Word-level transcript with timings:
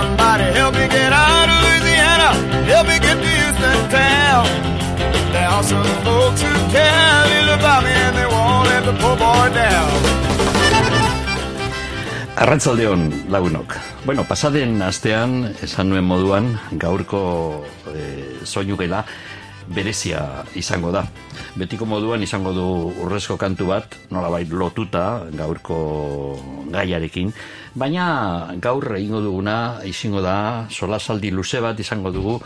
Somebody 0.00 0.48
help 0.56 0.72
me 0.80 0.88
get 0.88 1.12
out 1.12 1.44
of 1.52 1.60
Louisiana, 1.60 2.32
help 2.72 2.88
me 2.88 2.96
get 3.04 3.20
to 3.20 3.30
Houston 3.36 3.80
town. 3.92 4.48
There 5.28 5.44
are 5.44 5.60
some 5.60 5.84
folks 6.00 6.40
who 6.40 6.52
care 6.72 7.20
little 7.28 7.60
about 7.60 7.84
me 7.84 7.92
and 7.92 8.16
they 8.16 8.24
won't 8.24 8.64
let 8.72 8.82
the 8.88 8.94
poor 8.96 9.12
boy 9.20 9.48
down. 9.52 9.88
Arrantzaldeon 12.32 13.28
lagunok. 13.28 13.76
Bueno, 14.08 14.24
pasaden 14.24 14.80
astean 14.80 15.52
esan 15.60 15.92
nuen 15.92 16.08
moduan 16.08 16.56
gaurko 16.80 17.20
e, 17.92 18.40
soinu 18.48 18.80
gela 18.80 19.04
berezia 19.68 20.48
izango 20.56 20.96
da. 20.96 21.04
Betiko 21.58 21.82
moduan 21.82 22.22
izango 22.22 22.52
du 22.54 22.64
urrezko 23.02 23.34
kantu 23.34 23.66
bat, 23.72 23.96
nolabait 24.14 24.46
lotuta 24.54 25.26
gaurko 25.34 25.78
gaiarekin, 26.70 27.32
baina 27.74 28.54
gaur 28.62 28.86
egingo 28.94 29.18
duguna 29.24 29.82
izango 29.86 30.22
da 30.22 30.36
solasaldi 30.70 31.32
luze 31.34 31.58
bat 31.60 31.80
izango 31.82 32.14
dugu 32.14 32.36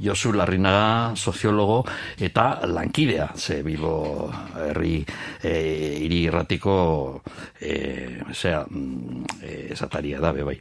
Josu 0.00 0.32
Larrinaga 0.32 1.12
soziologo 1.14 1.82
eta 2.16 2.64
lankidea, 2.64 3.28
ze 3.36 3.60
bilbo 3.62 4.32
herri 4.56 5.04
e, 5.42 5.54
iri 6.08 6.24
irratiko 6.30 6.76
e, 7.60 8.22
zera, 8.32 8.64
mm, 8.64 9.24
e, 9.42 9.56
esataria 9.76 10.24
da, 10.24 10.32
bebai 10.32 10.56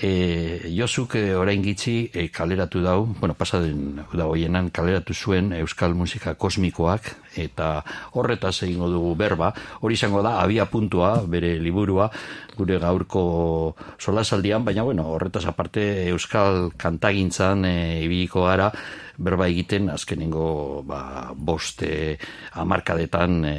e, 0.00 0.70
Josuk 0.74 1.16
e, 1.16 1.34
orain 1.34 1.62
gitzi 1.62 2.10
e, 2.14 2.28
kaleratu 2.30 2.80
dau, 2.82 3.06
bueno, 3.18 3.34
pasaden 3.34 4.04
da 4.12 4.26
hoienan 4.26 4.70
kaleratu 4.70 5.14
zuen 5.14 5.52
Euskal 5.58 5.94
Musika 5.94 6.34
Kosmikoak 6.34 7.10
eta 7.38 7.82
horretaz 8.14 8.62
egingo 8.66 8.88
dugu 8.90 9.14
berba, 9.18 9.52
hori 9.80 9.98
izango 9.98 10.22
da 10.22 10.38
abia 10.42 10.66
puntua 10.70 11.18
bere 11.26 11.56
liburua 11.58 12.10
gure 12.56 12.78
gaurko 12.78 13.74
solasaldian, 13.98 14.64
baina 14.64 14.82
bueno, 14.82 15.06
horretaz 15.14 15.46
aparte 15.46 16.08
Euskal 16.08 16.72
Kantagintzan 16.76 17.64
e, 17.64 17.76
ibiliko 18.06 18.46
gara, 18.46 18.72
berba 19.18 19.48
egiten 19.50 19.90
azkenengo 19.90 20.82
ba, 20.86 21.32
boste 21.34 22.16
amarkadetan 22.62 23.42
e, 23.44 23.54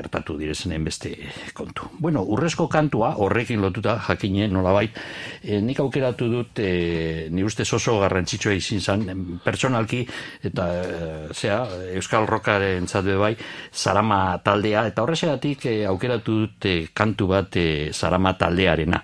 ertatu 0.00 0.36
direzenen 0.38 0.84
beste 0.84 1.14
kontu. 1.54 1.86
Bueno, 2.02 2.24
urrezko 2.34 2.66
kantua 2.68 3.14
horrekin 3.22 3.62
lotuta 3.62 3.96
jakine 4.08 4.48
nolabait, 4.50 4.98
e, 5.42 5.60
nik 5.62 5.80
aukeratu 5.80 6.28
dut 6.32 6.58
e, 6.58 7.28
ni 7.30 7.46
uste 7.46 7.62
oso 7.62 7.96
garrantzitsua 8.02 8.56
izin 8.58 8.82
zan, 8.82 9.06
personalki 9.44 10.02
eta 10.42 10.68
e, 10.82 11.56
Euskal 11.94 12.26
Rokaren 12.26 12.88
zatbe 12.88 13.16
bai, 13.20 13.34
Zarama 13.72 14.38
taldea, 14.42 14.86
eta 14.90 15.06
horrexegatik 15.06 15.66
e, 15.70 15.74
aukeratu 15.86 16.38
dut 16.42 16.70
e, 16.70 16.76
kantu 16.92 17.30
bat 17.30 17.56
e, 17.56 17.66
Zarama 17.94 18.34
taldearena 18.38 19.02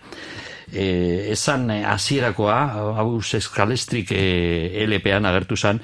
e, 0.73 1.33
esan 1.33 1.71
hasierakoa 1.71 2.59
hau 2.99 3.21
eskalestrik 3.21 4.13
e, 4.13 4.87
LPan 4.87 5.27
agertu 5.27 5.57
zen, 5.57 5.81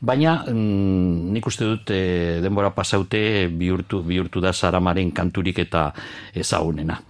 baina 0.00 0.44
mm, 0.46 1.32
nik 1.32 1.46
uste 1.46 1.64
dut 1.64 1.90
e, 1.90 2.40
denbora 2.44 2.74
pasaute 2.74 3.48
bihurtu, 3.48 4.02
bihurtu 4.02 4.40
da 4.40 4.52
zaramaren 4.52 5.12
kanturik 5.12 5.58
eta 5.64 5.90
ezagunena. 6.34 7.00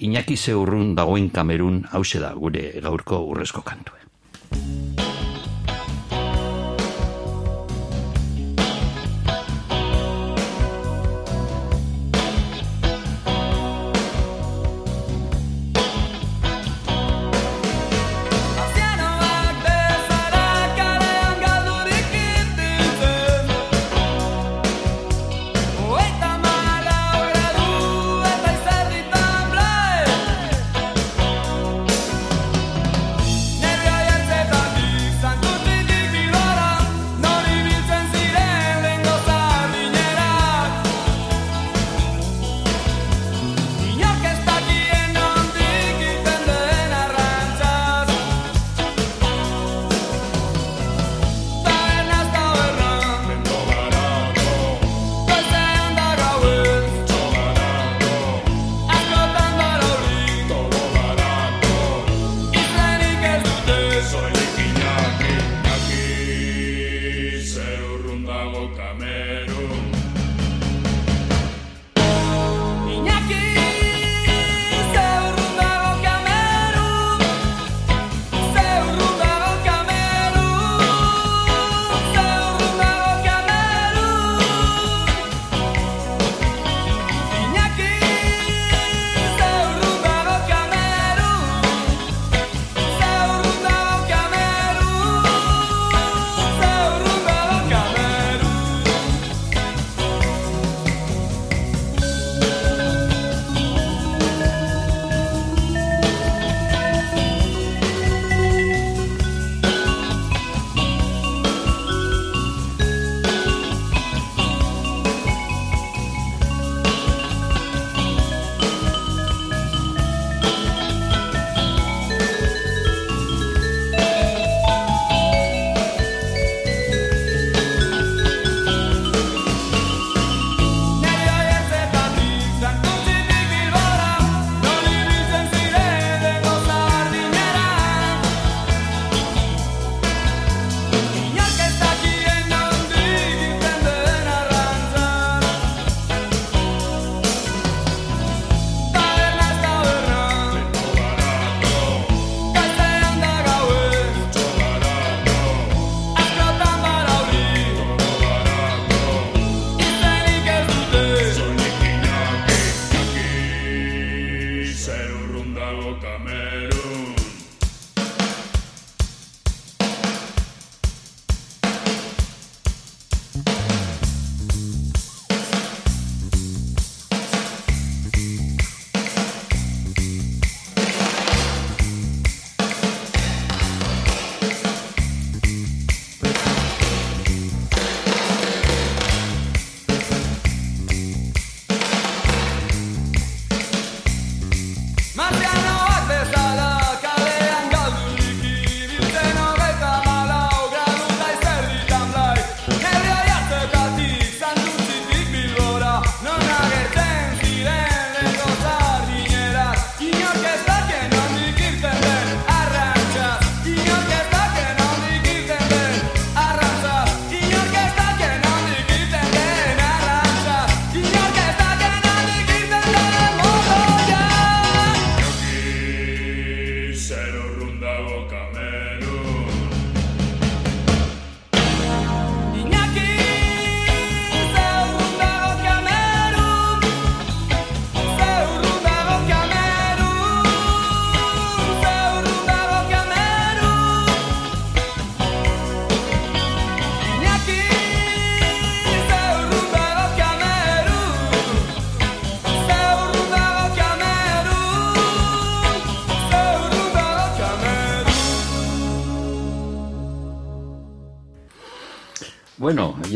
Iñaki 0.00 0.36
zeurrun 0.36 0.94
dagoen 0.94 1.30
kamerun 1.30 1.84
hause 1.92 2.20
da 2.20 2.34
gure 2.36 2.72
gaurko 2.84 3.22
urrezko 3.30 3.62
kantue. 3.64 5.05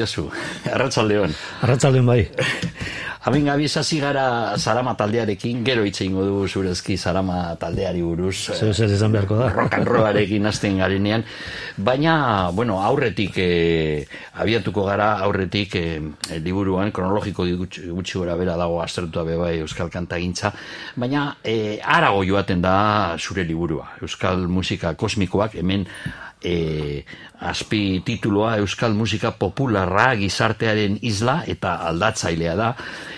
Josu, 0.01 0.31
arratsaldeon. 0.75 1.37
Arratsaldeon 1.61 2.09
bai. 2.09 2.23
Hemen 3.21 3.45
gabiz 3.45 3.75
gara 4.01 4.57
Sarama 4.57 4.95
taldearekin, 4.97 5.63
gero 5.63 5.83
hitze 5.85 6.07
ingo 6.07 6.23
dugu 6.25 6.47
zurezki 6.49 6.97
Sarama 6.97 7.55
taldeari 7.61 8.01
buruz. 8.01 8.49
Zer 8.55 8.73
zer 8.73 8.89
esan 8.89 9.13
beharko 9.13 9.37
da. 9.37 9.51
Rock 9.53 9.75
and 9.77 9.87
rollarekin 9.87 10.47
hasten 10.47 10.79
garenean. 10.79 11.25
Baina, 11.77 12.51
bueno, 12.51 12.79
aurretik 12.81 13.37
e, 13.37 14.07
abiatuko 14.41 14.87
gara, 14.87 15.19
aurretik 15.27 15.77
e, 15.77 16.01
liburuan, 16.41 16.91
kronologiko 16.93 17.45
gutxi, 17.45 18.17
gora 18.17 18.39
bera 18.41 18.57
dago 18.57 18.81
aztertua 18.81 19.25
bai 19.37 19.59
Euskal 19.59 19.91
Kantagintza. 19.91 20.55
Baina, 20.97 21.37
e, 21.45 21.79
arago 21.85 22.25
joaten 22.25 22.63
da 22.63 23.19
zure 23.19 23.45
liburua. 23.45 23.99
Euskal 24.01 24.49
musika 24.49 24.95
kosmikoak, 24.95 25.61
hemen 25.61 25.85
e, 26.43 27.05
azpi 27.41 28.03
tituloa 28.05 28.57
Euskal 28.61 28.95
Musika 28.95 29.33
Popularra 29.33 30.15
gizartearen 30.21 30.99
isla 31.03 31.41
eta 31.47 31.77
aldatzailea 31.89 32.55
da. 32.57 32.75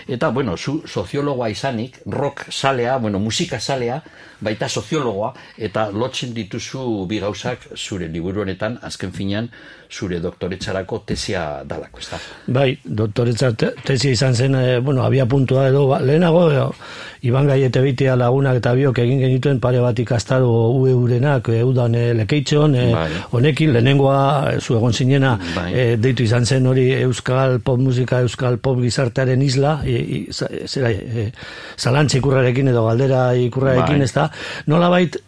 Eta, 0.08 0.30
bueno, 0.30 0.56
zu 0.56 0.82
soziologoa 0.86 1.48
izanik, 1.50 2.00
rock 2.06 2.46
salea, 2.50 2.96
bueno, 2.98 3.18
musika 3.18 3.60
salea, 3.60 4.02
baita 4.40 4.68
soziologoa, 4.68 5.32
eta 5.56 5.88
lotzen 5.90 6.34
dituzu 6.34 7.06
bi 7.06 7.20
gauzak 7.22 7.68
zure 7.76 8.08
liburu 8.08 8.42
honetan, 8.42 8.78
azken 8.82 9.12
finean, 9.12 9.50
zure 9.92 10.20
doktoretzarako 10.24 11.02
tesia 11.06 11.62
dalako, 11.68 12.00
ez 12.00 12.08
da? 12.10 12.18
Bai, 12.56 12.68
doktoretza 12.82 13.52
tesia 13.84 14.12
izan 14.16 14.34
zen, 14.34 14.54
e, 14.56 14.78
bueno, 14.80 15.04
abia 15.04 15.26
puntua 15.28 15.68
edo, 15.68 15.86
ba, 15.90 16.00
lehenago, 16.00 16.44
e, 16.50 16.68
Iban 17.22 17.46
gaiete 17.46 17.78
bitea 17.84 18.16
lagunak 18.18 18.56
eta 18.58 18.72
biok 18.74 18.96
egin 18.98 19.20
genituen 19.22 19.60
pare 19.62 19.78
bat 19.78 19.98
ikastaro 20.02 20.48
ue 20.74 20.90
urenak, 20.90 21.52
eudan 21.54 21.94
e, 21.94 22.08
lekeitxon, 22.18 22.74
e, 22.74 22.86
bai. 22.90 23.04
honekin, 23.38 23.70
lehenengoa, 23.76 24.58
zu 24.58 24.74
egon 24.74 24.96
zinena, 24.96 25.36
bai. 25.54 25.68
deitu 26.02 26.26
izan 26.26 26.46
zen 26.46 26.66
hori 26.66 26.88
Euskal 27.04 27.60
Pop 27.62 27.78
Musika, 27.78 28.24
Euskal 28.26 28.58
Pop 28.58 28.80
Gizartearen 28.82 29.42
isla, 29.42 29.76
e, 29.86 30.24
zera, 30.32 30.90
e, 30.90 31.28
zalantze 31.78 32.18
ikurrarekin 32.18 32.72
edo 32.74 32.88
galdera 32.88 33.28
ikurrarekin, 33.38 34.02
bai. 34.02 34.10
ez 34.10 34.14
da, 34.18 34.26
nola 34.66 34.90
bait, 34.90 35.20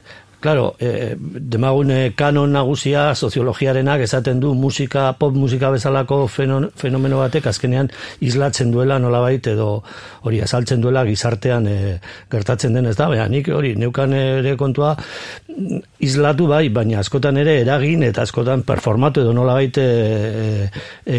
Claro, 0.44 0.76
eh, 0.78 1.16
demagune 1.16 2.12
kanon 2.12 2.52
nagusia 2.52 3.14
soziologiarenak 3.14 4.02
esaten 4.04 4.42
du 4.42 4.50
musika, 4.52 5.06
pop 5.16 5.32
musika 5.32 5.70
bezalako 5.72 6.26
fenomeno 6.28 7.22
batek 7.22 7.46
azkenean 7.48 7.88
islatzen 8.20 8.68
duela 8.74 8.98
nolabait 9.00 9.46
edo 9.54 9.68
hori 10.28 10.42
azaltzen 10.44 10.84
duela 10.84 11.06
gizartean 11.08 11.64
eh, 11.66 11.94
gertatzen 12.28 12.76
den 12.76 12.90
ez 12.90 12.96
da, 12.98 13.06
beha, 13.08 13.24
nik 13.32 13.48
hori 13.48 13.72
neukan 13.80 14.12
ere 14.18 14.52
kontua 14.60 14.92
islatu 16.04 16.50
bai, 16.50 16.68
baina 16.68 17.00
askotan 17.00 17.40
ere 17.40 17.56
eragin 17.62 18.04
eta 18.04 18.26
askotan 18.28 18.66
performatu 18.68 19.24
edo 19.24 19.32
nolabait 19.32 19.80
e, 19.80 20.68
e, 21.06 21.18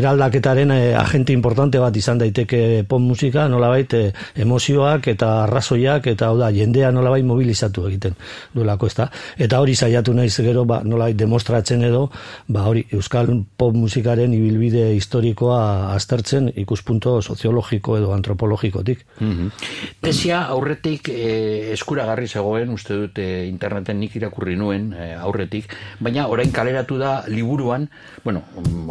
eraldaketaren 0.00 0.74
agente 0.98 1.36
importante 1.36 1.78
bat 1.78 1.94
izan 1.94 2.18
daiteke 2.18 2.82
pop 2.88 2.98
musika, 2.98 3.46
nolabait 3.46 3.94
e, 3.94 4.02
emozioak 4.34 5.12
eta 5.14 5.30
arrazoiak 5.44 6.10
eta 6.16 6.32
hau 6.32 6.42
da, 6.42 6.50
jendea 6.50 6.90
nolabait 6.90 7.22
mobilizatu 7.22 7.86
egiten 7.92 8.18
du 8.50 8.63
duelako, 8.64 8.88
ezta? 8.88 9.08
Eta 9.38 9.60
hori 9.60 9.74
saiatu 9.74 10.14
naiz 10.14 10.34
gero, 10.40 10.64
ba, 10.64 10.80
nola 10.84 11.10
demostratzen 11.12 11.84
edo, 11.84 12.08
ba, 12.48 12.64
hori 12.70 12.84
euskal 12.96 13.28
pop 13.56 13.74
musikaren 13.76 14.32
ibilbide 14.34 14.94
historikoa 14.96 15.92
aztertzen 15.94 16.50
ikuspunto 16.56 17.20
soziologiko 17.22 17.98
edo 17.98 18.12
antropologikotik. 18.16 19.04
Mm 19.20 19.52
Tesia 20.04 20.42
aurretik 20.52 21.08
e, 21.08 21.72
eskuragarri 21.72 22.26
zegoen, 22.28 22.68
uste 22.74 22.96
dute 22.98 23.24
interneten 23.46 23.98
nik 24.00 24.14
irakurri 24.18 24.56
nuen 24.56 24.90
e, 24.92 25.14
aurretik, 25.16 25.70
baina 26.00 26.26
orain 26.28 26.52
kaleratu 26.52 26.98
da 27.00 27.12
liburuan, 27.28 27.86
bueno, 28.24 28.42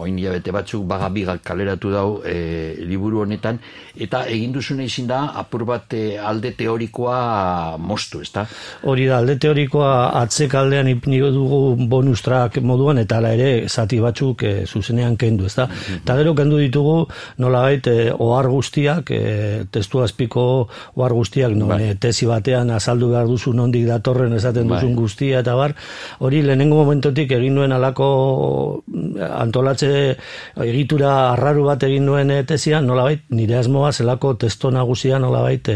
oin 0.01 0.17
bete 0.17 0.53
batzuk 0.53 0.86
baga 0.89 1.09
bigak 1.13 1.43
kaleratu 1.45 1.91
dau 1.93 2.07
e, 2.25 2.75
liburu 2.81 3.21
honetan, 3.24 3.59
eta 3.93 4.24
egin 4.31 4.53
duzune 4.55 4.88
izin 4.89 5.07
da 5.09 5.21
apur 5.38 5.65
bat 5.69 5.93
alde 5.93 6.53
teorikoa 6.57 7.77
mostu, 7.77 8.24
ezta? 8.25 8.47
Hori 8.89 9.05
da, 9.09 9.19
alde 9.21 9.38
teorikoa 9.38 9.62
historikoa 9.63 10.22
atzekaldean 10.22 10.88
ipniko 10.91 11.29
dugu 11.32 11.88
bonustrak 11.88 12.58
moduan 12.62 12.98
eta 12.98 13.17
ala 13.17 13.34
ere 13.34 13.67
zati 13.70 14.00
batzuk 14.00 14.43
e, 14.43 14.65
zuzenean 14.65 15.15
kendu, 15.17 15.46
ezta? 15.46 15.67
Mhm. 15.67 16.03
Eta 16.03 16.15
gero 16.17 16.34
kendu 16.36 16.58
ditugu 16.58 17.08
nola 17.38 17.72
e, 17.72 18.12
ohar 18.12 18.48
guztiak, 18.50 19.12
e, 19.12 19.65
testu 19.72 20.01
azpiko 20.03 20.67
ohar 20.96 21.13
guztiak, 21.13 21.53
no, 21.55 21.67
bai. 21.67 21.96
tesi 22.00 22.25
batean 22.25 22.70
azaldu 22.72 23.10
behar 23.10 23.27
duzu 23.27 23.53
nondik 23.53 23.86
datorren 23.88 24.34
esaten 24.34 24.67
bai. 24.67 24.79
duzun 24.79 24.96
guztia 24.96 25.39
eta 25.39 25.55
bar, 25.55 25.75
hori 26.20 26.41
lehenengo 26.41 26.84
momentotik 26.84 27.32
egin 27.32 27.55
nuen 27.55 27.72
alako 27.72 28.84
antolatze 29.29 30.17
egitura 30.58 31.32
arraru 31.32 31.63
bat 31.65 31.84
egin 31.84 32.05
nuen 32.05 32.32
e, 32.32 32.43
tesian, 32.43 32.86
nola 32.86 33.12
nire 33.29 33.58
asmoa 33.58 33.91
zelako 33.91 34.36
testo 34.36 34.72
nagusia 34.72 35.20
nola 35.20 35.41
bait, 35.41 35.70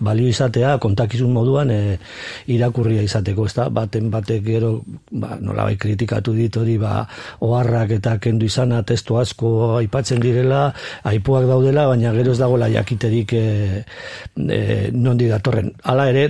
balio 0.00 0.28
izatea, 0.28 0.78
kontakizun 0.78 1.32
moduan 1.32 1.70
e, 1.70 1.98
irakurria 2.46 3.02
izate 3.02 3.15
izateko, 3.16 3.46
ez 3.46 3.54
da, 3.56 3.68
baten 3.72 4.10
batek 4.12 4.44
gero, 4.44 4.72
ba, 5.10 5.36
nola 5.40 5.66
bai 5.68 5.76
kritikatu 5.80 6.34
dit 6.36 6.56
hori, 6.56 6.76
ba, 6.78 7.06
oharrak 7.40 7.96
eta 7.98 8.16
kendu 8.22 8.46
izana 8.46 8.82
testu 8.86 9.18
asko 9.18 9.76
aipatzen 9.80 10.20
direla, 10.20 10.72
aipuak 11.04 11.46
daudela, 11.48 11.88
baina 11.88 12.12
gero 12.12 12.32
ez 12.32 12.40
dagoela 12.40 12.68
jakiterik 12.68 13.32
e, 13.32 13.84
e, 14.36 14.90
nondi 14.92 15.30
datorren. 15.32 15.72
Hala 15.84 16.10
ere, 16.12 16.28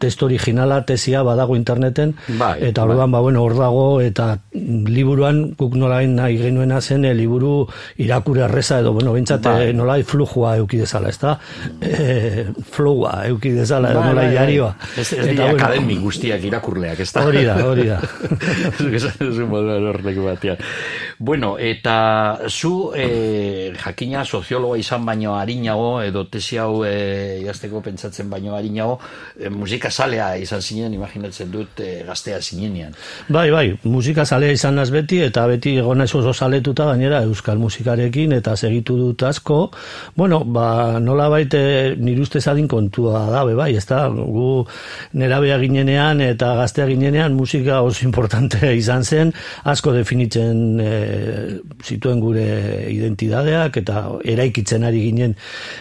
testo 0.00 0.26
originala 0.26 0.82
tesia 0.88 1.22
badago 1.22 1.56
interneten. 1.56 2.16
Bai, 2.40 2.56
eta 2.70 2.84
orduan 2.88 3.10
bai. 3.12 3.18
ba 3.18 3.20
bueno 3.20 3.42
hor 3.44 3.54
dago 3.58 4.00
eta 4.00 4.40
liburuan 4.52 5.54
guk 5.58 5.76
nolain 5.76 6.16
nahi 6.16 6.38
genuena 6.40 6.80
zen 6.80 7.04
e, 7.04 7.14
liburu 7.14 7.66
irakure 8.00 8.42
erreza 8.48 8.80
edo 8.80 8.92
bueno 8.96 9.12
bentsat 9.12 9.44
bai. 9.44 9.68
Eh, 9.68 9.72
nolai 9.76 10.02
flujua 10.02 10.56
eduki 10.56 10.80
dezala 10.80 11.08
ezta? 11.12 11.36
E, 11.80 12.46
flua 12.72 13.26
eduki 13.26 13.52
dezala 13.54 13.90
edo 13.92 14.00
bai, 14.00 14.08
nolai 14.08 14.28
jarioa 14.34 14.72
bai, 14.72 14.86
bai. 14.96 15.04
eta 15.04 15.42
bueno, 15.42 15.56
akademi 15.58 15.96
guztiak 16.00 16.44
irakurleak 16.50 17.04
ezta? 17.04 17.24
Hori 17.28 17.44
da 17.44 17.54
hori 17.66 17.86
da. 17.90 18.00
Bueno 21.18 21.58
eta 21.58 22.38
zu 22.48 22.92
e, 22.96 23.72
jakina 23.76 24.24
soziologa 24.24 24.78
izan 24.80 25.04
baino 25.04 25.34
harinago 25.36 26.00
edo 26.02 26.24
tesi 26.32 26.56
hau 26.56 26.84
e, 26.86 27.40
idazteko 27.42 27.82
pentsatzen 27.84 28.30
baino 28.30 28.54
harinago 28.56 28.98
e, 29.36 29.50
musika 29.52 29.89
salea 29.90 30.34
izan 30.40 30.62
zinen, 30.62 30.94
imaginatzen 30.94 31.50
dut 31.52 31.80
e, 31.80 31.90
gaztea 32.06 32.40
zinenean. 32.40 32.94
Bai, 33.28 33.48
bai, 33.50 33.66
musika 33.84 34.24
salea 34.24 34.54
izan 34.56 34.78
naz 34.80 34.88
beti, 34.94 35.20
eta 35.26 35.46
beti 35.50 35.76
egon 35.80 36.00
oso 36.00 36.32
saletuta 36.32 36.86
gainera 36.90 37.22
euskal 37.26 37.58
musikarekin, 37.58 38.32
eta 38.38 38.56
segitu 38.56 38.96
dut 38.98 39.22
asko. 39.28 39.60
Bueno, 40.16 40.42
ba, 40.44 40.98
nola 41.00 41.28
baite 41.32 41.96
nire 41.98 42.24
uste 42.24 42.40
zadin 42.40 42.68
kontua 42.68 43.26
da, 43.30 43.44
bai, 43.44 43.74
ez 43.76 43.86
da, 43.88 44.06
gu 44.08 44.64
nerabea 45.20 45.58
ginenean 45.60 46.20
eta 46.24 46.54
gaztea 46.60 46.86
ginenean 46.90 47.34
musika 47.34 47.80
oso 47.86 48.04
importante 48.06 48.72
izan 48.76 49.04
zen, 49.04 49.32
asko 49.64 49.92
definitzen 49.96 50.80
e, 50.80 50.92
zituen 51.84 52.20
gure 52.22 52.46
identidadeak, 52.92 53.80
eta 53.82 54.04
eraikitzen 54.24 54.86
ari 54.86 55.04
ginen 55.08 55.36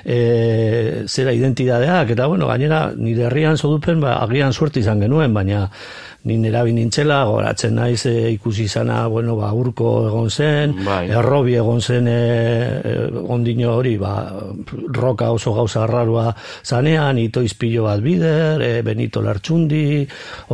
e, 0.06 1.06
zera 1.08 1.34
identidadeak, 1.36 2.16
eta 2.16 2.28
bueno, 2.32 2.50
gainera 2.50 2.90
nire 2.96 3.28
herrian 3.30 3.58
zodupen 3.58 3.99
ba, 4.02 4.18
agian 4.24 4.54
suerte 4.54 4.80
izan 4.80 5.02
genuen, 5.04 5.34
baina 5.34 5.68
ni 6.24 6.38
nerabi 6.38 6.74
nintzela, 6.76 7.22
goratzen 7.30 7.78
naiz 7.80 8.06
e, 8.10 8.32
ikusi 8.34 8.66
izana, 8.68 9.06
bueno, 9.08 9.38
ba, 9.40 9.54
urko 9.56 9.92
egon 10.10 10.30
zen, 10.30 10.76
bai. 10.84 11.06
errobi 11.16 11.56
egon 11.56 11.80
zen 11.80 12.10
e, 12.12 12.18
e, 12.84 12.96
ondino 13.36 13.78
hori, 13.78 13.96
ba, 14.02 14.14
roka 15.00 15.32
oso 15.32 15.54
gauza 15.56 15.86
arrarua 15.86 16.34
zanean, 16.64 17.18
ito 17.24 17.44
izpillo 17.46 17.88
bat 17.88 18.04
bider, 18.04 18.62
e, 18.62 18.74
benito 18.84 19.24
lartxundi, 19.24 20.04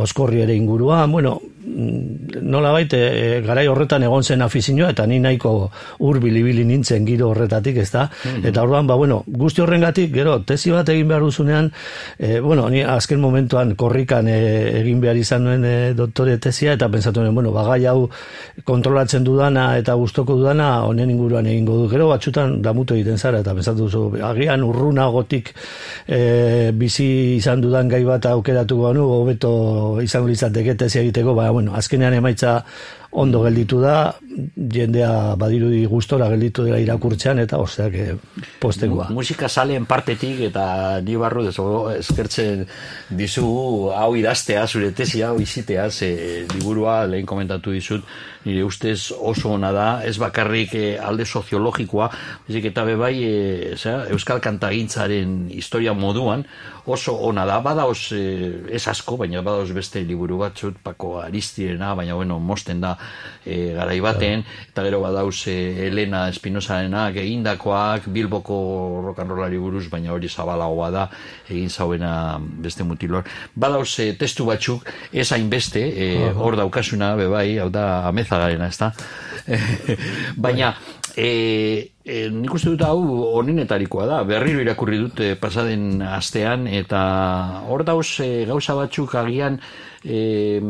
oskorri 0.04 0.44
ere 0.46 0.54
inguruan, 0.54 1.10
bueno, 1.10 1.40
Mm, 1.66 2.46
nola 2.46 2.70
baite 2.70 2.98
e, 3.10 3.40
garai 3.42 3.64
horretan 3.66 4.04
egon 4.06 4.22
zen 4.22 4.42
afizinoa 4.44 4.92
eta 4.94 5.02
ni 5.10 5.16
nahiko 5.18 5.50
hurbil 6.06 6.36
ibili 6.38 6.62
nintzen 6.64 7.04
giro 7.08 7.32
horretatik, 7.32 7.80
ezta? 7.82 8.06
Mm 8.06 8.46
Eta 8.46 8.62
orduan 8.62 8.86
ba 8.86 8.94
bueno, 8.94 9.24
guzti 9.26 9.62
horrengatik 9.64 10.12
gero 10.14 10.38
tesi 10.46 10.70
bat 10.70 10.88
egin 10.88 11.08
behar 11.08 11.24
duzunean, 11.26 11.72
e, 12.18 12.38
bueno, 12.40 12.68
ni 12.70 12.84
azken 12.86 13.20
momentuan 13.20 13.74
korrikan 13.74 14.28
e, 14.28 14.36
egin 14.82 15.00
behar 15.02 15.18
izan 15.18 15.42
nuen 15.44 15.55
e, 15.64 15.94
doktore 15.94 16.36
tesia 16.42 16.74
eta 16.76 16.88
pentsatu 16.92 17.22
nuen, 17.22 17.34
bueno, 17.34 17.52
bagai 17.54 17.86
hau 17.86 18.08
kontrolatzen 18.64 19.24
dudana 19.24 19.76
eta 19.78 19.94
gustoko 19.94 20.36
dudana 20.36 20.82
honen 20.88 21.10
inguruan 21.10 21.46
egingo 21.46 21.78
du. 21.82 21.88
Gero 21.92 22.08
batzutan 22.10 22.60
damutu 22.62 22.94
egiten 22.94 23.18
zara 23.18 23.40
eta 23.44 23.54
pentsatu 23.54 23.86
duzu, 23.86 24.04
agian 24.26 24.64
urrunagotik 24.66 25.52
e, 26.08 26.72
bizi 26.76 27.36
izan 27.36 27.64
dudan 27.64 27.88
gai 27.88 28.04
bat 28.04 28.26
aukeratu 28.26 28.82
banu, 28.82 29.08
hobeto 29.20 29.52
izango 30.02 30.28
litzateke 30.28 30.76
tesia 30.76 31.02
egiteko, 31.02 31.34
ba 31.34 31.50
bueno, 31.50 31.74
azkenean 31.74 32.18
emaitza 32.20 32.60
ondo 33.16 33.42
gelditu 33.46 33.80
da, 33.80 34.14
jendea 34.72 35.34
badirudi 35.38 35.84
gustora 35.88 36.28
gelditu 36.32 36.66
dela 36.66 36.78
irakurtzean, 36.82 37.40
eta 37.42 37.58
oseak 37.62 37.96
postekoa. 38.60 39.08
Musika 39.16 39.48
saleen 39.48 39.86
partetik, 39.88 40.40
eta 40.50 41.00
ni 41.04 41.16
barru 41.20 41.46
dezo, 41.46 41.66
eskertzen 41.94 42.66
dizu 43.16 43.46
hau 43.96 44.10
idaztea, 44.18 44.66
zure 44.66 44.92
tesi 44.96 45.22
hau 45.24 45.36
izitea, 45.40 45.90
ze 45.90 46.46
liburua 46.54 47.04
lehen 47.06 47.26
komentatu 47.26 47.72
dizut, 47.72 48.04
nire 48.46 48.62
ustez 48.64 49.10
oso 49.10 49.50
ona 49.56 49.72
da, 49.74 49.86
ez 50.06 50.16
bakarrik 50.22 50.74
eh, 50.78 50.94
alde 51.02 51.26
soziologikoa, 51.26 52.10
bezik 52.46 52.70
eta 52.70 52.84
bebai 52.86 53.14
e, 53.24 53.34
Euskal 54.14 54.40
Kantagintzaren 54.44 55.48
historia 55.50 55.94
moduan, 55.94 56.44
oso 56.86 57.16
ona 57.26 57.46
da, 57.48 57.58
badaoz 57.64 58.12
eh, 58.14 58.52
ez 58.76 58.84
asko, 58.86 59.16
baina 59.18 59.42
badaoz 59.42 59.72
beste 59.74 60.04
liburu 60.06 60.38
batzut, 60.44 60.78
pako 60.84 61.16
aristirena, 61.24 61.94
baina 61.98 62.14
bueno, 62.14 62.38
mosten 62.38 62.84
da 62.84 62.94
e, 63.44 63.72
garai 63.74 63.98
baten, 64.26 64.44
eta 64.70 64.82
gero 64.82 65.00
badauz 65.00 65.46
e, 65.48 65.86
Elena 65.86 66.28
Espinosarena, 66.28 67.10
egindakoak, 67.10 68.08
Bilboko 68.12 69.02
rokanrolari 69.04 69.58
buruz, 69.58 69.88
baina 69.90 70.12
hori 70.12 70.28
zabalagoa 70.28 70.90
da, 70.90 71.06
egin 71.48 71.70
zauena 71.70 72.38
beste 72.38 72.84
mutilor. 72.84 73.24
Badauz 73.54 73.98
e, 74.00 74.12
testu 74.18 74.46
batzuk, 74.46 74.86
ez 75.12 75.30
hainbeste, 75.32 75.82
e, 75.82 76.30
hor 76.34 76.56
daukasuna, 76.56 77.14
bebai, 77.16 77.58
hau 77.58 77.70
da, 77.70 78.06
amezagarena, 78.08 78.68
ez 78.68 78.78
da? 78.78 78.92
baina, 80.36 80.74
e, 81.16 81.92
e, 82.04 82.28
nik 82.30 82.54
uste 82.54 82.72
dut 82.74 82.82
hau 82.86 83.00
onenetarikoa 83.38 84.06
da, 84.10 84.22
berriro 84.26 84.62
irakurri 84.64 85.00
dute 85.00 85.34
pasaden 85.40 86.02
astean, 86.02 86.66
eta 86.66 87.02
hor 87.70 87.86
dauz 87.86 88.08
e, 88.20 88.44
gauza 88.48 88.76
batzuk 88.78 89.14
agian 89.22 89.60
e, 90.06 90.60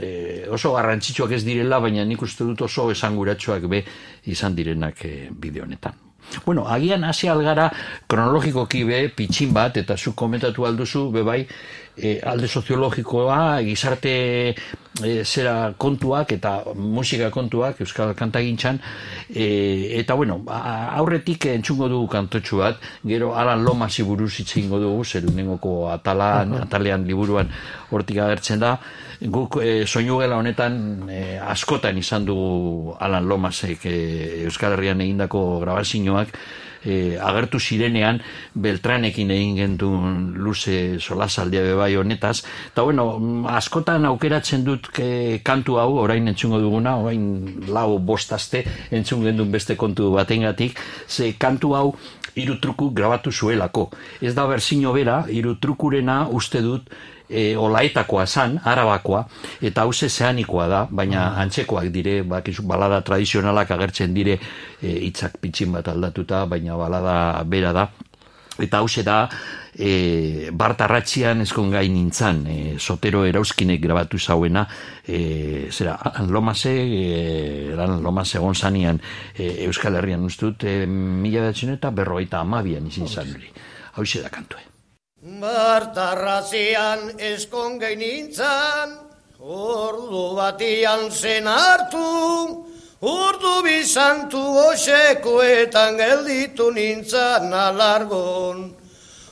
e, 0.00 0.10
oso 0.54 0.72
garrantzitsuak 0.76 1.34
ez 1.36 1.44
direla, 1.44 1.80
baina 1.82 2.04
nik 2.06 2.22
uste 2.22 2.46
dut 2.46 2.62
oso 2.68 2.90
esanguratsuak 2.94 3.66
be 3.70 3.82
izan 4.30 4.54
direnak 4.54 5.04
e, 5.04 5.16
bideo 5.30 5.66
honetan. 5.66 6.04
Bueno, 6.44 6.66
agian 6.68 7.04
hasi 7.04 7.28
algara 7.28 7.70
kronologikoki 8.06 8.82
be, 8.84 9.00
pitxin 9.16 9.52
bat, 9.56 9.78
eta 9.80 9.96
zu 9.96 10.12
komentatu 10.12 10.66
alduzu, 10.68 11.08
be 11.10 11.22
bai, 11.24 11.38
e, 11.98 12.20
alde 12.22 12.48
soziologikoa, 12.48 13.60
gizarte 13.66 14.12
e, 15.02 15.24
zera 15.24 15.74
kontuak 15.76 16.32
eta 16.38 16.52
musika 16.74 17.30
kontuak 17.34 17.80
Euskal 17.82 18.14
Kantagintzan 18.18 18.80
e, 19.28 19.98
eta 19.98 20.14
bueno, 20.14 20.40
aurretik 20.48 21.48
entzungo 21.52 21.88
dugu 21.88 22.08
kantotxu 22.12 22.62
bat, 22.62 22.78
gero 23.04 23.34
Alan 23.36 23.64
Lomasi 23.64 24.06
buruz 24.06 24.38
itzingo 24.40 24.80
dugu, 24.82 25.04
zer 25.04 25.26
unengoko 25.26 25.90
atalan, 25.92 26.54
atalean 26.62 27.06
liburuan 27.06 27.50
hortik 27.90 28.22
agertzen 28.22 28.62
da, 28.62 28.76
guk 29.20 29.58
e, 29.62 29.84
soinu 29.86 30.20
gela 30.22 30.38
honetan 30.38 31.08
e, 31.10 31.38
askotan 31.42 31.98
izan 31.98 32.24
dugu 32.28 32.94
Alan 33.00 33.26
Lomasek 33.26 33.86
e, 33.86 33.98
Euskal 34.46 34.76
Herrian 34.78 35.02
egindako 35.02 35.60
grabazioak, 35.64 36.34
e, 36.84 37.18
agertu 37.18 37.60
zirenean 37.60 38.20
Beltranekin 38.54 39.30
egin 39.30 39.56
gentun 39.56 40.34
luze 40.36 40.98
solasaldia 41.00 41.62
bebai 41.62 41.94
honetaz 41.96 42.42
eta 42.72 42.82
bueno, 42.82 43.08
askotan 43.48 44.06
aukeratzen 44.08 44.64
dut 44.64 44.90
ke, 44.94 45.40
kantu 45.44 45.78
hau, 45.78 45.90
orain 46.04 46.28
entzungo 46.28 46.60
duguna 46.62 46.96
orain 46.98 47.26
lau 47.68 47.98
bostazte 47.98 48.64
entzun 48.90 49.24
gendun 49.24 49.52
beste 49.52 49.76
kontu 49.76 50.12
batengatik 50.14 50.78
ze 51.08 51.32
kantu 51.38 51.74
hau 51.74 51.88
irutruku 52.38 52.90
grabatu 52.94 53.32
zuelako. 53.32 53.88
Ez 54.22 54.34
da 54.34 54.46
berzino 54.46 54.92
bera, 54.94 55.24
irutrukurena 55.28 56.26
uste 56.30 56.62
dut 56.62 56.92
e, 57.28 57.56
olaetakoa 57.56 58.26
zan, 58.26 58.58
arabakoa, 58.64 59.24
eta 59.62 59.84
hause 59.84 60.08
zeanikoa 60.08 60.68
da, 60.68 60.82
baina 60.90 61.28
mm. 61.30 61.44
antzekoak 61.44 61.92
dire, 61.94 62.22
bakizu, 62.28 62.64
balada 62.68 63.00
tradizionalak 63.04 63.70
agertzen 63.76 64.14
dire, 64.16 64.38
e, 64.82 64.98
itzak 65.08 65.38
pitxin 65.42 65.72
bat 65.76 65.88
aldatuta, 65.92 66.46
baina 66.46 66.76
balada 66.76 67.44
bera 67.44 67.72
da. 67.76 67.88
Eta 68.58 68.80
hause 68.82 69.04
da, 69.06 69.20
e, 69.78 70.50
bartarratxian 70.50 71.44
ezkon 71.44 71.70
gain 71.70 71.94
nintzan, 71.94 72.42
e, 72.50 72.56
sotero 72.78 73.22
erauskinek 73.28 73.80
grabatu 73.84 74.18
zauena, 74.18 74.64
e, 75.06 75.68
zera, 75.70 75.94
lomase, 76.26 76.74
e, 76.74 77.76
lan 77.78 78.00
lomase 78.02 78.42
gonzanian 78.42 78.98
e, 79.36 79.64
Euskal 79.68 80.00
Herrian 80.00 80.26
ustut, 80.26 80.64
e, 80.64 80.86
mila 80.86 81.52
eta 81.52 81.90
berroita 81.90 82.40
amabian 82.40 82.86
izin 82.86 83.06
zan 83.06 83.30
hori. 83.36 83.52
Hau 83.94 84.04
da 84.22 84.30
kantue. 84.30 84.67
Bartarrazian 85.20 87.18
eskongai 87.18 87.96
nintzan, 87.98 88.94
ordu 89.42 90.36
batian 90.38 91.10
zen 91.10 91.42
hartu, 91.42 92.62
urdu 93.02 93.54
bizantu 93.66 94.38
goxekoetan 94.38 95.98
gelditu 95.98 96.70
nintzan 96.70 97.50
alargon. 97.50 98.76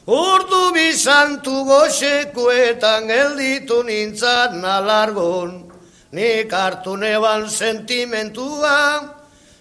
Urdu 0.09 0.75
bizantu 0.75 1.55
goxekoetan 1.71 3.07
gelditu 3.07 3.87
nintzan 3.87 4.65
alargon. 4.65 5.71
Nik 6.11 6.51
hartu 6.51 6.97
neban 6.99 7.47
sentimentua, 7.47 9.07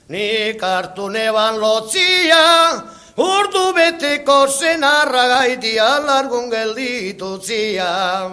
nik 0.10 0.58
hartu 0.58 1.06
neban 1.06 1.62
lotzia, 1.62 2.95
Urdu 3.18 3.72
beteko 3.72 4.48
zen 4.48 4.84
arragaiti 4.84 5.80
alargun 5.80 6.50
gelditu 6.52 7.40
zia. 7.40 8.30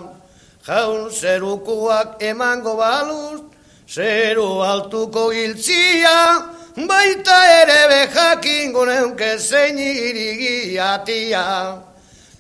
Jaun 0.67 1.11
zerukuak 1.11 2.19
emango 2.19 2.75
baluz, 2.77 3.43
zeru 3.87 4.59
altuko 4.59 5.31
giltzia, 5.31 6.19
baita 6.75 7.39
ere 7.63 7.81
bejakin 7.91 8.73
guneunke 8.75 9.39
zein 9.39 9.79
irigia 9.79 11.05
tia. 11.07 11.79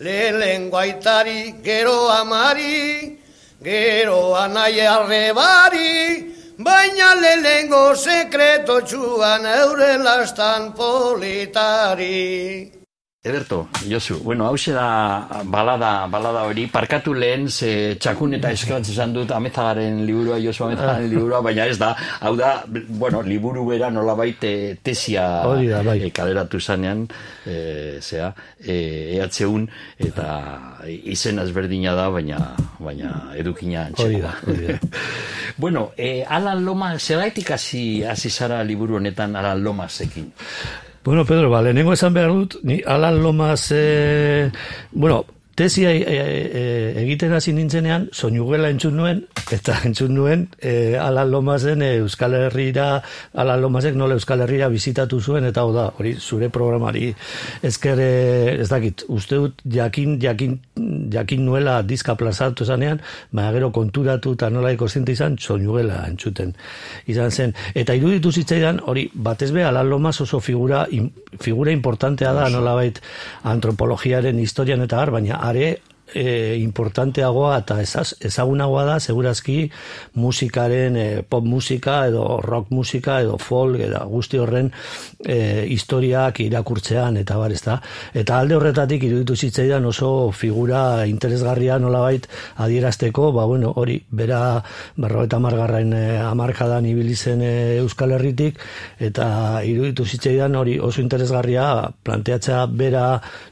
Lehen 0.01 0.69
guaitari 0.71 1.63
gero 1.63 2.11
amari, 2.11 3.19
gero 3.63 4.35
anai 4.35 4.83
arrebari, 4.83 6.42
baina 6.65 7.09
lehengo 7.23 7.85
sekreto 8.05 8.77
txuan 8.89 9.47
euren 9.47 10.05
lastan 10.05 10.73
politari. 10.79 12.82
Ederto, 13.25 13.69
Josu, 13.87 14.19
bueno, 14.25 14.49
hau 14.49 14.57
da 14.75 15.43
balada, 15.45 16.09
balada 16.11 16.43
hori, 16.43 16.65
parkatu 16.67 17.13
lehen, 17.15 17.47
ze 17.49 17.95
txakun 17.95 18.35
eta 18.35 18.51
eskabatz 18.51 18.89
esan 18.91 19.13
dut 19.15 19.31
amezagaren 19.31 20.01
liburua, 20.05 20.41
Josu 20.43 20.65
amezagaren 20.65 21.07
liburua, 21.13 21.39
baina 21.41 21.69
ez 21.71 21.79
da, 21.79 21.93
hau 22.19 22.35
da, 22.35 22.65
bueno, 22.67 23.23
liburu 23.23 23.63
bera 23.69 23.93
nola 23.95 24.17
baite 24.19 24.75
tesia 24.83 25.29
da, 25.47 25.85
bai. 25.87 26.01
e, 26.03 26.11
kaleratu 26.11 26.59
zanean, 26.59 27.07
e, 27.47 28.01
zea, 28.03 28.35
e, 28.59 29.15
ehatzeun, 29.15 29.71
eta 30.03 30.27
izen 30.91 31.39
azberdina 31.39 31.95
da, 31.95 32.11
baina, 32.11 32.57
baina 32.83 33.37
edukina 33.39 33.87
antxeko. 33.87 34.35
bueno, 35.63 35.93
e, 35.97 36.25
Alan 36.27 36.65
Loma, 36.67 36.97
zeraitik 36.99 37.55
hasi 37.55 38.03
zara 38.35 38.65
liburu 38.67 38.99
honetan 38.99 39.39
Alan 39.39 39.63
Lomasekin? 39.63 40.33
Bueno, 41.05 41.25
Pedro, 41.25 41.51
ba, 41.51 41.63
lehenengo 41.63 41.93
esan 41.93 42.15
behar 42.15 42.31
dut, 42.31 42.55
ni 42.63 42.81
Alan 42.87 43.23
Lomas, 43.23 43.73
eh, 43.75 44.53
bueno, 44.93 45.27
tesia 45.55 45.93
e, 45.93 46.03
e, 46.03 46.63
egiten 47.03 47.33
hasi 47.37 47.53
nintzenean, 47.53 48.09
soinugela 48.13 48.71
entzun 48.73 48.97
nuen, 48.97 49.23
eta 49.53 49.77
entzun 49.89 50.15
nuen, 50.17 50.47
e, 50.59 50.97
Alan 51.01 51.31
Lomasen 51.31 51.83
e, 51.85 51.91
Euskal 52.01 52.37
Herriera, 52.39 53.03
Alan 53.35 53.61
Lomasek 53.61 53.97
nola 53.99 54.17
Euskal 54.17 54.41
Herriera 54.45 54.71
bizitatu 54.73 55.21
zuen, 55.21 55.45
eta 55.49 55.65
hau 55.65 55.75
da, 55.77 55.91
hori 55.99 56.15
zure 56.17 56.49
programari 56.53 57.11
ezker, 57.63 58.01
ez 58.63 58.69
dakit, 58.71 59.05
uste 59.13 59.41
dut, 59.43 59.61
jakin, 59.69 60.17
jakin, 60.23 60.57
jakin 61.13 61.45
nuela 61.45 61.81
diska 61.85 62.17
plazatu 62.17 62.65
zanean, 62.65 63.03
baina 63.33 63.53
gero 63.59 63.71
konturatu 63.75 64.33
eta 64.39 64.49
nola 64.51 64.73
ikosinti 64.73 65.13
izan, 65.19 65.37
soinugela 65.39 66.03
entzuten 66.09 66.55
izan 67.13 67.31
zen. 67.31 67.55
Eta 67.77 67.95
iruditu 67.99 68.33
zitzaidan, 68.33 68.81
hori, 68.89 69.09
batez 69.13 69.51
be, 69.53 69.67
Alan 69.69 69.91
Lomas 69.91 70.21
oso 70.25 70.41
figura, 70.41 70.87
figura 71.41 71.73
importantea 71.77 72.33
da, 72.33 72.49
nola 72.53 72.75
bait, 72.79 73.03
antropologiaren 73.53 74.39
historian 74.41 74.81
eta 74.87 75.03
har, 75.03 75.13
baina 75.13 75.42
are 75.43 75.83
e, 76.15 76.57
importanteagoa 76.63 77.59
eta 77.63 77.81
ezaz, 77.83 78.15
ezagunagoa 78.21 78.85
da 78.85 78.99
segurazki 79.01 79.71
musikaren 80.15 80.97
e, 80.97 81.07
pop 81.23 81.45
musika 81.45 82.07
edo 82.09 82.41
rock 82.43 82.71
musika 82.71 83.21
edo 83.23 83.39
folk 83.39 83.81
edo 83.81 84.03
guzti 84.11 84.39
horren 84.39 84.71
e, 85.25 85.67
historiak 85.73 86.41
irakurtzean 86.45 87.17
eta 87.21 87.39
bar 87.41 87.53
ezta? 87.53 87.79
Eta 88.15 88.39
alde 88.39 88.57
horretatik 88.57 89.05
iruditu 89.09 89.37
zitzaidan 89.37 89.87
oso 89.89 90.31
figura 90.33 91.07
interesgarria 91.07 91.79
nolabait 91.79 92.29
adierazteko 92.57 93.33
ba 93.33 93.47
bueno 93.47 93.73
hori 93.77 93.99
bera 94.11 94.63
berroeta 94.97 95.39
margarrain 95.39 95.93
e, 95.93 96.19
amarkadan 96.19 96.87
ibili 96.87 97.17
zen 97.17 97.43
e, 97.43 97.53
Euskal 97.83 98.13
Herritik 98.13 98.59
eta 99.01 99.63
iruditu 99.65 100.05
zitzaidan 100.05 100.57
hori 100.57 100.79
oso 100.79 101.01
interesgarria 101.01 101.89
planteatzea 102.05 102.67
bera 102.67 103.07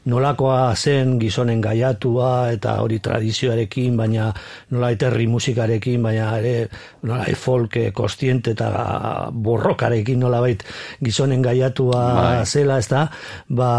nolakoa 0.05 0.75
zen 0.75 1.17
gizonen 1.19 1.61
gaiatua 1.61 2.50
eta 2.55 2.77
hori 2.83 2.99
tradizioarekin, 3.03 3.97
baina 3.97 4.31
nola 4.71 4.91
herri 4.91 5.27
musikarekin, 5.27 6.01
baina 6.03 6.29
ere 6.37 6.67
nola 7.03 7.25
folk 7.35 7.77
eh, 7.77 7.91
kostiente 7.95 8.51
eta 8.55 9.29
borrokarekin 9.31 10.19
nola 10.19 10.41
bait 10.41 10.63
gizonen 11.03 11.41
gaiatua 11.41 12.01
bai. 12.17 12.45
zela, 12.45 12.77
ez 12.79 12.87
da, 12.91 13.05
ba, 13.49 13.71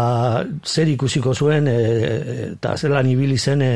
zer 0.65 0.89
ikusiko 0.93 1.33
zuen, 1.33 1.67
e, 1.67 1.77
eta 2.53 2.75
zelan 2.77 3.09
ibili 3.09 3.37
zen, 3.37 3.61
e, 3.61 3.73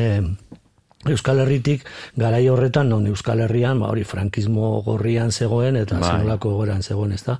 Euskal 1.10 1.40
Herritik 1.40 1.86
garai 2.16 2.48
horretan 2.50 2.90
non 2.90 3.08
Euskal 3.08 3.42
Herrian 3.46 3.80
ba 3.80 3.90
hori 3.90 4.04
frankismo 4.04 4.82
gorrian 4.84 5.32
zegoen 5.32 5.76
eta 5.76 6.00
bai. 6.00 6.10
zenolako 6.12 6.54
goran 6.58 6.84
zegoen, 6.84 7.12
ezta. 7.12 7.40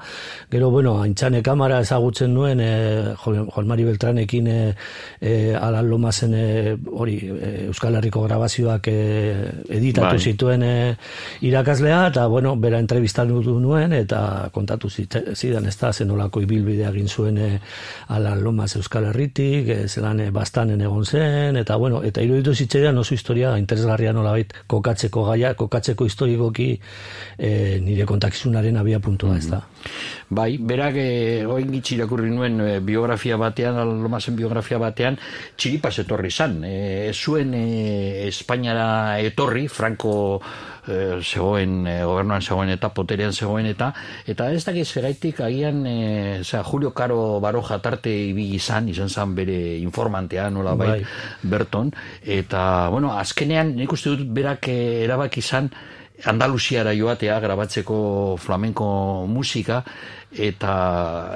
Gero 0.52 0.70
bueno, 0.72 1.02
Aintzane 1.02 1.42
Kamara 1.44 1.80
ezagutzen 1.82 2.34
nuen 2.34 2.60
eh 2.62 3.16
Jolmari 3.18 3.84
Beltranekin 3.84 4.48
eh 4.48 4.76
e, 5.22 5.56
Alan 5.56 5.90
Lomasen 5.90 6.34
e, 6.34 6.78
hori 6.92 7.18
e, 7.18 7.66
Euskal 7.68 7.96
Herriko 7.96 8.24
grabazioak 8.24 8.88
e, 8.88 8.98
editatu 9.70 10.16
bai. 10.16 10.20
zituen 10.20 10.64
e, 10.64 10.96
irakaslea 11.42 12.08
eta 12.12 12.28
bueno, 12.28 12.56
bera 12.56 12.80
entrevistatu 12.80 13.42
nuen 13.60 13.94
eta 13.94 14.50
kontatu 14.54 14.90
zidan, 14.90 15.66
ezta, 15.66 15.92
zenolako 15.94 16.42
ibilbidea 16.42 16.90
egin 16.90 17.08
zuen 17.08 17.38
e, 17.38 17.50
Alan 18.08 18.44
Lomas 18.44 18.76
Euskal 18.76 19.10
Herritik, 19.12 19.70
e, 19.70 19.88
zelan 19.88 20.22
e, 20.22 20.30
bastanen 20.32 20.82
egon 20.82 21.06
zen 21.06 21.58
eta 21.58 21.76
bueno, 21.76 22.04
eta 22.04 22.22
iruditu 22.22 22.54
zitzaidan 22.56 22.98
oso 22.98 23.16
historia 23.16 23.57
interesgarria 23.62 24.14
nola 24.14 24.32
bait 24.38 24.54
kokatzeko 24.68 25.26
gaia, 25.32 25.54
kokatzeko 25.54 26.08
historikoki 26.08 26.70
e, 27.38 27.80
nire 27.84 28.06
kontakizunaren 28.06 28.78
abia 28.78 29.00
puntua 29.00 29.30
mm 29.30 29.36
-hmm. 29.36 29.40
ez 29.40 29.50
da. 29.50 29.62
Bai, 30.30 30.58
berak 30.60 30.98
e, 31.00 31.46
oin 31.48 31.72
irakurri 31.78 32.30
nuen 32.30 32.60
e, 32.60 32.80
biografia 32.84 33.38
batean, 33.40 33.78
alomazen 33.80 34.36
biografia 34.36 34.78
batean, 34.78 35.16
txiripas 35.56 35.94
etorri 36.04 36.32
zan. 36.32 36.60
E, 36.68 37.14
zuen 37.14 37.54
e, 37.56 38.28
Espainiara 38.28 39.20
etorri, 39.24 39.68
Franco 39.72 40.42
e, 40.88 41.20
zegoen, 41.22 41.86
e, 41.88 42.04
gobernuan 42.04 42.42
zegoen 42.42 42.74
eta 42.76 42.90
poterean 42.96 43.32
zegoen 43.32 43.70
eta, 43.72 43.94
eta 44.28 44.50
ez 44.52 44.64
dakiz 44.66 44.88
zeraitik 44.92 45.42
agian, 45.46 45.86
e, 45.88 45.98
zera, 46.44 46.64
Julio 46.68 46.92
Caro 46.92 47.40
Baroja 47.44 47.80
tarte 47.84 48.12
ibili 48.12 48.60
izan, 48.60 48.90
izan 48.92 49.10
zan 49.10 49.36
bere 49.36 49.78
informantea 49.80 50.50
nola 50.52 50.76
bai, 50.76 50.90
bai. 50.98 51.02
Berton, 51.44 51.94
eta, 52.24 52.90
bueno, 52.92 53.16
azkenean, 53.18 53.76
nik 53.80 53.96
uste 53.96 54.16
dut 54.16 54.28
berak 54.36 54.68
erabak 54.68 55.40
izan, 55.40 55.72
Andaluziara 56.26 56.94
joatea 56.98 57.40
grabatzeko 57.40 58.38
flamenko 58.42 59.28
musika 59.30 59.84
eta 60.32 60.72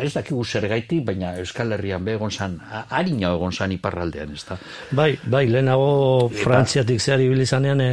ez 0.04 0.12
dakigu 0.14 0.44
zer 0.44 0.68
gaiti, 0.68 1.00
baina 1.06 1.32
Euskal 1.40 1.72
Herrian 1.72 2.04
be 2.04 2.18
egon 2.18 2.32
zan, 2.32 2.58
harina 2.90 3.32
egon 3.32 3.54
zan 3.56 3.72
iparraldean, 3.72 4.34
ez 4.36 4.44
da? 4.50 4.58
Bai, 4.98 5.14
bai, 5.24 5.46
lehenago 5.48 6.28
eta... 6.28 6.42
Frantziatik 6.44 7.00
zehar 7.00 7.24
ibilizanean 7.24 7.82
e, 7.82 7.90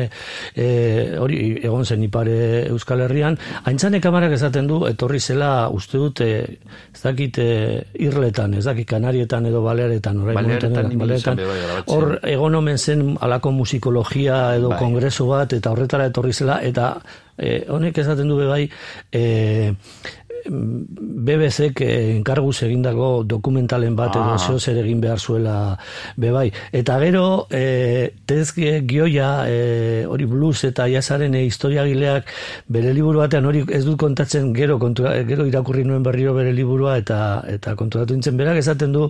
e, 0.59 0.67
hori 1.19 1.39
egon 1.63 1.87
zen 1.87 2.03
ipare 2.03 2.67
Euskal 2.73 3.05
Herrian, 3.07 3.39
haintzane 3.71 4.01
kamarak 4.03 4.35
esaten 4.35 4.67
du, 4.67 4.81
etorri 4.91 5.21
zela 5.21 5.69
uste 5.71 6.03
dute, 6.03 6.29
ez 6.95 7.03
dakit 7.05 7.39
e, 7.45 7.49
irletan, 8.09 8.59
ez 8.59 8.67
dakit 8.67 8.91
kanarietan 8.91 9.47
edo 9.47 9.63
balearetan, 9.63 10.25
balearetan, 10.27 10.93
balearetan, 10.99 11.39
bai, 11.39 11.87
hor 11.95 12.19
egon 12.27 12.59
omen 12.59 12.79
zen 12.79 13.07
alako 13.23 13.55
musikologia 13.55 14.43
edo 14.59 14.75
bai. 14.75 14.83
kongreso 14.83 15.31
bat, 15.31 15.55
eta 15.55 15.71
horretara 15.71 16.11
etorri 16.11 16.35
zela, 16.35 16.59
eta 16.59 16.97
e, 17.39 17.63
honek 17.71 18.03
esaten 18.03 18.29
du 18.29 18.43
bai, 18.43 18.65
e, 19.13 19.73
BBC 20.49 21.73
que 21.75 22.17
enkargu 22.17 22.53
egindako 22.63 23.23
dokumentalen 23.25 23.97
bat 23.97 24.17
edo 24.17 24.35
ah. 24.35 24.39
zeo 24.39 24.59
zer 24.59 24.79
egin 24.81 25.01
behar 25.01 25.21
zuela 25.21 25.77
bebai. 26.17 26.51
Eta 26.73 26.99
gero, 27.03 27.47
e, 27.51 28.15
tezke 28.27 28.83
gioia, 28.89 29.45
e, 29.49 30.07
hori 30.09 30.25
blues 30.25 30.65
eta 30.65 30.89
jasaren 30.89 31.35
e, 31.35 31.45
historiagileak 31.45 32.33
bere 32.69 32.95
liburu 32.97 33.21
batean 33.21 33.47
hori 33.47 33.65
ez 33.69 33.85
dut 33.85 33.99
kontatzen 34.01 34.53
gero, 34.57 34.79
kontura, 34.79 35.15
gero 35.29 35.47
irakurri 35.49 35.85
nuen 35.85 36.03
berriro 36.03 36.35
bere 36.35 36.53
liburua 36.57 36.97
eta 36.99 37.43
eta 37.49 37.75
konturatu 37.77 38.17
nintzen 38.17 38.37
berak 38.39 38.61
esaten 38.63 38.93
du 38.93 39.09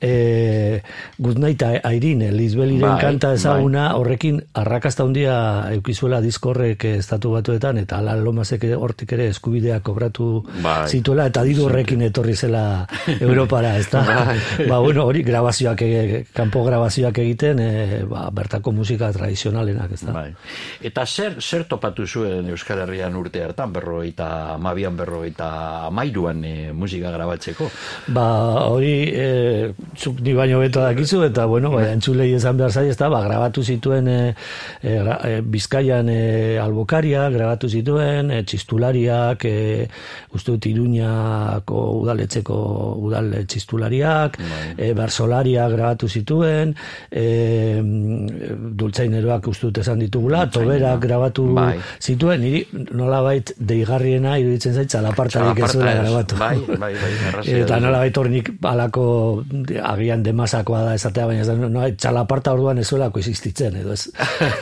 e, 0.00 0.80
Good 1.18 1.38
Night 1.38 1.64
Irene, 1.84 2.30
Lizbeliren 2.32 2.96
bai, 2.96 3.00
kanta 3.02 3.34
ezaguna 3.36 3.90
bai. 3.90 4.00
horrekin 4.00 4.40
arrakasta 4.54 5.04
handia 5.04 5.36
eukizuela 5.74 6.20
diskorrek 6.24 6.84
estatu 6.94 7.34
batuetan 7.36 7.78
eta 7.82 8.00
ala 8.00 8.16
lomazek 8.16 8.64
hortik 8.76 9.12
ere 9.18 9.28
eskubideak 9.34 9.84
kobratu 9.84 10.30
bai. 10.62 10.69
Zituela 10.90 11.26
eta 11.30 11.42
diru 11.46 11.66
horrekin 11.68 12.02
etorri 12.06 12.34
zela 12.36 12.86
Europara, 13.18 13.76
ez 13.78 13.88
da? 13.90 14.02
Bai. 14.10 14.66
ba, 14.68 14.78
bueno, 14.78 15.06
hori 15.08 15.22
grabazioak, 15.26 15.82
kanpo 16.36 16.62
grabazioak 16.66 17.18
egiten, 17.22 17.60
e, 17.62 18.02
ba, 18.08 18.26
bertako 18.34 18.72
musika 18.76 19.10
tradizionalenak, 19.14 19.94
ez 19.96 20.00
da? 20.04 20.14
Bai. 20.14 20.28
Eta 20.90 21.06
zer, 21.06 21.38
zer 21.40 21.66
topatu 21.70 22.06
zuen 22.06 22.48
Euskal 22.52 22.82
Herrian 22.84 23.16
urte 23.16 23.42
hartan, 23.44 23.72
berro 23.72 24.00
eta 24.06 24.58
mabian 24.60 24.96
berro 24.98 25.22
eta 25.26 25.50
amairuan 25.88 26.44
e, 26.44 26.54
musika 26.76 27.12
grabatzeko? 27.14 27.70
Ba, 28.16 28.26
hori, 28.68 28.94
e, 29.10 29.72
zuk 29.96 30.20
di 30.24 30.34
baino 30.36 30.60
beto 30.62 30.84
dakizu, 30.84 31.24
eta, 31.30 31.46
bueno, 31.50 31.72
ba, 31.74 31.86
entzulei 31.92 32.30
esan 32.36 32.60
behar 32.60 32.74
zai, 32.74 32.88
ez 32.92 32.98
da, 33.00 33.10
ba, 33.12 33.22
grabatu 33.26 33.64
zituen 33.64 34.08
e, 34.10 34.20
e, 34.82 34.96
e, 34.96 35.34
Bizkaian 35.40 36.10
e, 36.12 36.20
albokaria, 36.62 37.26
grabatu 37.32 37.70
zituen, 37.70 38.30
e, 38.34 38.42
txistulariak, 38.44 39.44
e, 39.48 39.88
uste 40.36 40.49
dut 40.50 40.66
Iruñako 40.70 41.80
udaletzeko 42.00 42.56
udal 43.00 43.32
txistulariak, 43.46 44.38
bai. 44.40 44.74
e, 44.76 44.92
Barsolaria 44.98 45.68
grabatu 45.72 46.08
zituen, 46.08 46.74
e, 47.10 47.80
Dultzaineroak 48.80 49.48
uste 49.50 49.68
dut 49.68 49.80
esan 49.82 50.02
ditugula, 50.02 50.46
Toberak 50.50 51.00
grabatu 51.02 51.46
bai. 51.54 51.78
zituen, 52.00 52.40
niri 52.40 52.64
nola 52.96 53.22
bait 53.22 53.52
deigarriena 53.58 54.36
iruditzen 54.40 54.74
zaitza, 54.74 55.02
lapartarik 55.04 55.62
ez 55.64 55.70
zuela 55.72 55.94
grabatu. 56.02 56.38
Bai, 56.40 56.56
bai, 56.68 56.92
bai, 56.94 57.44
Eta 57.60 57.80
nola 57.82 58.02
bait 58.04 58.16
hornik 58.16 58.52
alako 58.62 59.04
agian 59.82 60.22
demasakoa 60.26 60.82
da 60.88 60.94
esatea, 60.98 61.26
baina 61.30 61.42
ez 61.42 61.58
no, 61.60 61.84
txalaparta 61.96 62.54
orduan 62.56 62.78
ez 62.82 62.88
zuelako 62.88 63.22
existitzen, 63.22 63.76
edo 63.82 63.94
ez. 63.96 64.08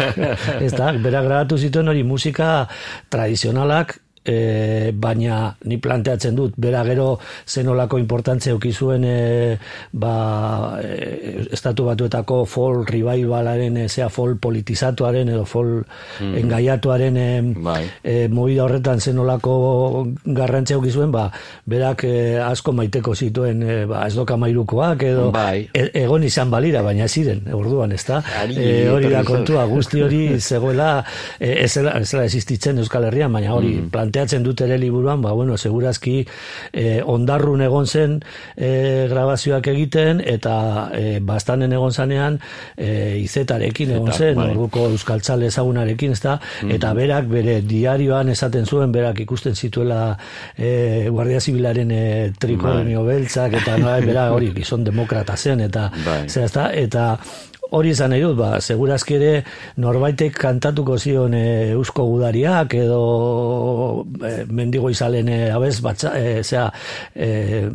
ez 0.66 0.72
da, 0.74 0.92
bera 0.92 1.22
grabatu 1.27 1.59
zituen 1.59 1.88
hori 1.88 2.05
musika 2.07 2.66
tradizionalak, 3.12 3.98
e, 4.24 4.92
baina 4.94 5.54
ni 5.64 5.78
planteatzen 5.83 6.37
dut 6.37 6.54
bera 6.57 6.85
gero 6.87 7.18
zenolako 7.46 7.98
importantzia 7.98 8.54
ukizuen 8.54 9.04
e, 9.04 9.59
ba, 9.92 10.78
e, 10.83 11.46
estatu 11.52 11.88
batuetako 11.88 12.44
fol 12.46 12.85
revivalaren 12.88 13.76
e, 13.85 13.88
zea 13.88 14.09
fol 14.12 14.37
politizatuaren 14.40 15.28
edo 15.33 15.44
fol 15.48 15.72
mm. 15.83 16.35
engaiatuaren 16.42 17.16
e, 17.16 17.28
bai. 17.57 17.83
e, 18.02 18.16
movida 18.28 18.64
horretan 18.66 19.00
zenolako 19.00 20.07
garrantzia 20.24 20.78
ukizuen 20.78 21.12
ba, 21.14 21.28
berak 21.66 22.04
e, 22.09 22.14
asko 22.42 22.74
maiteko 22.76 23.14
zituen 23.14 23.62
e, 23.62 23.78
ba, 23.88 24.04
ez 24.07 24.14
doka 24.16 24.37
mairukoak 24.40 25.04
edo 25.09 25.31
bai. 25.35 25.68
e, 25.72 25.88
egon 26.04 26.24
izan 26.26 26.50
balira 26.52 26.83
baina 26.87 27.09
ziren 27.09 27.44
orduan 27.54 27.92
ez 27.96 28.04
da 28.09 28.22
e, 28.48 28.88
hori 28.92 29.12
da 29.12 29.24
kontua 29.26 29.66
guzti 29.70 30.02
hori 30.04 30.22
zegoela 30.48 30.90
e, 31.38 31.54
ez 31.64 31.72
zela 31.72 32.24
existitzen 32.24 32.78
Euskal 32.78 33.09
Herrian 33.09 33.33
baina 33.33 33.54
hori 33.54 33.74
mm. 33.76 33.90
Plantea 34.08 34.18
planteatzen 34.18 34.42
dut 34.42 34.60
ere 34.60 34.78
liburuan, 34.78 35.22
ba, 35.22 35.32
bueno, 35.32 35.56
segurazki 35.56 36.26
eh, 36.72 37.00
ondarrun 37.04 37.62
egon 37.62 37.86
zen 37.86 38.18
eh, 38.56 39.06
grabazioak 39.10 39.66
egiten, 39.68 40.20
eta 40.24 40.90
eh, 40.94 41.18
bastanen 41.20 41.72
egon 41.72 41.92
zanean 41.92 42.38
eh, 42.76 43.18
izetarekin 43.22 43.92
egon 43.96 44.12
zen, 44.12 44.36
bai. 44.36 44.50
orduko 44.50 44.88
euskaltzale 44.92 45.46
ezagunarekin, 45.46 46.12
ezta, 46.12 46.38
mm 46.62 46.76
eta 46.78 46.92
berak 46.94 47.26
bere 47.30 47.60
diarioan 47.64 48.28
esaten 48.28 48.66
zuen, 48.66 48.92
berak 48.92 49.18
ikusten 49.20 49.54
zituela 49.56 50.16
eh, 50.56 51.08
Guardia 51.10 51.40
Zibilaren 51.40 51.90
eh, 51.90 52.32
trikornio 52.38 53.02
bai. 53.04 53.14
beltzak, 53.16 53.56
eta 53.62 53.78
no, 53.80 53.94
bera 54.04 54.28
hori 54.34 54.52
gizon 54.54 54.84
demokrata 54.84 55.36
zen, 55.36 55.60
eta 55.64 55.88
bai. 56.04 56.20
zera, 56.28 56.68
eta 56.76 57.16
hori 57.70 57.92
izan 57.92 58.12
nahi 58.14 58.22
dut, 58.24 58.37
ba, 58.38 58.50
segurazki 58.64 59.16
ere 59.18 59.33
norbaitek 59.83 60.37
kantatuko 60.40 60.96
zion 60.98 61.35
e, 61.37 61.44
eusko 61.74 62.07
gudariak 62.09 62.74
edo 62.78 63.00
e, 64.24 64.33
mendigo 64.48 64.90
izalen 64.92 65.28
e, 65.28 65.38
abez 65.52 65.78
batza, 65.85 66.14
e, 66.18 66.42
zera, 66.42 66.70
e, 67.14 67.68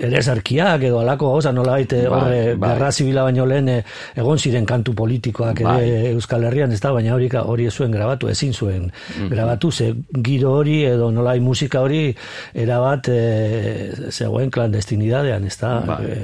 ere 0.00 0.22
zarkiak 0.24 0.82
edo 0.88 1.00
alako 1.02 1.34
gauza 1.34 1.50
nola 1.52 1.72
baite 1.76 1.98
bai, 2.08 2.18
horre 2.18 2.54
bai. 2.56 2.68
garra 2.70 2.90
zibila 2.90 3.24
baino 3.26 3.44
lehen 3.44 3.66
eh, 3.68 3.82
egon 4.16 4.38
ziren 4.38 4.64
kantu 4.64 4.94
politikoak 4.96 5.60
ere 5.60 5.68
bai. 5.68 6.12
Euskal 6.14 6.46
Herrian 6.48 6.72
ez 6.72 6.78
da 6.80 6.92
baina 6.96 7.12
hori, 7.12 7.28
hori 7.28 7.66
zuen 7.70 7.92
grabatu 7.92 8.28
ezin 8.32 8.52
zuen 8.54 8.86
mm 8.88 9.28
grabatu 9.32 9.70
ze 9.70 9.90
giro 10.24 10.52
hori 10.56 10.78
edo 10.84 11.10
nolai 11.12 11.40
musika 11.40 11.80
hori 11.80 12.14
erabat 12.54 13.08
e, 13.08 13.18
zegoen 14.10 14.50
klandestinidadean 14.50 15.44
ez 15.44 15.58
da? 15.60 15.74
Bai, 15.86 15.98
e, 16.04 16.16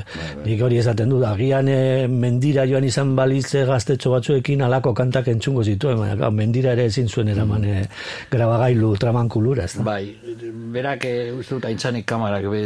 nik 0.47 0.63
hori 0.65 0.79
esaten 0.79 1.09
du 1.13 1.21
agian 1.25 1.69
e, 1.69 2.07
mendira 2.09 2.65
joan 2.67 2.85
izan 2.89 3.15
balitze 3.17 3.67
gaztetxo 3.69 4.11
batzuekin 4.17 4.63
alako 4.65 4.95
kantak 4.95 5.29
entzungo 5.29 5.63
zituen 5.63 5.99
baina 6.01 6.31
mendira 6.31 6.73
ere 6.73 6.89
ezin 6.89 7.09
zuen 7.09 7.29
eraman 7.29 7.69
mm 7.69 7.85
grabagailu 8.31 8.95
tramankulura 8.97 9.65
ez 9.69 9.77
da? 9.77 9.85
Bai, 9.85 10.17
berak 10.73 11.05
e, 11.05 11.15
uste 11.37 11.55
dut 11.59 11.69
aintzanik 11.69 12.07
kamarak 12.09 12.49
be, 12.51 12.65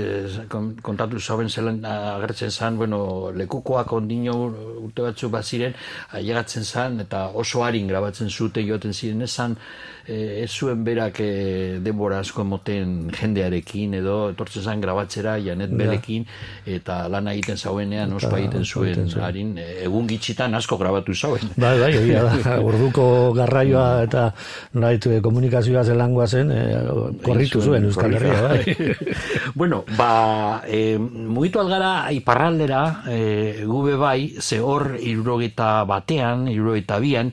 kon- 0.49 0.73
kontatu 0.93 1.21
zauen 1.21 1.49
zelan 1.49 1.81
agertzen 1.89 2.53
zan, 2.53 2.77
bueno, 2.77 3.33
lekukoak 3.35 3.93
ondino 3.97 4.37
urte 4.85 5.09
batzu 5.09 5.33
bat 5.33 5.49
ziren, 5.49 5.75
ailegatzen 6.19 6.65
zan, 6.65 7.01
eta 7.07 7.29
oso 7.45 7.65
harin 7.65 7.89
grabatzen 7.89 8.31
zute 8.31 8.65
joaten 8.69 8.93
ziren, 8.93 9.25
esan 9.29 9.57
e, 10.07 10.43
ez 10.43 10.51
zuen 10.51 10.83
berak 10.85 11.21
e, 11.21 11.79
denbora 11.83 12.21
asko 12.23 12.45
moten 12.45 13.11
jendearekin, 13.15 13.95
edo 14.01 14.17
etortzen 14.33 14.65
zan 14.65 14.83
grabatzera, 14.83 15.37
Janet 15.43 15.73
Belekin, 15.77 16.27
eta 16.67 17.07
lan 17.13 17.31
egiten 17.33 17.59
zauenean 17.59 18.13
oso 18.17 18.33
egiten 18.37 18.65
zuen 18.65 19.09
harin, 19.23 19.55
e, 19.59 19.69
egun 19.87 20.09
gitxitan 20.11 20.55
asko 20.59 20.79
grabatu 20.81 21.15
zauen. 21.15 21.53
Bai, 21.57 21.75
bai, 21.81 21.93
egia 22.01 22.25
da, 22.27 22.57
orduko 22.69 23.07
garraioa 23.37 23.87
eta 24.07 24.29
nolait 24.75 25.07
eh, 25.07 25.21
komunikazioa 25.25 25.85
zelangoa 25.85 26.27
zen, 26.27 26.53
eh, 26.55 26.83
korritu 27.25 27.63
zuen 27.63 27.89
Euskal 27.89 28.17
Herria, 28.19 28.43
bai. 28.49 28.77
bueno, 29.59 29.83
ba, 29.97 30.63
e, 30.67 30.99
mugitu 30.99 31.63
algara 31.63 32.11
iparraldera, 32.15 32.85
e, 33.09 33.65
gube 33.67 33.97
bai, 34.01 34.35
ze 34.41 34.61
hor 34.61 34.97
irurogeta 35.01 35.83
batean, 35.89 36.49
irurogeta 36.53 36.99
bian, 37.03 37.33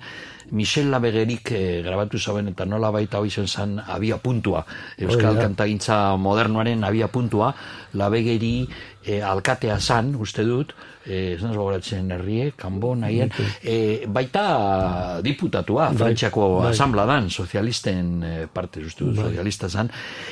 Michel 0.51 0.89
Labegerik 0.91 1.51
e, 1.51 1.81
grabatu 1.85 2.19
zauen 2.19 2.47
eta 2.51 2.65
nola 2.65 2.91
baita 2.91 3.19
hoi 3.19 3.29
zen 3.29 3.47
zan 3.47 3.79
abia 3.79 4.17
puntua. 4.17 4.65
Euskal 4.97 5.33
Hori 5.33 5.41
da. 5.41 5.47
kantagintza 5.47 5.97
modernoaren 6.17 6.83
abia 6.83 7.07
puntua, 7.07 7.53
Labegeri 7.93 8.67
e, 9.03 9.21
alkatea 9.21 9.79
zan, 9.79 10.13
uste 10.19 10.43
dut, 10.45 10.73
e, 11.05 11.33
ez 11.33 11.39
naz 11.41 11.55
gogoratzen 11.55 12.12
herrie, 12.13 12.51
kanbo, 12.59 12.93
nahien, 12.95 13.31
e, 13.63 14.05
baita 14.07 15.21
diputatua, 15.25 15.89
Frantziako 15.97 16.49
bai. 16.59 16.73
asambladan, 16.73 17.29
sozialisten 17.29 18.12
e, 18.23 18.33
parte, 18.53 18.83
uste 18.85 19.07
dut, 19.07 19.17
sozialista 19.23 19.69
zan, 19.69 19.89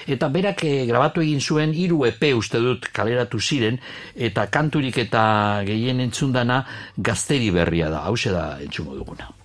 eta 0.07 0.29
berak 0.33 0.63
e, 0.67 0.75
grabatu 0.89 1.23
egin 1.25 1.41
zuen 1.41 1.73
hiru 1.73 2.03
EP 2.09 2.29
uste 2.37 2.61
dut 2.63 2.91
kaleratu 2.93 3.39
ziren, 3.39 3.79
eta 4.13 4.47
kanturik 4.53 5.01
eta 5.07 5.25
gehien 5.67 6.03
entzundana 6.03 6.63
gazteri 6.97 7.51
berria 7.51 7.89
da, 7.93 8.05
hause 8.11 8.33
da 8.35 8.49
entzumo 8.61 8.95
duguna. 8.97 9.36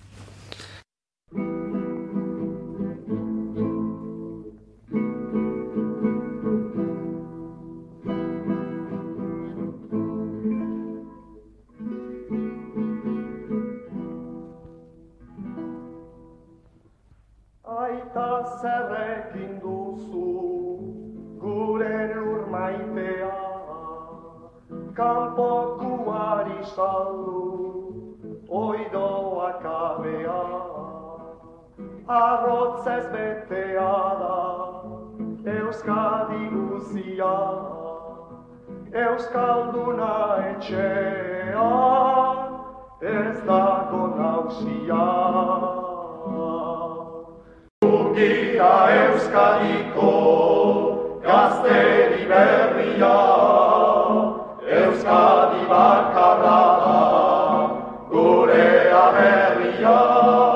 Aita 18.13 18.45
zerrekin 18.61 19.53
duzu 19.61 20.31
gure 21.41 22.13
lur 22.13 22.41
maitea 22.53 23.37
Kanpokuari 24.93 26.59
saldu 26.75 27.41
oidoak 28.49 29.65
abea. 29.65 30.43
Arrotzez 32.07 33.05
betea 33.13 33.95
da 34.21 34.37
Euskadi 35.55 36.43
guzia. 36.53 37.35
Euskalduna 38.93 40.13
etxean 40.51 41.63
ez 43.01 43.37
dago 43.49 44.03
nausia 44.21 45.03
Gira 47.93 48.75
Euskadiko 48.89 50.11
gazteri 51.25 52.25
berria 52.25 53.17
Euskadi 54.77 55.61
bakarra 55.69 56.61
da 56.81 56.97
gure 58.09 58.65
aberria 59.03 60.52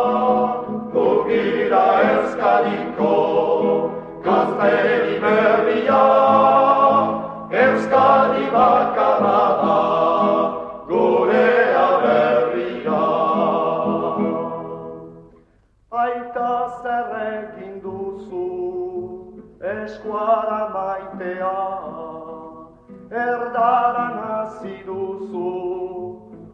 eskuara 19.88 20.62
maitea 20.76 21.56
Erdaran 23.26 24.16
hasi 24.24 24.76
duzu 24.86 25.52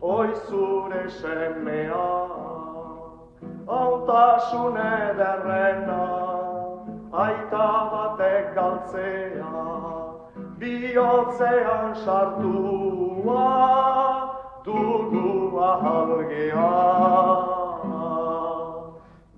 oi 0.01 0.29
zure 0.47 1.03
semea. 1.19 2.09
Hautasun 3.69 4.77
ederrena 4.77 6.03
aita 7.23 7.69
batek 7.93 8.53
galtzea 8.55 9.65
Bihotzean 10.59 11.95
sartua 12.05 13.49
dugu 14.65 15.59
ahalgea 15.71 16.69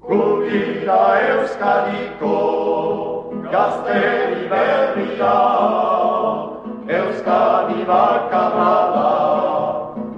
Gugira 0.08 1.02
Euskadiko 1.32 3.15
gazteri 3.52 4.50
berria 4.52 5.36
Euskadi 6.98 7.82
bakarra 7.90 8.76
da 8.96 9.12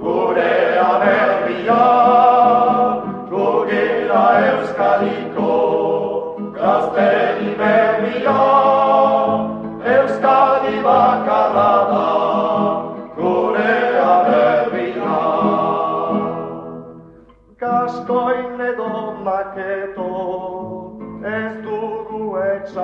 gure 0.02 0.56
aberria 0.90 1.84
Gugira 3.32 4.24
Euskadiko 4.52 5.52
gazteri 6.60 7.27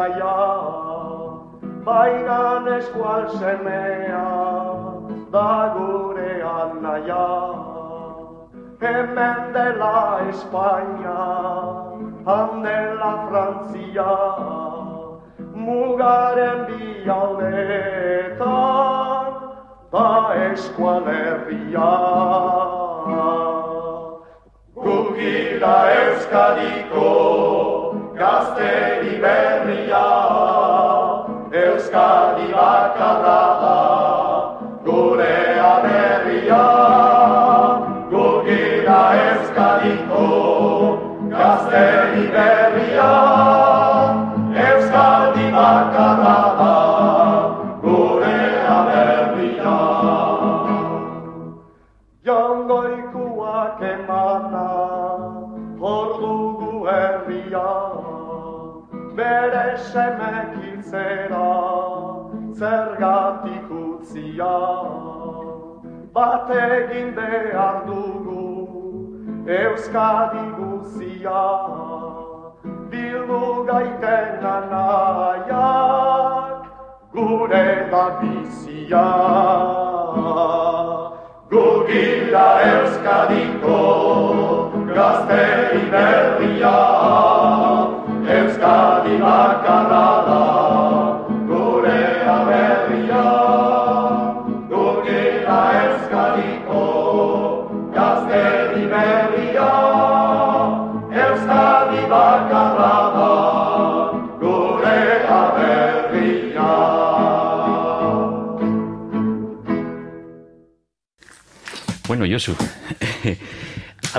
etxaia 0.03 0.35
Baina 1.85 2.77
eskual 2.77 3.29
semea 3.39 4.27
da 5.31 5.73
gure 5.75 6.33
anaia. 6.41 7.27
Hemen 8.79 9.53
dela 9.53 10.19
Espainia, 10.29 11.23
han 12.25 12.63
dela 12.63 13.11
Frantzia 13.27 14.13
Mugaren 15.55 16.59
bi 16.67 17.09
aldeetan 17.09 18.45
da 19.91 20.09
eskualerria 20.51 21.91
Gugira 24.75 25.77
Euskadiko 26.03 27.09
gazteri 28.17 29.17
berria 29.21 30.05
Euskadi 31.53 32.47
bakarra 32.53 33.41
da 33.61 33.77
gure 34.85 35.37
aberria 35.73 36.92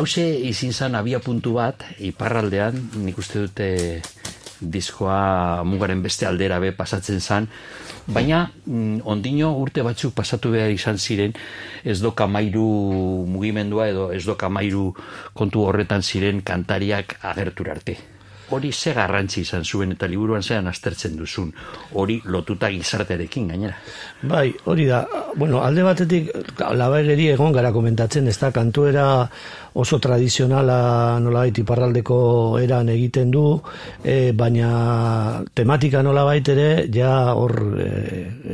hause 0.04 0.24
izin 0.44 0.74
zan 0.76 0.94
abia 0.98 1.16
puntu 1.24 1.54
bat, 1.56 1.80
iparraldean, 2.04 2.76
nik 3.00 3.16
uste 3.16 3.46
dute 3.46 3.68
diskoa 4.60 5.64
mugaren 5.64 6.02
beste 6.04 6.28
aldera 6.28 6.58
be 6.60 6.74
pasatzen 6.76 7.20
zan, 7.24 7.48
baina 8.06 8.44
mm, 8.66 9.00
ondino 9.08 9.54
urte 9.60 9.82
batzuk 9.84 10.12
pasatu 10.16 10.52
behar 10.52 10.72
izan 10.76 11.00
ziren 11.00 11.32
ez 11.84 12.00
doka 12.04 12.28
mairu 12.28 12.68
mugimendua 13.32 13.88
edo 13.92 14.10
ez 14.12 14.24
doka 14.28 14.52
mairu 14.52 14.90
kontu 15.32 15.64
horretan 15.64 16.04
ziren 16.04 16.44
kantariak 16.44 17.16
agertur 17.32 17.72
arte. 17.72 17.96
Hori 18.50 18.72
ze 18.72 18.92
garrantzi 18.92 19.40
izan 19.40 19.64
zuen 19.64 19.94
eta 19.94 20.06
liburuan 20.06 20.42
zean 20.42 20.66
aztertzen 20.68 21.16
duzun. 21.16 21.52
Hori 21.92 22.20
lotuta 22.24 22.68
gizartearekin 22.70 23.48
gainera. 23.48 23.76
Bai, 24.22 24.52
hori 24.64 24.86
da. 24.86 25.04
Bueno, 25.36 25.62
alde 25.64 25.82
batetik 25.82 26.30
labaireri 26.60 27.30
egon 27.32 27.52
gara 27.52 27.72
komentatzen, 27.72 28.28
ez 28.28 28.36
da 28.38 28.50
kantuera 28.52 29.06
oso 29.74 29.98
tradizionala 29.98 31.18
nolabait 31.18 31.58
iparraldeko 31.58 32.18
eran 32.62 32.88
egiten 32.92 33.32
du, 33.34 33.42
e, 34.04 34.30
baina 34.32 35.42
tematika 35.54 36.02
nolabait 36.06 36.48
ere 36.54 36.68
ja 36.94 37.34
hor 37.34 37.56
e, 37.82 37.88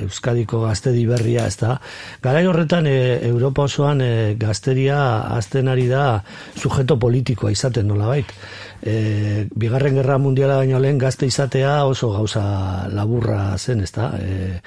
Euskadiko 0.06 0.62
gaztedi 0.64 1.04
berria, 1.10 1.44
ez 1.46 1.58
da. 1.60 1.74
Garai 2.24 2.46
horretan 2.48 2.88
e, 2.88 2.96
Europa 3.28 3.68
osoan 3.68 4.00
e, 4.00 4.10
gazteria 4.40 5.00
azten 5.36 5.68
ari 5.68 5.90
da 5.90 6.22
sujeto 6.56 6.96
politikoa 6.96 7.52
izaten 7.52 7.90
nolabait 7.90 8.32
e, 8.82 9.46
bigarren 9.54 9.98
gerra 10.00 10.16
mundiala 10.18 10.56
baino 10.60 10.78
lehen 10.80 10.98
gazte 10.98 11.26
izatea 11.28 11.84
oso 11.84 12.10
gauza 12.12 12.88
laburra 12.88 13.56
zen, 13.58 13.82
ezta? 13.84 14.10
E, 14.18 14.60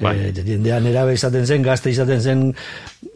bai. 0.00 0.14
e, 0.30 0.32
jendean 0.46 0.86
erabe 0.88 1.14
izaten 1.14 1.46
zen, 1.46 1.62
gazte 1.62 1.92
izaten 1.92 2.20
zen 2.20 2.44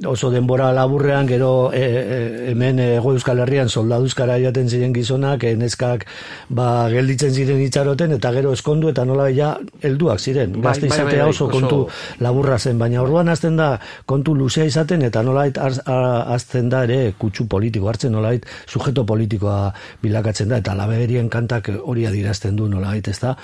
oso 0.07 0.31
denbora 0.31 0.73
laburrean, 0.73 1.27
gero 1.27 1.73
e, 1.75 1.83
e, 1.83 2.51
hemen 2.53 2.79
ego 2.83 3.13
euskal 3.17 3.41
herrian 3.43 3.69
soldaduzkara 3.69 4.37
jaten 4.43 4.69
ziren 4.71 4.93
gizonak, 4.95 5.45
eneskak 5.49 6.07
ba, 6.49 6.89
gelditzen 6.93 7.35
ziren 7.35 7.61
itxaroten, 7.63 8.15
eta 8.19 8.33
gero 8.35 8.53
eskondu 8.55 8.93
eta 8.93 9.05
nola 9.09 9.29
ja 9.35 9.53
helduak 9.83 10.23
ziren. 10.23 10.55
Bai, 10.55 10.71
gazte 10.71 10.89
bai, 10.89 10.99
izatea 10.99 11.29
oso 11.31 11.49
kontu 11.51 11.81
laburra 12.23 12.59
zen, 12.59 12.79
baina 12.79 13.03
orduan 13.03 13.33
azten 13.33 13.59
da 13.59 13.73
kontu 14.07 14.37
luzea 14.39 14.67
izaten, 14.71 15.03
eta 15.09 15.23
nolait 15.27 15.59
azten 15.59 16.71
da 16.71 16.85
ere 16.87 17.15
kutsu 17.19 17.49
politiko 17.51 17.91
hartzen, 17.91 18.15
nolait 18.15 18.47
sujeto 18.67 19.07
politikoa 19.07 19.73
bilakatzen 20.03 20.51
da 20.53 20.63
eta 20.63 20.77
labegerien 20.79 21.31
kantak 21.31 21.73
hori 21.83 22.07
adirazten 22.07 22.57
du 22.57 22.71
nolabait, 22.71 23.09
ezta? 23.09 23.35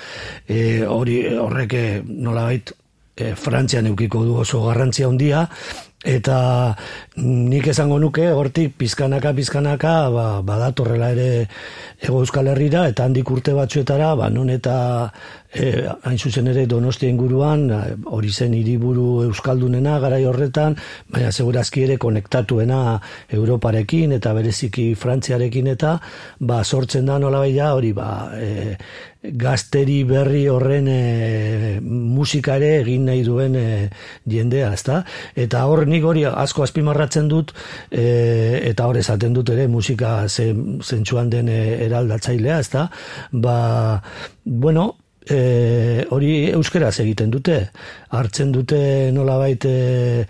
E, 0.46 0.84
hori 0.86 1.22
horrek 1.34 1.74
e, 1.74 1.86
nolabait 2.06 2.72
e, 3.18 3.34
Frantzian 3.34 3.90
eukiko 3.90 4.22
du 4.24 4.38
oso 4.42 4.62
garrantzia 4.68 5.10
handia 5.10 5.46
eta 6.06 6.76
nik 7.18 7.66
esango 7.66 7.98
nuke 7.98 8.28
hortik 8.30 8.76
pizkanaka 8.78 9.32
pizkanaka 9.34 9.94
ba, 10.14 10.26
badatorrela 10.46 11.10
ere 11.10 11.48
ego 11.98 12.20
euskal 12.22 12.46
herrira 12.46 12.86
eta 12.86 13.08
handik 13.08 13.30
urte 13.30 13.52
batzuetara 13.52 14.14
ba, 14.14 14.28
non 14.30 14.50
eta 14.50 15.10
e, 15.52 15.88
hain 16.04 16.18
zuzen 16.18 16.48
ere 16.50 16.66
donostia 16.66 17.08
inguruan 17.08 17.68
hori 18.04 18.30
zen 18.30 18.54
hiriburu 18.54 19.24
euskaldunena 19.26 19.98
garai 20.02 20.24
horretan 20.28 20.76
baina 21.08 21.32
segurazki 21.32 21.84
ere 21.86 21.96
konektatuena 21.98 22.80
Europarekin 23.32 24.12
eta 24.18 24.34
bereziki 24.36 24.92
Frantziarekin 24.94 25.70
eta 25.74 25.98
ba, 26.40 26.62
sortzen 26.64 27.06
da 27.06 27.18
nola 27.18 27.44
hori 27.72 27.92
ba, 27.92 28.08
e, 28.34 28.76
gazteri 29.22 30.04
berri 30.04 30.44
horren 30.48 30.88
e, 30.88 31.80
musika 31.82 32.56
ere 32.56 32.82
egin 32.82 33.08
nahi 33.08 33.24
duen 33.26 33.56
e, 33.56 33.88
jendea, 34.28 34.72
ezta? 34.72 35.02
Eta 35.34 35.64
hor 35.66 35.86
nik 35.86 36.04
hori 36.04 36.24
asko 36.28 36.62
azpimarratzen 36.62 37.28
dut 37.28 37.52
e, 37.90 38.60
eta 38.70 38.86
hor 38.86 39.00
esaten 39.00 39.34
dut 39.34 39.50
ere 39.50 39.66
musika 39.68 40.20
zentsuan 40.28 41.30
den 41.30 41.48
eraldatzailea, 41.48 42.60
ezta? 42.60 42.88
Ba, 43.32 43.58
bueno, 44.44 44.92
e, 45.30 46.04
hori 46.10 46.32
euskeraz 46.56 46.94
egiten 47.04 47.30
dute. 47.30 47.58
Hartzen 48.16 48.52
dute 48.52 48.80
nolabait 49.14 49.64
e, 49.68 50.26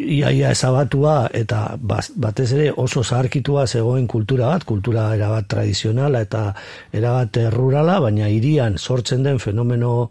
iaia 0.00 0.52
ezabatua 0.54 1.16
eta 1.32 1.76
batez 1.80 2.50
ere 2.56 2.70
oso 2.76 3.04
zaharkitua 3.04 3.66
zegoen 3.66 4.06
kultura 4.06 4.50
bat, 4.54 4.64
kultura 4.64 5.10
erabat 5.16 5.48
tradizionala 5.54 6.24
eta 6.24 6.46
erabat 6.92 7.38
rurala, 7.54 8.00
baina 8.00 8.28
irian 8.28 8.78
sortzen 8.78 9.22
den 9.22 9.38
fenomeno 9.38 10.10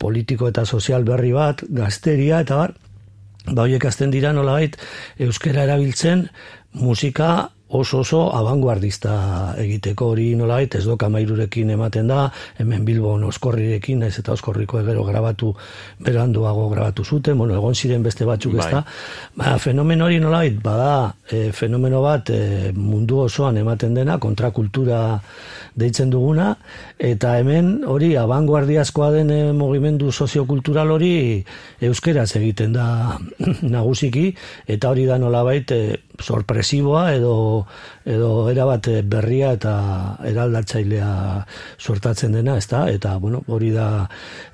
politiko 0.00 0.48
eta 0.48 0.64
sozial 0.64 1.04
berri 1.04 1.32
bat, 1.36 1.64
gazteria 1.68 2.40
eta 2.40 2.56
bar, 2.62 2.74
ba 3.50 3.64
hoiek 3.66 3.84
azten 3.84 4.12
dira 4.12 4.32
nolabait 4.32 4.76
euskera 5.18 5.64
erabiltzen 5.66 6.28
musika 6.80 7.50
oso 7.70 8.00
oso 8.00 8.20
abanguardista 8.34 9.54
egiteko 9.58 10.10
hori 10.12 10.34
nolait 10.34 10.74
ez 10.74 10.82
doka 10.84 11.08
mairurekin 11.12 11.70
ematen 11.70 12.08
da, 12.10 12.24
hemen 12.58 12.84
Bilbon 12.84 13.22
oskorrirekin, 13.28 14.02
ez 14.02 14.16
eta 14.18 14.34
oskorriko 14.34 14.80
egero 14.80 15.04
grabatu, 15.06 15.52
beranduago 16.02 16.68
grabatu 16.72 17.04
zuten, 17.04 17.38
bueno, 17.38 17.54
egon 17.54 17.74
ziren 17.74 18.02
beste 18.02 18.26
batzuk 18.26 18.58
ez 18.58 18.66
da. 18.66 18.82
Bai. 18.82 19.44
Ba, 19.44 19.54
fenomen 19.62 20.02
hori 20.02 20.18
nolait, 20.22 20.58
bada, 20.62 21.14
e, 21.30 21.50
fenomeno 21.54 22.02
bat 22.02 22.32
e, 22.34 22.72
mundu 22.74 23.22
osoan 23.26 23.60
ematen 23.62 23.94
dena, 23.94 24.18
kontrakultura 24.18 25.20
deitzen 25.78 26.10
duguna, 26.10 26.50
eta 26.98 27.36
hemen 27.38 27.84
hori 27.86 28.16
abanguardiazkoa 28.18 29.12
den 29.14 29.30
e, 29.30 29.40
mugimendu 29.56 30.10
soziokultural 30.10 30.90
hori 30.90 31.14
euskeraz 31.86 32.32
egiten 32.40 32.74
da 32.74 33.16
nagusiki, 33.76 34.30
eta 34.66 34.90
hori 34.90 35.06
da 35.06 35.22
nolabait 35.22 35.70
e, 35.70 35.82
sorpresiboa 36.20 37.14
edo 37.14 37.66
edo 38.04 38.48
erabat 38.50 38.88
berria 39.10 39.52
eta 39.56 39.74
eraldatzailea 40.26 41.10
sortatzen 41.78 42.32
dena, 42.36 42.56
ezta? 42.60 42.86
Eta 42.90 43.16
bueno, 43.18 43.42
hori 43.48 43.70
da 43.74 44.06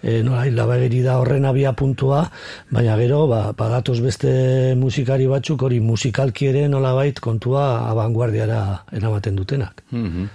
e, 0.02 0.22
nola 0.26 0.44
labageri 0.50 1.02
da 1.04 1.18
horren 1.20 1.46
abia 1.46 1.72
puntua, 1.72 2.24
baina 2.70 2.96
gero 3.00 3.26
ba 3.30 3.52
badatoz 3.56 4.00
beste 4.00 4.74
musikari 4.76 5.26
batzuk 5.30 5.62
hori 5.62 5.80
musikalki 5.80 6.50
ere 6.52 6.66
nolabait 6.68 7.20
kontua 7.20 7.88
abanguardiara 7.90 8.62
eramaten 8.92 9.36
dutenak. 9.36 9.82
Mm 9.90 10.28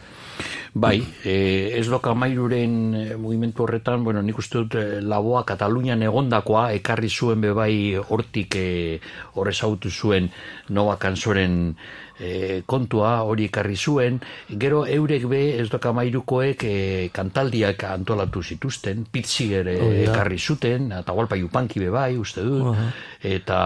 Bai, 0.74 1.04
e, 1.26 1.76
ez 1.76 1.88
loka 1.92 2.14
mairuren 2.16 2.76
e, 2.96 3.16
mugimendu 3.20 3.66
horretan, 3.66 4.06
bueno, 4.06 4.22
nik 4.24 4.38
uste 4.40 4.62
dut 4.62 4.78
e, 4.80 4.84
laboa 5.04 5.42
Katalunian 5.44 6.00
egondakoa, 6.08 6.70
ekarri 6.78 7.10
zuen 7.12 7.42
bebai 7.44 8.00
hortik 8.00 8.56
e, 8.56 9.02
horrez 9.36 9.60
zuen 9.92 10.30
Nova 10.70 10.96
Kansoren 10.96 11.76
e, 12.19 12.62
kontua 12.65 13.21
hori 13.28 13.47
ekarri 13.50 13.76
zuen, 13.76 14.19
gero 14.50 14.84
eurek 14.86 15.28
be 15.30 15.41
ez 15.62 15.67
doka 15.71 15.93
mairukoek 15.95 16.65
e, 16.67 16.76
kantaldiak 17.13 17.86
antolatu 17.89 18.43
zituzten, 18.43 19.06
pitzi 19.12 19.52
ere 19.62 19.78
oh, 19.82 19.91
ekarri 20.08 20.39
zuten, 20.39 20.91
eta 21.00 21.15
gualpa 21.17 21.39
jupanki 21.39 21.84
be 21.84 21.89
bai, 21.93 22.15
uste 22.17 22.43
du, 22.45 22.74
eta, 23.21 23.62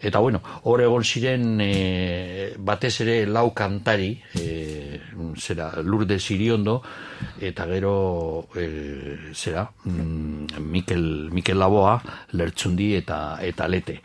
eta 0.00 0.22
bueno, 0.22 0.42
hor 0.64 0.84
egon 0.84 1.04
ziren 1.04 1.60
e, 1.60 2.52
batez 2.58 2.94
ere 3.06 3.18
lau 3.26 3.50
kantari, 3.56 4.12
e, 4.38 5.00
zera, 5.38 5.72
lurde 5.82 6.18
ziriondo, 6.18 6.80
eta 7.40 7.66
gero 7.66 8.48
e, 8.54 9.32
zera 9.34 9.70
mm, 9.84 10.60
Mikel, 10.60 11.30
Mikel 11.32 11.58
Laboa 11.58 11.96
lertzundi 12.32 12.94
eta 12.98 13.38
eta 13.42 13.68
lete. 13.68 13.98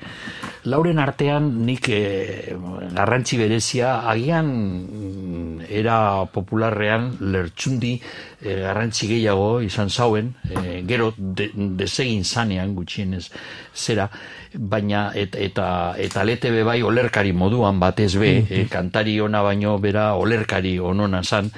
Lauren 0.69 0.99
artean 0.99 1.49
nik 1.65 1.89
e, 1.93 2.55
garrantzi 2.95 3.39
berezia 3.69 4.09
agian 4.09 4.47
mm, 4.47 5.69
era 5.69 6.25
popularrean 6.25 7.17
lertzundi 7.21 8.01
e, 8.41 8.61
garrantzi 8.61 9.07
gehiago 9.07 9.61
izan 9.61 9.89
zauen 9.89 10.33
e, 10.49 10.83
gero 10.87 11.13
desegin 11.17 12.21
de 12.21 12.25
zanean 12.25 12.73
gutxienez 12.75 13.29
zera 13.75 14.09
baina 14.53 15.11
et, 15.13 15.35
eta 15.35 15.93
eta 15.97 16.23
lete 16.23 16.51
be 16.51 16.63
bai 16.63 16.81
olerkari 16.81 17.33
moduan 17.33 17.79
batez 17.79 18.15
be 18.17 18.41
mm 18.41 18.69
kantari 18.69 19.19
ona 19.21 19.43
baino 19.43 19.77
bera 19.77 20.15
olerkari 20.15 20.79
onona 20.79 21.23
zan. 21.23 21.49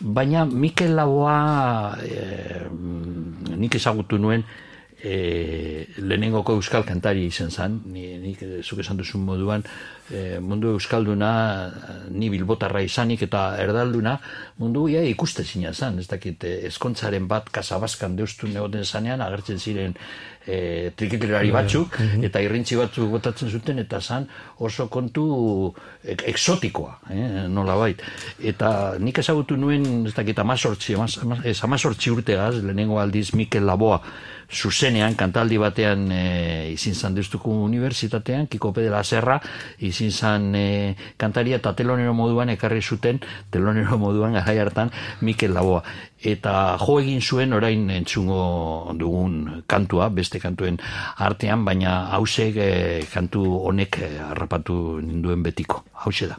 Baina 0.00 0.44
Mikel 0.44 0.94
Laboa 0.94 1.96
e, 2.02 2.68
nik 3.56 3.74
ezagutu 3.74 4.18
nuen 4.18 4.44
e, 5.02 5.86
lehenengoko 5.98 6.54
euskal 6.54 6.84
kantari 6.84 7.26
izan 7.26 7.50
zan, 7.50 7.80
ni, 7.86 8.18
nik 8.18 8.42
zuk 8.62 8.80
esan 8.80 8.98
duzun 8.98 9.24
moduan, 9.24 9.64
e, 10.10 10.38
mundu 10.40 10.74
euskalduna 10.76 11.30
ni 12.10 12.30
bilbotarra 12.32 12.82
izanik 12.82 13.22
eta 13.28 13.56
erdalduna 13.62 14.18
mundu 14.58 14.88
ia 14.88 15.02
ikuste 15.02 15.44
zina 15.44 15.72
zan, 15.72 15.98
ez 15.98 16.08
dakit 16.08 16.44
eskontzaren 16.44 17.28
bat 17.28 17.50
kasabaskan 17.50 18.16
deustu 18.16 18.48
negoten 18.48 18.84
zanean, 18.84 19.22
agertzen 19.22 19.58
ziren 19.58 19.96
e, 20.48 20.90
trikiklerari 20.96 21.50
bai, 21.52 21.62
batzuk, 21.62 21.98
bai. 21.98 22.22
eta 22.28 22.40
irrintzi 22.44 22.78
batzuk 22.78 23.10
botatzen 23.12 23.50
zuten, 23.52 23.78
eta 23.82 24.00
zan 24.00 24.26
oso 24.64 24.88
kontu 24.92 25.26
exotikoa, 26.04 26.98
eh, 27.12 27.44
nola 27.52 27.76
bait. 27.78 28.02
Eta 28.40 28.96
nik 29.00 29.20
ezagutu 29.20 29.58
nuen, 29.60 30.06
ez 30.08 30.14
dakit, 30.16 30.38
amazortzi, 30.38 30.96
amazortzi 31.68 32.14
urteaz, 32.14 32.56
lehenengo 32.62 33.00
aldiz 33.02 33.32
Mikel 33.36 33.66
Laboa, 33.68 34.00
zuzenean, 34.48 35.12
kantaldi 35.14 35.58
batean 35.60 36.06
e, 36.08 36.22
izin 36.72 36.94
zan 36.96 37.14
deustuko 37.14 37.52
unibertsitatean, 37.66 38.46
Kiko 38.48 38.72
Pedela 38.72 39.02
Serra, 39.04 39.36
izin 39.84 39.97
zan 40.10 40.54
e, 40.54 40.94
kantaria 41.16 41.58
eta 41.58 41.74
telonero 41.76 42.14
moduan 42.14 42.50
ekarri 42.54 42.80
zuten, 42.82 43.20
telonero 43.50 43.98
moduan 43.98 44.38
garai 44.38 44.58
hartan, 44.62 44.90
Mikel 45.20 45.54
Laboa. 45.54 45.82
Eta 46.18 46.76
jo 46.80 46.98
egin 47.02 47.20
zuen 47.22 47.52
orain 47.54 47.90
entzungo 47.94 48.94
dugun 48.98 49.62
kantua, 49.66 50.08
beste 50.10 50.40
kantuen 50.42 50.80
artean, 51.16 51.64
baina 51.64 52.08
hausek 52.16 52.56
e, 52.56 52.70
kantu 53.12 53.44
honek 53.68 54.02
e, 54.02 54.12
harrapatu 54.30 54.98
ninduen 55.02 55.42
betiko. 55.46 55.84
Hause 56.04 56.32
da. 56.34 56.38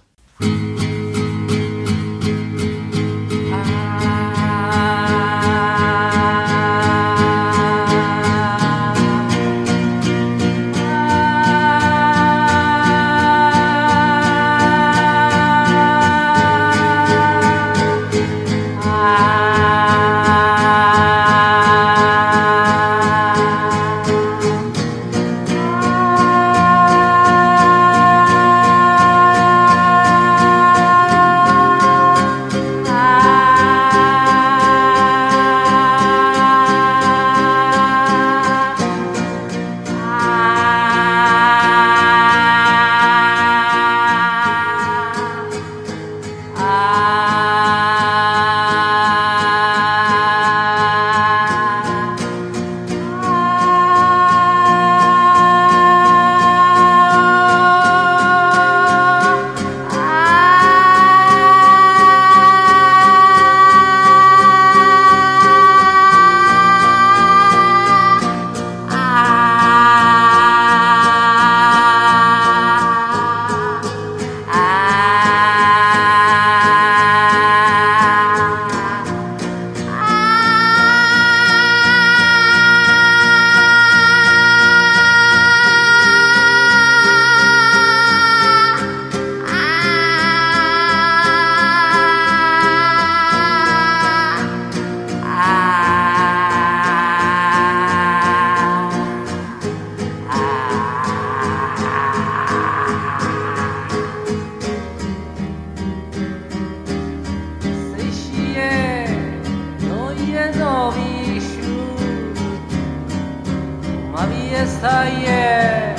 Ia 114.90 115.04
je. 115.06 115.96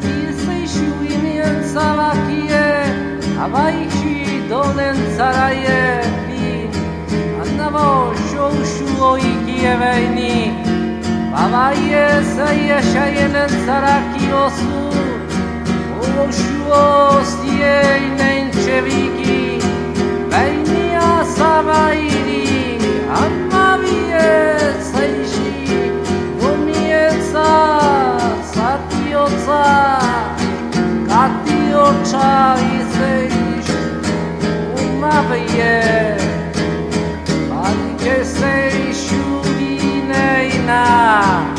Diesły 0.00 0.68
świimie 0.68 1.46
a 3.40 3.48
wajchi 3.48 4.48
do 4.48 4.62
ten 4.76 4.96
zaraje 5.16 6.00
bi. 6.26 6.68
Odnowił 7.42 8.64
świu 8.64 9.04
oikiwejni. 9.04 10.52
Mama 11.32 11.72
jesta 11.72 12.52
je 12.52 12.82
śajen 12.92 13.34
zarakijosu. 13.66 14.90
Bożost 16.16 17.44
jej 17.44 18.02
tencewiki. 18.18 19.58
Wajnia 20.30 21.24
sawairi, 21.36 22.78
amawia 23.22 24.30
sai 24.92 25.49
oca, 27.30 28.18
sati 28.52 29.14
oca, 29.14 29.98
kati 31.08 31.74
oča 31.74 32.56
izdejiš, 32.80 33.66
umavije, 34.84 36.16
ali 37.54 38.04
ke 38.04 38.24
se 38.24 38.70
išurine 38.90 40.50
ina. 40.54 41.49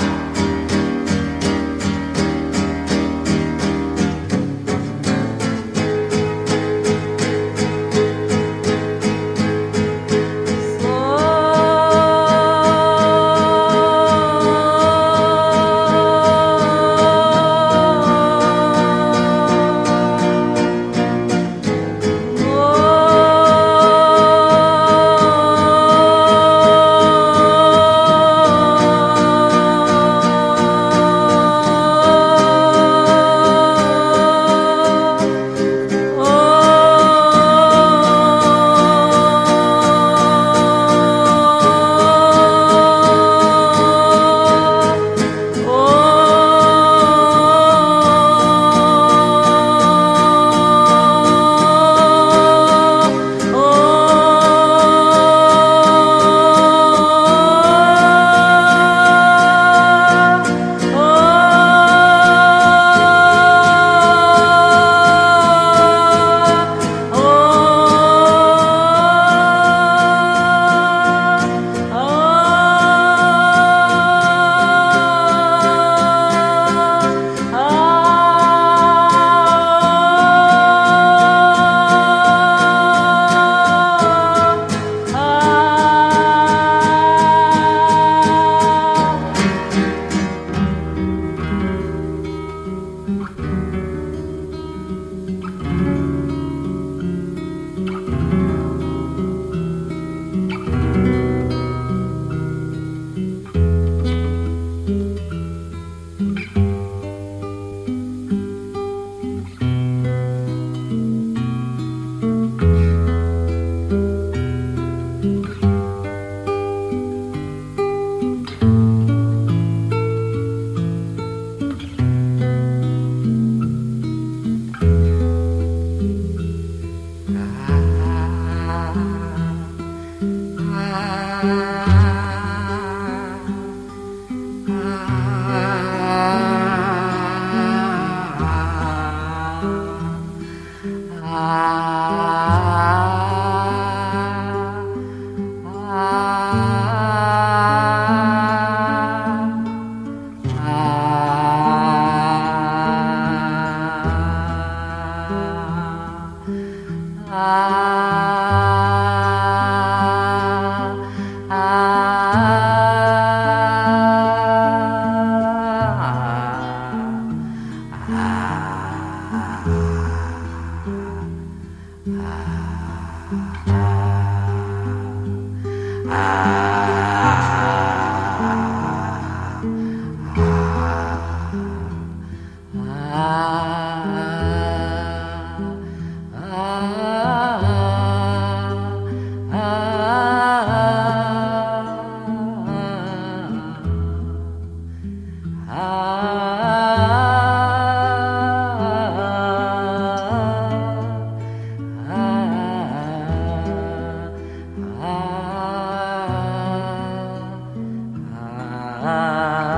Ah. 209.04 209.71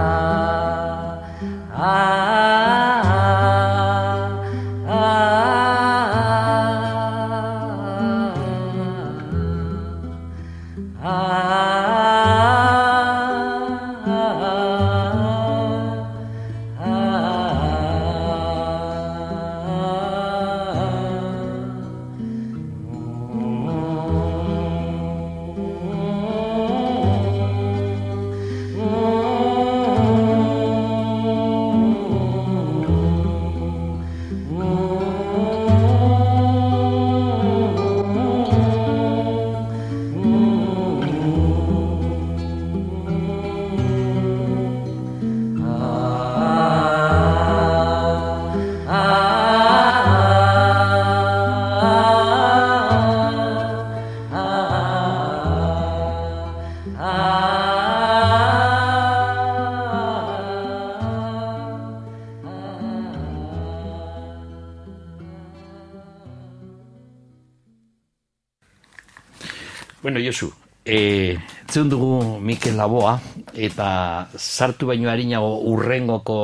Laboa, 72.83 73.15
eta 73.55 73.87
sartu 74.35 74.91
baino 74.91 75.09
harinago 75.11 75.55
urrengoko 75.71 76.37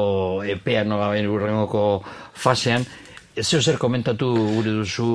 epean, 0.47 0.89
nola 0.89 1.11
urrengoko 1.19 1.85
fasean, 2.33 2.87
Ez 3.39 3.47
zer 3.55 3.77
komentatu 3.79 4.27
gure 4.35 4.71
duzu 4.81 5.05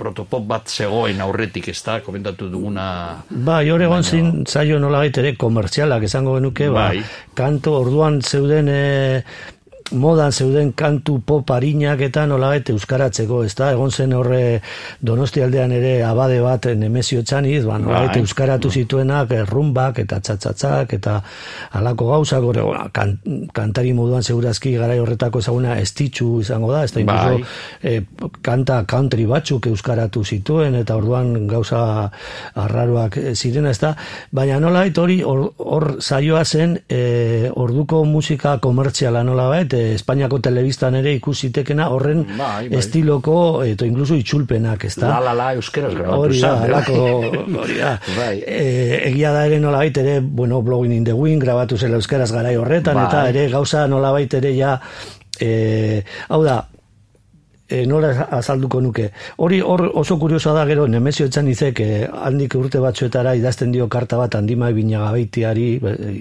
protopop 0.00 0.46
bat 0.48 0.70
zegoen 0.72 1.18
aurretik, 1.20 1.66
ez 1.68 1.76
da, 1.84 1.98
komentatu 2.00 2.46
duguna... 2.48 2.84
Ba, 3.28 3.58
jore 3.66 3.84
egon 3.84 4.06
zin, 4.06 4.30
zailo 4.48 4.78
nola 4.80 5.02
ere, 5.04 5.34
komertzialak 5.36 6.06
esango 6.08 6.38
genuke, 6.38 6.70
ba, 6.72 6.86
Bai. 6.94 7.02
kanto 7.36 7.74
orduan 7.82 8.22
zeuden 8.22 8.70
e, 8.72 8.80
modan 9.92 10.32
zeuden 10.32 10.72
kantu 10.72 11.18
pop 11.24 11.50
harinak 11.50 12.00
eta 12.08 12.26
nolabait 12.26 12.70
euskaratzeko, 12.70 13.42
ez 13.44 13.54
da? 13.58 13.70
Egon 13.72 13.90
zen 13.90 14.12
horre 14.16 14.60
donosti 15.00 15.42
aldean 15.42 15.72
ere 15.72 15.94
abade 16.06 16.40
bat 16.44 16.68
nemezio 16.76 17.22
txaniz, 17.22 17.64
ba, 17.66 17.78
nolabait 17.78 18.16
Bai. 18.16 18.22
euskaratu 18.22 18.70
zituenak, 18.70 19.32
eh, 19.32 19.44
rumbak 19.48 19.98
eta 20.04 20.20
txatxatzak 20.20 20.92
eta 20.98 21.20
alako 21.78 22.08
gauzak, 22.12 22.42
horre, 22.44 22.62
ba, 22.66 22.88
kan, 22.92 23.16
kantari 23.54 23.92
moduan 23.96 24.22
segurazki 24.22 24.74
garai 24.76 24.98
horretako 25.00 25.38
ezaguna 25.42 25.78
estitxu 25.80 26.40
izango 26.42 26.72
da, 26.72 26.84
ez 26.84 26.92
da 26.94 27.04
Bai. 27.08 27.42
eh, 27.82 28.02
kanta 28.42 28.82
country 28.88 29.26
batzuk 29.26 29.66
euskaratu 29.70 30.24
zituen 30.24 30.74
eta 30.78 30.96
orduan 30.98 31.46
gauza 31.48 32.10
arraroak 32.54 33.16
eh, 33.20 33.34
ziren 33.34 33.66
ez 33.70 33.78
da, 33.80 33.94
baina 34.32 34.58
nolabait 34.60 34.98
hori 34.98 35.20
hor, 35.22 35.52
hor 35.58 35.88
saioa 36.00 36.44
zen 36.44 36.78
eh, 36.88 37.50
orduko 37.54 38.04
musika 38.04 38.58
komertziala 38.62 39.22
nolabait, 39.24 39.72
eh, 39.74 39.94
Espainiako 39.98 40.38
telebistan 40.44 40.94
ere 40.98 41.12
ikuszitekena 41.18 41.88
horren 41.92 42.24
Bai, 42.38 42.68
bai. 42.68 42.78
estiloko 42.78 43.64
eta 43.66 43.86
incluso 43.86 44.14
itxulpenak, 44.18 44.84
ez 44.84 44.94
da? 44.98 45.08
La 45.16 45.20
la 45.28 45.34
la 45.34 45.48
euskeraz 45.58 45.92
grabatu 45.94 46.20
Hori 46.22 46.40
da, 46.40 46.52
alako, 46.64 46.94
hori 47.62 47.78
da. 47.78 47.92
Bai. 48.18 48.38
E, 48.46 49.02
egia 49.10 49.32
da 49.34 49.44
ere 49.46 49.58
nolabait 49.60 49.96
ere, 50.00 50.20
bueno, 50.20 50.62
Blowing 50.62 50.92
in 50.92 51.04
the 51.04 51.12
Wind 51.12 51.42
grabatu 51.42 51.67
zela 51.76 51.96
euskaraz 51.96 52.30
garai 52.32 52.56
horretan, 52.56 52.94
Bai. 52.94 53.06
eta 53.06 53.28
ere 53.28 53.48
gauza 53.50 53.86
nolabait 53.86 54.34
ere 54.34 54.56
ja, 54.56 54.78
e, 55.40 56.02
hau 56.28 56.42
da, 56.44 56.68
e, 57.68 57.84
nola 57.86 58.28
azalduko 58.30 58.80
nuke. 58.80 59.10
Hori 59.44 59.60
hor 59.60 59.84
oso 60.00 60.18
kuriosoa 60.18 60.54
da 60.56 60.64
gero 60.66 60.86
Nemezio 60.88 61.26
Etxanizek 61.28 61.82
e, 61.84 61.90
handik 62.08 62.56
urte 62.58 62.80
batzuetara 62.82 63.34
idazten 63.38 63.72
dio 63.74 63.88
karta 63.88 64.18
bat 64.20 64.38
handima 64.38 64.70
binagabeitiari, 64.74 65.68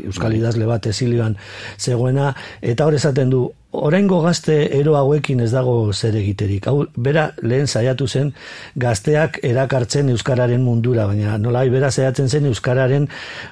euskal 0.09 0.35
idazle 0.35 0.67
bat 0.67 0.91
ezilioan 0.91 1.37
zegoena, 1.77 2.33
eta 2.61 2.85
hor 2.85 2.99
esaten 2.99 3.31
du, 3.31 3.47
Oraingo 3.77 4.21
gazte 4.23 4.55
ero 4.77 4.95
hauekin 4.95 5.41
ez 5.43 5.49
dago 5.51 5.91
zer 5.93 6.15
egiterik. 6.15 6.69
Hau, 6.71 6.85
bera 6.95 7.27
lehen 7.43 7.67
saiatu 7.67 8.07
zen 8.07 8.31
gazteak 8.79 9.41
erakartzen 9.45 10.09
euskararen 10.13 10.63
mundura, 10.63 11.05
baina 11.05 11.35
nola 11.37 11.65
bera 11.69 11.91
saiatzen 11.91 12.29
zen 12.29 12.47
euskararen 12.49 13.09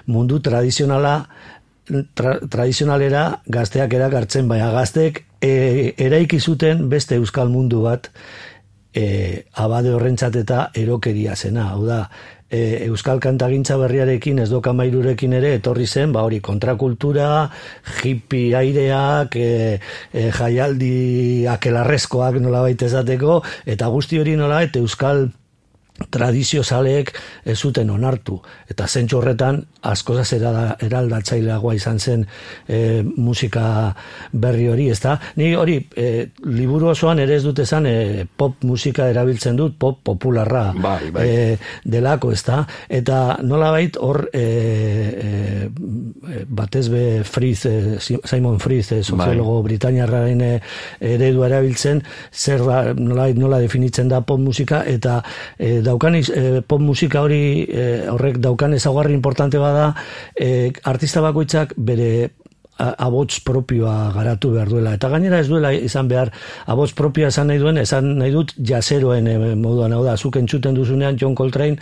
mundu 0.08 0.39
tradizionala 0.39 1.18
tra, 2.16 2.40
tradizionalera 2.50 3.42
gazteak 3.48 3.94
erakartzen, 3.94 4.48
baina 4.50 4.72
gazteek 4.74 5.24
e, 5.42 5.94
eraiki 5.98 6.40
zuten 6.40 6.88
beste 6.90 7.20
euskal 7.20 7.50
mundu 7.54 7.84
bat 7.86 8.10
e, 8.96 9.44
abade 9.62 9.94
horrentzat 9.94 10.36
eta 10.42 10.70
erokeria 10.74 11.36
zena, 11.36 11.70
hau 11.74 11.86
da, 11.86 12.06
e, 12.50 12.86
euskal 12.88 13.20
kantagintza 13.24 13.78
berriarekin 13.82 14.40
ez 14.44 14.50
doka 14.50 14.74
mairurekin 14.74 15.36
ere 15.38 15.56
etorri 15.60 15.88
zen, 15.88 16.14
ba 16.16 16.24
hori 16.26 16.40
kontrakultura, 16.44 17.30
hippie 18.02 18.56
aireak, 18.58 19.36
e, 19.36 19.80
e, 20.14 20.30
jaialdi 20.36 21.48
akelarrezkoak 21.52 22.40
nolabait 22.42 22.88
esateko, 22.88 23.42
eta 23.66 23.92
guzti 23.94 24.22
hori 24.22 24.38
nolabait 24.40 24.82
euskal 24.82 25.28
tradizio 26.12 26.64
zaleek 26.64 27.12
ez 27.46 27.58
zuten 27.58 27.89
onartu. 27.89 28.38
Eta 28.70 28.88
zentsu 28.88 29.20
horretan, 29.20 29.62
askozaz 29.86 30.28
erada, 30.36 30.76
eraldatzaileagoa 30.84 31.76
izan 31.78 32.00
zen 32.00 32.26
e, 32.68 33.04
musika 33.04 33.93
berri 34.34 34.68
hori, 34.72 34.89
ez 34.91 35.00
da? 35.04 35.16
Ni 35.39 35.54
hori, 35.56 35.78
e, 35.96 36.28
liburu 36.52 36.89
osoan 36.91 37.22
ere 37.24 37.38
ez 37.38 37.43
dut 37.46 37.62
esan 37.64 37.88
e, 37.88 38.26
pop 38.26 38.64
musika 38.68 39.08
erabiltzen 39.12 39.56
dut, 39.56 39.78
pop 39.80 40.02
popularra 40.06 40.66
Bai, 40.76 41.12
bai. 41.14 41.26
E, 41.28 41.58
delako, 41.86 42.32
ez 42.36 42.43
da? 42.48 42.64
Eta 42.89 43.39
nola 43.43 43.72
bait, 43.76 43.98
hor 44.02 44.26
e, 44.34 44.43
e, 44.43 45.70
batez 46.48 46.88
be 46.91 47.06
Friz, 47.24 47.66
e, 47.70 47.98
Simon 48.02 48.60
Friz, 48.60 48.91
e, 48.91 49.02
soziologo 49.04 49.62
Britaniarraren 49.64 50.43
e, 50.43 50.52
eredua 51.14 51.48
erabiltzen, 51.52 52.04
zer 52.34 52.66
da, 52.68 52.82
nola, 52.98 53.30
nola 53.38 53.62
definitzen 53.64 54.12
da 54.12 54.22
pop 54.26 54.41
musika, 54.43 54.84
eta 54.89 55.22
e, 55.58 55.80
daukan 55.86 56.18
e, 56.20 56.62
pop 56.68 56.82
musika 56.82 57.22
hori 57.26 57.66
e, 57.66 57.86
horrek 58.12 58.42
daukan 58.44 58.74
ezaugarri 58.78 59.14
importante 59.14 59.62
bada 59.62 59.92
e, 60.36 60.72
artista 60.84 61.24
bakoitzak 61.26 61.78
bere 61.78 62.32
abots 62.78 63.40
propioa 63.40 64.12
garatu 64.12 64.52
behar 64.52 64.70
duela. 64.70 64.94
Eta 64.98 65.08
gainera 65.10 65.40
ez 65.40 65.48
duela 65.48 65.72
izan 65.74 66.10
behar 66.12 66.32
abots 66.68 66.92
propioa 66.96 67.30
esan 67.32 67.48
nahi 67.48 67.60
duen, 67.62 67.78
esan 67.80 68.10
nahi 68.20 68.34
dut 68.34 68.52
jazeroen 68.60 69.28
e, 69.32 69.36
moduan, 69.56 69.94
hau 69.96 70.04
da, 70.04 70.18
zuk 70.18 70.36
entzuten 70.42 70.76
duzunean 70.76 71.16
John 71.20 71.36
Coltrane, 71.36 71.78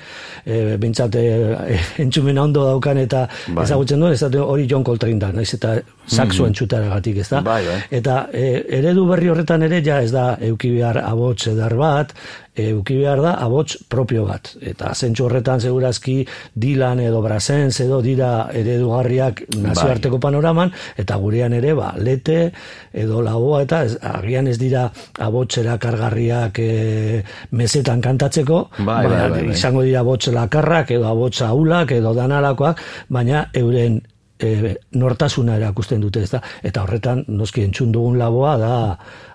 e, 0.45 0.78
bintzat 0.78 1.18
e, 1.18 1.26
entzumena 2.06 2.43
ondo 2.45 2.68
daukan 2.68 3.01
eta 3.01 3.26
Bai. 3.47 3.66
ezagutzen 3.66 4.06
duen, 4.06 4.14
ez 4.14 4.22
da 4.22 4.45
hori 4.45 4.68
John 4.70 4.86
Coltrane 4.86 5.20
da, 5.20 5.32
naiz 5.34 5.49
eta 5.58 5.80
saxo 6.06 6.45
entzutaragatik, 6.45 7.18
ez 7.24 7.30
da? 7.32 7.41
Bai, 7.41 7.64
bai. 7.66 7.80
Eta 8.01 8.20
e, 8.30 8.45
eredu 8.78 9.08
berri 9.10 9.34
horretan 9.34 9.66
ere 9.66 9.82
ja 9.86 10.01
ez 10.04 10.12
da 10.14 10.34
euki 10.45 10.76
behar 10.78 11.01
abots 11.01 11.49
edar 11.56 11.74
bat, 11.80 12.14
e, 12.56 12.70
euki 12.70 12.97
behar 12.99 13.22
da 13.22 13.34
abots 13.43 13.78
propio 13.89 14.26
bat. 14.28 14.54
Eta 14.62 14.93
zentsu 14.93 15.26
horretan 15.26 15.62
segurazki 15.62 16.22
Dylan 16.56 16.99
edo 17.04 17.22
Brassens 17.26 17.80
edo 17.84 18.01
dira 18.06 18.49
eredugarriak 18.54 19.43
nazioarteko 19.58 20.20
panoraman, 20.24 20.72
eta 20.97 21.18
gurean 21.22 21.54
ere 21.58 21.74
ba, 21.78 21.93
lete 21.97 22.51
edo 22.93 23.22
laboa 23.26 23.64
eta 23.66 23.84
ez, 23.88 23.97
agian 24.14 24.47
ez 24.47 24.58
dira 24.62 24.88
abotsera 25.20 25.78
kargarriak 25.82 26.60
e, 26.60 27.24
mesetan 27.51 28.01
kantatzeko, 28.01 28.64
Bai, 28.80 29.04
baina 29.08 29.28
bai, 29.28 29.30
bai, 29.30 29.43
bai. 29.49 29.58
izango 29.58 29.84
dira 29.84 30.01
abots 30.06 30.28
lakarrak 30.34 30.91
edo 30.91 31.08
abots 31.10 31.41
ahulak 31.41 31.91
edo 31.97 32.14
danalakoak, 32.18 32.82
baina 33.10 33.47
euren 33.54 34.01
e, 34.39 34.76
nortasuna 34.99 35.58
erakusten 35.60 36.01
dute, 36.04 36.24
ez 36.24 36.32
da? 36.36 36.41
Eta 36.64 36.84
horretan, 36.84 37.24
noski 37.28 37.64
entzun 37.66 37.91
dugun 37.95 38.18
laboa 38.20 38.58
da 38.62 38.74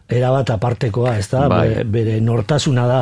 erabat 0.08 0.50
apartekoa, 0.54 1.16
ez 1.18 1.28
da? 1.28 1.44
Bai. 1.48 1.68
Bere, 1.68 1.84
bere 1.84 2.16
nortasuna 2.24 2.86
da 2.88 3.00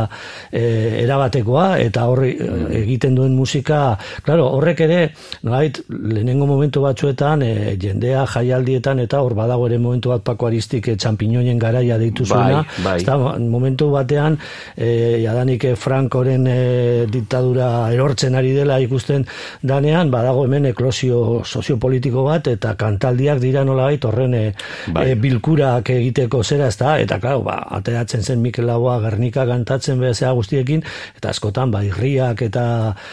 e, 0.50 0.62
erabatekoa, 1.04 1.66
eta 1.82 2.06
horri 2.10 2.32
e, 2.34 2.48
egiten 2.82 3.14
duen 3.14 3.34
musika, 3.36 3.96
claro, 4.26 4.48
horrek 4.56 4.82
ere, 4.86 5.00
nolait, 5.46 5.78
lehenengo 5.88 6.48
momentu 6.50 6.82
batzuetan, 6.82 7.44
e, 7.46 7.76
jendea 7.80 8.24
jaialdietan, 8.34 9.00
eta 9.04 9.20
hor 9.22 9.36
badago 9.38 9.68
ere 9.70 9.78
momentu 9.78 10.10
bat 10.14 10.24
Paco 10.26 10.48
Aristik 10.50 10.88
e, 10.90 10.96
txampiñoinen 10.98 11.60
garaia 11.62 11.98
deitu 11.98 12.26
zuena, 12.26 12.64
Bai, 12.82 12.98
bai. 13.04 13.38
momentu 13.38 13.90
batean, 13.94 14.38
e, 14.76 15.22
jadanik 15.22 15.64
e, 15.64 15.76
Frankoren 15.76 16.46
e, 16.50 16.58
diktadura 17.10 17.70
erortzen 17.94 18.34
ari 18.34 18.52
dela 18.56 18.80
ikusten 18.82 19.26
danean, 19.62 20.10
badago 20.10 20.44
hemen 20.48 20.66
eklosio 20.72 21.42
soziopolitiko 21.44 22.26
bat, 22.26 22.50
eta 22.50 22.74
kantaldiak 22.74 23.38
dira 23.42 23.62
nolabait 23.64 24.04
horren 24.04 24.34
e, 24.34 24.44
Bai. 24.90 25.10
e, 25.12 25.14
bilkurak 25.20 25.94
egiteko 25.94 26.42
zera, 26.42 26.66
ez 26.66 26.76
da, 26.80 26.95
eta 27.02 27.18
claro, 27.22 27.42
ba, 27.46 27.58
ateratzen 27.78 28.22
zen 28.22 28.42
Mikel 28.42 28.66
Laboa 28.66 28.98
Gernika 29.04 29.46
kantatzen 29.48 30.00
bezea 30.00 30.32
guztiekin, 30.36 30.82
eta 31.16 31.30
askotan, 31.32 31.70
ba, 31.74 31.82
irriak 31.86 32.42
eta 32.46 32.66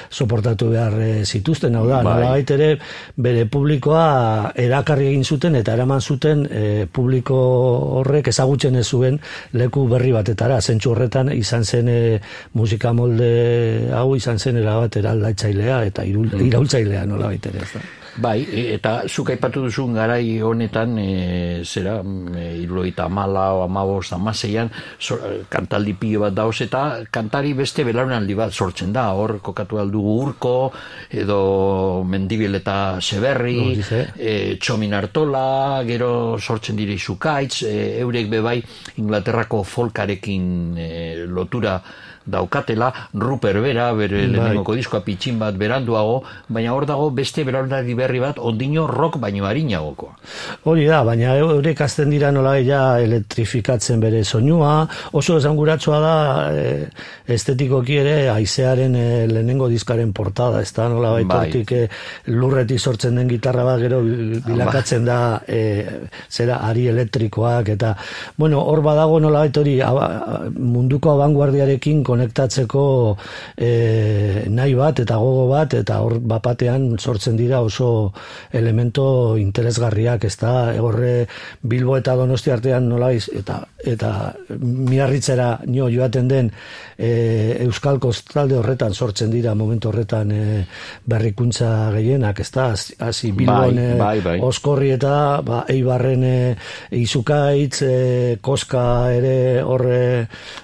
soportatu 0.10 0.70
behar 0.74 0.98
e, 1.02 1.12
zituzten, 1.26 1.76
hau 1.76 1.86
da, 1.88 2.02
Bai. 2.04 2.18
nolabait 2.20 2.54
ere 2.56 2.70
bere 3.16 3.46
publikoa 3.52 4.52
erakarri 4.60 5.10
egin 5.12 5.24
zuten 5.24 5.58
eta 5.60 5.74
eraman 5.78 6.02
zuten 6.02 6.46
e, 6.50 6.86
publiko 6.92 7.40
horrek 8.00 8.30
ezagutzen 8.34 8.78
ez 8.80 8.88
zuen 8.88 9.20
leku 9.54 9.88
berri 9.92 10.14
batetara. 10.16 10.62
Zentsu 10.62 10.94
horretan 10.94 11.32
izan 11.34 11.66
zen 11.66 11.90
e, 11.90 12.00
musika 12.54 12.94
molde 12.94 13.34
hau 13.96 14.14
izan 14.16 14.40
zen 14.40 14.62
erabat 14.62 15.02
eraldatzailea 15.02 15.84
eta 15.90 16.08
irul, 16.08 16.32
iraultzailea 16.48 17.06
nola 17.10 17.34
baitere. 17.34 17.64
Ez 17.64 17.74
da? 17.76 18.03
Bai, 18.16 18.44
e- 18.46 18.74
eta 18.76 19.08
zuk 19.10 19.32
aipatu 19.34 19.64
duzun 19.66 19.96
garai 19.98 20.40
honetan, 20.42 20.98
e, 21.00 21.64
zera, 21.66 21.96
e, 22.38 22.62
irurogeita 22.62 23.06
amala 23.06 23.64
amabos, 23.64 24.12
amaseian, 24.14 24.70
so, 25.00 25.18
kantaldi 25.50 25.96
pilo 25.98 26.22
bat 26.22 26.34
dauz, 26.34 26.62
eta 26.62 27.04
kantari 27.10 27.54
beste 27.58 27.84
belaunaldi 27.84 28.36
bat 28.36 28.54
sortzen 28.54 28.94
da, 28.94 29.08
hor 29.18 29.40
kokatu 29.42 29.80
aldugu 29.82 30.14
urko, 30.28 30.72
edo 31.10 32.04
mendibil 32.06 32.56
eta 32.62 33.02
seberri, 33.02 33.82
e, 34.18 34.58
txomin 34.62 34.94
artola, 34.94 35.82
gero 35.88 36.38
sortzen 36.38 36.76
dire 36.76 36.94
izukaitz, 36.94 37.64
e, 37.64 38.00
eurek 38.00 38.30
bebai 38.30 38.60
Inglaterrako 39.02 39.64
folkarekin 39.64 40.78
e, 40.78 40.90
lotura 41.26 41.80
daukatela, 42.26 42.92
Ruper 43.14 43.60
bera, 43.62 43.92
bere 43.94 44.22
Bai. 44.24 44.28
lehenengoko 44.32 44.76
diskoa 44.76 45.02
pitxin 45.04 45.40
bat 45.40 45.56
beranduago, 45.60 46.24
baina 46.48 46.74
hor 46.74 46.86
dago 46.86 47.10
beste 47.12 47.44
beraldari 47.44 47.94
berri 47.96 48.20
bat, 48.20 48.40
ondino 48.40 48.88
rock 48.88 49.18
baino 49.20 49.46
harinagokoa. 49.46 50.16
Hori 50.66 50.86
da, 50.88 51.04
baina 51.04 51.36
eurek 51.38 51.82
azten 51.82 52.10
dira 52.10 52.32
nola 52.32 52.56
ja 52.64 53.00
elektrifikatzen 53.04 54.00
bere 54.00 54.24
soinua, 54.24 54.88
oso 55.12 55.38
esanguratsua 55.38 56.00
da 56.00 56.16
e, 56.54 56.88
estetikoki 57.36 57.98
ere 58.02 58.30
aizearen 58.30 58.96
e, 58.96 59.06
lehenengo 59.28 59.68
diskaren 59.72 60.14
portada, 60.14 60.62
ez 60.62 60.72
da 60.74 60.88
nola 60.90 61.12
Bai. 61.18 61.24
baitortik 61.26 61.72
e, 61.72 61.88
lurretik 62.32 62.80
sortzen 62.80 63.16
den 63.20 63.28
gitarra 63.30 63.64
bat 63.68 63.80
gero 63.84 64.02
bil- 64.04 64.40
bilakatzen 64.46 65.06
da 65.06 65.20
e, 65.48 65.62
zera 66.30 66.62
ari 66.68 66.88
elektrikoak 66.88 67.70
eta 67.76 67.96
bueno, 68.38 68.62
hor 68.64 68.82
badago 68.82 69.20
nola 69.20 69.44
hori 69.44 69.76
munduko 70.58 71.12
abanguardiarekin 71.14 72.04
konektatzeko 72.14 72.86
e, 73.58 74.46
nahi 74.54 74.78
bat 74.78 75.04
eta 75.04 75.18
gogo 75.22 75.48
bat 75.52 75.74
eta 75.80 76.00
hor 76.06 76.20
bapatean 76.20 76.94
sortzen 77.00 77.38
dira 77.40 77.62
oso 77.66 78.14
elemento 78.54 79.36
interesgarriak 79.42 80.28
ez 80.30 80.36
da 80.42 80.54
horre 80.84 81.14
Bilbo 81.62 81.98
eta 81.98 82.16
Donosti 82.20 82.54
artean 82.54 82.88
nolaiz 82.90 83.28
eta 83.34 83.60
eta 83.84 84.12
miarritzera 84.62 85.50
nio 85.68 85.90
joaten 85.92 86.30
den 86.30 86.52
e, 86.98 87.58
Euskal 87.66 88.00
Kostalde 88.04 88.58
horretan 88.62 88.94
sortzen 88.94 89.32
dira 89.34 89.56
momentu 89.56 89.90
horretan 89.90 90.32
e, 90.32 90.44
berrikuntza 91.10 91.92
gehienak 91.98 92.40
ez 92.44 92.50
da 92.54 92.70
hasi 92.74 93.32
Bilbon 93.32 93.74
Bai, 93.74 93.98
bai, 93.98 94.18
bai. 94.22 94.38
Oskorri 94.44 94.94
eta 94.96 95.42
ba, 95.46 95.64
Eibarren 95.70 96.24
e, 96.28 96.38
Izukaitz, 97.00 97.82
e, 97.86 98.38
Koska 98.42 98.86
ere 99.14 99.36
horre 99.64 100.00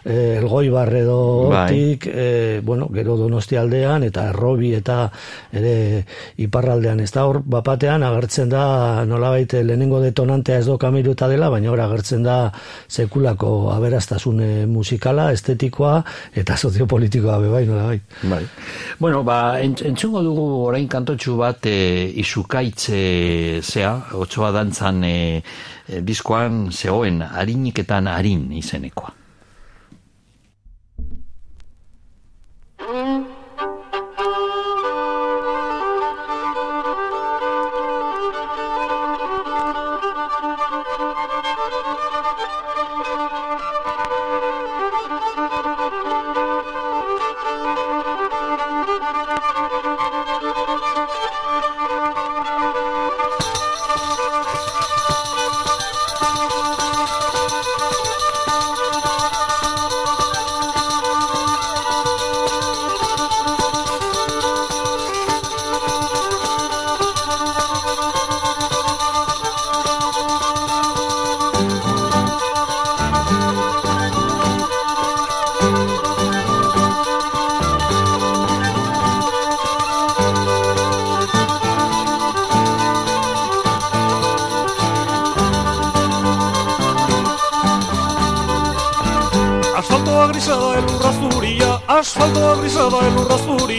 e, 0.05 0.15
Elgoibar 0.39 0.91
edo 1.39 1.49
Bai. 1.49 1.63
hortik, 1.63 2.07
e, 2.11 2.61
bueno, 2.63 2.89
gero 2.93 3.15
Donosti 3.17 3.55
aldean 3.55 4.03
eta 4.03 4.27
Errobi 4.29 4.73
eta 4.75 5.09
ere 5.51 6.05
iparraldean 6.37 6.99
ez 6.99 7.11
da 7.15 7.25
hor 7.27 7.41
bapatean 7.43 8.03
agertzen 8.03 8.49
da 8.49 9.05
nolabait 9.05 9.53
lehenengo 9.53 10.01
detonantea 10.03 10.59
ez 10.59 10.65
do 10.67 10.77
kamiruta 10.77 11.27
dela, 11.27 11.49
baina 11.49 11.71
hor 11.71 11.81
agertzen 11.83 12.23
da 12.23 12.51
sekulako 12.87 13.71
aberastasune 13.73 14.65
musikala, 14.67 15.31
estetikoa 15.33 16.03
eta 16.35 16.57
soziopolitikoa 16.57 17.39
be 17.39 17.49
bai 17.49 17.65
nolabait. 17.65 18.03
Bai. 18.23 18.43
Bueno, 18.99 19.23
ba, 19.23 19.59
ent, 19.61 19.83
entzungo 19.85 20.23
dugu 20.25 20.47
orain 20.67 20.87
kantotxu 20.87 21.37
bat 21.39 21.65
e, 21.69 21.77
izukaitze 22.21 23.61
zea, 23.63 23.93
otsoa 24.19 24.51
dantzan 24.55 25.03
e, 25.03 25.15
e, 25.87 26.01
diskoan 26.05 26.67
zegoen 26.71 27.23
hariniketan 27.23 28.11
harin 28.11 28.51
izenekoa. 28.59 29.18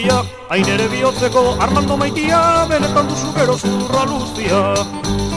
Zuria, 0.01 0.25
hain 0.49 0.69
ere 0.69 0.89
bihotzeko 0.89 1.57
Armando 1.61 1.97
maitia, 1.97 2.67
benetan 2.71 3.09
duzu 3.09 3.35
gero 3.37 3.57
zurra 3.59 4.05
luzia. 4.09 5.30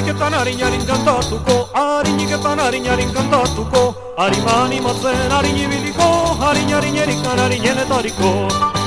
Hariniketan 0.00 0.32
harinarin 0.32 0.86
kantatuko, 0.86 1.68
hariniketan 1.74 2.58
harinarin 2.58 3.12
kantatuko, 3.12 3.94
harima 4.16 4.64
animatzen 4.64 5.30
harin 5.30 5.56
ibiliko, 5.56 6.10
harin 6.40 6.72
harin 6.72 6.96
erikan 6.96 7.38
harinenetariko. 7.38 8.30
Eskontzeko 8.40 8.79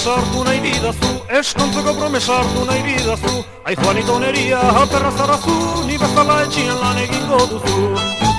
promesa 0.00 0.20
hartu 0.20 0.44
nahi 0.44 0.60
didazu, 0.64 1.10
eskontzeko 1.38 1.92
promesa 1.98 2.38
hartu 2.38 2.64
nahi 2.64 2.82
didazu, 2.86 3.44
ai 3.64 3.76
Juanito 3.76 4.18
neria 4.18 4.60
aterra 4.82 5.12
zarazu, 5.12 5.84
ni 5.86 5.98
bezala 5.98 6.42
etxian 6.46 6.80
lan 6.80 7.04
egingo 7.04 7.46
duzu. 7.52 8.29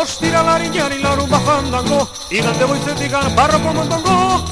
Ως 0.00 0.16
τυραλαριγιάνι 0.18 0.98
λαρού 0.98 1.26
μπαχάν 1.26 1.70
ταγκό 1.70 2.08
Ήγαν 2.28 2.58
τε 2.58 2.64
βοηθέ 2.64 2.92
τίγαν 2.92 3.34
πάρω 3.34 3.58
κόμμα 3.58 3.86
ταγκό 3.86 4.42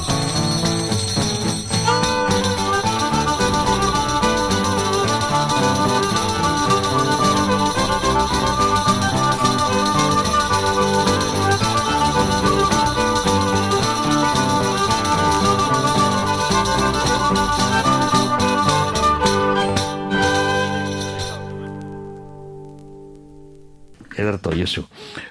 Ederto, 24.19 24.49
Josu. 24.51 24.83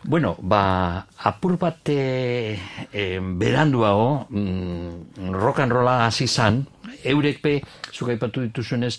Bueno, 0.09 0.39
ba, 0.41 1.05
apur 1.21 1.59
bat 1.61 1.85
e, 1.93 2.57
e, 2.97 3.21
beranduago, 3.21 4.25
mm, 4.31 5.35
rock 5.37 5.61
and 5.61 5.73
rolla 5.77 6.07
hasi 6.07 6.25
zan, 6.25 6.63
eurek 7.05 7.43
pe, 7.45 7.53
zuk 7.93 8.15
aipatu 8.15 8.47
dituzuenez, 8.47 8.95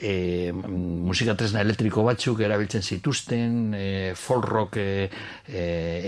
e, 0.00 0.52
musika 0.52 1.34
tresna 1.38 1.62
elektriko 1.64 2.04
batzuk 2.06 2.40
erabiltzen 2.44 2.82
zituzten, 2.82 3.74
e, 3.74 3.86
folk 4.18 4.46
rock 4.48 4.78
e, 4.78 5.08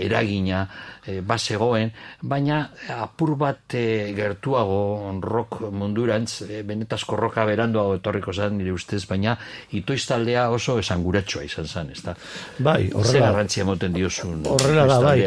eragina 0.05 0.63
e, 1.05 1.19
bazegoen, 1.25 1.91
baina 2.21 2.61
apur 2.97 3.35
bat 3.39 3.75
e, 3.77 4.11
gertuago 4.17 5.11
rock 5.21 5.61
mundurantz, 5.71 6.41
e, 6.47 6.61
benetazko 6.67 7.19
roka 7.19 7.45
beranduago 7.49 7.97
etorriko 7.99 8.33
zen 8.33 8.57
nire 8.59 8.75
ustez, 8.75 9.03
baina 9.09 9.35
itoiztaldea 9.77 10.49
oso 10.51 10.79
esanguratsua 10.79 11.43
izan 11.47 11.67
zen, 11.67 11.91
ez 11.91 12.05
da? 12.05 12.15
Bai, 12.59 12.87
Zer 12.87 12.97
horrela, 13.01 13.27
garrantzia 13.31 13.67
moten 13.67 13.93
diozun 13.97 14.47
horrela 14.47 14.87
da, 14.89 15.01
bai. 15.03 15.19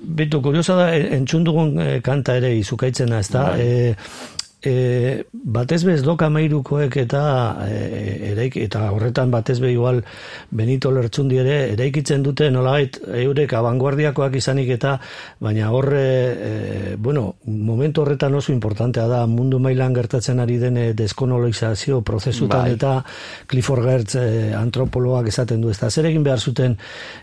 Bitu, 0.00 0.40
kuriosa 0.40 0.78
da, 0.78 0.92
entzun 0.96 1.44
dugun 1.44 1.74
e, 1.80 1.88
kanta 2.04 2.38
ere 2.40 2.54
izukaitzena, 2.56 3.20
ez 3.20 3.32
da? 3.32 3.48
Bai. 3.52 3.66
E, 3.66 4.38
e, 4.62 5.24
batez 5.32 5.82
bez 5.84 6.02
doka 6.04 6.28
mairukoek 6.30 6.96
eta 7.02 7.22
e, 7.64 8.32
eraik, 8.32 8.56
eta 8.60 8.90
horretan 8.92 9.30
batez 9.30 9.58
be 9.60 9.72
igual 9.72 10.02
Benito 10.50 10.90
Lertzundi 10.92 11.38
ere 11.40 11.72
eraikitzen 11.72 12.22
dute 12.22 12.50
nolabait 12.52 12.98
eurek 13.22 13.54
abanguardiakoak 13.56 14.36
izanik 14.36 14.68
eta 14.76 14.96
baina 15.40 15.70
horre 15.72 16.04
e, 16.04 16.96
bueno, 16.96 17.36
momentu 17.46 18.02
horretan 18.02 18.34
oso 18.34 18.52
importantea 18.52 19.06
da 19.08 19.24
mundu 19.26 19.58
mailan 19.58 19.94
gertatzen 19.96 20.40
ari 20.40 20.58
den 20.58 20.76
e, 20.76 20.86
deskonologizazio 20.94 22.02
prozesutan 22.02 22.66
Bai. 22.68 22.76
eta 22.76 22.94
Clifford 23.46 23.86
Gertz 23.86 24.16
e, 24.20 24.52
antropoloak 24.56 25.28
esaten 25.32 25.60
du 25.60 25.70
ez 25.70 25.78
da 25.80 25.90
zer 25.90 26.10
egin 26.10 26.24
behar 26.26 26.40
zuten 26.40 26.76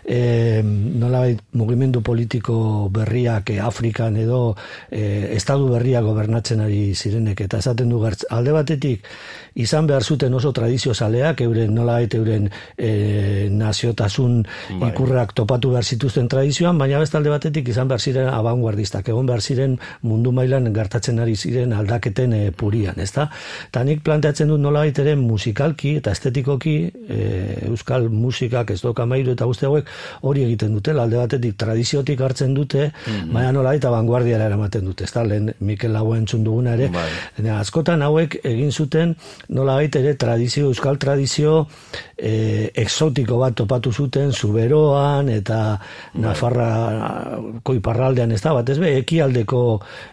e, 0.04 0.62
nolabait 0.64 1.40
mugimendu 1.52 2.02
politiko 2.02 2.88
berriak 2.92 3.54
e, 3.54 3.60
Afrikan 3.62 4.16
edo 4.18 4.56
e, 4.90 5.34
estadu 5.36 5.70
berriak 5.70 6.04
gobernatzen 6.04 6.66
ari 6.66 6.94
zirenek 7.28 7.40
eta 7.40 7.58
esaten 7.58 7.90
du 7.90 8.00
Gertz 8.00 8.24
alde 8.30 8.52
batetik 8.52 9.04
izan 9.58 9.86
behar 9.86 10.04
zuten 10.04 10.34
oso 10.34 10.52
tradizio 10.54 10.94
zaleak 10.94 11.40
euren 11.42 11.74
nolabait 11.74 12.14
euren 12.14 12.48
e, 12.76 13.48
naziotasun 13.50 14.42
Bai. 14.78 14.90
ikurrak 14.92 15.34
topatu 15.34 15.72
behar 15.74 15.84
zituzten 15.84 16.28
tradizioan 16.30 16.78
baina 16.78 17.00
beste 17.02 17.18
alde 17.18 17.32
batetik 17.32 17.68
izan 17.68 17.88
behar 17.90 18.00
ziren 18.00 18.28
abanguardistak 18.30 19.08
egon 19.10 19.26
behar 19.26 19.42
ziren 19.42 19.78
mundu 20.02 20.32
mailan 20.32 20.70
gertatzen 20.74 21.18
ari 21.18 21.34
ziren 21.36 21.74
aldaketen 21.74 22.32
e, 22.32 22.42
purian 22.52 23.00
ezta 23.02 23.28
eta 23.68 23.82
nik 23.84 24.04
planteatzen 24.06 24.52
dut 24.52 24.62
nolabait 24.62 24.98
ere 25.02 25.16
musikalki 25.18 25.96
eta 26.02 26.14
estetikoki 26.14 26.76
e, 27.08 27.18
euskal 27.68 28.08
musikak 28.08 28.70
ez 28.76 28.80
doka 28.82 29.06
mairu 29.06 29.34
eta 29.34 29.48
guzti 29.50 29.66
hauek 29.66 29.90
hori 30.22 30.46
egiten 30.46 30.78
dutela 30.78 31.02
alde 31.08 31.18
batetik 31.18 31.58
tradiziotik 31.58 32.20
hartzen 32.20 32.54
dute 32.54 32.92
baina 33.32 33.50
nolabait 33.52 33.84
abanguardiara 33.84 34.46
eramaten 34.46 34.86
dute 34.86 35.04
ezta 35.08 35.26
lehen 35.26 35.52
Mikel 35.60 35.92
Lago 35.92 36.14
entzun 36.16 36.44
duguna 36.46 36.78
ere 36.78 36.88
Bai. 36.94 37.08
Askotan 37.58 38.02
hauek 38.06 38.38
egin 38.46 38.70
zuten 38.72 39.16
nolabait 39.48 39.94
ere 39.96 40.14
tradizio, 40.14 40.68
euskal 40.68 40.98
tradizio 41.00 41.66
e, 42.16 42.70
exotiko 42.74 43.38
bat 43.40 43.54
topatu 43.56 43.92
zuten 43.92 44.32
Zuberoan 44.32 45.30
eta 45.32 45.78
Nafarra 46.20 46.68
koiparraldean 47.64 48.32
ez 48.34 48.40
da, 48.42 48.52
bat 48.56 48.68
ez 48.68 48.78
be, 48.80 48.90
ekialdeko 49.00 49.62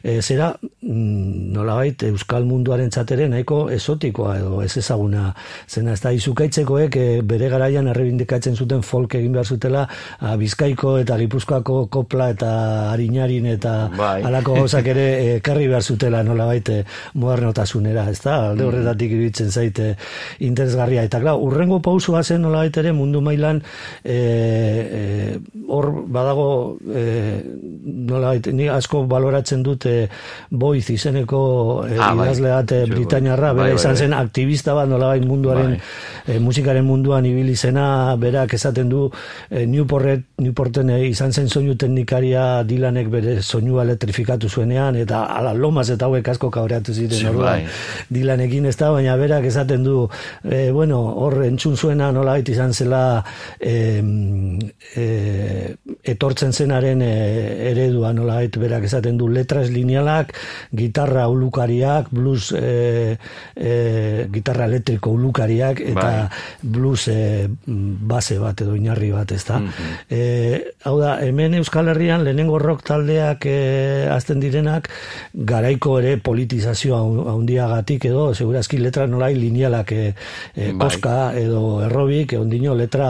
e, 0.04 0.22
zera 0.22 0.52
mm, 0.56 1.52
nolabait 1.56 2.06
euskal 2.08 2.48
munduaren 2.48 2.94
txateren 2.94 3.36
nahiko 3.36 3.66
esotikoa 3.76 4.38
edo 4.40 4.62
ez 4.64 4.72
ezaguna 4.80 5.28
zena 5.68 5.96
ez 5.98 6.02
da 6.04 6.14
izukaitzekoek 6.16 6.96
e, 7.02 7.08
bere 7.28 7.50
garaian 7.52 7.92
errebindikatzen 7.92 8.56
zuten 8.56 8.86
folk 8.86 9.18
egin 9.20 9.36
behar 9.36 9.52
zutela 9.52 9.84
a, 10.20 10.36
Bizkaiko 10.40 10.96
eta 11.02 11.20
Gipuzkoako 11.20 11.86
kopla 11.92 12.30
eta 12.36 12.54
harinarin 12.94 13.52
eta 13.56 13.76
Bai. 13.98 14.22
halako 14.24 14.62
gauzak 14.62 14.88
ere 14.96 15.08
ekarri 15.36 15.68
behar 15.72 15.84
zutela 15.84 16.24
nolabait 16.24 16.70
e, 16.72 16.80
modernotasunera, 17.20 18.08
ez 18.12 18.22
da? 18.24 18.38
Alde 18.52 18.68
horretatik 18.68 19.16
iruditzen 19.26 19.52
zaite 19.52 19.96
interesgarria. 20.46 21.04
Eta 21.04 21.20
klar, 21.20 21.42
urrengo 21.42 21.82
pausua 21.82 22.24
zen 22.24 22.46
nolabait 22.46 22.78
ere 22.78 22.94
mundu 22.94 23.22
mailan 23.22 23.62
e, 24.04 24.16
e, 24.16 25.40
hor 25.68 25.92
badago 26.08 26.78
e, 26.86 27.06
nolabait, 27.86 28.48
ni 28.54 28.66
asko 28.70 29.04
baloratzen 29.06 29.62
dut 29.64 29.86
e, 29.86 30.08
boiz 30.50 30.90
izeneko 30.90 31.86
e, 31.88 31.98
Ah, 32.02 32.14
bai. 32.18 32.26
idazle 32.28 32.50
bat 32.50 32.72
e, 32.72 32.80
Zure, 32.86 32.96
Britainiarra, 32.96 33.54
bai, 33.54 33.70
bai, 33.70 33.76
izan 33.78 33.94
bai. 33.94 34.00
zen 34.02 34.14
aktivista 34.18 34.74
bat 34.74 34.90
nolabait 34.90 35.24
munduaren 35.26 35.76
e, 36.28 36.40
musikaren 36.40 36.86
munduan 36.86 37.26
ibili 37.30 37.56
zena, 37.56 38.16
berak 38.18 38.54
esaten 38.58 38.90
du 38.90 39.10
e, 39.50 39.66
Newportet, 39.70 40.24
Newporten 40.42 40.90
e, 40.90 41.00
izan 41.12 41.32
zen 41.34 41.48
soinu 41.50 41.76
teknikaria 41.78 42.64
Dylanek 42.66 43.10
bere 43.14 43.38
soinua 43.42 43.84
elektrifikatu 43.86 44.50
zuenean 44.50 44.96
eta 44.96 45.24
ala 45.38 45.54
lomas 45.54 45.90
eta 45.94 46.06
hauek 46.10 46.28
asko 46.34 46.50
kabreatu 46.50 46.94
ziren 46.94 47.30
orduan 47.30 47.46
bai. 47.46 47.68
Dylanekin 48.10 48.66
ez 48.66 48.76
da, 48.82 48.90
baina 48.92 49.16
berak 49.22 49.46
esaten 49.46 49.84
du 49.86 50.08
e, 50.44 50.72
bueno, 50.72 51.00
hor 51.22 51.44
entzun 51.46 51.78
zuena 51.78 52.12
nolabait 52.12 52.50
izan 52.50 52.74
zela 52.74 53.24
e, 53.60 54.02
e, 54.96 55.06
etortzen 56.04 56.54
zenaren 56.54 57.02
e, 57.06 57.12
eredua 57.76 58.14
nolabait 58.16 58.56
berak 58.58 58.88
esaten 58.88 59.20
du 59.20 59.28
letras 59.30 59.70
linealak, 59.70 60.34
gitarra 60.72 61.28
ulukariak, 61.30 62.10
blues 62.10 62.52
e, 62.56 63.18
e, 63.56 64.28
gitarra 64.32 64.70
elektriko 64.72 65.12
ulukariak 65.12 65.82
eta 65.84 66.08
Bai. 66.30 66.44
blues 66.62 67.08
e, 67.12 67.48
base 67.68 68.40
bat 68.40 68.62
edo 68.64 68.76
inarri 68.80 69.12
bat, 69.12 69.32
ez 69.36 69.44
da. 69.46 69.60
e, 70.10 70.22
hau 70.86 70.98
da, 71.02 71.18
hemen 71.26 71.60
Euskal 71.60 71.92
Herrian 71.92 72.24
lehenengo 72.24 72.60
rock 72.60 72.86
taldeak 72.88 73.46
e, 73.50 73.58
azten 74.12 74.40
direnak 74.44 74.90
garaiko 75.34 76.00
ere 76.00 76.16
politizazioa 76.24 77.02
handiagatik 77.36 78.10
edo 78.12 78.30
segurazki 78.34 78.80
letra 78.82 79.08
nolai 79.08 79.34
linealak 79.36 79.92
e, 79.92 80.08
e, 80.56 80.72
Bai. 80.72 80.80
koska 80.88 81.18
edo 81.40 81.82
errobik 81.86 82.38
ondino 82.40 82.76
letra 82.76 83.10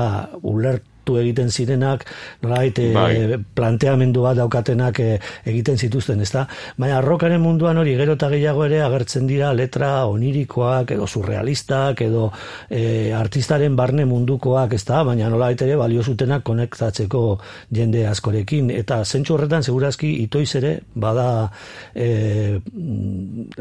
ulertu 1.05 1.21
egiten 1.21 1.49
zirenak 1.49 2.05
nolabait 2.41 2.77
e, 2.79 2.93
Bai. 2.93 3.37
planteamendu 3.55 4.21
bat 4.23 4.37
daukatenak 4.37 4.99
e, 4.99 5.19
egiten 5.45 5.77
zituzten, 5.77 6.21
ezta? 6.21 6.47
Baina 6.77 7.01
rockaren 7.01 7.41
munduan 7.41 7.77
hori 7.77 7.95
gero 7.95 8.15
eta 8.15 8.29
gehiago 8.29 8.65
ere 8.65 8.81
agertzen 8.81 9.27
dira 9.27 9.53
letra 9.53 10.05
onirikoak 10.07 10.91
edo 10.91 11.07
surrealistak 11.07 12.01
edo 12.01 12.31
e, 12.69 13.11
artistaren 13.13 13.75
barne 13.75 14.05
mundukoak, 14.05 14.73
ezta? 14.73 15.03
Baina 15.03 15.29
nolabait 15.29 15.61
ere 15.61 15.75
balio 15.77 16.03
zutenak 16.03 16.43
konektatzeko 16.43 17.39
jende 17.71 18.05
askorekin 18.07 18.71
eta 18.71 19.03
zentsu 19.05 19.35
horretan 19.35 19.63
segurazki 19.63 20.11
itoiz 20.23 20.55
ere 20.55 20.79
bada 20.95 21.49
e, 21.93 22.59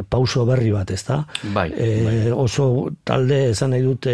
pauso 0.09 0.45
berri 0.47 0.73
bat, 0.73 0.91
ezta? 0.91 1.25
Bai, 1.55 1.71
E, 1.75 2.31
oso 2.31 2.91
talde 3.05 3.51
esan 3.51 3.73
nahi 3.75 3.83
dute 3.83 4.13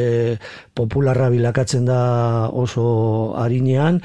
popularra 0.80 1.28
bilakatzen 1.32 1.86
da 1.88 2.00
oso 2.48 3.34
harinean, 3.38 4.00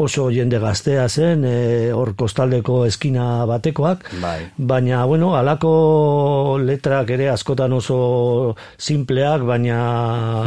oso 0.00 0.28
jende 0.34 0.58
gaztea 0.62 1.06
zen, 1.08 1.44
e, 1.44 1.92
hor 1.94 2.14
kostaldeko 2.18 2.84
eskina 2.88 3.44
batekoak, 3.48 4.08
Bai. 4.22 4.38
baina, 4.56 5.04
bueno, 5.06 5.34
alako 5.36 6.58
letrak 6.62 7.10
ere 7.16 7.28
askotan 7.32 7.72
oso 7.76 8.56
simpleak, 8.78 9.44
baina 9.46 9.78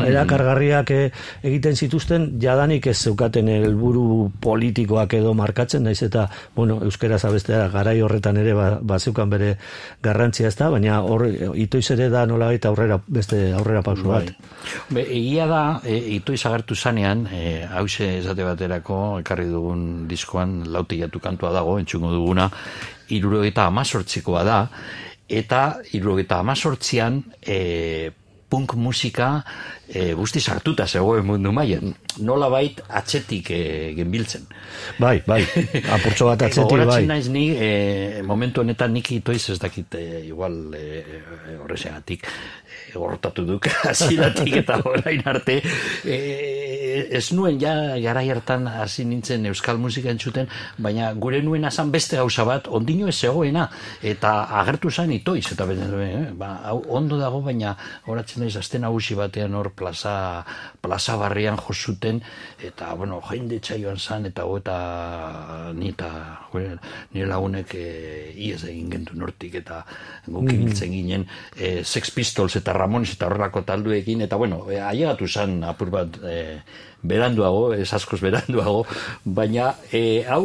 erakargarriak 0.07 0.91
e, 0.91 1.01
egiten 1.47 1.77
zituzten, 1.77 2.29
jadanik 2.41 2.87
ez 2.87 2.97
zeukaten 2.97 3.49
helburu 3.53 4.31
politikoak 4.41 5.17
edo 5.19 5.33
markatzen, 5.37 5.85
naiz 5.87 6.01
eta, 6.03 6.27
bueno, 6.55 6.79
euskera 6.83 7.19
zabestea 7.19 7.67
garai 7.73 7.99
horretan 8.01 8.37
ere 8.41 8.53
ba, 8.57 8.69
bazeukan 8.81 9.29
bere 9.29 9.53
garrantzia 10.03 10.49
ez 10.51 10.55
da, 10.57 10.71
baina 10.73 11.01
hor 11.05 11.27
itoiz 11.55 11.85
ere 11.95 12.09
da 12.13 12.25
nola 12.25 12.51
aurrera, 12.69 12.99
beste 13.07 13.51
aurrera 13.53 13.83
pausu 13.85 14.07
bat. 14.09 14.31
Be, 14.93 15.03
egia 15.03 15.47
da, 15.49 15.61
e, 15.83 15.97
itoiz 16.17 16.39
agertu 16.49 16.75
zanean, 16.75 17.25
e, 17.31 17.41
hause 17.65 18.07
esate 18.19 18.45
baterako, 18.47 18.99
ekarri 19.23 19.47
dugun 19.51 19.81
diskoan, 20.09 20.61
lautegiatu 20.73 21.21
kantua 21.23 21.51
dago, 21.55 21.77
entzungo 21.81 22.11
duguna, 22.13 22.49
irurogeta 23.15 23.67
amazortzikoa 23.71 24.45
da, 24.47 24.61
eta 25.27 25.63
irurogeta 25.97 26.39
amazortzian, 26.43 27.21
e, 27.41 27.59
punk 28.47 28.75
musika 28.79 29.43
e, 29.87 30.13
guzti 30.15 30.39
sartuta 30.39 30.87
zegoen 30.87 31.25
mundu 31.27 31.51
mailan. 31.51 31.93
Nola 32.23 32.47
bait 32.49 32.79
atzetik 32.87 33.51
e, 33.51 33.61
genbiltzen. 33.97 34.47
Bai, 35.03 35.19
bai, 35.27 35.41
apurtxo 35.97 36.29
bat 36.31 36.43
atzetik, 36.47 36.85
bai. 36.87 37.01
Naiz 37.09 37.27
ni, 37.33 37.49
e, 37.51 38.23
momentu 38.27 38.63
honetan 38.63 38.95
nik 38.95 39.11
itoiz 39.17 39.43
ez 39.53 39.59
dakit, 39.59 39.99
e, 39.99 40.23
igual 40.29 40.57
e, 40.75 40.85
e, 41.03 41.57
gortatu 42.93 43.45
duk 43.45 43.67
hasieratik 43.89 44.61
eta 44.63 44.79
orain 44.85 45.23
arte, 45.25 45.59
e, 46.05 46.17
ez 47.11 47.31
nuen 47.33 47.59
ja 47.61 47.73
gara 48.01 48.21
hartan 48.31 48.67
hasi 48.67 49.05
nintzen 49.05 49.45
euskal 49.49 49.77
musika 49.81 50.09
entzuten, 50.11 50.47
baina 50.77 51.11
gure 51.13 51.41
nuen 51.43 51.65
azan 51.65 51.91
beste 51.91 52.17
gauza 52.17 52.45
bat, 52.47 52.67
ondino 52.67 53.07
ez 53.07 53.15
zegoena, 53.15 53.67
eta 54.01 54.33
agertu 54.61 54.91
zain 54.91 55.11
itoiz, 55.11 55.45
eta 55.53 55.65
bene, 55.69 55.87
eh, 56.05 56.23
ba, 56.37 56.53
hau 56.71 56.81
ondo 56.99 57.17
dago, 57.19 57.41
baina 57.41 57.75
horatzen 58.05 58.43
naiz 58.43 58.55
aste 58.57 58.79
nagusi 58.79 59.15
batean 59.15 59.55
hor 59.55 59.71
plaza, 59.75 60.43
plaza 60.81 61.17
barrian 61.17 61.57
josuten, 61.57 62.21
eta, 62.63 62.93
bueno, 62.95 63.21
jende 63.29 63.59
txaioan 63.59 63.97
zan, 63.97 64.25
eta 64.31 64.45
eta 64.57 64.77
ni 65.75 65.89
eta 65.91 66.09
nire 66.53 67.27
lagunek 67.27 67.73
e, 67.75 67.87
iez 68.35 68.63
egin 68.63 68.89
gentu 68.91 69.17
nortik, 69.19 69.59
eta 69.61 69.83
guk 70.25 70.51
ibiltzen 70.53 70.93
ginen, 70.93 71.27
e, 71.55 71.83
Sex 71.83 72.11
Pistols 72.15 72.55
eta 72.59 72.73
Ramones 72.77 73.13
eta 73.13 73.27
horrelako 73.29 73.63
talduekin, 73.67 74.21
eta, 74.25 74.39
bueno, 74.39 74.63
e, 74.71 74.79
ailegatu 74.81 75.27
zan 75.27 75.63
apur 75.67 75.91
bat, 75.93 76.19
e, 76.23 76.37
beranduago, 77.07 77.71
ez 77.73 77.87
askoz 77.95 78.19
beranduago, 78.23 78.83
baina 79.23 79.71
e, 79.91 80.23
hau 80.27 80.43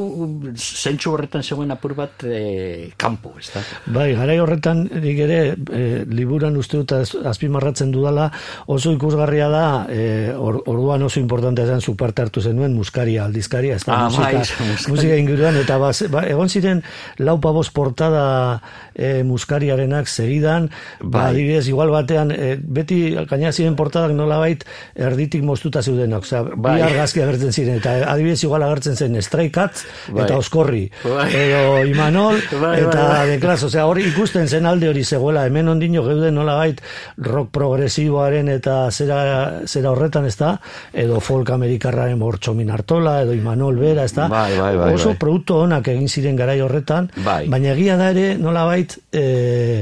zentsu 0.57 1.13
horretan 1.13 1.43
zegoen 1.43 1.71
apur 1.75 1.95
bat 1.99 2.23
e, 2.25 2.91
kanpo, 2.97 3.35
ez 3.41 3.51
da? 3.55 3.63
Bai, 3.93 4.13
garai 4.19 4.39
horretan 4.43 4.85
nik 4.93 5.19
ere 5.27 5.39
e, 5.53 5.83
liburan 6.09 6.57
uste 6.61 6.79
dut 6.81 6.93
az- 6.97 7.17
azpimarratzen 7.33 7.91
dudala 7.95 8.29
oso 8.71 8.93
ikusgarria 8.95 9.49
da 9.53 9.65
e, 9.91 10.33
or, 10.37 10.61
orduan 10.71 11.03
oso 11.09 11.21
importantea 11.21 11.67
zen 11.67 11.81
zu 11.81 11.97
parte 11.97 12.23
hartu 12.23 12.41
zenuen 12.41 12.75
muskaria, 12.77 13.25
aldizkaria, 13.27 13.77
ez 13.77 13.85
da, 13.85 13.99
Ah, 14.03 14.09
musika, 14.11 14.39
muskaria. 14.71 14.93
musika 14.95 15.17
inguruan, 15.21 15.57
eta 15.61 15.79
baz, 15.83 16.03
ba, 16.13 16.25
egon 16.31 16.49
ziren 16.49 16.83
lau 17.19 17.39
pabos 17.43 17.71
portada 17.75 18.61
e, 18.95 19.23
muskariarenak 19.27 20.09
segidan, 20.09 20.71
ba, 21.01 21.23
Bai. 21.23 21.27
adibidez, 21.33 21.67
igual 21.69 21.91
batean, 21.95 22.31
e, 22.33 22.55
beti 22.63 23.03
gaina 23.31 23.53
ziren 23.53 23.77
portadak 23.77 24.13
nolabait 24.17 24.65
erditik 24.97 25.43
moztuta 25.47 25.83
zeudenak, 25.83 26.23
osea, 26.27 26.43
Bai. 26.57 26.77
bi 26.77 26.83
argazki 26.83 27.23
agertzen 27.23 27.53
ziren, 27.53 27.77
eta 27.81 27.95
adibidez 28.13 28.43
igual 28.45 28.63
agertzen 28.63 28.97
zen 28.97 29.17
Stray 29.23 29.51
Cats 29.51 29.85
Bai. 30.09 30.25
eta 30.25 30.37
Oskorri, 30.37 30.91
Bai. 31.05 31.29
edo 31.35 31.85
Imanol, 31.87 32.41
Bai, 32.63 32.81
eta 32.81 32.99
bai, 33.03 33.09
bai. 33.19 33.27
de 33.31 33.39
klas, 33.41 33.63
osea, 33.65 33.87
hori 33.87 34.05
ikusten 34.11 34.49
zen 34.49 34.67
alde 34.67 34.89
hori 34.89 35.05
zegoela, 35.05 35.47
hemen 35.47 35.69
ondino 35.69 36.03
geuden 36.05 36.35
nolabait 36.35 36.81
rock 37.19 37.51
progresiboaren 37.53 38.49
eta 38.53 38.91
zera, 38.91 39.61
zera 39.67 39.91
horretan, 39.93 40.27
ez 40.27 40.37
da, 40.37 40.55
edo 40.93 41.21
folk 41.21 41.51
amerikarraren 41.51 42.19
bortxomin 42.21 42.71
hartola, 42.71 43.23
edo 43.23 43.33
Imanol 43.35 43.77
bera, 43.81 44.05
ez 44.05 44.13
da, 44.15 44.29
Bai, 44.29 44.57
bai, 44.59 44.77
bai, 44.77 44.93
oso 44.95 45.13
bai. 45.13 45.19
produktu 45.19 45.57
onak 45.65 45.89
egin 45.89 46.09
ziren 46.09 46.37
garai 46.37 46.61
horretan, 46.61 47.11
Bai. 47.25 47.47
baina 47.49 47.73
egia 47.75 47.97
da 47.97 48.11
ere 48.13 48.37
nolabait 48.39 48.99
e, 49.13 49.25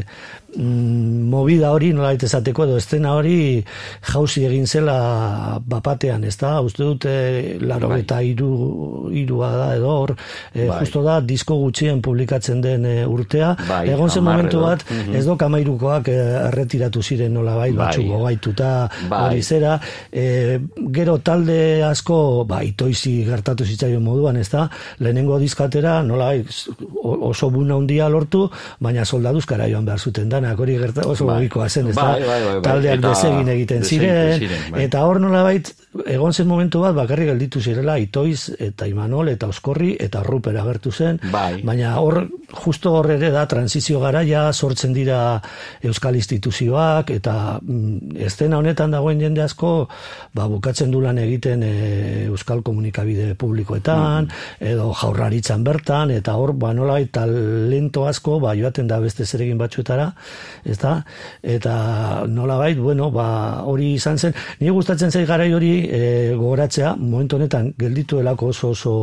mm, 0.00 0.39
movida 0.56 1.70
hori 1.70 1.92
nolabait 1.94 2.22
esateko 2.26 2.64
edo 2.66 2.76
estena 2.80 3.12
hori 3.14 3.62
jauzi 4.10 4.44
egin 4.48 4.66
zela 4.66 5.58
bapatean, 5.62 6.24
ez 6.26 6.34
da, 6.40 6.56
uste 6.64 6.82
dut 6.82 7.06
e, 7.06 7.58
laro 7.62 7.90
Bai. 7.92 8.00
eta 8.02 8.20
iru, 8.26 9.10
irua 9.14 9.50
da 9.56 9.68
edo 9.76 9.92
hor, 9.92 10.14
e, 10.52 10.66
Bai. 10.66 10.80
justo 10.80 11.02
da 11.06 11.20
disko 11.20 11.56
gutxien 11.60 12.00
publikatzen 12.02 12.60
den 12.64 12.86
e, 12.86 12.94
urtea, 13.06 13.52
Bai, 13.68 13.84
egon 13.92 14.10
zen 14.10 14.24
momentu 14.26 14.58
edo. 14.58 14.66
bat, 14.66 14.84
ez 15.14 15.24
do 15.26 15.36
kamairukoak 15.38 16.10
erretiratu 16.14 17.02
ziren 17.02 17.32
nolabait, 17.34 17.74
Bai. 17.76 17.86
batzuk 17.86 18.10
gogaituta, 18.10 18.72
Bai. 19.08 19.22
hori 19.28 19.42
zera, 19.42 19.76
e, 20.10 20.58
gero 20.90 21.18
talde 21.18 21.84
asko, 21.86 22.44
ba, 22.48 22.62
itoizi 22.66 23.20
gertatu 23.28 23.64
zitzaion 23.64 24.02
moduan, 24.02 24.36
ez 24.42 24.48
da, 24.50 24.66
lehenengo 24.98 25.38
dizkatera, 25.38 26.00
nola, 26.02 26.32
oso 27.04 27.50
buna 27.54 27.78
handia 27.78 28.08
lortu, 28.10 28.48
baina 28.80 29.04
soldaduzkara 29.04 29.70
joan 29.70 29.86
behar 29.86 30.00
zuten 30.00 30.28
danak, 30.40 30.58
hori 30.60 30.78
gerta, 30.80 31.04
oso 31.06 31.26
Bai. 31.28 31.48
zen, 31.68 31.88
ez 31.88 31.94
da, 31.94 32.02
Bai, 32.02 32.20
bai, 32.20 32.40
bai, 32.44 32.54
bai. 32.54 32.62
taldeak 32.62 33.00
desegin 33.04 33.48
egiten 33.48 33.84
ziren, 33.84 34.38
ziren, 34.38 34.66
bai. 34.72 34.84
eta 34.84 35.04
hor 35.04 35.20
nolabait, 35.20 35.72
egon 36.06 36.32
zen 36.32 36.46
momentu 36.46 36.80
bat, 36.80 36.94
bakarrik 36.94 37.30
gelditu 37.32 37.60
zirela, 37.60 37.98
itoiz, 37.98 38.52
eta 38.58 38.86
imanol, 38.86 39.28
eta 39.32 39.48
oskorri, 39.50 39.96
eta 40.00 40.22
ruper 40.22 40.56
agertu 40.56 40.92
zen, 40.92 41.20
Bai. 41.32 41.62
baina 41.66 41.96
hor, 42.00 42.22
justo 42.64 42.94
hor 42.96 43.10
ere 43.10 43.30
da, 43.34 43.46
transizio 43.50 44.00
garaia, 44.00 44.52
sortzen 44.52 44.94
dira 44.96 45.40
euskal 45.82 46.16
instituzioak, 46.16 47.10
eta 47.10 47.58
mm, 47.60 48.16
estena 48.26 48.58
honetan 48.58 48.94
dagoen 48.94 49.20
jende 49.20 49.42
asko, 49.44 49.88
ba, 50.34 50.46
bukatzen 50.48 50.90
du 50.90 51.02
lan 51.04 51.18
egiten 51.18 51.62
e, 51.66 51.74
euskal 52.30 52.62
komunikabide 52.66 53.34
publikoetan, 53.38 54.30
edo 54.60 54.92
jaurlaritzan 54.94 55.64
bertan, 55.66 56.14
eta 56.14 56.36
hor, 56.38 56.54
ba, 56.58 56.72
nola 56.76 56.98
talento 57.12 58.06
asko, 58.06 58.38
ba, 58.40 58.54
joaten 58.58 58.88
da 58.90 59.00
beste 59.02 59.26
zeregin 59.26 59.58
batzuetara, 59.58 60.10
ez 60.64 60.78
da? 60.78 60.96
Eta 61.42 62.24
nolabait, 62.28 62.78
bueno, 62.78 63.10
ba, 63.14 63.28
hori 63.68 63.94
izan 63.94 64.18
zen, 64.18 64.34
nire 64.60 64.74
gustatzen 64.76 65.10
zait 65.10 65.28
garai 65.28 65.52
hori 65.56 65.72
e, 65.86 66.02
gogoratzea, 66.34 66.96
momentu 66.98 67.40
honetan 67.40 67.72
geldituelako 67.78 68.52
oso 68.54 68.74
oso 68.74 68.98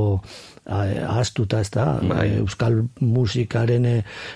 ahaztuta, 0.68 1.62
ez 1.64 1.70
da, 1.72 1.86
Bai. 2.04 2.26
E, 2.28 2.40
euskal 2.42 2.82
musikaren 3.00 3.86
e, 3.88 3.94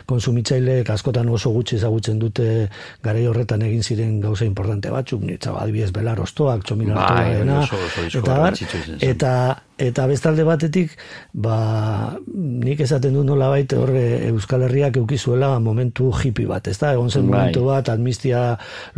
konsumitzaileek 0.08 0.90
askotan 0.94 1.30
oso 1.30 1.52
gutxi 1.52 1.76
ezagutzen 1.76 2.22
dute 2.22 2.70
garai 3.04 3.26
horretan 3.28 3.66
egin 3.68 3.84
ziren 3.84 4.20
gauza 4.24 4.48
importante 4.48 4.92
batzuk, 4.94 5.26
nitza 5.28 5.56
adibidez 5.60 5.92
belar 5.92 6.22
ostoak, 6.24 6.64
txomina 6.64 6.96
Bai, 6.96 7.42
disko 7.44 7.82
eta, 8.22 8.38
bar, 8.46 8.62
eta 9.02 9.34
eta 9.82 10.06
bestalde 10.10 10.44
batetik 10.46 10.94
ba, 11.34 12.14
nik 12.36 12.82
esaten 12.86 13.16
du 13.16 13.24
nola 13.26 13.50
baita 13.52 13.80
horre 13.82 14.04
Euskal 14.30 14.66
Herriak 14.68 14.98
eukizuela 15.02 15.54
momentu 15.60 16.12
hippie 16.14 16.48
bat, 16.50 16.68
ez 16.68 16.78
da? 16.80 16.94
Egon 16.94 17.10
zen 17.10 17.26
Bai. 17.26 17.32
momentu 17.32 17.66
bat, 17.66 17.90
amnistia 17.90 18.42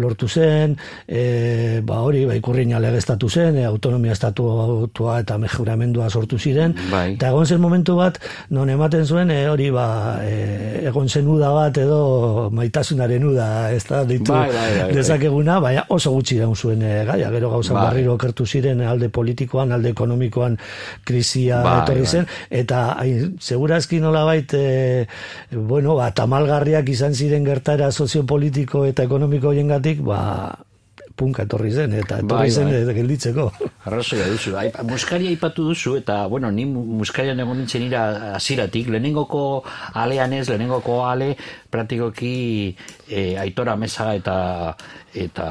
lortu 0.01 0.27
zen, 0.27 0.75
e, 1.07 1.81
ba 1.85 2.01
hori, 2.03 2.25
ba, 2.27 2.35
ikurriña 2.39 2.81
legeztatu 2.83 3.29
zen, 3.29 3.57
e, 3.61 3.65
autonomia 3.65 4.13
estatua 4.15 5.19
eta 5.21 5.37
mejuramendua 5.41 6.09
sortu 6.09 6.39
ziren, 6.39 6.75
Bai. 6.91 7.13
eta 7.15 7.31
egon 7.31 7.47
zen 7.47 7.61
momentu 7.63 7.95
bat, 7.99 8.19
non 8.51 8.69
ematen 8.69 9.05
zuen, 9.05 9.31
e, 9.31 9.47
hori, 9.49 9.69
ba, 9.73 10.19
e, 10.23 10.83
egon 10.89 11.09
zen 11.09 11.27
uda 11.31 11.53
bat 11.55 11.77
edo 11.79 12.49
maitasunaren 12.51 13.29
uda, 13.31 13.49
ez 13.71 13.83
da, 13.87 14.03
ditu 14.09 14.33
Bai, 14.33 14.49
bai, 14.49 14.55
bai, 14.57 14.83
bai. 14.83 14.91
dezakeguna, 14.99 15.59
baina 15.63 15.85
oso 15.89 16.11
gutxi 16.15 16.39
daun 16.41 16.55
zuen 16.55 16.81
e, 16.83 16.93
gaia, 17.07 17.31
gero 17.33 17.53
gauza 17.55 17.73
barriro 17.77 18.17
okertu 18.17 18.45
ziren 18.45 18.81
alde 18.81 19.09
politikoan, 19.13 19.71
alde 19.71 19.93
ekonomikoan 19.93 20.57
krisia 21.05 21.61
Bai, 21.63 21.77
etorri 21.83 22.01
bai. 22.05 22.11
zen, 22.11 22.27
eta 22.49 22.83
hain, 22.99 23.37
segurazki 23.39 23.99
nolabait, 23.99 24.53
e, 24.53 25.07
bueno, 25.51 25.95
ba, 25.95 26.11
tamalgarriak 26.11 26.89
izan 26.89 27.13
ziren 27.13 27.43
gertara 27.45 27.91
soziopolitiko 27.91 28.85
eta 28.85 29.03
ekonomiko 29.03 29.47
hoiengatik, 29.53 30.01
ba, 30.01 30.55
punka 31.15 31.43
etorri 31.45 31.69
zen, 31.71 31.91
eta 31.93 32.17
etorri 32.23 32.47
Bai, 32.47 32.51
zen 32.51 32.69
bai. 32.71 32.79
e, 32.89 32.93
gelditzeko. 32.97 33.51
Arrazoia 33.85 34.25
duzu. 34.31 34.55
Aipa, 34.57 34.81
muskaria 34.87 35.29
aipatu 35.29 35.67
duzu, 35.69 35.95
eta, 35.99 36.25
bueno, 36.27 36.49
ni 36.51 36.65
mu- 36.65 36.85
muskarian 37.03 37.39
egon 37.39 37.57
nintzen 37.61 37.83
ira 37.85 38.33
aziratik, 38.35 38.87
lehenengoko 38.89 39.63
alean 39.93 40.33
ez, 40.33 40.47
lehenengoko 40.49 41.03
ale, 41.05 41.35
praktikoki 41.73 42.35
e, 43.09 43.33
aitora 43.41 43.75
mesaga 43.79 44.13
eta 44.19 44.37
eta 45.13 45.47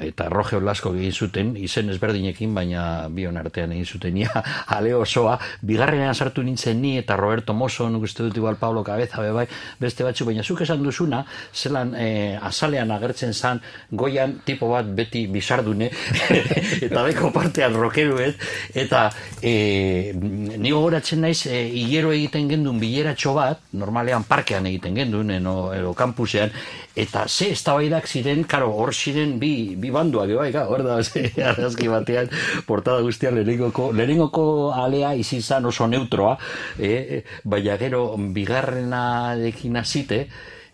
eta 0.00 0.28
Roge 0.32 0.56
Olasko 0.56 0.94
egin 0.96 1.12
zuten, 1.12 1.50
izen 1.60 1.90
ezberdinekin, 1.92 2.54
baina 2.56 3.08
bion 3.12 3.36
artean 3.36 3.74
egin 3.74 3.84
zuten, 3.84 4.16
ia 4.16 4.42
ale 4.72 4.94
osoa, 4.96 5.36
bigarrenean 5.66 6.14
sartu 6.14 6.42
nintzen 6.42 6.80
ni, 6.80 6.94
eta 6.98 7.16
Roberto 7.20 7.52
Mosso, 7.52 7.88
nuk 7.92 8.06
uste 8.08 8.24
dut 8.24 8.36
igual 8.40 8.56
Pablo 8.56 8.82
Cabeza, 8.84 9.20
be 9.20 9.32
bai, 9.36 9.46
beste 9.80 10.06
batzu, 10.06 10.24
baina 10.24 10.42
zuk 10.42 10.62
esan 10.64 10.82
duzuna, 10.82 11.22
zelan 11.52 11.92
e, 11.94 12.38
azalean 12.40 12.90
agertzen 12.96 13.34
zan, 13.34 13.60
goian 13.90 14.38
tipo 14.46 14.70
bat 14.72 14.88
beti 14.88 15.26
bizardune, 15.28 15.90
eta 16.86 17.04
beko 17.04 17.30
partean 17.34 17.76
rokeruet, 17.76 18.40
eta 18.74 19.08
e, 19.42 20.14
ni 20.16 20.72
gogoratzen 20.72 21.20
naiz, 21.26 21.44
e, 21.46 21.66
hilero 21.68 22.14
egiten 22.16 22.48
gendun 22.48 22.80
bileratxo 22.80 23.36
bat, 23.36 23.68
normalean 23.76 24.24
parkean 24.24 24.66
egiten 24.72 24.96
gendun, 24.96 25.29
eno, 25.34 25.72
edo 25.74 25.94
kampusean, 25.94 26.52
eta 26.96 27.26
ze 27.28 27.50
eztabaidak 27.54 28.08
ziren, 28.08 28.44
karo, 28.44 28.70
hor 28.76 28.94
ziren 28.94 29.38
bi, 29.40 29.76
bi 29.80 29.90
banduak, 29.94 30.32
bai, 30.38 30.50
ka, 30.54 30.66
hor 30.70 30.84
da, 30.86 31.00
ze, 31.06 31.30
argazki 31.52 31.88
batean, 31.90 32.30
portada 32.66 33.02
guztian 33.06 33.36
lehenengoko, 33.38 33.90
lehenengoko 33.96 34.46
alea 34.76 35.14
izin 35.18 35.66
oso 35.66 35.86
neutroa, 35.86 36.36
e, 36.78 36.92
e, 36.92 37.22
baina 37.44 37.76
gero 37.80 38.16
bigarrenarekin 38.16 39.76
hasite, 39.76 40.26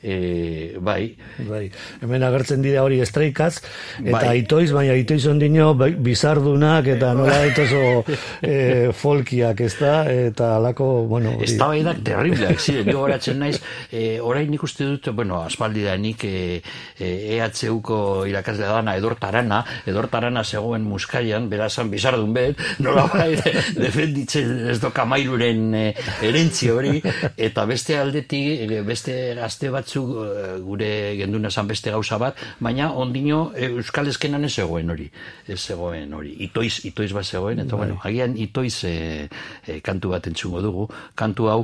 e, 0.06 0.76
bai, 0.78 1.16
Bai, 1.48 1.66
hemen 2.00 2.24
agertzen 2.24 2.62
dira 2.64 2.82
hori 2.86 3.00
estraikaz, 3.02 3.58
eta 3.98 4.12
Bai. 4.14 4.38
itoiz, 4.40 4.70
baina 4.74 4.94
itoiz 4.96 5.24
ondino 5.28 5.72
bai, 5.78 5.90
bizardunak, 6.06 6.86
eta 6.94 7.12
nola 7.18 7.40
oso 7.64 7.82
e, 8.42 8.92
folkiak, 8.96 9.60
ez 9.66 9.72
da, 9.80 9.96
eta 10.10 10.54
alako, 10.60 10.88
bueno, 11.10 11.34
hori. 11.36 11.48
Eztabaidak 11.50 12.02
terribleak 12.06 12.62
ziren, 12.62 12.90
jo 12.92 13.02
horatzen 13.04 13.42
naiz, 13.42 13.58
e, 13.90 14.20
orain 14.22 14.50
nik 14.52 14.62
uste 14.66 14.86
dut, 14.86 15.10
bueno, 15.16 15.42
aspaldi 15.42 15.84
da 15.86 15.96
nik 16.00 16.24
e, 16.28 16.62
e, 16.98 17.10
EHUko 17.36 17.98
irakaslea 18.30 18.78
dana 18.78 18.96
edortarana, 19.00 19.62
edortarana 19.90 20.44
zegoen 20.44 20.86
muskaian, 20.86 21.50
berazan 21.50 21.90
bizardun 21.90 22.32
bet, 22.36 22.62
nola 22.84 23.08
bai, 23.12 23.32
defenditzen 23.76 24.70
ez 24.72 24.78
do 24.82 24.92
kamairuren 24.94 25.68
e, 25.74 25.84
erentzi 26.30 26.70
hori, 26.72 26.96
eta 27.36 27.66
beste 27.68 27.98
aldetik, 27.98 28.70
e, 28.70 28.82
beste 28.86 29.18
gazte 29.36 29.70
batzuk 29.74 29.95
zu 29.96 30.04
eh, 30.24 30.58
gure 30.60 30.90
genduna 31.16 31.48
esan 31.48 31.68
beste 31.70 31.92
gauza 31.94 32.18
bat, 32.20 32.36
baina 32.60 32.90
ondino 33.04 33.40
eh, 33.56 33.70
Euskal 33.70 34.12
Eskenan 34.12 34.44
ez 34.44 34.52
zegoen 34.60 34.92
hori. 34.92 35.08
Ez 35.48 35.60
zegoen 35.60 36.12
hori. 36.16 36.34
Itoiz, 36.48 36.84
itoiz 36.90 37.12
bat 37.16 37.24
zegoen, 37.26 37.64
eta 37.64 37.80
bueno, 37.80 37.98
agian 38.04 38.36
itoiz 38.46 38.76
eh, 38.88 39.28
eh, 39.66 39.80
kantu 39.88 40.14
bat 40.16 40.28
entzungo 40.32 40.62
dugu. 40.64 40.88
Kantu 41.14 41.50
hau 41.52 41.60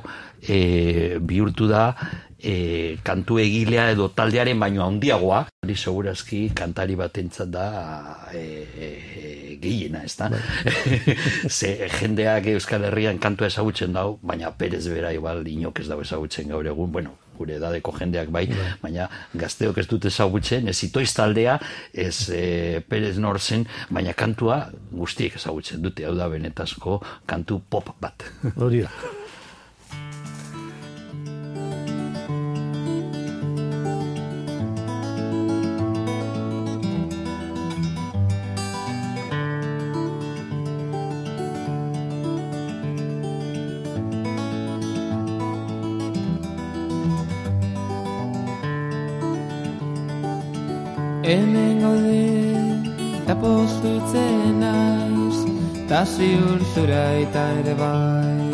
eh, 0.48 1.18
bihurtu 1.20 1.68
da 1.70 1.86
e, 2.42 2.98
kantu 3.06 3.38
egilea 3.38 3.86
edo 3.94 4.08
taldearen 4.16 4.58
baino 4.60 4.84
handiagoa, 4.84 5.44
hori 5.62 5.76
segurazki 5.76 6.42
kantari 6.58 6.96
batentzat 6.98 7.52
da 7.54 7.66
e, 8.34 8.42
e, 8.42 8.90
gehiena, 9.62 10.02
ez 10.04 10.16
da? 10.18 10.30
Ze 11.58 11.74
jendeak 12.00 12.50
Euskal 12.56 12.88
Herrian 12.90 13.22
kantua 13.22 13.48
ezagutzen 13.52 13.94
dau, 13.94 14.18
baina 14.22 14.50
Perez 14.58 14.84
bera 14.90 15.14
igual 15.14 15.46
inok 15.48 15.84
ez 15.84 15.88
dago 15.92 16.02
ezagutzen 16.02 16.50
gaur 16.50 16.66
egun, 16.66 16.90
bueno, 16.92 17.14
gure 17.38 17.56
edadeko 17.58 17.94
jendeak 17.98 18.30
bai, 18.34 18.44
baina 18.82 19.08
gazteok 19.34 19.78
ez 19.82 19.86
dute 19.90 20.10
ezagutzen, 20.12 20.68
ez 20.68 20.78
itoiz 20.88 21.10
taldea, 21.16 21.58
ez 21.92 22.28
e, 22.30 22.44
Perez 22.88 23.16
Norzen, 23.22 23.66
baina 23.90 24.14
kantua 24.14 24.66
guztiek 24.92 25.36
ezagutzen 25.40 25.82
dute, 25.82 26.06
hau 26.06 26.14
da 26.18 26.28
benetazko 26.32 27.00
kantu 27.26 27.62
pop 27.70 27.94
bat. 28.00 28.28
Hori 28.56 28.86
da. 28.86 29.20
Ziur 56.04 56.60
zura 56.74 57.04
eta 57.22 57.42
ere 57.60 57.74
bai. 57.74 58.50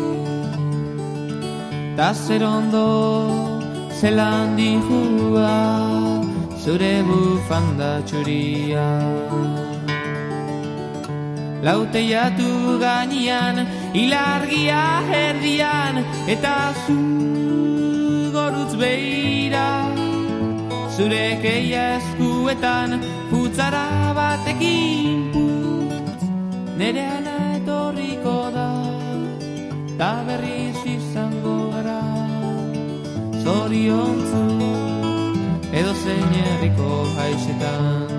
Ta 1.97 2.13
zer 2.13 2.43
ondo, 2.43 2.87
zelan 3.99 4.55
dihua, 4.57 5.55
zure 6.63 6.95
bufanda 7.07 7.91
txuria. 8.07 8.87
Laute 11.67 12.01
jatu 12.11 12.79
gainian, 12.85 13.65
ilargia 13.93 14.83
erdian, 15.25 16.03
eta 16.35 16.55
zu 16.85 16.99
gorutz 18.35 18.73
beira. 18.81 19.67
Zure 20.95 21.27
keia 21.43 21.83
eskuetan 21.97 22.99
Putzara 23.29 23.87
batekin 24.17 25.48
Nere 26.79 27.01
ana 27.05 27.31
etorriko 27.57 28.33
da 28.55 28.69
Ta 29.97 30.11
berriz 30.27 30.79
izango 30.87 31.55
gara. 31.73 31.99
Zoriontzu 33.43 34.45
Edo 35.79 35.93
zein 36.03 36.31
herriko 36.43 36.93
haixetan 37.17 38.18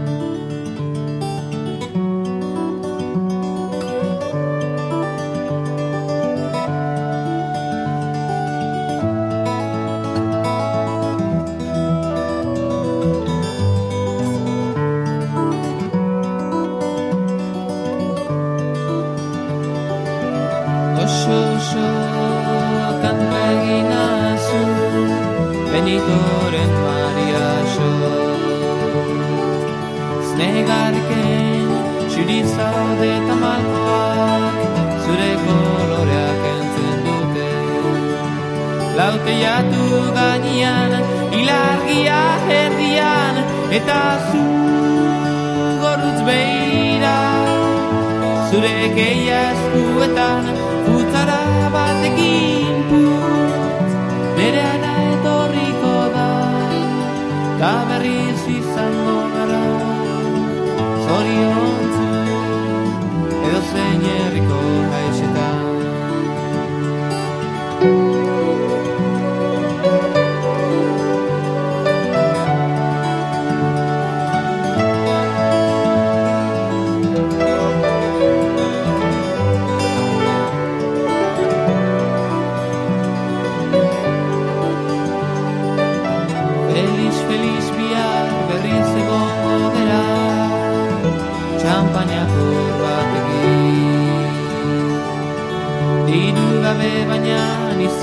Laute 39.30 39.42
jatu 39.42 40.12
gainean 40.14 40.92
Ilargia 41.32 42.22
erdian 42.50 43.36
Eta 43.70 44.02
zu 44.30 44.42
gorutz 45.82 46.20
beira. 46.26 47.18
Zure 48.50 48.90
keia 48.96 49.40
eskuetan 49.52 50.50
Putzara 50.86 51.70
batekin 51.74 52.82
putz 52.90 53.92
Nere 54.36 54.62
ana 54.74 54.92
etorriko 55.12 55.96
da. 56.16 56.28
Ta 57.60 57.72
berriz 57.88 58.42
izango 58.58 59.18
gara 59.36 59.64
Zoriontzu 61.06 62.08
Edo 63.46 63.60
zein 63.72 64.02
herriko 64.10 64.89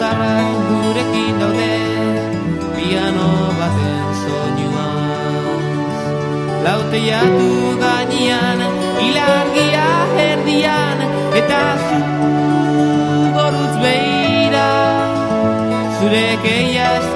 nizarrak 0.08 0.50
gurekin 0.70 1.36
daude 1.40 1.76
Piano 2.76 3.30
baten 3.60 4.10
soinuan. 4.22 5.62
Laute 6.64 7.00
jatu 7.10 7.50
gainean 7.82 8.60
Ilargia 9.08 9.90
erdian 10.30 11.00
Eta 11.40 11.64
zu 11.88 12.00
gorutz 13.36 13.76
beira 13.84 14.70
Zure 16.00 16.28
keia 16.44 17.07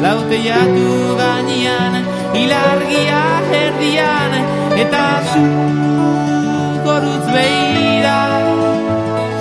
Laute 0.00 0.38
jatu 0.40 1.16
gainean 1.20 1.94
Ilargia 2.42 3.22
erdian 3.58 4.32
Eta 4.82 5.04
zu 5.32 5.42
gorutz 6.86 7.26
beira 7.34 8.16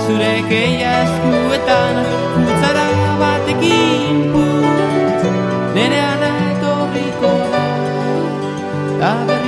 Zure 0.03 0.33
keia 0.51 0.93
eskuetan 1.05 2.03
Putzara 2.35 2.87
batekin 3.23 4.21
putz 4.35 5.33
Nere 5.79 6.01
ana 6.11 6.31
etorriko 6.51 7.35
da 9.03 9.38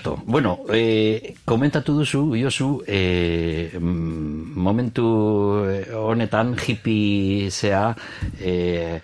Ederto, 0.00 0.22
bueno, 0.24 0.64
e, 0.72 1.34
komentatu 1.44 1.92
duzu, 1.98 2.32
Josu, 2.34 2.82
e, 2.86 3.76
momentu 3.78 5.04
honetan 5.92 6.54
hippie 6.56 7.50
zea, 7.50 7.94
e, 8.40 9.00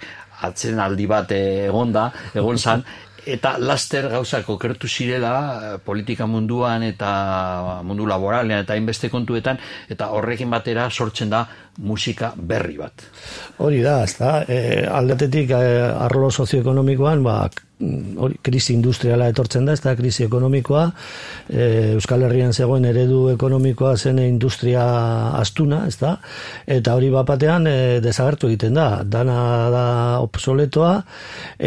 atzen 0.48 0.80
aldi 0.80 1.04
bat 1.06 1.32
egonda, 1.36 2.08
egon 2.32 2.56
zan, 2.56 2.84
eta 3.26 3.56
laster 3.58 4.06
gauzak 4.08 4.48
okertu 4.54 4.88
zirela 4.88 5.34
eh, 5.58 5.78
politika 5.82 6.26
munduan 6.30 6.84
eta 6.86 7.82
mundu 7.84 8.06
laboralean 8.06 8.62
eta 8.62 8.76
hainbeste 8.76 9.10
kontuetan 9.10 9.58
eta 9.90 10.12
horrekin 10.14 10.50
batera 10.50 10.86
sortzen 10.90 11.30
da 11.30 11.42
musika 11.82 12.32
berri 12.36 12.78
bat. 12.78 13.06
Hori 13.58 13.82
da, 13.82 13.98
ez 14.04 14.14
da, 14.16 14.32
e, 14.48 14.86
aldetetik 14.86 15.50
e, 15.50 15.62
arlo 16.06 16.30
sozioekonomikoan, 16.30 17.24
ba, 17.26 17.40
mm, 17.50 17.65
hori, 17.76 18.38
krisi 18.42 18.72
industriala 18.72 19.28
etortzen 19.28 19.66
da, 19.68 19.74
ez 19.76 19.82
da, 19.84 19.92
krisi 19.96 20.24
ekonomikoa, 20.24 20.86
e, 21.50 21.66
Euskal 21.96 22.24
Herrian 22.24 22.54
zegoen 22.56 22.86
eredu 22.88 23.26
ekonomikoa 23.34 23.96
zen 23.96 24.20
industria 24.22 24.84
astuna, 25.36 25.82
ez 25.90 25.98
da, 26.00 26.14
eta 26.78 26.96
hori 26.96 27.10
bapatean 27.12 27.68
e, 27.68 27.76
desagertu 28.04 28.48
egiten 28.48 28.78
da, 28.80 28.88
dana 29.04 29.38
da 29.72 29.84
obsoletoa, 30.24 30.94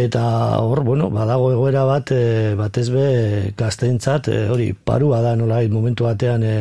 eta 0.05 0.23
hor, 0.63 0.83
bueno, 0.87 1.11
badago 1.13 1.51
egoera 1.53 1.85
bat, 1.89 2.13
e, 2.15 2.55
batez 2.57 2.87
be, 2.93 3.07
gazteentzat, 3.59 4.31
e, 4.33 4.43
hori, 4.49 4.71
parua 4.73 5.21
da, 5.25 5.35
nola, 5.37 5.61
momentu 5.69 6.09
batean 6.09 6.43
e, 6.43 6.55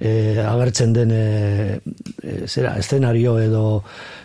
e, 0.00 0.12
agertzen 0.44 0.92
den, 0.92 1.16
e, 1.16 1.78
e, 2.20 2.42
zera, 2.46 2.76
eszenario 2.82 3.38
edo 3.40 3.64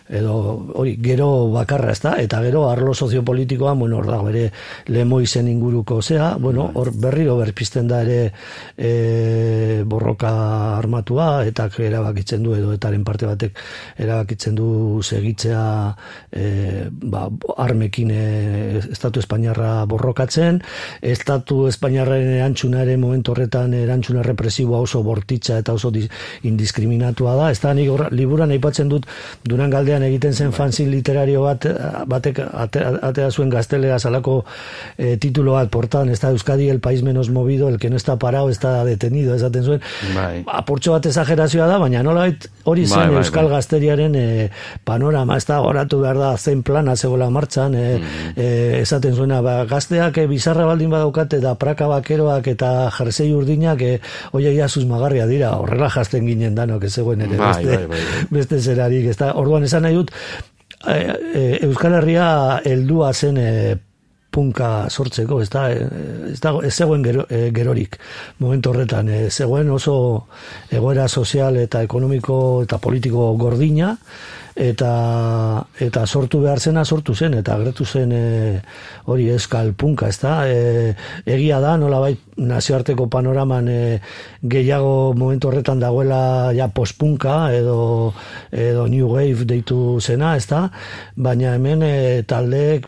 edo 0.09 0.33
hori 0.79 0.95
gero 1.03 1.49
bakarra 1.51 1.91
ez 1.91 1.99
da, 2.01 2.13
eta 2.21 2.39
gero 2.45 2.67
arlo 2.69 2.93
soziopolitikoa, 2.93 3.73
bueno, 3.73 3.97
hor 3.99 4.07
da, 4.07 4.19
bere 4.23 4.45
lemoizen 4.87 5.47
inguruko 5.51 6.01
zea, 6.01 6.35
bueno, 6.39 6.69
hor 6.73 6.91
berriro 6.95 7.37
berpisten 7.37 7.87
da 7.87 8.01
ere 8.05 8.31
e, 8.77 9.83
borroka 9.85 10.31
armatua, 10.77 11.45
eta 11.47 11.67
erabakitzen 11.87 12.43
du, 12.43 12.55
edo 12.55 12.73
etaren 12.73 13.03
parte 13.03 13.27
batek 13.27 13.59
erabakitzen 13.97 14.55
du 14.55 15.01
segitzea 15.03 15.63
e, 16.31 16.87
ba, 16.89 17.27
armekin 17.57 18.11
e, 18.11 18.23
Estatu 18.87 19.19
Espainiarra 19.19 19.85
borrokatzen, 19.89 20.61
Estatu 21.01 21.65
Espainiarraren 21.67 22.33
erantzuna 22.37 22.83
ere 22.85 22.97
momentu 22.97 23.33
horretan 23.33 23.73
erantzuna 23.75 24.23
represiboa 24.23 24.79
oso 24.85 25.03
bortitza 25.03 25.59
eta 25.59 25.75
oso 25.75 25.91
dis, 25.91 26.07
indiskriminatua 26.47 27.35
da, 27.35 27.51
ez 27.51 27.59
da, 27.61 27.73
nik 27.75 27.91
liburan 28.15 28.55
aipatzen 28.55 28.89
dut 28.91 29.07
Duran 29.47 29.71
galdean 29.97 30.03
egiten 30.11 30.33
zen 30.33 30.51
fanzin 30.53 30.89
literario 30.91 31.41
bat 31.43 31.65
batek 32.07 32.39
ate- 32.53 32.83
atea 33.01 33.29
zuen 33.31 33.49
gaztelera 33.49 33.97
salako 33.99 34.43
eh, 34.97 35.17
titulo 35.17 35.53
bat 35.53 35.69
portan, 35.69 36.09
ez 36.09 36.19
da 36.19 36.29
Euskadi 36.31 36.69
el 36.69 36.79
país 36.79 37.03
menos 37.03 37.29
movido, 37.29 37.67
el 37.69 37.77
que 37.79 37.89
no 37.89 37.95
está 37.97 38.17
parado 38.17 38.49
está 38.49 38.83
detenido, 38.85 39.33
esaten 39.35 39.63
zuen 39.63 39.81
Bai. 40.15 40.43
apurtxo 40.47 40.91
bat 40.93 41.05
esagerazioa 41.05 41.67
da, 41.67 41.77
baina 41.77 42.03
nolabait 42.03 42.47
hori 42.65 42.85
zen 42.85 42.97
Bai, 42.97 43.07
bai, 43.09 43.17
Euskal 43.23 43.45
bai. 43.45 43.53
gazteriaren 43.57 44.15
eh, 44.15 44.49
panorama, 44.83 45.37
ez 45.37 45.45
da 45.45 45.61
horatu 45.61 46.01
behar 46.01 46.17
da 46.17 46.37
zen 46.37 46.63
plana 46.63 46.95
zegoela 46.95 47.29
martxan, 47.29 47.75
eh, 47.75 47.85
Mm-hmm. 47.97 48.33
eh, 48.37 48.81
esaten 48.81 49.15
zuena, 49.15 49.39
ba, 49.41 49.63
gazteak 49.65 50.17
eh, 50.21 50.27
bizarra 50.27 50.65
baldin 50.67 50.89
badaukate 50.91 51.37
eta 51.39 51.55
praka 51.55 51.87
bakeroak 51.87 52.45
eta 52.51 52.89
jersei 52.97 53.31
urdinak 53.33 53.81
eh, 53.81 53.99
oia 54.33 54.51
ia 54.51 54.67
susmagarria 54.67 55.25
dira, 55.25 55.53
horrela 55.57 55.89
jasten 55.89 56.27
ginen 56.27 56.53
danok 56.55 56.83
ez 56.83 56.91
zegoen 56.93 57.21
ere 57.25 57.37
Bai, 57.39 57.47
beste, 57.63 57.77
bai, 57.77 57.87
bai, 57.87 57.97
bai. 57.97 58.27
beste 58.37 58.59
zerarik, 58.61 59.07
ez 59.09 59.17
da, 59.17 59.31
orduan 59.39 59.63
esan 59.63 59.86
nahi 59.87 59.97
dut, 59.97 60.13
eh, 60.85 61.03
eh, 61.33 61.51
Euskal 61.67 61.97
Herria 62.01 62.29
heldua 62.67 63.13
zen 63.13 63.41
eh, 63.41 63.75
punka 64.37 64.69
sortzeko, 64.89 65.41
ez 65.41 65.49
da, 65.49 65.65
ez, 65.73 66.37
dago, 66.43 66.61
ez 66.65 66.73
zegoen 66.75 67.03
gero, 67.05 67.25
eh, 67.33 67.49
gerorik. 67.55 67.97
Momentu 68.43 68.69
horretan, 68.73 69.09
eh, 69.09 69.29
zegoen 69.31 69.71
oso 69.73 69.95
egoera 70.69 71.07
sozial 71.07 71.57
eta 71.63 71.81
ekonomiko 71.87 72.37
eta 72.67 72.77
politiko 72.83 73.31
gordina, 73.39 73.95
eta 74.57 75.63
eta 75.79 76.05
sortu 76.09 76.39
behar 76.41 76.59
zena 76.59 76.83
sortu 76.85 77.13
zen 77.15 77.35
eta 77.37 77.53
agertu 77.55 77.85
zen 77.85 78.11
e, 78.11 78.21
hori 79.05 79.29
eskal 79.29 79.73
punka, 79.77 80.07
ez 80.09 80.17
da? 80.19 80.47
E, 80.49 80.95
egia 81.29 81.59
da, 81.61 81.75
nolabait 81.77 82.19
nazioarteko 82.37 83.05
panoraman 83.09 83.67
e, 83.69 83.77
gehiago 84.41 85.13
momentu 85.17 85.49
horretan 85.51 85.79
dagoela 85.81 86.51
ja 86.57 86.67
postpunka 86.73 87.51
edo, 87.53 88.13
edo 88.51 88.87
new 88.89 89.07
wave 89.13 89.45
deitu 89.45 89.99
zena, 90.01 90.35
ez 90.37 90.47
da? 90.49 90.63
Baina 91.15 91.53
hemen 91.57 91.85
e, 91.85 91.93
taldeek 92.27 92.87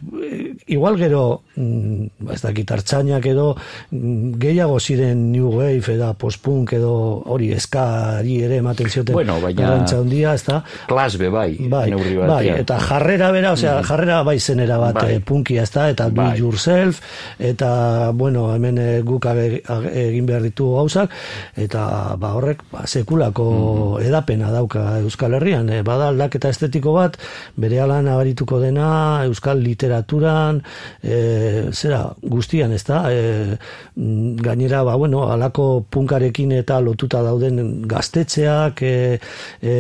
igual 0.70 0.98
gero 0.98 1.42
mm, 1.56 2.30
ez 2.34 2.42
dakit 2.44 2.72
hartzainak 2.74 3.26
edo 3.30 3.52
mm, 3.92 4.36
gehiago 4.42 4.80
ziren 4.80 5.28
new 5.32 5.54
wave 5.60 5.94
edo 5.96 6.12
postpunk 6.18 6.74
edo 6.78 6.94
hori 7.30 7.52
eskari 7.54 8.42
ere 8.46 8.58
ematen 8.64 8.90
zioten 8.90 9.14
Bueno, 9.14 9.40
baina- 9.42 9.78
handia, 9.90 10.34
ez 10.34 10.44
da? 10.46 10.64
Klas 10.88 11.16
be 11.18 11.30
bai, 11.30 11.59
Bai, 11.60 11.90
neurri 11.92 12.16
bai, 12.16 12.28
batean. 12.28 12.58
eta 12.64 12.80
jarrera 12.80 13.32
bera, 13.36 13.52
osea, 13.52 13.82
jarrera 13.84 14.24
bai 14.24 14.40
zenera 14.40 14.78
bat 14.78 14.94
Bai. 14.96 15.04
bai. 15.04 15.20
punkia 15.20 15.64
ez 15.64 15.72
da, 15.72 15.90
eta 15.90 16.10
do 16.10 16.16
Bai. 16.16 16.34
it 16.34 16.40
yourself, 16.40 17.02
eta, 17.38 18.12
bueno, 18.14 18.54
hemen 18.56 18.78
eh, 18.78 19.02
guk 19.04 19.26
age- 19.26 19.62
age- 19.68 19.92
egin 20.10 20.26
behar 20.26 20.42
ditugu 20.42 20.76
gauzak, 20.78 21.10
eta 21.58 22.16
ba, 22.18 22.34
horrek 22.36 22.64
ba, 22.72 22.86
sekulako 22.88 24.00
edapena 24.02 24.52
dauka 24.52 25.00
Euskal 25.00 25.34
Herrian, 25.34 25.70
e, 25.70 25.82
bada 25.84 26.08
aldaketa 26.10 26.50
estetiko 26.50 26.94
bat, 26.94 27.18
bere 27.58 27.82
alan 27.82 28.08
abarituko 28.08 28.60
dena, 28.60 29.24
Euskal 29.26 29.60
literaturan, 29.64 30.62
e, 31.04 31.70
zera, 31.74 32.06
guztian 32.22 32.72
ez 32.72 32.84
da, 32.86 33.04
e, 33.12 33.58
mm, 33.96 34.36
gainera, 34.42 34.84
ba, 34.84 34.96
bueno, 34.96 35.26
alako 35.32 35.86
punkarekin 35.90 36.52
eta 36.54 36.80
lotuta 36.82 37.22
dauden 37.22 37.82
gaztetxeak, 37.88 38.82
e, 38.84 39.20
e, 39.62 39.74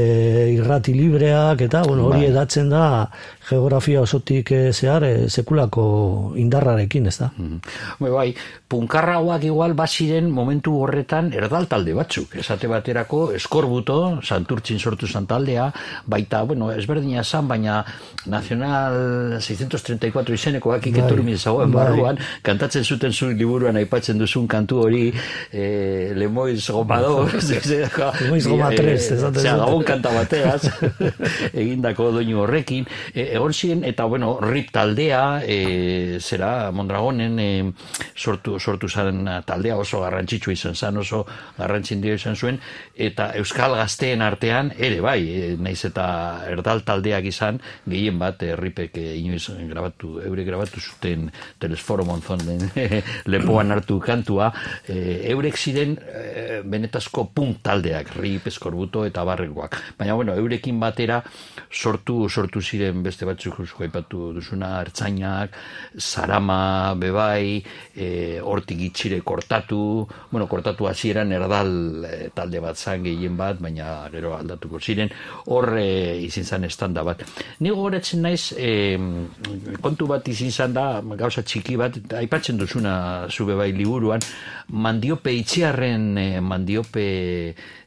irrati 0.56 0.94
libreak, 0.94 1.62
eta, 1.70 1.84
bueno, 1.86 2.10
hori 2.10 2.26
Bai. 2.26 2.32
edatzen 2.34 2.70
da 2.74 2.84
geografia 3.50 4.02
osotik 4.02 4.52
eh, 4.52 4.72
zehar 4.74 5.04
eh, 5.04 5.30
sekulako 5.30 6.34
indarrarekin, 6.38 7.08
ez 7.10 7.18
da? 7.20 7.32
Mhm. 7.36 7.60
Bai, 8.00 8.12
bai, 8.12 8.28
punkarra 8.70 9.16
hauak 9.20 9.44
igual 9.44 9.74
baziren 9.74 10.30
momentu 10.32 10.76
horretan 10.84 11.32
erdal 11.34 11.68
talde 11.68 11.94
batzuk. 11.98 12.36
Esate 12.40 12.68
baterako 12.70 13.32
eskorbuto, 13.34 14.20
santurtzin 14.24 14.80
sortu 14.80 15.08
zan 15.08 15.26
taldea, 15.28 15.72
baita, 16.06 16.44
bueno, 16.44 16.72
ezberdina 16.72 17.24
zan, 17.24 17.48
baina 17.48 17.80
Nacional 18.30 19.40
634 19.42 20.34
izenekoak 20.36 20.86
Bai, 20.92 21.38
zagoen 21.38 21.72
bai. 21.72 21.84
barruan, 21.84 22.18
kantatzen 22.44 22.84
zuten 22.84 23.14
zuen 23.14 23.38
liburuan 23.38 23.76
aipatzen 23.80 24.18
duzun 24.20 24.48
kantu 24.48 24.82
hori, 24.84 25.14
eh, 25.52 26.14
Lemoiz 26.16 26.70
Gomador, 26.70 27.32
Lemoiz 28.22 28.48
Goma 28.48 28.70
tres, 28.76 29.12
esaten 29.12 29.40
Osea, 29.40 29.56
zuten. 29.56 29.66
gabon 29.66 29.84
kanta 29.84 30.14
bateaz, 30.14 30.62
egindako 31.64 32.12
doinu 32.20 32.44
horrekin, 32.44 32.86
e, 33.14 33.39
egon 33.40 33.54
ziren, 33.56 33.84
eta 33.88 34.06
bueno, 34.06 34.36
rip 34.44 34.72
taldea, 34.76 35.42
e, 35.48 36.20
zera, 36.20 36.72
Mondragonen 36.76 37.40
e, 37.40 37.50
sortu, 38.16 38.60
sortu 38.60 38.90
zaren 38.90 39.24
taldea 39.48 39.78
oso 39.80 40.04
garrantzitsua 40.04 40.54
izan 40.54 40.76
zen, 40.76 41.00
oso 41.02 41.24
garrantzin 41.58 42.04
izan 42.04 42.36
zuen, 42.36 42.60
eta 42.96 43.32
Euskal 43.40 43.76
Gazteen 43.80 44.22
artean, 44.22 44.74
ere 44.78 45.00
bai, 45.02 45.20
e, 45.30 45.56
naiz 45.58 45.80
eta 45.88 46.08
erdal 46.50 46.84
taldeak 46.88 47.26
izan, 47.32 47.60
gehien 47.88 48.20
bat, 48.20 48.44
e, 48.44 48.56
ripek 48.60 48.98
e, 49.00 49.16
inoiz 49.20 49.48
grabatu, 49.70 50.20
eure 50.26 50.46
grabatu 50.48 50.82
zuten 50.82 51.30
telesforo 51.60 52.06
monzon 52.06 52.44
den 52.46 52.68
lepoan 53.32 53.72
hartu 53.72 54.00
kantua, 54.04 54.52
e, 54.88 55.30
eurek 55.32 55.58
ziren 55.58 55.96
e, 55.96 56.62
benetazko 56.66 57.30
punk 57.36 57.64
taldeak, 57.66 58.16
rip, 58.20 58.48
eskorbuto 58.52 59.06
eta 59.08 59.24
barrekoak. 59.28 59.80
Baina, 60.00 60.18
bueno, 60.20 60.36
eurekin 60.36 60.80
batera 60.80 61.22
sortu 61.72 62.28
sortu 62.30 62.62
ziren 62.62 63.04
beste 63.04 63.26
batzuk 63.30 63.62
zuk 63.66 63.84
aipatu 63.86 64.30
duzuna 64.36 64.72
ertzainak, 64.84 65.56
sarama, 65.98 66.96
bebai, 67.00 67.62
e, 67.96 68.40
hortik 68.42 68.82
itxire 68.90 69.22
kortatu, 69.22 70.08
bueno, 70.32 70.48
kortatu 70.52 70.90
hasieran 70.90 71.32
erdal 71.36 71.72
e, 72.06 72.30
talde 72.36 72.62
bat 72.64 72.78
zan 72.78 73.04
gehien 73.06 73.38
bat, 73.40 73.60
baina 73.62 74.10
gero 74.12 74.36
aldatuko 74.38 74.80
ziren, 74.80 75.12
hor 75.48 75.76
e, 75.80 76.20
izin 76.26 76.46
zan 76.46 76.68
estanda 76.68 77.04
bat. 77.08 77.24
Ni 77.60 77.74
gogoratzen 77.74 78.24
naiz, 78.26 78.52
e, 78.58 78.98
kontu 79.82 80.10
bat 80.10 80.28
izin 80.28 80.52
zan 80.52 80.76
da, 80.76 80.88
gauza 81.20 81.44
txiki 81.46 81.78
bat, 81.80 82.00
aipatzen 82.20 82.60
duzuna 82.60 83.28
zube 83.30 83.56
bai 83.60 83.72
liburuan, 83.76 84.24
mandiope 84.70 85.34
itxiarren 85.34 86.18
e, 86.18 86.28
mandiope 86.42 87.08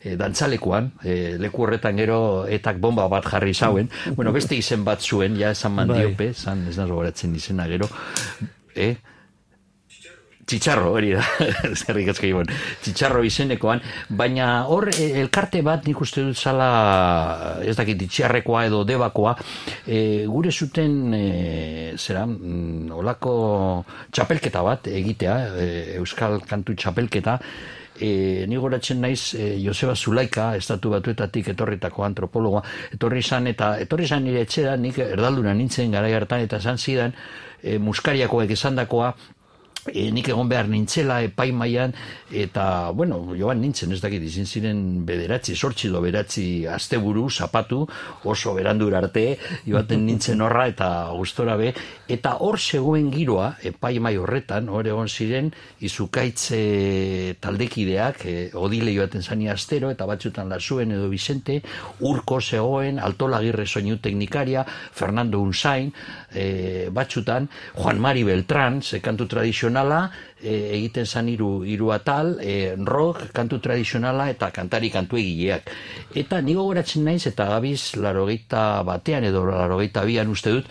e, 0.03 0.17
dantzalekuan, 0.19 0.91
e, 1.05 1.37
leku 1.41 1.67
horretan 1.67 1.97
gero 2.01 2.19
etak 2.51 2.81
bomba 2.83 3.07
bat 3.13 3.27
jarri 3.29 3.55
zauen, 3.55 3.89
bueno, 4.19 4.35
beste 4.35 4.59
izen 4.59 4.85
bat 4.85 5.01
zuen, 5.01 5.39
ja 5.39 5.53
esan 5.55 5.77
mandiope, 5.79 6.33
zan 6.35 6.67
ez 6.69 6.77
nazo 6.79 6.99
goratzen 6.99 7.35
izena 7.39 7.69
gero, 7.71 7.89
eh? 8.75 8.95
Txitxarro, 10.43 10.89
hori 10.99 11.13
da, 11.15 11.23
zerrik 11.81 12.09
asko 12.11 12.27
ibon, 12.27 12.49
txitxarro 12.83 13.23
izenekoan, 13.25 13.81
baina 14.11 14.49
hor 14.67 14.89
e, 14.91 15.07
elkarte 15.23 15.61
bat 15.65 15.87
nik 15.87 16.01
uste 16.03 16.25
dut 16.27 16.37
zala, 16.37 17.61
ez 17.63 17.77
dakit, 17.79 18.03
itxiarrekoa 18.09 18.65
edo 18.67 18.83
debakoa, 18.85 19.37
e, 19.87 20.27
gure 20.27 20.51
zuten, 20.51 20.97
e, 21.15 21.93
zera, 21.95 22.27
mm, 22.27 22.91
olako 22.99 23.37
txapelketa 24.11 24.65
bat 24.67 24.91
egitea, 24.91 25.39
e, 25.63 25.71
Euskal 26.03 26.41
Kantu 26.51 26.75
txapelketa, 26.75 27.39
e, 28.03 28.47
ni 28.49 28.59
goratzen 28.59 29.01
naiz 29.01 29.35
e, 29.35 29.53
Joseba 29.63 29.95
Zulaika, 29.95 30.53
estatu 30.59 30.91
batuetatik 30.97 31.53
etorritako 31.55 32.07
antropologoa, 32.09 32.63
etorri 32.97 33.23
izan 33.23 33.47
eta 33.53 33.77
etorri 33.83 34.09
izan 34.09 34.27
nire 34.27 34.43
etxera, 34.47 34.75
nik 34.77 34.99
erdalduna 35.05 35.55
nintzen 35.55 35.95
gara 35.95 36.11
hartan 36.17 36.43
eta 36.47 36.59
esan 36.63 36.81
zidan, 36.83 37.15
e, 37.63 37.79
muskariakoek 37.79 38.51
esandakoa, 38.57 39.13
e, 39.87 40.11
nik 40.15 40.29
egon 40.31 40.49
behar 40.51 40.69
nintzela 40.71 41.21
epaimaian 41.27 41.95
eta, 42.31 42.91
bueno, 42.95 43.19
joan 43.39 43.61
nintzen 43.63 43.93
ez 43.93 44.01
dakit 44.03 44.23
izin 44.25 44.47
ziren 44.47 44.81
bederatzi, 45.07 45.57
sortzi 45.57 45.91
do 45.93 46.01
beratzi 46.05 46.65
asteburu, 46.71 47.29
zapatu, 47.31 47.83
oso 48.25 48.55
berandur 48.55 48.95
arte, 48.97 49.37
joaten 49.67 50.07
nintzen 50.07 50.41
horra 50.45 50.69
eta 50.71 50.89
gustora 51.17 51.57
be, 51.61 51.73
eta 52.09 52.37
hor 52.45 52.59
zegoen 52.61 53.11
giroa, 53.13 53.53
epaimai 53.73 54.15
horretan, 54.21 54.71
hor 54.73 54.87
egon 54.87 55.11
ziren, 55.11 55.51
izukaitze 55.83 56.63
taldekideak, 57.43 58.25
e, 58.27 58.37
odile 58.59 58.95
joaten 58.95 59.23
zani 59.23 59.51
astero, 59.53 59.91
eta 59.93 60.07
batzutan 60.09 60.53
lasuen 60.53 60.95
edo 60.95 61.11
Vicente, 61.13 61.59
urko 62.07 62.41
zegoen, 62.41 63.01
altolagirre 63.03 63.67
soinu 63.67 63.99
teknikaria, 64.03 64.65
Fernando 64.93 65.43
Unzain, 65.43 65.93
e, 66.33 66.89
batzutan, 66.93 67.49
Juan 67.77 68.01
Mari 68.01 68.25
Beltrán, 68.25 68.81
ze 68.83 69.01
kantu 69.01 69.27
tradizionala, 69.73 70.11
e, 70.41 70.77
egiten 70.77 71.07
zan 71.07 71.29
hiru 71.29 71.65
hiru 71.65 71.93
atal, 71.93 72.39
e, 72.41 72.75
rock, 72.77 73.33
kantu 73.33 73.59
tradizionala 73.61 74.31
eta 74.31 74.51
kantari 74.51 74.91
kantu 74.91 75.17
egileak. 75.17 75.71
Eta 76.15 76.41
nigo 76.41 76.65
goratzen 76.65 77.05
naiz, 77.05 77.27
eta 77.27 77.47
gabiz 77.49 77.97
larogeita 77.97 78.83
batean 78.85 79.25
edo 79.25 79.45
larogeita 79.47 80.05
bian 80.05 80.29
uste 80.29 80.51
dut, 80.51 80.67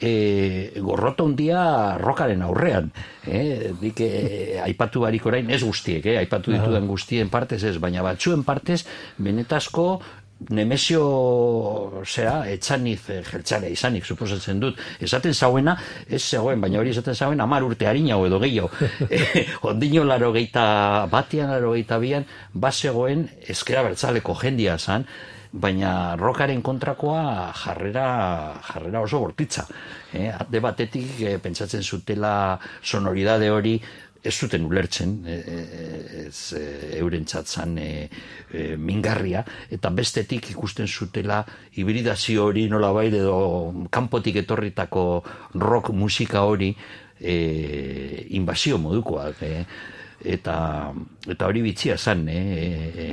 e, 0.00 0.72
gorroto 0.82 1.24
handia 1.24 1.96
rokaren 1.98 2.42
aurrean. 2.42 2.90
Eh? 3.26 3.72
Dik, 3.80 4.00
e, 4.00 4.58
aipatu 4.62 5.00
barik 5.00 5.26
orain, 5.26 5.48
ez 5.50 5.62
guztiek, 5.62 6.04
eh? 6.06 6.18
aipatu 6.18 6.52
ditudan 6.52 6.86
guztien 6.86 7.30
partez 7.30 7.62
ez, 7.64 7.78
baina 7.78 8.02
batzuen 8.02 8.42
partez, 8.44 8.82
benetazko 9.18 10.02
Nemesio 10.50 12.02
zera, 12.04 12.42
etxaniz, 12.50 13.00
e, 13.10 13.20
jeltzale 13.26 13.70
izanik, 13.72 14.06
suposatzen 14.06 14.60
dut, 14.62 14.80
esaten 15.00 15.34
zauena, 15.34 15.76
ez 16.08 16.22
zegoen, 16.22 16.60
baina 16.60 16.80
hori 16.80 16.90
esaten 16.90 17.14
zauen, 17.14 17.40
amar 17.40 17.62
urte 17.66 17.86
harinago 17.86 18.26
edo 18.26 18.40
gehiago. 18.42 18.70
e, 19.10 19.44
ondino 19.68 20.04
laro 20.08 20.32
geita, 20.34 20.64
batian 21.12 21.52
laro 21.54 21.76
geita 21.76 22.00
bian, 22.02 22.26
bat 22.54 22.74
zegoen, 22.74 23.28
ezkera 23.54 23.84
bertzaleko 23.86 24.34
jendia 24.42 24.78
zan, 24.78 25.06
baina 25.52 26.16
rokaren 26.16 26.62
kontrakoa 26.64 27.52
jarrera, 27.52 28.06
jarrera 28.64 29.02
oso 29.04 29.20
bortitza. 29.20 29.66
Eh, 30.12 30.32
de 30.48 30.60
batetik 30.60 31.20
e, 31.20 31.36
pentsatzen 31.40 31.82
zutela 31.82 32.58
sonoridade 32.82 33.50
hori 33.50 33.78
ez 34.22 34.34
zuten 34.38 34.64
ulertzen 34.64 35.16
e, 35.26 35.34
e, 35.34 36.26
ez 36.28 36.52
e, 36.54 36.62
euren 37.00 37.24
txatzan 37.26 37.76
e, 37.78 37.88
e, 38.50 38.66
mingarria 38.78 39.42
eta 39.70 39.90
bestetik 39.90 40.52
ikusten 40.54 40.86
zutela 40.86 41.42
hibridazio 41.74 42.46
hori 42.46 42.68
nola 42.70 42.92
bai 42.94 43.08
edo 43.10 43.88
kanpotik 43.90 44.38
etorritako 44.44 45.06
rock 45.58 45.90
musika 45.90 46.44
hori 46.46 46.70
e, 47.18 47.34
invasio 48.38 48.78
modukoa 48.78 49.32
e, 49.42 49.52
eta 50.22 50.56
eta 51.26 51.50
hori 51.50 51.64
bitzia 51.66 51.98
zan 51.98 52.28
e, 52.30 52.38
e, 52.38 53.08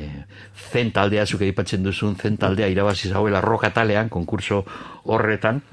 zen 0.70 0.94
taldea 0.94 1.26
zuke 1.26 1.50
aipatzen 1.50 1.84
duzun 1.84 2.16
zen 2.22 2.38
taldea 2.38 2.70
irabazi 2.70 3.10
zauela 3.10 3.42
rock 3.42 3.66
atalean 3.72 4.14
konkurso 4.14 4.64
horretan 5.10 5.64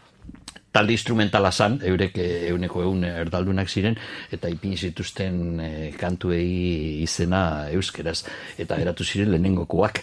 talde 0.76 0.92
instrumentala 0.92 1.50
zan, 1.52 1.78
eurek 1.88 2.18
eh, 2.20 2.48
euneko 2.50 2.82
eun 2.84 3.04
erdaldunak 3.08 3.70
ziren, 3.72 3.96
eta 4.32 4.50
ipin 4.52 4.74
zituzten 4.76 5.38
e, 5.62 5.70
kantuei 5.96 7.00
izena 7.06 7.40
euskeraz, 7.72 8.18
eta 8.60 8.76
eratu 8.82 9.06
ziren 9.06 9.32
lehenengokoak. 9.32 10.02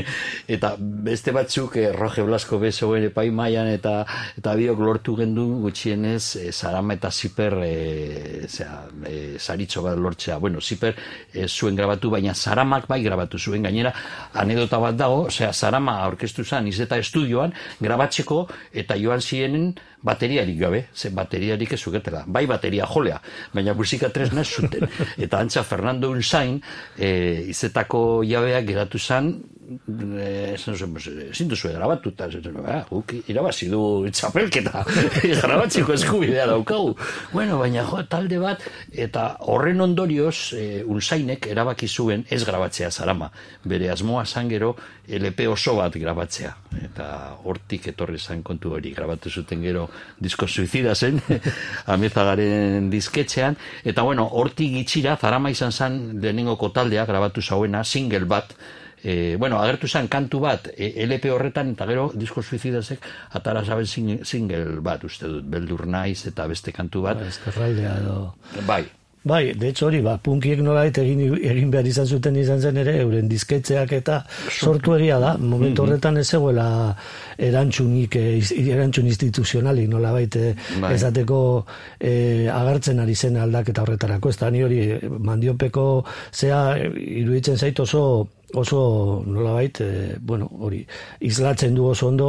eta 0.56 0.74
beste 0.80 1.34
batzuk, 1.36 1.76
e, 1.76 1.90
Roge 1.92 2.24
Blasko 2.24 2.58
bezoen 2.62 3.10
epai 3.10 3.26
maian, 3.36 3.68
eta, 3.68 3.98
eta 4.40 4.56
biok 4.56 4.80
lortu 4.80 5.16
gendu 5.20 5.46
gutxienez, 5.66 6.22
e, 6.40 6.48
Zarama 6.52 6.96
eta 6.96 7.12
Ziper, 7.12 7.60
e, 7.66 8.48
zera, 8.48 8.84
e, 9.04 9.36
zaritxo 9.38 9.84
bat 9.84 10.00
lortzea. 10.00 10.40
Bueno, 10.40 10.64
Ziper 10.64 10.96
e, 11.32 11.48
zuen 11.48 11.76
grabatu, 11.76 12.14
baina 12.16 12.32
Zaramak 12.34 12.88
bai 12.88 13.02
grabatu 13.04 13.38
zuen, 13.38 13.68
gainera, 13.68 13.92
anedota 14.32 14.80
bat 14.80 14.96
dago, 14.96 15.26
zera, 15.30 15.52
Zarama 15.52 16.00
aurkeztu 16.08 16.48
zen, 16.48 16.72
izeta 16.72 16.96
estudioan, 17.02 17.52
grabatzeko, 17.84 18.46
eta 18.84 18.96
joan 19.00 19.20
zienen, 19.20 19.74
bateriarik 20.04 20.58
gabe, 20.60 20.84
ze 20.94 21.10
bateriarik 21.10 21.72
ez 21.72 21.80
zuketela. 21.80 22.24
Bai 22.26 22.44
bateria 22.46 22.86
jolea, 22.86 23.20
baina 23.54 23.74
musika 23.74 24.10
tresna 24.12 24.44
ez 24.44 24.50
zuten. 24.52 24.88
Eta 25.24 25.40
antza 25.40 25.64
Fernando 25.64 26.10
Unzain, 26.12 26.60
e, 26.98 27.10
izetako 27.54 28.22
jabeak 28.28 28.68
geratu 28.68 28.98
zan, 28.98 29.32
esan 30.54 30.76
zuen, 30.76 30.96
ezin 31.30 31.48
duzu 31.48 31.70
grabatu, 31.72 32.12
eta 32.12 32.28
ah, 32.66 32.84
irabazi 33.28 33.68
du 33.72 33.80
txapelketa, 34.10 34.84
grabatziko 35.42 35.94
eskubidea 35.94 36.46
daukagu. 36.50 36.94
Bueno, 37.32 37.58
baina 37.58 37.84
jo, 37.88 38.02
talde 38.10 38.38
bat, 38.42 38.64
eta 38.92 39.26
horren 39.50 39.80
ondorioz, 39.84 40.52
e, 40.58 40.82
unzainek 40.84 41.48
erabaki 41.52 41.88
zuen 41.88 42.26
ez 42.30 42.42
grabatzea 42.44 42.90
zarama. 42.90 43.30
Bere 43.64 43.90
asmoa 43.90 44.24
zangero, 44.24 44.74
LP 45.08 45.48
oso 45.48 45.76
bat 45.76 45.96
grabatzea. 46.00 46.54
Eta 46.84 47.08
hortik 47.44 47.88
etorri 47.92 48.18
zan 48.18 48.42
kontu 48.42 48.74
hori, 48.76 48.94
grabatu 48.96 49.30
zuten 49.30 49.62
gero 49.64 49.88
disko 50.20 50.48
suizida 50.48 50.94
zen, 50.94 51.20
amezagaren 51.94 52.88
disketxean, 52.92 53.58
eta 53.84 54.02
bueno, 54.02 54.28
hortik 54.32 54.72
gitxira, 54.78 55.16
zarama 55.20 55.52
izan 55.52 55.72
zen 55.72 56.00
lehenengoko 56.20 56.70
taldea, 56.74 57.04
grabatu 57.08 57.42
zauena, 57.42 57.84
single 57.84 58.24
bat, 58.28 58.56
e, 59.04 59.36
bueno, 59.36 59.60
agertu 59.60 59.88
zen 59.88 60.08
kantu 60.08 60.40
bat 60.40 60.70
e, 60.72 60.90
LP 61.04 61.30
horretan 61.34 61.74
eta 61.76 61.86
gero 61.90 62.08
disko 62.14 62.42
suizidazek 62.42 63.06
atara 63.38 63.64
zaben 63.64 63.86
single 64.24 64.80
bat 64.80 65.04
uste 65.04 65.28
dut, 65.28 65.44
beldur 65.44 65.86
naiz 65.86 66.24
eta 66.26 66.48
beste 66.48 66.72
kantu 66.72 67.04
bat. 67.04 67.20
Ba, 67.20 67.68
edo... 67.68 68.34
Bai, 68.66 68.84
Bai, 69.24 69.54
de 69.54 69.68
hecho 69.68 69.86
hori, 69.86 70.02
ba, 70.04 70.18
punkiek 70.20 70.58
nolait 70.60 70.98
egin, 71.00 71.20
egin 71.48 71.70
behar 71.72 71.86
izan 71.88 72.04
zuten 72.04 72.34
izan 72.36 72.60
zen 72.60 72.76
ere, 72.82 72.92
euren 73.00 73.24
dizketzeak 73.30 73.94
eta 73.96 74.18
sortu 74.52 74.92
egia 74.98 75.16
da, 75.22 75.30
momentu 75.40 75.80
mhm. 75.80 75.88
horretan 75.88 76.20
ez 76.20 76.26
zegoela 76.28 76.66
erantzunik, 77.40 78.18
eh, 78.20 78.42
erantzun 78.74 79.08
instituzionalik 79.08 79.88
nola 79.88 80.12
baite 80.12 80.52
bai. 80.76 80.92
ezateko 80.98 81.40
e, 81.98 82.12
agertzen 82.52 83.00
ari 83.00 83.16
zen 83.16 83.40
aldaketa 83.40 83.86
horretarako, 83.86 84.28
ez 84.28 84.38
da, 84.42 84.52
ni 84.52 84.60
hori 84.62 84.82
mandiopeko 85.08 85.86
zea 86.30 86.60
iruditzen 86.84 87.56
zait 87.56 87.80
oso 87.80 88.04
oso 88.54 89.22
nolabait, 89.26 89.80
e, 89.80 90.16
bueno, 90.20 90.48
hori, 90.60 90.84
islatzen 91.20 91.74
du 91.74 91.86
oso 91.90 92.08
ondo 92.08 92.28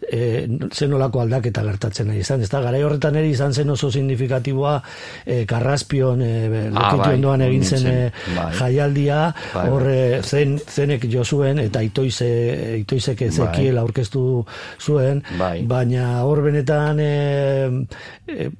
e, 0.00 0.46
zen 0.72 0.90
nolako 0.90 1.22
aldaketa 1.24 1.64
gertatzen 1.66 2.08
nahi 2.10 2.22
izan. 2.24 2.42
Ez 2.44 2.50
da, 2.52 2.60
gara 2.64 2.80
horretan 2.86 3.16
eri 3.20 3.32
izan 3.34 3.54
zen 3.54 3.70
oso 3.74 3.90
signifikatiboa 3.90 4.74
e, 5.24 5.44
karraspion 5.50 6.22
e, 6.22 6.32
ah, 6.74 6.94
bai, 7.00 7.14
egin 7.48 7.64
zen 7.64 7.86
e, 7.90 7.96
bai. 8.36 8.50
jaialdia, 8.58 9.20
bai, 9.54 9.68
horre 9.70 9.98
zen, 10.22 10.58
zenek 10.58 11.08
jo 11.10 11.24
zuen 11.24 11.58
eta 11.62 11.82
itoize, 11.82 12.28
itoizek 12.80 13.26
bai. 13.38 13.68
aurkeztu 13.84 14.44
zuen, 14.80 15.22
bai. 15.38 15.62
baina 15.66 16.22
hor 16.24 16.42
benetan 16.44 17.00
e, 17.00 17.14
e, 18.28 18.50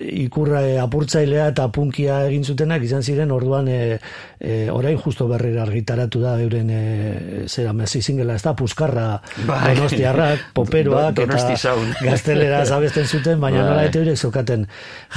ikurra 0.00 0.62
e, 0.66 0.76
apurtzailea 0.82 1.50
eta 1.52 1.68
punkia 1.74 2.18
egin 2.26 2.44
zutenak 2.44 2.82
izan 2.82 3.04
ziren 3.06 3.30
orduan 3.30 3.68
e, 3.70 3.98
e, 4.40 4.68
orain 4.72 4.98
justo 4.98 5.28
berrera 5.30 5.62
argitaratu 5.62 6.20
da 6.22 6.34
euren 6.42 6.70
e, 6.70 6.80
zera 7.46 7.72
mezi 7.76 8.02
zingela 8.02 8.34
ez 8.34 8.42
da 8.42 8.54
puskarra 8.58 9.06
bai. 9.46 9.76
donostiarrak, 9.76 10.48
poperoak 10.58 11.22
eta 11.22 11.38
gaztelera 12.08 12.64
zabesten 12.64 13.06
zuten 13.06 13.40
baina 13.40 13.62
bai. 13.62 13.68
nola 13.70 13.86
eta 13.86 14.02
eurek 14.02 14.18
zokaten 14.18 14.66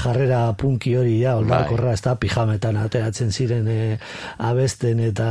jarrera 0.03 0.43
punki 0.53 0.95
hori 0.99 1.19
ja, 1.23 1.37
oldarkorra 1.41 1.89
bai. 1.91 1.97
ez 1.97 2.05
da 2.05 2.15
pijametan 2.21 2.77
ateratzen 2.83 3.33
ziren 3.33 3.67
e, 3.67 3.97
abesten 4.37 5.01
eta 5.09 5.29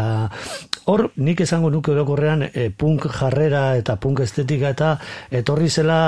hor 0.89 1.11
nik 1.17 1.45
esango 1.45 1.71
nuke 1.71 1.93
orokorrean 1.95 2.49
e, 2.49 2.69
punk 2.75 3.07
jarrera 3.13 3.77
eta 3.79 3.99
punk 4.01 4.25
estetika 4.25 4.73
eta 4.75 4.95
etorri 5.31 5.69
zela 5.71 6.01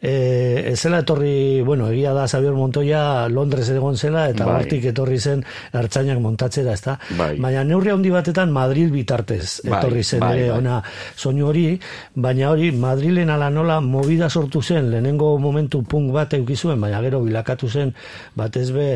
e, 0.00 0.74
zela 0.76 1.02
etorri, 1.04 1.62
bueno, 1.66 1.90
egia 1.92 2.13
da 2.14 2.26
Xavier 2.28 2.54
Montoya 2.56 3.28
Londres 3.28 3.68
egon 3.70 3.96
zela 3.96 4.28
eta 4.30 4.46
bai. 4.46 4.56
hortik 4.60 4.86
etorri 4.92 5.18
zen 5.18 5.44
hartzainak 5.72 6.20
montatzera, 6.22 6.72
ezta? 6.72 6.96
Bai. 7.18 7.34
Baina 7.40 7.64
neurri 7.64 7.92
handi 7.92 8.10
batetan 8.14 8.52
Madrid 8.52 8.92
bitartez 8.92 9.60
bai, 9.64 9.78
etorri 9.78 10.04
zen 10.04 10.20
bai, 10.20 10.32
ere 10.38 10.48
bai. 10.50 10.58
ona 10.58 10.80
soinu 11.16 11.48
hori, 11.50 11.66
baina 12.14 12.50
hori 12.50 12.70
Madrilen 12.72 13.30
ala 13.30 13.50
nola 13.50 13.80
movida 13.80 14.30
sortu 14.30 14.62
zen, 14.62 14.90
lehenengo 14.90 15.36
momentu 15.38 15.82
punk 15.82 16.12
bat 16.14 16.34
eukizuen, 16.34 16.80
baina 16.80 17.02
gero 17.02 17.22
bilakatu 17.24 17.68
zen 17.68 17.94
batez 18.36 18.70
be 18.72 18.88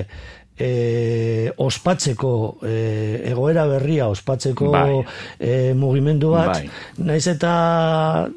e, 0.58 1.52
ospatzeko 1.56 2.58
e, 2.66 2.76
egoera 3.30 3.66
berria 3.66 4.08
ospatzeko 4.08 4.70
bai. 4.72 4.98
e, 5.38 5.74
mugimendu 5.74 6.32
bat 6.34 6.52
bai. 6.54 6.70
naiz 6.98 7.26
eta 7.30 8.28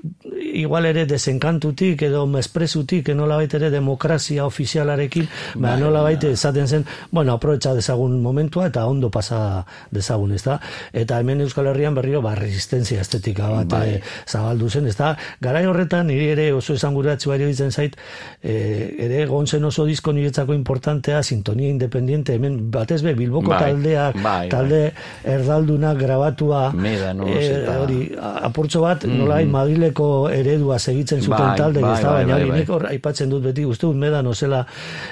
igual 0.54 0.86
ere 0.86 1.06
desenkantutik 1.06 2.02
edo 2.08 2.26
mesprezutik, 2.28 3.10
nola 3.16 3.38
baita 3.40 3.58
ere 3.58 3.70
demokrazia 3.74 4.46
ofizialarekin, 4.46 5.28
ba, 5.56 5.72
Bai, 5.72 5.80
nola 5.80 6.02
baita 6.04 6.30
esaten 6.32 6.68
zen, 6.68 6.86
bueno, 7.12 7.34
aproetxa 7.38 7.74
dezagun 7.78 8.20
momentua 8.22 8.68
eta 8.68 8.86
ondo 8.90 9.10
pasa 9.12 9.64
dezagun, 9.92 10.34
ez 10.36 10.44
da? 10.44 10.58
Eta 10.94 11.20
hemen 11.22 11.42
Euskal 11.46 11.70
Herrian 11.72 11.96
berriro, 11.96 12.22
ba, 12.22 12.36
resistenzia 12.36 13.02
estetika 13.02 13.50
bat 13.50 13.72
Bai. 13.72 13.82
eh, 13.96 14.02
zabaldu 14.28 14.70
zen, 14.70 14.88
ez 14.92 14.98
da? 14.98 15.14
Garai 15.42 15.66
horretan, 15.70 16.08
niri 16.12 16.32
ere 16.36 16.52
oso 16.54 16.76
esan 16.76 16.94
guratzu 16.94 17.32
ditzen 17.32 17.72
zait, 17.72 17.96
eh, 18.44 18.96
ere 19.00 19.24
egon 19.24 19.48
zen 19.48 19.64
oso 19.66 19.86
disko 19.86 20.12
niretzako 20.12 20.54
importantea, 20.54 21.24
sintonia 21.24 21.70
independiente, 21.70 22.11
hemen 22.16 22.72
batez 22.72 23.02
be, 23.04 23.14
Bilboko 23.16 23.50
Bai, 23.50 23.60
taldeak, 23.60 24.16
bai, 24.16 24.24
bai. 24.24 24.50
talde 24.50 24.94
erdaldunak 25.24 25.98
grabatua, 25.98 26.72
Médanos 26.74 27.30
eh, 27.30 27.64
eta- 27.64 27.80
hori, 27.82 28.12
a- 28.20 28.40
apurtxo 28.48 28.82
bat, 28.82 29.04
nolai 29.06 29.46
Madrileko 29.46 30.30
eredua 30.30 30.80
segitzen 30.80 31.22
zuten 31.22 31.38
Bai, 31.38 31.58
talde, 31.58 31.82
bai, 31.82 31.94
ez 31.94 32.02
da, 32.04 32.10
bai, 32.12 32.24
baina 32.24 32.34
bai, 32.34 32.42
hori 32.42 32.50
bai. 32.52 32.60
nik 32.60 32.70
hor 32.70 32.86
aipatzen 32.90 33.30
dut 33.30 33.44
beti, 33.44 33.66
uste 33.66 33.86
dut 33.88 33.96
medan 33.96 34.28
ozela 34.28 34.66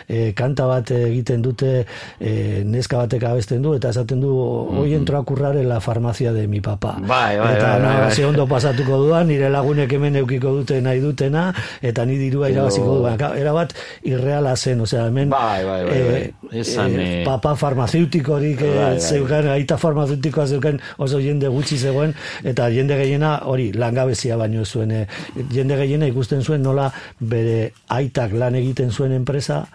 eh, 0.08 0.34
kanta 0.36 0.68
bat 0.68 0.92
egiten 0.92 1.42
dute 1.42 1.86
eh, 2.20 2.64
neska 2.66 2.98
batek 2.98 3.24
abesten 3.24 3.62
du, 3.62 3.74
eta 3.76 3.90
esaten 3.90 4.20
du, 4.22 4.34
hoy 4.34 4.94
entro 4.94 5.18
a 5.18 5.24
currar 5.24 5.56
en 5.58 5.70
la 5.70 5.80
farmacia 5.80 6.34
de 6.34 6.48
mi 6.48 6.62
papá. 6.62 6.98
Bai, 7.00 7.38
bai, 7.38 7.56
eta 7.56 7.78
bai, 7.80 7.82
bai, 7.82 8.10
bai. 8.16 8.24
ondo 8.26 8.48
pasatuko 8.48 8.98
duan, 9.06 9.28
nire 9.28 9.50
lagunek 9.50 9.92
hemen 9.94 10.16
eukiko 10.16 10.52
dute 10.56 10.82
nahi 10.82 11.00
dutena, 11.00 11.54
eta 11.82 12.06
ni 12.06 12.18
dirua 12.18 12.50
irabaziko 12.50 12.96
du. 12.98 13.04
Baina, 13.04 13.30
Era 13.40 13.52
bat, 13.54 13.74
irreala 14.04 14.56
zen, 14.58 14.82
osea, 14.82 15.06
hemen 15.08 15.30
Bai, 15.30 15.64
bai, 15.64 15.84
bai, 15.86 15.94
eh, 15.98 16.34
bai. 16.50 16.60
Esan, 16.60 16.89
eh, 16.96 17.20
eh, 17.22 17.26
papa 17.26 17.56
farmazeutikorik 17.56 18.62
eh, 18.62 18.70
Bai, 18.76 18.86
bai. 18.96 19.00
zeukan, 19.00 19.48
aita 19.56 19.78
farmazeutikoa 19.78 20.48
zeukan 20.48 20.80
oso 20.98 21.20
jende 21.20 21.48
gutxi 21.48 21.78
zegoen, 21.78 22.14
eta 22.44 22.70
jende 22.70 22.98
gehiena 22.98 23.40
hori 23.46 23.72
langabezia 23.74 24.38
baino 24.38 24.66
zuen. 24.66 24.92
eh, 24.92 25.08
jende 25.52 25.76
gehiena 25.78 26.06
ikusten 26.08 26.44
zuen 26.44 26.62
nola 26.64 26.92
bere 27.20 27.72
aitak 27.88 28.34
lan 28.34 28.56
egiten 28.56 28.92
zuen 28.92 29.12
enpresa 29.12 29.66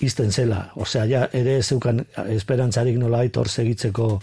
izten 0.00 0.32
zela. 0.32 0.70
Osea, 0.74 1.04
ja, 1.06 1.28
ere 1.32 1.62
zeukan 1.62 2.02
esperantzarik 2.34 2.98
nola 2.98 3.22
hor 3.36 3.48
segitzeko 3.48 4.20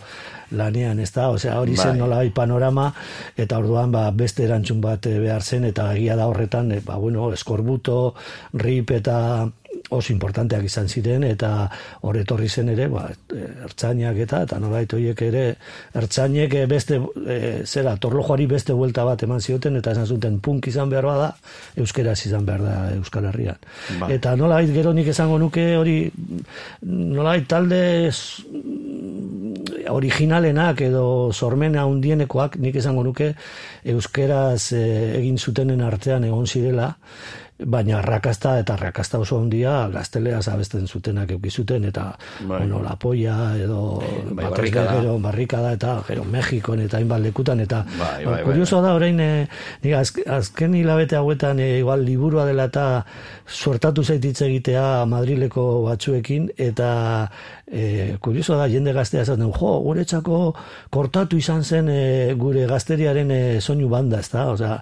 lanean, 0.51 0.99
ez 0.99 1.11
da? 1.11 1.29
Osea, 1.29 1.59
hori 1.59 1.75
zen 1.77 1.95
Bai. 1.95 1.97
nola 1.99 2.19
panorama, 2.35 2.93
eta 3.37 3.57
orduan 3.57 3.91
ba, 3.91 4.11
beste 4.11 4.43
erantzun 4.43 4.81
bat 4.81 5.05
eh, 5.05 5.17
behar 5.19 5.41
zen, 5.41 5.65
eta 5.65 5.93
egia 5.95 6.15
da 6.15 6.27
horretan, 6.27 6.73
ba, 6.85 6.97
bueno, 6.97 7.31
eskorbuto, 7.33 8.13
rip 8.53 8.91
eta 8.91 9.47
oso 9.89 10.13
importanteak 10.13 10.65
izan 10.67 10.87
ziren 10.87 11.23
eta 11.27 11.51
hor 12.01 12.17
etorri 12.21 12.49
zen 12.49 12.69
ere 12.73 12.87
ba, 12.91 13.07
ertzainak 13.65 14.17
eta 14.25 14.41
eta 14.45 14.59
nolait 14.59 14.93
horiek 14.93 15.21
ere 15.27 15.43
ertzainek 15.97 16.55
eh, 16.61 16.65
beste 16.69 16.99
e, 17.25 17.39
zera 17.65 17.95
torlojoari 17.97 18.47
beste 18.51 18.73
buelta 18.77 19.05
bat 19.07 19.23
eman 19.23 19.41
zioten 19.41 19.79
eta 19.81 19.95
esan 19.95 20.07
zuten 20.07 20.39
punk 20.39 20.67
izan 20.71 20.89
behar 20.89 21.09
bada 21.09 21.31
euskeraz 21.75 22.19
izan 22.25 22.45
behar 22.45 22.65
da 22.65 22.75
Euskal 22.95 23.27
Herrian 23.31 23.59
Bai. 23.99 24.13
eta 24.15 24.35
nolait 24.35 24.71
gero 24.73 24.93
nik 24.93 25.11
esango 25.13 25.39
nuke 25.41 25.65
hori 25.77 25.97
nolait 26.81 27.47
talde 27.47 27.81
originalenak 29.91 30.81
edo 30.87 31.05
sormena 31.33 31.85
hundienekoak 31.89 32.57
nik 32.61 32.75
esango 32.81 33.03
nuke 33.03 33.33
euskeraz 33.93 34.71
eh, 34.77 35.17
egin 35.19 35.37
zutenen 35.37 35.81
artean 35.81 36.25
egon 36.27 36.47
zirela 36.47 36.93
baina 37.65 37.97
arrakasta 37.99 38.57
eta 38.59 38.73
arrakasta 38.73 39.19
oso 39.19 39.37
handia 39.39 39.87
gazteleaz 39.93 40.47
abesten 40.49 40.87
zutenak 40.87 41.31
euki 41.31 41.49
zuten 41.49 41.85
eta 41.85 42.17
Bai. 42.41 42.59
bueno, 42.59 42.81
la 42.83 42.95
polla 42.95 43.55
edo 43.57 44.01
Bai, 44.31 44.45
barrikada. 44.49 44.95
gero 44.99 45.19
barrikada 45.19 45.73
eta 45.73 46.01
gero 46.07 46.23
Mexikon 46.23 46.79
eta 46.81 46.97
hainbat 46.97 47.21
lekutan 47.21 47.59
eta 47.59 47.83
Bai, 47.85 47.97
ba, 47.97 48.11
bai, 48.13 48.25
bai, 48.31 48.43
kuriosoa 48.43 48.81
da 48.81 48.93
orain 48.93 49.19
azk, 49.97 50.19
azken 50.27 50.75
hilabete 50.75 51.15
hauetan 51.15 51.59
eh, 51.59 51.79
igual 51.79 52.05
liburua 52.05 52.45
dela 52.45 52.65
eta 52.71 53.05
suertatu 53.47 54.03
zaititze 54.03 54.45
egitea 54.47 55.05
Madrileko 55.05 55.83
batzuekin 55.85 56.49
eta 56.57 57.29
eh, 57.71 58.17
kuriosoa 58.19 58.57
da 58.57 58.67
jende 58.67 58.93
gaztea 58.93 59.23
esaten 59.25 59.51
jo 59.55 59.71
guretzako 59.85 60.39
kortatu 60.89 61.37
izan 61.37 61.63
zen 61.63 61.89
eh, 61.89 62.33
gure 62.37 62.65
gazteriaren 62.67 63.31
eh, 63.31 63.59
soinu 63.61 63.89
banda 63.89 64.19
ezta? 64.19 64.47
Osea 64.51 64.77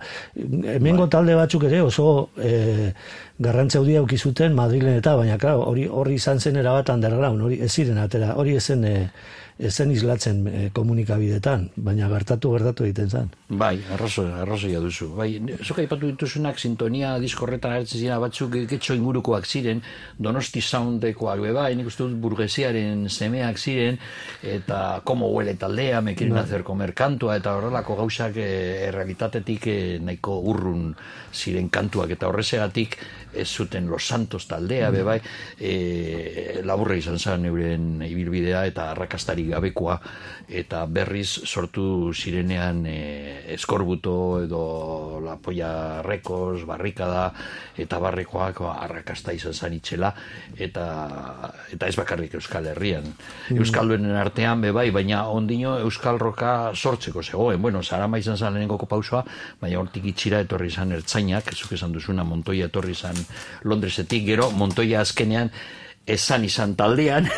hemengo 0.76 1.08
talde 1.08 1.36
batzuk 1.36 1.64
ere 1.70 1.82
oso 1.86 2.30
eh, 2.42 2.92
garrantzi 3.40 3.78
handia 3.78 4.02
eduki 4.02 4.18
zuten 4.18 4.56
Madrilen 4.56 4.98
eta 5.00 5.16
baina 5.16 5.38
claro 5.38 5.68
hori 5.70 5.88
hori 5.88 6.18
izan 6.20 6.40
zen 6.40 6.58
erabat 6.58 6.90
underground 6.90 7.42
hori 7.42 7.62
ez 7.62 7.72
ziren 7.72 7.98
atera 7.98 8.34
hori 8.36 8.56
ezen 8.60 8.84
eh, 8.84 9.04
ezen 9.60 9.92
islatzen 9.92 10.46
eh, 10.48 10.68
komunikabidetan 10.72 11.66
baina 11.76 12.08
gertatu 12.12 12.54
gertatu 12.54 12.86
egiten 12.88 13.10
zen. 13.10 13.30
Bai, 13.60 13.76
arrazo, 13.92 14.24
arrazoia 14.42 14.80
duzu. 14.80 15.10
Bai, 15.18 15.28
zuk 15.66 15.82
aipatu 15.84 16.08
dituzunak 16.14 16.60
sintonia 16.60 17.18
diskorretan 17.20 17.76
agertzen 17.76 18.00
ziren 18.00 18.22
batzuk 18.24 18.56
getxo 18.72 18.96
ingurukoak 18.96 19.46
ziren, 19.46 19.82
donosti 20.18 20.64
soundekoak 20.64 21.44
be 21.44 21.52
bai, 21.56 21.74
nik 21.76 21.90
uste 21.92 22.06
dut 22.06 22.16
burgesiaren 22.24 23.08
semeak 23.12 23.60
ziren, 23.60 24.00
eta 24.56 25.02
komo 25.04 25.28
huele 25.34 25.58
taldea, 25.60 26.00
me 26.02 26.16
quieren 26.16 26.40
hacer 26.40 26.64
comer 26.64 26.94
kantua, 26.96 27.36
eta 27.42 27.58
horrelako 27.60 28.00
gauzak 28.00 28.40
eh, 28.40 28.88
errealitatetik 28.88 29.68
eh, 29.68 29.98
nahiko 30.00 30.40
urrun 30.54 30.94
ziren 31.34 31.68
kantuak, 31.70 32.16
eta 32.16 32.32
horrezegatik 32.32 32.96
ez 33.34 33.48
zuten 33.48 33.88
Los 33.90 34.08
Santos 34.08 34.48
taldea, 34.48 34.90
be 34.92 35.04
bai, 35.04 35.20
e, 35.60 36.62
laburra 36.66 36.98
izan 37.00 37.20
zen 37.20 37.46
euren 37.50 38.02
ibilbidea 38.06 38.66
eta 38.70 38.90
arrakastari 38.92 39.48
gabekoa, 39.50 40.00
eta 40.50 40.82
berriz 40.90 41.30
sortu 41.46 42.12
zirenean 42.14 42.82
e, 42.90 43.54
eskorbuto 43.54 44.42
edo 44.42 45.22
la 45.24 45.36
polla 45.38 46.02
rekos, 46.02 46.66
barrikada 46.66 47.30
eta 47.78 48.00
barrekoak 48.02 48.62
ba, 48.66 48.74
arrakasta 48.84 49.34
izan 49.36 49.54
zan 49.54 49.76
itxela 49.78 50.12
eta, 50.58 50.86
eta 51.72 51.88
ez 51.88 51.96
bakarrik 52.00 52.34
Euskal 52.40 52.72
Herrian. 52.74 53.06
Euskalduenen 53.54 54.16
artean 54.18 54.62
be 54.66 54.74
bai, 54.76 54.90
baina 54.96 55.28
ondino 55.30 55.78
Euskal 55.80 56.20
Roka 56.20 56.72
sortzeko 56.74 57.24
zegoen. 57.24 57.62
Bueno, 57.62 57.84
Sarama 57.84 58.18
izan 58.18 58.38
zan 58.38 58.54
lehenengo 58.54 58.80
pausoa, 58.90 59.24
baina 59.62 59.80
hortik 59.80 60.10
itxira 60.10 60.42
etorri 60.46 60.72
izan 60.74 60.92
ertzainak, 60.98 61.54
zuk 61.54 61.76
esan 61.78 61.94
duzuna 61.94 62.24
Montoya 62.24 62.70
etorri 62.72 62.98
izan 62.98 63.18
Londresetik, 63.64 64.26
gero 64.26 64.50
Montoya 64.52 65.02
azkenean 65.06 65.54
esan 66.10 66.46
izan 66.48 66.76
taldean. 66.80 67.30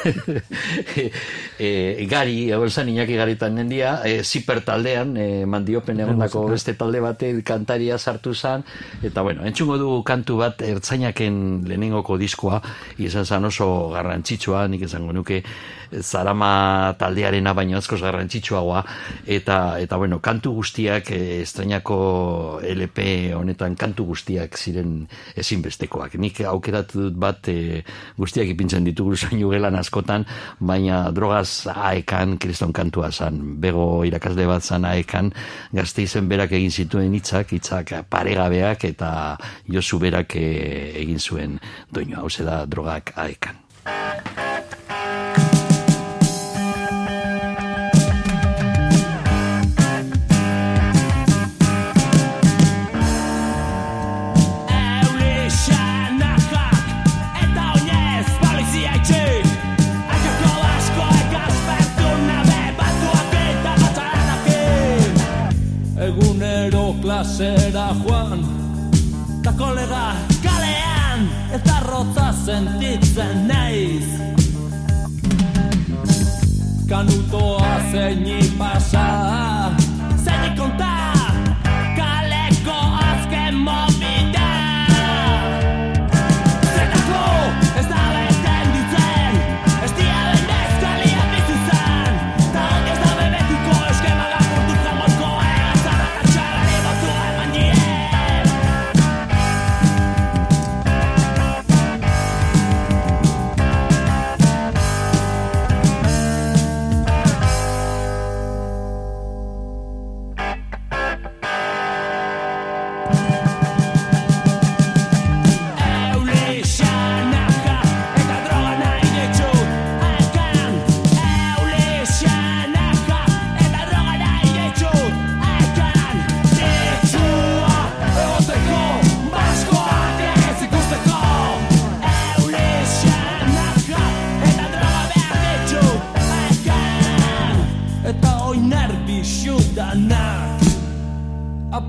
E, 1.62 2.08
gari, 2.10 2.48
hau 2.56 2.64
esan 2.66 2.88
inaki 2.90 3.14
garitan 3.20 3.54
nendia 3.54 3.92
e, 4.08 4.24
ziper 4.26 4.64
taldean 4.66 5.12
e, 5.14 5.26
mandiopen 5.46 6.00
egondako 6.02 6.48
beste 6.50 6.74
talde 6.80 6.98
bate 7.04 7.30
kantaria 7.46 8.00
sartu 8.02 8.34
zan. 8.34 8.64
Eta 9.06 9.22
bueno, 9.22 9.46
entzungo 9.46 9.78
du 9.78 9.92
kantu 10.02 10.40
bat 10.40 10.64
ertzainaken 10.66 11.36
lehenengoko 11.70 12.18
diskoa. 12.18 12.58
Izan 12.98 13.30
zan 13.30 13.46
oso 13.46 13.68
garrantzitsua 13.94 14.66
nik 14.74 14.88
esango 14.90 15.14
nuke 15.14 15.44
zarama 16.00 16.96
taldearena 16.98 17.54
baino 17.54 17.78
askoz 17.78 18.00
garrantzitsuagoa. 18.02 18.84
Eta, 19.28 19.58
eta 19.84 19.98
bueno, 20.00 20.22
kantu 20.24 20.54
guztiak 20.62 21.12
e, 21.12 21.42
estrainako 21.42 22.62
LP 22.64 23.06
honetan 23.36 23.76
kantu 23.76 24.08
guztiak 24.14 24.58
ziren 24.58 25.02
ezinbestekoak. 25.36 26.16
Nik 26.22 26.42
aukeratu 26.48 27.08
dut 27.08 27.20
bat 27.20 27.52
e, 27.52 27.84
guztiak 28.18 28.50
ipintzen 28.62 28.86
ditugu 28.86 29.18
soinu 29.18 29.50
gelan 29.50 29.76
askotan, 29.80 30.26
baina 30.60 31.10
drogaz 31.16 31.66
aekan 31.74 32.38
kriston 32.38 32.74
kantua 32.74 33.10
zan, 33.12 33.42
bego 33.62 34.04
irakasle 34.06 34.46
bat 34.46 34.62
zan 34.62 34.86
aekan, 34.86 35.32
gazte 35.74 36.06
izen 36.06 36.30
berak 36.30 36.54
egin 36.54 36.72
zituen 36.72 37.18
hitzak, 37.18 37.56
hitzak 37.58 37.96
paregabeak 38.10 38.86
eta 38.94 39.12
Josu 39.66 40.00
berak 40.00 40.38
eh, 40.38 40.94
egin 41.02 41.20
zuen 41.20 41.58
doinu 41.90 42.22
hau 42.22 42.30
da 42.46 42.64
drogak 42.70 43.14
aekan. 43.18 43.58
Kanutoa 77.02 77.80
zeini 77.92 78.44
pasa 78.60 79.06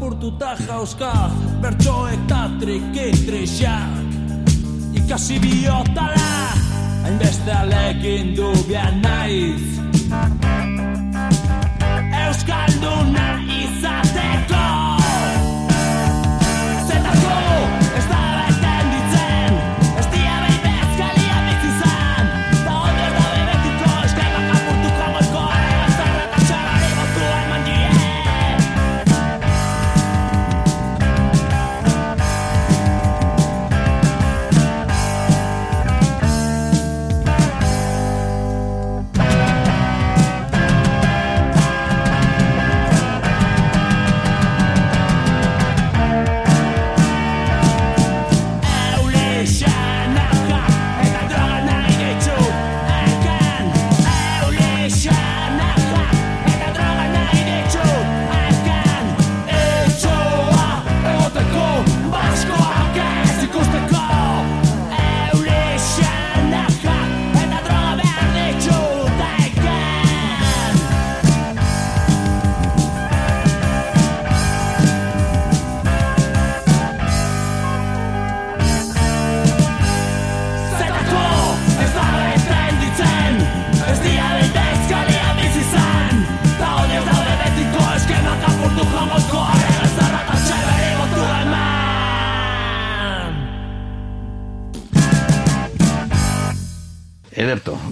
apurtuta 0.02 0.56
jauzka 0.66 1.30
Bertsoek 1.62 2.26
ta 2.26 2.50
trikitrixak 2.58 3.86
Ikasi 4.98 5.38
biotala 5.38 6.32
Hainbeste 7.02 7.52
alekin 7.52 8.36
du 8.36 8.50
bian 8.68 9.02
naiz. 9.02 9.62
Euskalduna 12.26 13.26
izateko 13.62 14.81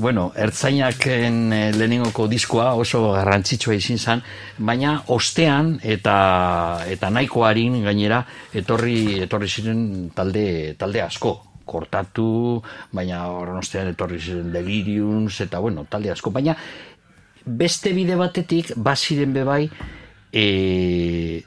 bueno, 0.00 0.30
ertzainaken 0.36 1.52
eh, 1.52 1.72
lehenengoko 1.76 2.26
diskoa 2.30 2.72
oso 2.80 3.02
garrantzitsua 3.12 3.76
izin 3.76 3.98
zen, 3.98 4.22
baina 4.58 4.96
ostean 5.14 5.76
eta 5.82 6.16
eta 6.88 7.10
nahiko 7.12 7.44
harin 7.44 7.78
gainera 7.84 8.22
etorri 8.54 9.20
etorri 9.26 9.48
ziren 9.48 9.84
talde 10.16 10.74
talde 10.80 11.04
asko. 11.04 11.36
Kortatu, 11.70 12.58
baina 12.90 13.20
horren 13.30 13.60
ostean 13.60 13.92
etorri 13.92 14.18
ziren 14.18 14.48
deliriums 14.50 15.36
eta 15.44 15.60
bueno, 15.62 15.84
talde 15.86 16.10
asko, 16.10 16.32
baina 16.34 16.56
beste 17.44 17.92
bide 17.94 18.16
batetik 18.18 18.72
baziren 18.76 19.32
bebai 19.36 19.68
e, 20.32 21.44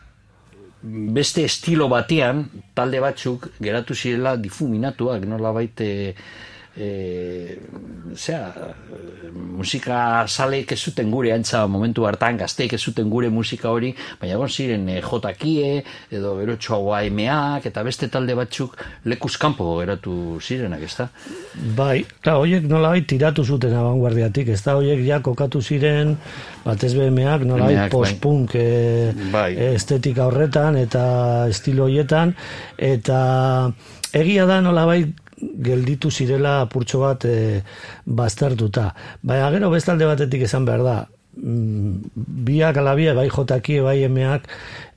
beste 0.84 1.43
estilo 1.47 1.88
batean 1.91 2.45
talde 2.75 2.99
batzuk 3.03 3.49
geratu 3.59 3.95
zirela 3.95 4.35
difuminatuak 4.38 5.25
nola 5.27 5.53
baite 5.55 6.15
e, 6.77 7.57
zera, 8.15 8.73
musika 9.33 10.25
saleek 10.27 10.73
ez 10.73 10.79
zuten 10.79 11.11
gure 11.11 11.31
antza 11.33 11.63
momentu 11.67 12.05
hartan 12.05 12.37
gazteek 12.37 12.73
ez 12.73 12.81
zuten 12.81 13.09
gure 13.09 13.29
musika 13.33 13.69
hori 13.69 13.93
baina 14.21 14.33
egon 14.35 14.49
ziren 14.49 14.87
e, 14.89 14.99
jotakie 15.01 15.83
edo 16.11 16.35
berotxoa 16.39 17.03
emeak 17.09 17.67
eta 17.69 17.83
beste 17.85 18.09
talde 18.13 18.35
batzuk 18.37 18.75
lekuz 19.05 19.35
kanpo 19.37 19.77
geratu 19.79 20.39
zirenak 20.41 20.85
ez 20.89 20.93
da 20.97 21.09
Bai, 21.77 22.03
klar, 22.21 22.39
horiek 22.41 22.65
nolabait 22.69 23.05
tiratu 23.07 23.43
zuten 23.45 23.73
abanguardiatik, 23.77 24.49
ez 24.55 24.61
da, 24.65 24.73
horiek 24.79 25.03
ja 25.05 25.19
kokatu 25.23 25.61
ziren, 25.61 26.15
batez 26.65 26.93
BMak 26.97 27.45
nolabait 27.45 27.77
BMak, 27.77 27.83
bai. 27.83 27.91
post-punk 27.93 28.55
e, 28.57 29.13
Bai. 29.33 29.51
estetika 29.73 30.25
horretan 30.29 30.79
eta 30.81 31.03
estilo 31.53 31.85
horietan, 31.85 32.33
eta 32.77 33.19
egia 34.17 34.47
da 34.49 34.59
nolabait 34.65 35.22
gelditu 35.64 36.11
zirela 36.11 36.61
apurtxo 36.61 36.99
bat 37.03 37.26
e, 37.26 37.61
baztertuta. 38.06 38.94
Baina 39.22 39.52
gero 39.52 39.70
bestalde 39.74 40.06
batetik 40.10 40.45
esan 40.48 40.65
behar 40.65 40.84
da, 40.84 40.95
mm, 41.38 41.94
biak 42.45 42.78
alabia, 42.78 43.14
bai 43.14 43.30
jotakie, 43.30 43.82
bai 43.82 44.03
emeak, 44.03 44.48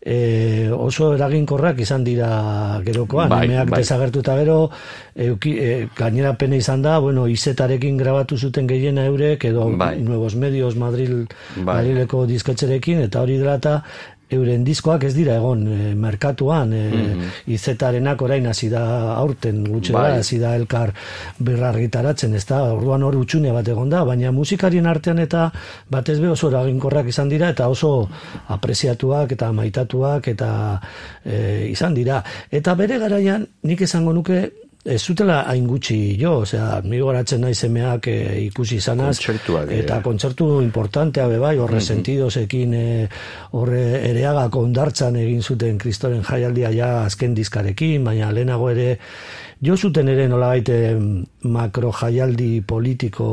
e, 0.07 0.71
oso 0.71 1.09
eraginkorrak 1.17 1.81
izan 1.83 2.05
dira 2.07 2.81
gerokoan, 2.87 3.29
Bai, 3.29 3.45
emeak 3.49 3.71
bai. 3.73 3.81
desagertuta 3.83 4.37
gero, 4.39 4.71
euki, 5.17 5.57
e, 5.59 5.89
gainera 5.99 6.37
pena 6.39 6.57
izan 6.57 6.83
da, 6.83 6.99
bueno, 7.03 7.27
izetarekin 7.27 7.97
grabatu 7.99 8.39
zuten 8.39 8.69
gehiena 8.71 9.05
eurek, 9.11 9.45
edo 9.51 9.67
Bai. 9.77 9.97
Nuevos 10.01 10.37
Medios 10.37 10.77
Madril, 10.77 11.27
Bai. 11.57 11.65
Madrileko 11.65 12.27
disketxerekin, 12.27 13.01
eta 13.09 13.23
hori 13.27 13.39
dela 13.43 13.57
eta 13.59 13.83
euren 14.31 14.65
diskoak 14.67 15.05
ez 15.07 15.13
dira 15.15 15.37
egon 15.39 15.63
e, 15.71 15.95
merkatuan, 15.95 16.73
e, 16.75 16.83
izetarenak 17.55 18.23
orain 18.27 18.47
hasi 18.51 18.69
da 18.73 18.83
aurten 19.15 19.63
gutxe 19.69 19.95
Bai. 19.95 20.03
da, 20.11 20.19
hasi 20.23 20.39
da 20.43 20.55
elkar 20.59 20.93
berrargitaratzen, 21.39 22.35
ez 22.35 22.45
da, 22.49 22.63
orduan 22.75 23.07
hor 23.07 23.21
utxune 23.21 23.55
bat 23.55 23.69
egon 23.71 23.93
da, 23.93 24.03
baina 24.09 24.33
musikarien 24.35 24.87
artean 24.91 25.23
eta 25.23 25.47
batez 25.93 26.19
be 26.21 26.31
oso 26.35 26.51
eraginkorrak 26.51 27.13
izan 27.15 27.31
dira 27.31 27.53
eta 27.55 27.69
oso 27.71 28.09
apreziatuak 28.57 29.37
eta 29.39 29.53
maitatuak 29.55 30.29
eta 30.35 30.51
e, 31.25 31.69
izan 31.71 31.95
dira. 31.95 32.23
Eta 32.51 32.75
bere 32.75 32.99
garaian 32.99 33.47
nik 33.63 33.87
esango 33.87 34.13
nuke 34.17 34.66
ez 34.87 35.01
zutela 35.03 35.41
hain 35.51 35.67
gutxi 35.67 36.17
jo, 36.21 36.41
osea, 36.45 36.81
ni 36.85 37.01
goratzen 37.03 37.43
naiz 37.43 37.59
emeak 37.67 38.07
e, 38.11 38.17
ikusi 38.47 38.79
izanaz, 38.81 39.17
Kontzertuak, 39.19 39.71
eh. 39.71 39.81
eta 39.83 39.99
kontzertu 40.05 40.49
importantea 40.63 41.27
be 41.31 41.41
bai, 41.43 41.57
horre 41.59 41.81
sentidosekin 41.83 42.75
e, 42.75 42.85
horre 43.59 43.83
ereaga 44.11 44.47
kondartzan 44.53 45.19
egin 45.23 45.43
zuten 45.43 45.79
kristoren 45.83 46.23
jaialdia 46.27 46.71
ja 46.75 46.93
azken 47.05 47.35
diskarekin, 47.35 48.07
baina 48.07 48.31
lehenago 48.35 48.71
ere 48.71 48.89
jo 49.63 49.77
zuten 49.77 50.09
ere 50.09 50.27
nolabait 50.29 50.69
em, 50.69 51.25
makro 51.49 51.93
jaialdi 51.97 52.61
politiko 52.67 53.27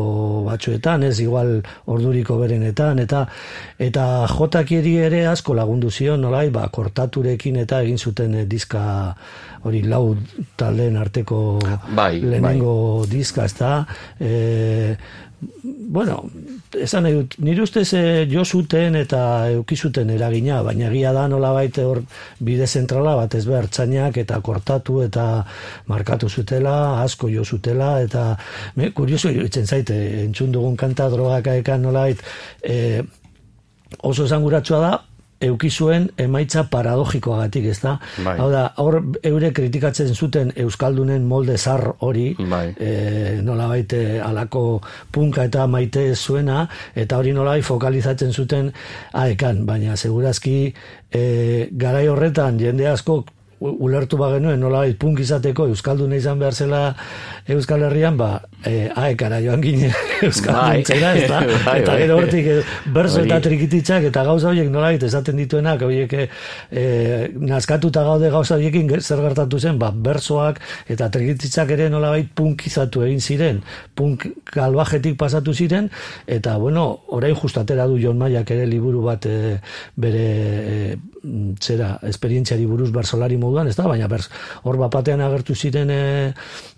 batzuetan, 0.48 1.04
ez 1.04 1.20
igual 1.20 1.58
orduriko 1.92 2.38
berenetan, 2.40 3.00
eta 3.04 3.26
eta 3.80 4.06
jotakieri 4.32 4.96
ere 5.10 5.26
asko 5.28 5.56
lagundu 5.58 5.92
zion, 5.92 6.24
nolai, 6.24 6.48
ba, 6.54 6.68
kortaturekin 6.72 7.60
eta 7.66 7.82
egin 7.84 8.00
zuten 8.00 8.36
eh, 8.40 8.46
diska 8.48 8.84
hori 9.64 9.84
lau 9.84 10.16
taldeen 10.60 10.98
arteko 11.00 11.42
Bai, 11.96 12.20
lehenengo 12.22 13.06
diska, 13.10 13.46
ez 13.46 13.56
da, 13.60 13.76
e, 14.20 14.96
bueno, 15.64 16.24
esan 16.80 17.06
nahi 17.06 17.16
dut, 17.18 17.38
nire 17.44 17.64
ustez 17.64 17.86
eh, 17.98 18.26
jo 18.30 18.44
zuten 18.46 18.96
eta 19.00 19.22
euki 19.54 19.76
zuten 19.76 20.10
eragina, 20.14 20.62
baina 20.66 20.90
egia 20.90 21.14
da 21.16 21.28
nola 21.32 21.54
baite 21.56 21.86
hor 21.88 22.02
bide 22.40 22.68
zentrala 22.68 23.16
bat 23.20 23.36
ez 23.36 23.44
behartzainak 23.48 24.18
eta 24.24 24.40
kortatu 24.42 25.02
eta 25.06 25.28
markatu 25.92 26.30
zutela, 26.30 26.76
asko 27.04 27.30
jo 27.30 27.46
zutela, 27.46 27.96
eta 28.02 28.26
me, 28.76 28.92
kurioso 28.92 29.32
iruditzen 29.32 29.68
zaite, 29.68 29.98
entzun 30.26 30.52
dugun 30.52 30.78
kanta 30.78 31.10
drogak 31.14 31.52
aekan 31.56 31.82
nola 31.82 32.08
e, 32.10 33.02
oso 34.02 34.26
esanguratsua 34.26 34.80
da, 34.84 34.94
euki 35.44 35.70
zuen 35.70 36.10
emaitza 36.18 36.64
paradogikoagatik, 36.72 37.68
ez 37.72 37.80
da? 37.84 37.98
Bai. 38.26 38.38
Hau 38.40 38.50
da, 38.52 38.64
hor 38.82 39.00
eure 39.24 39.52
kritikatzen 39.56 40.14
zuten 40.14 40.54
Euskaldunen 40.64 41.26
molde 41.28 41.58
zar 41.58 41.86
hori, 42.00 42.32
Bai. 42.40 42.66
e, 42.78 43.42
nolabait 43.44 43.94
e, 43.94 44.04
alako 44.24 44.82
punka 45.12 45.46
eta 45.50 45.68
maite 45.68 46.08
zuena, 46.16 46.68
eta 46.96 47.20
hori 47.20 47.34
nolabait 47.36 47.66
fokalizatzen 47.66 48.34
zuten 48.34 48.72
aekan, 49.14 49.66
baina 49.66 49.98
segurazki 49.98 50.58
e, 51.12 51.24
garai 51.72 52.08
horretan 52.08 52.60
jende 52.60 52.88
asko 52.90 53.24
ulertu 53.64 54.18
bagenuen 54.20 54.60
nola 54.60 54.84
punk 55.00 55.22
izateko 55.24 55.68
Euskalduna 55.72 56.18
izan 56.20 56.40
behar 56.40 56.54
zela 56.54 56.82
Euskal 57.48 57.84
Herrian, 57.88 58.18
ba, 58.18 58.42
e, 58.66 58.90
aekara 58.96 59.40
joan 59.44 59.62
gine 59.64 59.92
Euskalduntzera, 60.28 61.14
Bai. 61.14 61.22
ez 61.24 61.30
da? 61.30 61.40
Bai, 61.68 61.78
eta 61.82 61.92
bai. 61.92 62.00
gero 62.02 62.18
hortik 62.20 62.48
eh, 62.48 62.60
Hori. 62.94 63.24
eta 63.26 63.40
trikititzak 63.44 64.08
eta 64.10 64.24
gauza 64.28 64.50
horiek 64.52 64.70
nola 64.72 64.92
esaten 64.94 65.40
dituenak, 65.40 65.82
horiek 65.88 66.14
eh, 66.14 66.28
eh, 66.72 67.30
naskatuta 67.36 68.04
gaude 68.04 68.30
gauza 68.32 68.56
horiekin 68.56 68.90
zer 69.00 69.22
gertatu 69.24 69.60
zen, 69.60 69.80
ba, 69.80 69.92
bersoak 69.92 70.60
eta 70.88 71.10
trikititzak 71.12 71.72
ere 71.76 71.90
nolabait 71.90 72.30
punkizatu 72.36 73.04
egin 73.08 73.22
ziren, 73.22 73.62
punk 73.96 74.28
galbajetik 74.54 75.18
pasatu 75.20 75.54
ziren, 75.54 75.90
eta 76.28 76.58
bueno, 76.58 77.04
orain 77.08 77.36
justatera 77.36 77.88
du 77.88 78.00
Jon 78.00 78.18
Maiak 78.18 78.52
ere 78.56 78.68
liburu 78.68 79.04
bat 79.06 79.26
eh, 79.28 79.58
bere 79.96 80.28
mm, 81.24 81.56
zera, 81.62 81.98
esperientziari 82.08 82.66
buruz 82.70 82.92
bersolari 82.96 83.38
moduan, 83.54 83.70
ez 83.70 83.78
da, 83.78 83.86
baina 83.88 84.10
bers, 84.10 84.30
hor 84.66 84.78
bapatean 84.82 85.22
agertu 85.22 85.56
ziren 85.56 85.90
eh, 85.94 86.34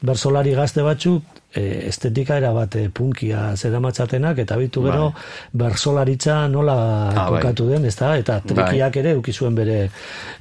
bersolari 0.05 0.51
gazte 0.57 0.83
batzuk, 0.83 1.23
eh, 1.55 1.87
estetika 1.87 2.35
era 2.37 2.51
bat 2.53 2.75
eh, 2.75 2.89
punkia 2.93 3.53
zera 3.55 3.79
matzatenak, 3.79 4.37
eta 4.43 4.57
bitu 4.59 4.83
gero 4.83 5.13
bersolaritza 5.55 6.47
nola 6.51 6.75
Ah, 7.15 7.29
bai. 7.31 7.39
kokatu 7.41 7.69
den, 7.69 7.85
ez 7.85 7.95
da, 7.95 8.15
eta 8.19 8.41
trikiak 8.43 8.97
ere 8.99 9.13
eduki 9.15 9.31
zuen 9.33 9.55
bere, 9.55 9.89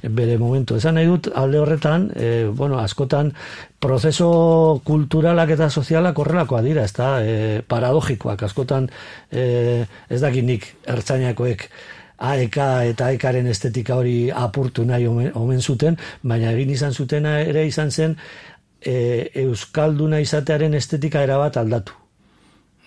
bere 0.03 0.37
momentu. 0.41 0.75
Esan 0.75 0.95
nahi 0.99 1.07
dut, 1.07 1.29
alde 1.35 1.59
horretan, 1.63 2.09
eh, 2.15 2.45
bueno, 2.51 2.79
askotan, 2.83 3.31
prozeso 3.79 4.81
kulturalak 4.83 5.51
eta 5.55 5.69
sozialak 5.69 6.17
horrelakoa 6.19 6.61
dira, 6.65 6.83
ez 6.83 6.93
da, 6.93 7.09
eh, 7.23 7.61
paradogikoak, 7.67 8.43
askotan, 8.43 8.89
eh, 9.31 9.85
ez 10.09 10.21
dakit 10.21 10.43
nik 10.43 10.67
ertzainakoek 10.85 11.69
AEK 12.17 12.57
eta 12.91 13.09
AEKaren 13.11 13.47
estetika 13.47 13.95
hori 13.95 14.31
apurtu 14.31 14.85
nahi 14.85 15.07
omen, 15.07 15.31
omen 15.35 15.61
zuten, 15.61 15.97
baina 16.23 16.51
egin 16.51 16.69
izan 16.69 16.93
zutena 16.93 17.39
ere 17.39 17.65
izan 17.67 17.91
zen 17.91 18.15
e, 18.81 19.29
Euskalduna 19.43 20.19
izatearen 20.23 20.73
estetika 20.73 21.23
erabat 21.23 21.57
aldatu. 21.57 21.93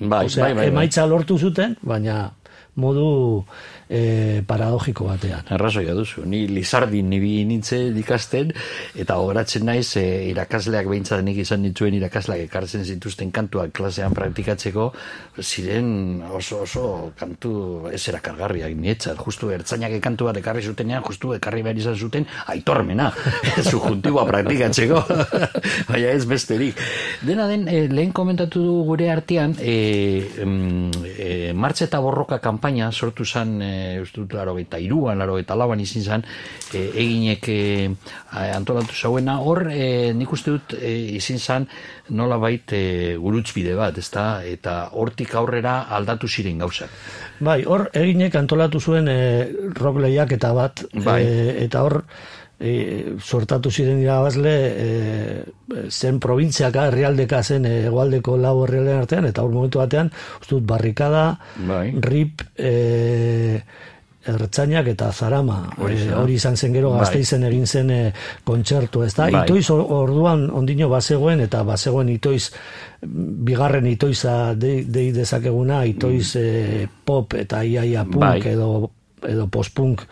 Bai, 0.00 0.26
Osea, 0.26 0.44
bai, 0.44 0.54
bai, 0.54 0.62
bai. 0.62 0.66
emaitza 0.72 1.06
lortu 1.06 1.38
zuten, 1.38 1.76
baina 1.82 2.30
modu 2.78 3.44
e, 3.88 4.42
paradogiko 4.46 5.08
batean. 5.08 5.48
Arrazoia 5.56 5.94
duzu, 5.96 6.24
ni 6.28 6.44
Lizardin 6.48 7.08
nibi 7.10 7.42
nintzen 7.48 7.96
ikasten, 7.98 8.52
eta 8.98 9.18
horatzen 9.22 9.66
naiz 9.68 9.96
e, 10.00 10.04
irakasleak 10.30 10.88
behintzat 10.90 11.24
nik 11.24 11.40
izan 11.42 11.64
dituen 11.66 11.96
irakasleak 11.98 12.44
ekartzen 12.46 12.84
zituzten 12.84 13.32
kantuak 13.34 13.72
klasean 13.76 14.14
praktikatzeko, 14.16 14.90
ziren 15.40 16.22
oso 16.34 16.62
oso 16.66 16.84
kantu 17.18 17.88
ez 17.92 18.02
erakargarriak 18.10 18.74
nietzat, 18.76 19.18
justu 19.24 19.52
ertzainak 19.54 19.96
kantu 20.04 20.28
bat 20.28 20.40
ekarri 20.40 20.62
zutenean, 20.62 21.02
justu 21.06 21.32
ekarri 21.36 21.64
behar 21.66 21.80
izan 21.80 21.96
zuten 21.96 22.28
aitormena, 22.52 23.10
subjuntiboa 23.70 24.26
praktikatzeko, 24.28 25.02
baina 25.90 26.12
ez 26.12 26.24
besterik. 26.28 26.82
Dena 27.24 27.48
den, 27.50 27.66
e, 27.68 27.86
lehen 27.88 28.12
komentatu 28.12 28.62
du 28.62 28.76
gure 28.88 29.08
artean, 29.12 29.56
e, 29.60 29.76
e, 30.38 31.52
martxa 31.56 31.88
eta 31.88 32.00
borroka 32.04 32.38
kanpaina 32.44 32.90
sortu 32.92 33.24
zen, 33.24 33.56
e, 33.62 33.77
uste 34.02 34.22
dut 34.22 34.34
laro 34.38 34.56
eta 34.58 34.80
iruan, 34.82 35.18
laro 35.18 35.38
eta 35.40 35.56
lauan 35.58 35.80
izin 35.80 36.04
zen, 36.04 36.24
e, 36.72 36.84
eginek 36.94 37.48
e, 37.52 37.60
antolatu 38.54 38.94
zauena, 38.94 39.38
hor 39.40 39.66
e, 39.72 40.12
nik 40.16 40.32
uste 40.32 40.56
dut 40.56 40.76
e, 40.78 40.94
izin 41.18 41.38
zen 41.38 41.68
nola 42.10 42.38
bait 42.42 42.72
e, 42.72 43.16
gurutzbide 43.20 43.74
bat, 43.78 43.98
ezta? 43.98 44.26
eta 44.44 44.90
hortik 44.92 45.34
aurrera 45.38 45.80
aldatu 45.94 46.28
ziren 46.28 46.58
gauzak. 46.64 46.90
Bai, 47.44 47.62
hor 47.64 47.88
eginek 47.94 48.34
antolatu 48.38 48.80
zuen 48.80 49.08
e, 49.08 49.20
rock 49.78 50.02
lehiaketa 50.04 50.52
bat, 50.56 50.84
Bai. 51.04 51.22
e, 51.22 51.54
eta 51.66 51.84
hor 51.86 52.02
e, 52.60 53.16
sortatu 53.22 53.70
ziren 53.70 54.00
irabazle 54.02 54.54
e, 54.68 55.44
zen 55.90 56.18
provintziaka, 56.20 56.88
herrialdeka 56.88 57.42
zen 57.42 57.66
e, 57.66 57.74
hegoaldeko 57.86 58.36
lau 58.36 58.64
herrialdean 58.64 59.04
artean, 59.04 59.28
eta 59.30 59.42
hor 59.42 59.52
momentu 59.54 59.78
batean, 59.78 60.10
uste 60.40 60.56
dut, 60.56 60.66
barrikada, 60.66 61.38
Bai. 61.68 61.92
rip, 62.02 62.42
e, 62.58 63.62
ertzainak 64.28 64.90
eta 64.92 65.12
zarama 65.12 65.70
Hori 65.78 65.96
E, 65.96 66.08
hori 66.12 66.34
izan 66.34 66.56
zen 66.56 66.72
gero 66.74 66.90
Bai. 66.90 67.00
gazteizen 67.00 67.44
egin 67.48 67.66
zen 67.66 67.90
e, 67.90 68.12
kontzertu 68.44 69.02
ez 69.06 69.14
da 69.14 69.30
Bai. 69.30 69.44
itoiz 69.46 69.70
or- 69.70 69.86
orduan 69.88 70.50
ondino 70.50 70.88
bazegoen 70.90 71.40
eta 71.40 71.62
bazegoen 71.64 72.08
itoiz 72.12 72.50
bigarren 73.00 73.86
itoiza 73.86 74.54
dei, 74.54 74.84
dei 74.84 75.12
dezakeguna 75.12 75.84
itoiz 75.86 76.34
e, 76.36 76.88
pop 77.04 77.34
eta 77.34 77.62
iaia 77.64 78.04
punk 78.04 78.20
Bai. 78.20 78.42
edo 78.44 78.90
edo 79.28 79.46
postpunk 79.50 80.02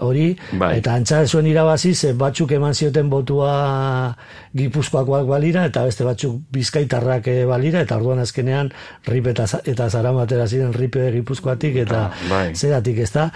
hori 0.00 0.36
Bai. 0.52 0.78
eta 0.78 0.94
antza 0.94 1.26
zuen 1.26 1.46
irabazi 1.46 1.94
ze 1.94 2.12
batzuk 2.12 2.52
eman 2.52 2.74
zioten 2.74 3.10
botua 3.10 4.16
gipuzkoakoak 4.56 5.26
balira 5.28 5.64
eta 5.68 5.84
beste 5.84 6.04
batzuk 6.04 6.40
bizkaitarrak 6.52 7.28
eh, 7.28 7.44
balira 7.46 7.80
eta 7.80 7.96
orduan 7.96 8.18
azkenean 8.18 8.72
rip 9.06 9.26
eta, 9.26 9.46
eta 9.64 9.88
zaramatera 9.90 10.46
ziren 10.46 10.72
ripe 10.72 11.10
gipuzkoatik 11.12 11.76
eta 11.86 12.00
Ah, 12.00 12.14
bai. 12.30 12.54
zeratik 12.54 12.98
ez 12.98 13.10
da 13.12 13.30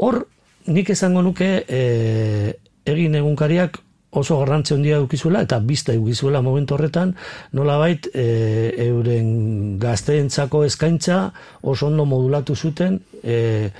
hor 0.00 0.26
nik 0.66 0.88
esango 0.90 1.22
nuke 1.22 1.64
e, 1.68 2.54
egin 2.86 3.14
egunkariak 3.14 3.78
oso 4.16 4.38
garrantzi 4.40 4.72
handia 4.74 4.96
edukizuela 4.96 5.42
eta 5.44 5.58
bizta 5.60 5.92
edukizuela 5.92 6.40
momentu 6.42 6.74
horretan 6.74 7.14
nolabait 7.52 8.08
e, 8.14 8.72
euren 8.86 9.78
gazteentzako 9.78 10.64
eskaintza 10.64 11.32
oso 11.62 11.86
ondo 11.90 12.04
modulatu 12.08 12.56
zuten 12.56 13.00
e, 13.22 13.70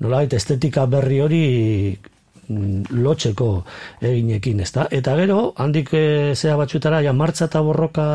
nolabait 0.00 0.32
estetika 0.34 0.86
berri 0.90 1.20
hori 1.22 1.44
mm, 2.48 2.96
lotzeko 3.04 3.48
eginekin, 4.02 4.60
ezta? 4.64 4.86
Eta 4.90 5.14
gero, 5.20 5.52
handik 5.60 5.92
e, 5.94 6.04
zea 6.34 6.56
batzuetara, 6.58 7.00
ja, 7.04 7.12
martza 7.16 7.46
eta 7.48 7.62
borroka 7.64 8.06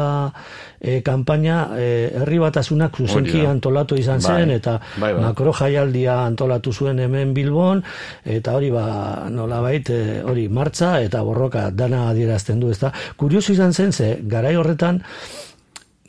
e, 0.80 1.00
kanpaina 1.06 1.60
e, 1.80 1.88
herri 2.22 2.40
batasunak 2.44 3.00
zuzenki 3.00 3.46
antolatu 3.48 3.98
izan 4.00 4.22
Bai. 4.26 4.36
zen, 4.42 4.54
eta 4.58 4.78
Bai, 4.98 5.14
bai. 5.14 5.24
makro 5.24 5.54
jaialdia 5.56 6.20
antolatu 6.26 6.74
zuen 6.74 7.00
hemen 7.00 7.34
Bilbon, 7.34 7.84
eta 8.26 8.56
hori 8.60 8.72
ba, 8.76 8.86
nolabait, 9.32 9.90
e, 9.90 10.22
hori 10.24 10.48
martza 10.50 10.98
eta 11.02 11.24
borroka 11.24 11.70
dana 11.72 12.10
adierazten 12.10 12.60
du, 12.60 12.72
ezta? 12.76 12.94
Kurioso 13.18 13.54
izan 13.56 13.74
zen, 13.74 13.94
ze, 13.94 14.18
garai 14.24 14.56
horretan, 14.60 15.04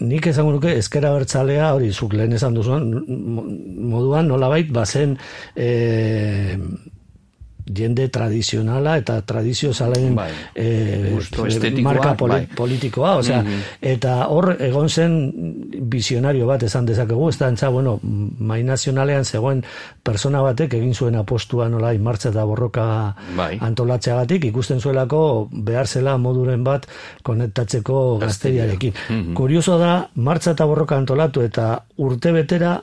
nik 0.01 0.27
esango 0.31 0.53
nuke 0.57 0.73
ezkera 0.81 1.13
bertzalea, 1.15 1.73
hori 1.77 1.91
zuk 1.93 2.15
lehen 2.17 2.33
esan 2.37 2.55
duzuan, 2.57 2.89
mo- 3.09 3.47
moduan 3.95 4.29
nolabait 4.33 4.71
bazen 4.73 5.17
e, 5.57 6.57
jende 7.67 8.09
tradizionala 8.09 8.97
eta 9.01 9.21
tradizio 9.27 9.73
zalaen 9.73 10.15
Bai. 10.15 10.31
e, 10.55 11.17
marka 11.83 12.15
poli, 12.17 12.33
bai. 12.33 12.47
politikoa, 12.57 13.17
osea, 13.21 13.43
eta 13.81 14.27
hor 14.29 14.57
egon 14.61 14.89
zen 14.89 15.17
visionario 15.91 16.47
bat 16.47 16.63
esan 16.63 16.87
dezakegu, 16.87 17.29
ez 17.29 17.39
da 17.39 17.49
entza, 17.49 17.69
bueno, 17.69 17.99
mai 18.03 18.63
nazionalean 18.63 19.25
zegoen 19.25 19.65
persona 20.03 20.43
batek 20.43 20.75
egin 20.81 20.95
zuen 20.95 21.17
apostua 21.17 21.69
nola 21.69 21.93
martza 21.99 22.31
eta 22.31 22.45
borroka 22.45 23.15
Bai. 23.37 23.59
antolatzeagatik, 23.61 24.45
ikusten 24.51 24.81
zuelako 24.81 25.49
behar 25.53 25.87
zela 25.87 26.17
moduren 26.19 26.65
bat 26.65 26.87
konektatzeko 27.23 28.19
gazteriarekin. 28.23 29.35
Kurioso 29.35 29.79
da, 29.79 30.09
martza 30.15 30.55
eta 30.57 30.67
borroka 30.67 30.97
antolatu 30.97 31.43
eta 31.43 31.73
urte 31.99 32.33
betera 32.33 32.79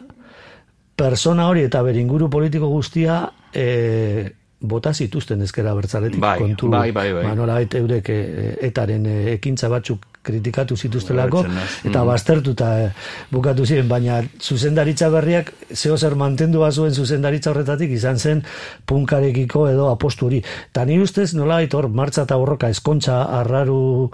persona 0.98 1.48
hori 1.48 1.64
eta 1.68 1.84
beringuru 1.86 2.30
politiko 2.30 2.68
guztia 2.72 3.22
e, 3.54 4.34
bota 4.59 4.91
zituzten 4.93 5.41
ezkera 5.45 5.73
bertzaletik 5.77 6.19
Bai, 6.19 6.39
kontu 6.39 6.67
bai, 6.69 6.91
bai, 6.91 7.13
bai. 7.13 7.23
ba, 7.27 7.35
nolabait 7.35 7.73
eurek 7.77 8.09
e, 8.09 8.57
etaren 8.65 9.05
e, 9.05 9.34
ekintza 9.35 9.69
batzuk 9.69 10.05
kritikatu 10.27 10.75
zituztelako 10.75 11.43
eta 11.85 11.99
Mhm. 12.01 12.07
baztertuta 12.07 12.71
e, 12.81 12.88
bukatu 13.31 13.65
ziren, 13.65 13.88
baina 13.88 14.23
zuzendaritza 14.41 15.09
berriak 15.09 15.53
zeo 15.73 15.95
zer 15.97 16.15
mantendu 16.15 16.59
bazuen 16.59 16.91
zuzendaritza 16.93 17.51
horretatik 17.51 17.91
izan 17.91 18.17
zen 18.19 18.43
punkarekiko 18.85 19.67
edo 19.69 19.89
apostu 19.91 20.25
hori. 20.25 20.41
Ta 20.71 20.85
ni 20.85 20.99
ustez 20.99 21.34
nolabait 21.34 21.73
hor 21.73 21.88
martza 21.89 22.23
eta 22.23 22.35
borroka 22.35 22.69
eskontza 22.69 23.21
arraru 23.39 24.09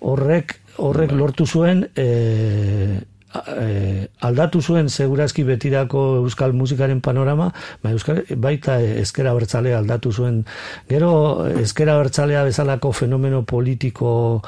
horrek 0.00 0.60
horrek 0.76 1.10
Bai. 1.10 1.18
lortu 1.18 1.46
zuen 1.46 1.86
e, 1.96 3.00
e, 3.46 4.08
aldatu 4.26 4.60
zuen 4.62 4.88
segurazki 4.88 5.44
betirako 5.44 6.04
euskal 6.22 6.52
musikaren 6.56 7.00
panorama, 7.00 7.50
ba, 7.82 7.92
euskal, 7.92 8.22
baita 8.36 8.78
ezkera 8.80 9.34
bertzalea 9.36 9.78
aldatu 9.78 10.12
zuen. 10.12 10.42
Gero 10.88 11.46
ezkera 11.62 11.96
bertzalea 11.98 12.44
bezalako 12.46 12.92
fenomeno 12.92 13.42
politiko 13.42 14.42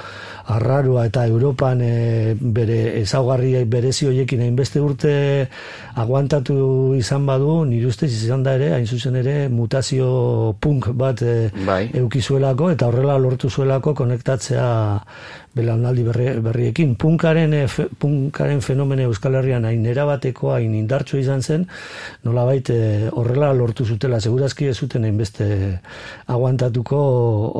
arrarua 0.49 1.07
eta 1.09 1.27
Europan 1.29 1.83
e, 1.85 2.35
bere 2.41 2.79
ezaugarri 3.03 3.65
berezi 3.69 4.09
hoiekin 4.09 4.43
hainbeste 4.47 4.81
urte 4.81 5.15
aguantatu 5.99 6.95
izan 6.99 7.27
badu, 7.29 7.65
nire 7.69 7.91
ustez 7.91 8.11
izan 8.13 8.45
da 8.47 8.55
ere, 8.59 8.73
hain 8.77 8.87
zuzen 8.87 9.19
ere, 9.21 9.37
mutazio 9.49 10.55
punk 10.61 10.91
bat 10.99 11.23
e, 11.23 11.51
Bai. 11.67 11.83
eukizuelako 12.01 12.73
eta 12.75 12.89
horrela 12.89 13.19
lortu 13.21 13.51
zuelako 13.51 13.95
konektatzea 13.99 14.69
belaunaldi 15.59 16.05
berri, 16.07 16.29
berriekin. 16.45 16.95
Punkaren, 17.01 17.55
e, 17.55 17.67
fe, 17.69 17.89
punkaren 17.99 18.63
fenomene 18.65 19.09
Euskal 19.09 19.39
Herrian 19.41 19.67
hain 19.69 19.85
erabateko, 19.87 20.53
hain 20.55 20.75
indartsu 20.79 21.19
izan 21.21 21.43
zen, 21.43 21.67
nolabait 22.27 22.71
e, 22.75 22.79
horrela 23.13 23.51
lortu 23.57 23.87
zutela, 23.87 24.21
segurazki 24.21 24.69
ez 24.71 24.77
zuten 24.79 25.07
hainbeste 25.09 25.49
aguantatuko 26.31 26.99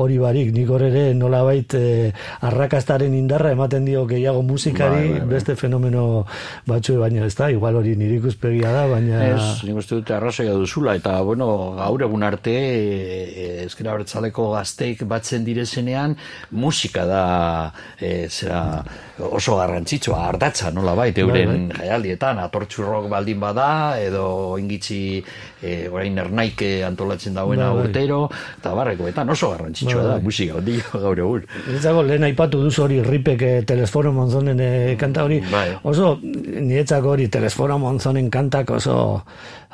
hori 0.01 0.19
barik, 0.21 0.51
nik 0.55 0.69
hor 0.71 0.85
ere 0.87 1.05
nolabait 1.17 1.75
e, 1.77 2.11
arrakastaren 2.47 3.13
indarra 3.17 3.53
ematen 3.55 3.85
dio 3.87 4.05
gehiago 4.09 4.43
musikari 4.45 4.99
Bai, 4.99 5.09
bai, 5.09 5.19
bai. 5.19 5.29
beste 5.35 5.55
fenomeno 5.59 6.25
batzu 6.67 6.97
baina 6.99 7.25
ez 7.25 7.35
da, 7.37 7.49
igual 7.51 7.79
hori 7.79 7.95
nire 7.99 8.19
ikuspegia 8.19 8.71
da, 8.73 8.85
baina... 8.91 9.21
Ez, 9.29 9.63
nik 9.67 9.79
uste 9.81 9.99
dute 9.99 10.15
arrazoia 10.15 10.55
duzula, 10.57 10.95
eta, 10.99 11.17
bueno, 11.25 11.49
gaur 11.77 12.05
egun 12.07 12.25
arte, 12.27 12.55
e, 12.55 13.47
ezkera 13.65 13.97
bertzaleko 13.97 14.49
gazteik 14.55 15.03
batzen 15.09 15.45
direzenean, 15.47 16.15
musika 16.51 17.05
da, 17.09 17.23
e, 17.99 18.27
zera, 18.29 18.83
oso 19.19 19.55
garrantzitsua, 19.57 20.21
ardatza, 20.29 20.71
nola 20.71 20.93
bait, 20.95 21.17
euren 21.19 21.69
jaialdietan, 21.75 22.39
atortxurrok 22.45 23.09
baldin 23.11 23.39
bada, 23.39 23.99
edo 23.99 24.55
ingitzi, 24.59 25.23
e, 25.61 25.87
orain 25.91 26.17
ernaike 26.17 26.83
antolatzen 26.87 27.33
dauena 27.35 27.69
Bai, 27.69 27.75
bai. 27.81 27.87
urtero, 27.89 28.19
eta 28.59 28.73
barrekoetan 28.77 29.29
oso 29.35 29.51
garrantzitsua 29.51 29.97
Bai, 29.99 30.05
da, 30.07 30.13
bai. 30.17 30.23
musika, 30.23 30.55
ondik 30.61 30.91
gaur 30.93 31.19
egun. 31.25 31.45
Niretzako 31.67 32.03
lehen 32.07 32.23
aipatu 32.29 32.63
duzu 32.63 32.83
hori 32.85 33.01
ripek 33.03 33.41
eh, 33.41 33.53
telesforo 33.67 34.13
monzonen 34.15 34.59
eh, 34.63 34.95
kanta 34.99 35.23
hori. 35.27 35.41
Bai. 35.51 35.67
Oso, 35.83 36.15
niretzako 36.23 37.15
hori 37.17 37.27
telesforo 37.31 37.77
monzonen 37.81 38.29
kantak 38.31 38.71
oso 38.77 39.23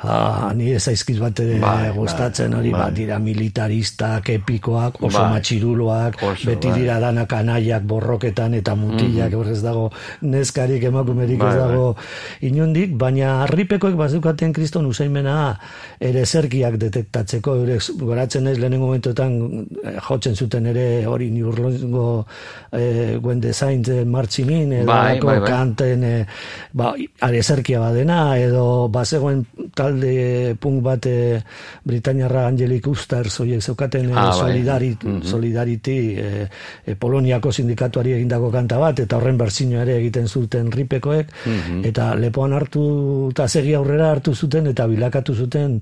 ah, 0.04 0.52
nire 0.54 0.78
zaizkiz 0.80 1.18
bat 1.18 1.38
ere 1.40 1.58
Bai, 1.60 1.90
gustatzen 1.96 2.50
bai, 2.50 2.58
hori 2.60 2.70
bai. 2.74 2.80
bat 2.80 2.94
dira 2.94 3.18
militaristak, 3.18 4.28
epikoak, 4.28 5.00
oso 5.02 5.18
Bai. 5.18 5.30
matxiruloak, 5.38 6.18
Oso, 6.22 6.46
beti 6.50 6.68
bai. 6.68 6.78
dira 6.80 6.98
danak 7.00 7.32
anaiak 7.32 7.82
borroketan 7.88 8.54
eta 8.54 8.74
mutilak, 8.76 9.32
mm 9.32 9.46
ez 9.46 9.62
dago 9.62 9.90
neskarik 10.22 10.82
emakumerik 10.84 11.38
Bai, 11.38 11.48
ez 11.48 11.56
dago 11.56 11.96
inundik, 12.42 12.96
baina 12.98 13.42
arripekoek 13.44 13.94
bazukaten 13.96 14.52
kriston 14.52 14.86
usaimena 14.86 15.56
ere 16.00 16.24
zerkiak 16.26 16.76
detektatzeko, 16.76 17.54
ere 17.64 17.78
goratzen 18.00 18.44
naiz 18.44 18.58
lehenengo 18.58 18.86
momentuetan 18.86 19.36
eh, 19.84 19.96
jotzen 20.08 20.34
zuten 20.36 20.66
ere 20.66 21.06
hori 21.06 21.30
ni 21.30 21.42
urlongo 21.42 22.26
eh, 22.72 23.16
Gwen 23.22 23.40
Design 23.40 23.82
eh, 23.88 24.04
martxinin 24.04 24.72
edo 24.82 24.86
Bai, 24.86 25.20
bai, 25.20 25.38
bai. 25.40 25.48
kanten 25.48 26.04
eh, 26.04 26.26
ba, 26.72 26.92
are 27.20 27.42
zerkia 27.42 27.80
badena 27.80 28.36
edo 28.38 28.88
bazegoen 28.88 29.44
talde 29.86 30.56
punk 30.60 30.82
bat 30.82 31.06
eh, 31.06 31.38
Britaniarra 31.86 32.46
Angelic 32.50 32.86
Ustars 32.90 33.38
oiek 33.40 33.62
zeukaten 33.62 34.10
eh, 34.10 34.14
Ah, 34.16 34.30
bai. 34.30 34.38
solidari, 34.40 34.90
Mhm. 35.02 35.22
Solidarity 35.22 35.96
eh, 36.18 36.48
eh, 36.86 36.94
Poloniako 36.98 37.52
sindikatuari 37.52 38.12
egindako 38.18 38.50
kanta 38.50 38.78
bat 38.82 38.98
eta 39.00 39.16
horren 39.16 39.38
berzino 39.38 39.80
ere 39.80 39.96
egiten 40.00 40.26
zuten 40.28 40.70
ripekoek 40.72 41.26
Mhm. 41.46 41.84
eta 41.84 42.14
lepoan 42.14 42.52
hartu 42.52 43.28
eta 43.30 43.48
segi 43.48 43.74
aurrera 43.74 44.10
hartu 44.10 44.34
zuten 44.34 44.66
eta 44.66 44.86
bilakatu 44.86 45.34
zuten 45.34 45.80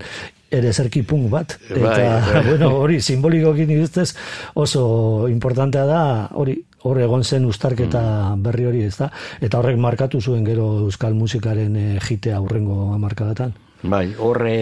ere 0.55 0.73
zerki 0.73 1.03
punk 1.03 1.31
bat 1.31 1.57
Bai, 1.71 1.79
eta 1.81 2.21
bai. 2.21 2.43
bueno 2.49 2.69
hori 2.79 3.01
simbolikoki 3.01 3.67
nik 3.67 3.83
ustez 3.89 4.15
oso 4.55 5.27
importantea 5.29 5.85
da 5.87 6.29
hori 6.35 6.61
hor 6.85 7.01
egon 7.01 7.25
zen 7.25 7.45
ustarketa 7.49 8.35
berri 8.39 8.67
hori 8.69 8.83
ez 8.85 8.97
da 9.01 9.11
eta 9.41 9.59
horrek 9.59 9.79
markatu 9.81 10.21
zuen 10.21 10.45
gero 10.45 10.67
euskal 10.85 11.15
musikaren 11.15 11.99
jitea 11.99 12.37
aurrengo 12.37 12.93
hamarkadatan 12.93 13.55
Bai, 13.85 14.15
horre 14.17 14.57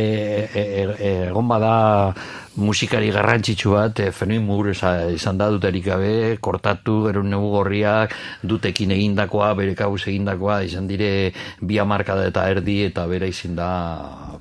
e, 0.51 0.63
e, 0.99 1.11
egon 1.29 1.47
bada 1.47 2.13
musikari 2.57 3.11
garrantzitsu 3.15 3.71
bat, 3.73 4.01
e, 4.01 4.39
muguruza 4.41 5.11
izan 5.15 5.39
da 5.39 5.49
duterik 5.49 5.85
gabe, 5.87 6.37
kortatu, 6.41 7.07
gero 7.07 7.23
negu 7.23 7.51
gorriak, 7.55 8.13
dutekin 8.43 8.91
egindakoa, 8.91 9.55
bere 9.55 9.75
kabuz 9.75 10.03
egindakoa, 10.09 10.63
izan 10.67 10.89
dire 10.89 11.33
bi 11.61 11.79
hamarkada 11.79 12.27
eta 12.27 12.49
erdi, 12.51 12.83
eta 12.91 13.07
bera 13.07 13.27
izin 13.27 13.55
da 13.57 13.71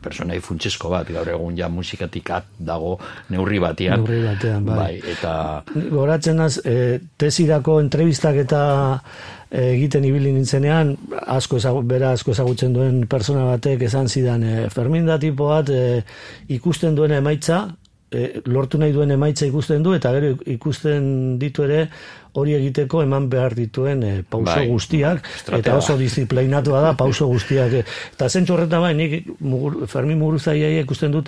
personai 0.01 0.39
funtsesko 0.41 0.89
bat, 0.89 1.07
gaur 1.13 1.29
egun 1.29 1.55
ja 1.57 1.69
musikatik 1.69 2.31
at 2.31 2.49
dago 2.57 2.97
neurri 3.29 3.59
batean. 3.59 4.01
Neurri 4.01 4.23
batean, 4.25 4.65
bai. 4.65 4.95
eta 5.13 5.61
goratzen 5.93 6.41
az, 6.41 6.57
e, 6.65 6.99
tesirako 7.17 7.79
entrevistak 7.85 8.41
eta 8.47 8.63
egiten 9.51 10.05
ibili 10.07 10.31
nintzenean, 10.31 10.95
asko 11.27 11.59
ezagu, 11.59 11.83
bera 11.83 12.13
asko 12.15 12.31
ezagutzen 12.31 12.73
duen 12.73 13.03
persona 13.11 13.43
batek 13.49 13.83
esan 13.89 14.07
zidan, 14.07 14.43
e, 14.43 14.69
Fermin 14.71 15.05
da 15.05 15.19
tipo 15.19 15.49
bat 15.51 15.69
e, 15.69 16.01
ikusten 16.55 16.95
duen 16.95 17.11
emaitza, 17.17 17.65
e, 18.11 18.41
lortu 18.47 18.79
nahi 18.79 18.95
duen 18.95 19.11
emaitza 19.11 19.45
ikusten 19.49 19.83
du, 19.83 19.93
eta 19.97 20.13
gero 20.15 20.37
ikusten 20.55 21.37
ditu 21.41 21.67
ere 21.67 21.81
hori 22.39 22.55
egiteko 22.55 23.01
eman 23.03 23.27
behar 23.31 23.55
dituen 23.57 24.03
e, 24.07 24.13
pauso 24.23 24.53
Bai, 24.53 24.67
guztiak, 24.69 25.27
estratega. 25.35 25.59
eta 25.65 25.77
oso 25.81 25.97
disiplinatua 25.99 26.85
da 26.87 26.93
pauso 26.95 27.27
guztiak. 27.27 27.73
e. 27.73 27.83
Eta 28.15 28.31
horretan 28.55 28.81
bai, 28.81 28.93
nik 28.95 29.33
mugur, 29.39 29.81
Fermin 29.87 30.19
Muguruzaiai 30.19 30.79
ikusten 30.79 31.11
dut 31.11 31.27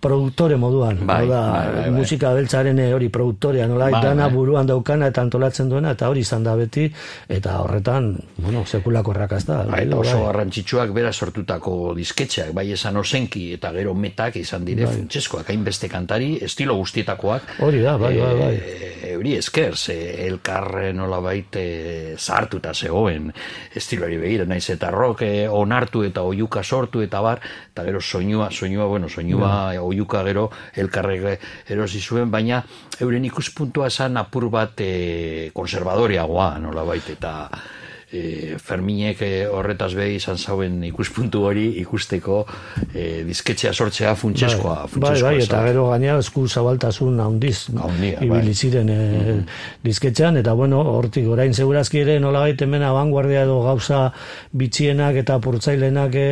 produktore 0.00 0.56
moduan, 0.56 1.00
Bai, 1.06 1.26
da, 1.26 1.40
bai, 1.50 1.66
bai, 1.66 1.82
bai. 1.82 1.90
musika 1.90 2.30
beltzaren 2.32 2.78
eh, 2.78 2.92
hori 2.94 3.08
produktorea, 3.10 3.66
nola, 3.66 3.88
Bai, 3.90 4.02
dana 4.02 4.28
bai. 4.28 4.34
buruan 4.36 4.66
daukana 4.66 5.08
eta 5.10 5.24
antolatzen 5.26 5.68
duena, 5.68 5.90
eta 5.96 6.08
hori 6.08 6.20
izan 6.22 6.44
da 6.46 6.54
beti, 6.54 6.84
eta 7.28 7.56
horretan, 7.64 8.12
bueno, 8.36 8.62
sekulako 8.66 9.10
errakazta. 9.16 9.64
Bai, 9.66 9.82
eta 9.88 9.96
oso 9.98 10.20
bai. 10.20 10.26
garrantzitsuak 10.28 10.92
bera 10.94 11.12
sortutako 11.12 11.94
disketxeak, 11.98 12.52
bai 12.54 12.70
esan 12.76 12.96
osenki 12.96 13.48
eta 13.56 13.72
gero 13.74 13.94
metak 13.94 14.36
izan 14.36 14.64
dire 14.64 14.86
Bai. 14.86 14.94
funtseskoak, 15.00 15.50
hainbeste 15.50 15.88
kantari, 15.90 16.36
estilo 16.46 16.76
guztietakoak. 16.78 17.58
Hori 17.66 17.82
da, 17.82 17.96
bai, 17.98 18.14
bai, 18.20 18.34
bai. 18.38 18.52
E, 18.54 18.92
euri 19.14 19.34
esker, 19.38 19.74
ze 19.76 19.98
elkar 20.28 20.92
nola 20.94 21.18
baite 21.24 22.14
zahartuta 22.18 22.72
zegoen 22.74 23.32
estiloari 23.74 24.16
begira, 24.18 24.44
naiz 24.46 24.68
eta 24.70 24.90
rock 24.94 25.22
eh, 25.26 25.48
onartu 25.50 26.04
eta 26.06 26.22
oiuka 26.22 26.62
sortu 26.62 27.02
eta 27.02 27.20
bar, 27.24 27.40
eta 27.72 27.82
gero 27.86 28.00
soinua, 28.00 28.50
soinua, 28.50 28.86
bueno, 28.86 29.08
soinua, 29.08 29.72
oiuka 29.88 30.22
gero 30.28 30.48
elkarrek 30.76 31.26
erosi 31.70 32.00
zuen, 32.00 32.30
baina 32.30 32.62
euren 33.00 33.24
ikuspuntua 33.28 33.90
zan 33.90 34.16
apur 34.20 34.48
bat 34.52 34.80
e, 34.84 35.50
konservadoriagoa, 35.54 36.54
nola 36.62 36.84
baite, 36.86 37.18
eta 37.18 37.34
e, 38.12 38.56
Ferminek 38.58 39.20
e, 39.22 39.30
horretaz 39.52 39.92
behi 39.96 40.16
izan 40.16 40.38
zauen 40.38 40.80
ikuspuntu 40.88 41.42
hori 41.48 41.66
ikusteko 41.82 42.40
e, 42.94 43.24
disketxea 43.28 43.72
sortzea 43.74 44.14
funtseskoa, 44.18 44.76
bai, 44.96 45.12
bai, 45.12 45.22
bai, 45.22 45.34
eta 45.44 45.60
gero 45.66 45.88
gaina 45.90 46.16
esku 46.22 46.46
zabaltasun 46.48 47.20
handiz 47.20 47.68
ibili 47.68 48.30
bai. 48.30 48.54
ziren 48.54 48.92
e, 48.92 49.00
disketxean, 49.84 50.40
eta 50.40 50.54
bueno, 50.58 50.80
hortik 50.96 51.28
orain 51.28 51.54
segurazki 51.54 52.02
ere 52.04 52.18
nola 52.20 52.46
hemen 52.48 52.82
abanguardia 52.82 53.42
edo 53.44 53.60
gauza 53.62 54.08
bitxienak 54.56 55.20
eta 55.20 55.38
purtzailenak 55.44 56.14
e, 56.16 56.28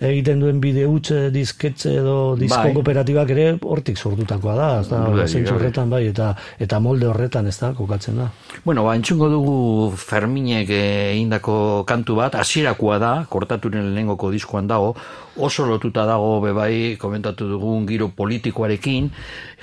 egiten 0.00 0.40
duen 0.40 0.60
bide 0.62 0.86
utxe 0.86 1.28
disketxe 1.34 1.96
edo 1.98 2.36
disko 2.38 2.60
Bai. 2.68 2.74
kooperatibak 2.76 3.34
ere 3.34 3.48
hortik 3.62 3.98
sortutakoa 3.98 4.54
da, 4.54 4.70
ez 4.80 4.88
da, 4.92 5.02
Dudarik 5.10 5.32
zentzu 5.32 5.56
horretan 5.58 5.90
bai, 5.90 6.04
eta, 6.12 6.30
eta 6.62 6.78
molde 6.78 7.10
horretan 7.10 7.50
ez 7.50 7.56
da, 7.58 7.72
kokatzen 7.74 8.22
da. 8.22 8.30
Bueno, 8.64 8.84
ba, 8.86 8.94
entzungo 8.96 9.28
dugu 9.32 9.56
Ferminek 9.98 10.70
eh, 10.70 10.83
egindako 10.84 11.84
kantu 11.88 12.18
bat, 12.20 12.36
hasierakoa 12.40 12.98
da, 13.02 13.12
kortaturen 13.30 13.90
lehenengoko 13.90 14.30
diskoan 14.34 14.70
dago, 14.70 14.94
oso 15.36 15.66
lotuta 15.66 16.04
dago 16.06 16.40
bebai, 16.40 16.96
komentatu 17.00 17.48
dugun 17.48 17.86
giro 17.86 18.08
politikoarekin, 18.14 19.10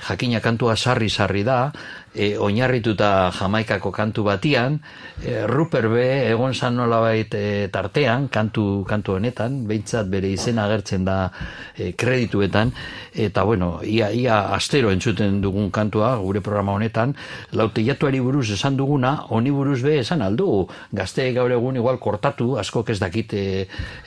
jakina 0.08 0.40
kantua 0.40 0.76
sarri-sarri 0.76 1.44
da, 1.44 1.72
e, 2.14 2.36
oinarrituta 2.36 3.30
jamaikako 3.32 3.92
kantu 3.92 4.24
batian, 4.24 4.80
e, 5.24 5.46
Rupert 5.46 5.88
B. 5.88 6.02
egon 6.28 6.54
zan 6.54 6.76
nolabait 6.76 7.34
e, 7.34 7.68
tartean, 7.72 8.28
kantu, 8.28 8.84
kantu 8.88 9.16
honetan, 9.16 9.62
behintzat 9.68 10.10
bere 10.12 10.28
izena 10.32 10.66
agertzen 10.66 11.04
da 11.04 11.30
e, 11.76 11.92
kredituetan, 11.96 12.72
eta 13.14 13.44
bueno, 13.44 13.80
ia, 13.84 14.10
ia 14.10 14.52
astero 14.54 14.90
entzuten 14.92 15.40
dugun 15.40 15.70
kantua, 15.70 16.16
gure 16.20 16.40
programa 16.40 16.76
honetan, 16.76 17.14
lauteiatuari 17.52 18.20
buruz 18.20 18.50
esan 18.52 18.76
duguna, 18.76 19.14
honi 19.30 19.50
buruz 19.50 19.80
be 19.82 19.98
esan 20.02 20.22
aldu, 20.22 20.66
gazte 20.92 21.30
gaur 21.32 21.52
egun 21.52 21.80
igual 21.80 21.98
kortatu, 21.98 22.56
askok 22.60 22.92
ez 22.92 22.98
dakite 23.00 23.42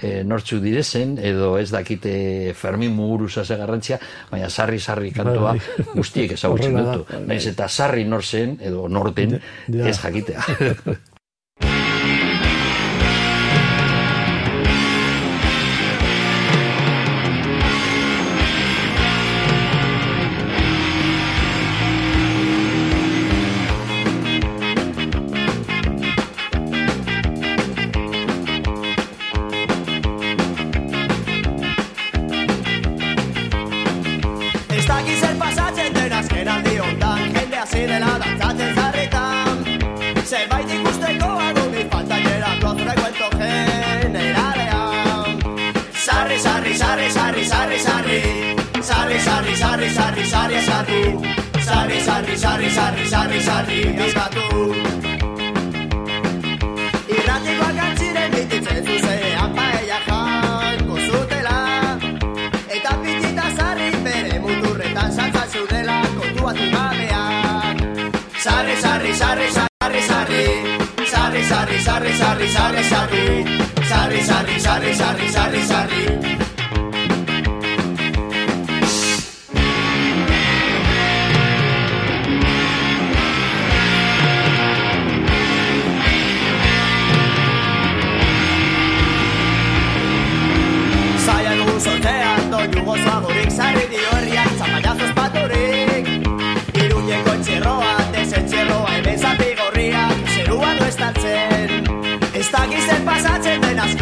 e, 0.01 0.21
nortzuk 0.23 0.61
direzen, 0.61 1.17
edo 1.17 1.54
ez 1.57 1.69
dakite 1.71 2.53
Fermin 2.53 2.91
Muguruza 2.95 3.45
ze 3.45 3.55
garrantzia, 3.57 3.99
baina 4.31 4.49
sarri-sarri 4.49 5.11
kantua 5.11 5.51
Bai, 5.55 5.59
bai. 5.77 5.85
guztiek 5.95 6.31
ezagutzen 6.31 6.75
dutu. 6.77 7.05
Naiz 7.27 7.45
eta 7.47 7.67
sarri 7.69 8.05
nor 8.05 8.23
zen, 8.23 8.57
edo 8.61 8.87
norten, 8.89 9.39
ez 9.71 9.97
jakitea. 10.01 10.43
Sarri, 68.45 68.75
sarri, 68.79 69.11
sarri, 69.11 69.49
sarri, 69.49 70.01
sarri 70.05 70.41
Sarri, 71.09 71.41
sarri, 71.41 71.79
sarri, 71.81 72.11
sarri, 72.13 72.47
sarri, 72.53 72.83
sarri 72.83 73.23
Sarri, 73.89 74.21
sarri, 74.21 74.59
sarri, 74.59 74.93
sarri, 74.93 75.29
sarri, 75.33 75.61
sarri 75.65 76.15
Zaila 76.15 76.54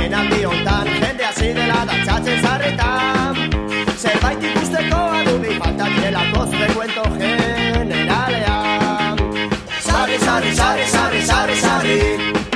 azken 0.03 0.13
aldi 0.13 0.43
hontan 0.45 0.87
Jende 0.87 1.23
hasi 1.23 1.53
dela 1.55 1.85
dantzatzen 1.87 2.41
zarretan 2.41 3.35
Zerbait 3.97 4.43
ikusteko 4.43 4.99
adubi 5.19 5.57
falta 5.59 5.85
direlako 5.95 6.45
zure 6.51 6.67
kuento 6.73 7.03
generalean 7.19 8.37
Sarri, 9.85 10.17
sarri, 10.19 10.55
sarri, 10.55 10.85
sarri, 10.95 11.21
sarri, 11.25 11.55
sarri 11.55 11.97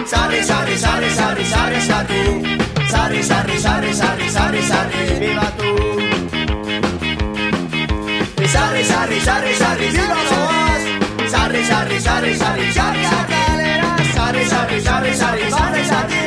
Sarri, 0.07 0.43
sarri, 0.43 0.77
sarri, 0.77 1.09
sarri, 1.19 1.45
sarri, 1.45 1.81
sarri 1.89 2.21
Sarri, 2.91 3.23
sarri, 3.23 3.57
sarri, 3.59 3.93
sarri, 3.93 4.29
sarri, 4.35 4.61
sarri, 4.71 5.01
bibatu 5.19 5.71
Sarri, 8.53 8.83
sarri, 8.83 9.19
sarri, 9.27 9.53
sarri, 9.61 9.87
viva 9.95 10.19
Boaz 10.29 10.83
Sarri, 11.31 11.61
sarri, 11.63 11.99
sarri, 11.99 12.35
sarri, 12.35 12.71
sarri, 12.77 13.03
sarri 13.11 13.35
Sarri, 14.15 14.43
sarri, 14.45 14.81
sarri, 14.81 15.13
sarri, 15.15 15.49
sarri, 15.49 15.83
sarri 15.85 16.26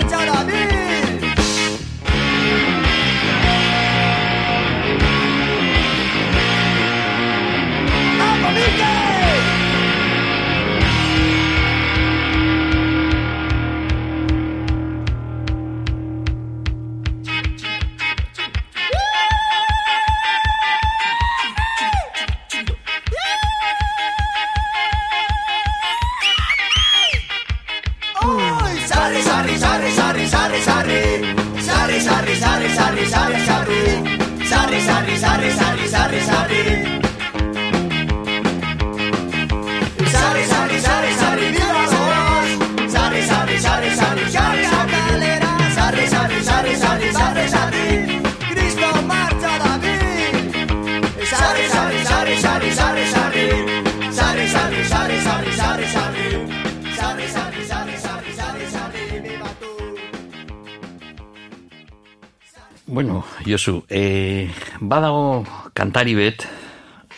Josu, 63.45 63.83
e, 63.89 64.49
badago 64.79 65.45
kantari 65.73 66.13
bet, 66.15 66.45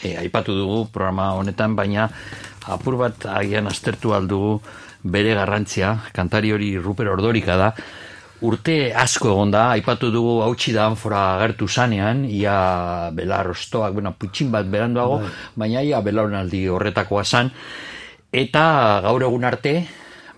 e, 0.03 0.15
aipatu 0.17 0.55
dugu 0.55 0.87
programa 0.91 1.33
honetan, 1.35 1.75
baina 1.75 2.07
apur 2.71 2.95
bat 2.95 3.25
agian 3.27 3.67
aztertu 3.67 4.13
aldugu 4.15 4.61
bere 5.03 5.33
garrantzia, 5.35 5.97
kantari 6.15 6.53
hori 6.55 6.77
Ruper 6.77 7.09
Ordorika 7.11 7.57
da, 7.59 7.73
urte 8.43 8.93
asko 8.95 9.33
egon 9.33 9.51
da, 9.51 9.65
aipatu 9.75 10.11
dugu 10.11 10.39
hautsi 10.45 10.71
da 10.75 10.87
anfora 10.87 11.35
agertu 11.35 11.67
zanean, 11.67 12.23
ia 12.25 13.09
belar 13.11 13.51
ostoak, 13.51 13.93
bueno, 13.93 14.15
putxin 14.15 14.51
bat 14.51 14.67
beranduago, 14.67 15.19
baina 15.55 15.83
ia 15.83 15.99
belaunaldi 16.01 16.67
horretakoa 16.71 17.25
zan, 17.25 17.51
eta 18.31 18.63
gaur 19.03 19.27
egun 19.27 19.43
arte, 19.43 19.75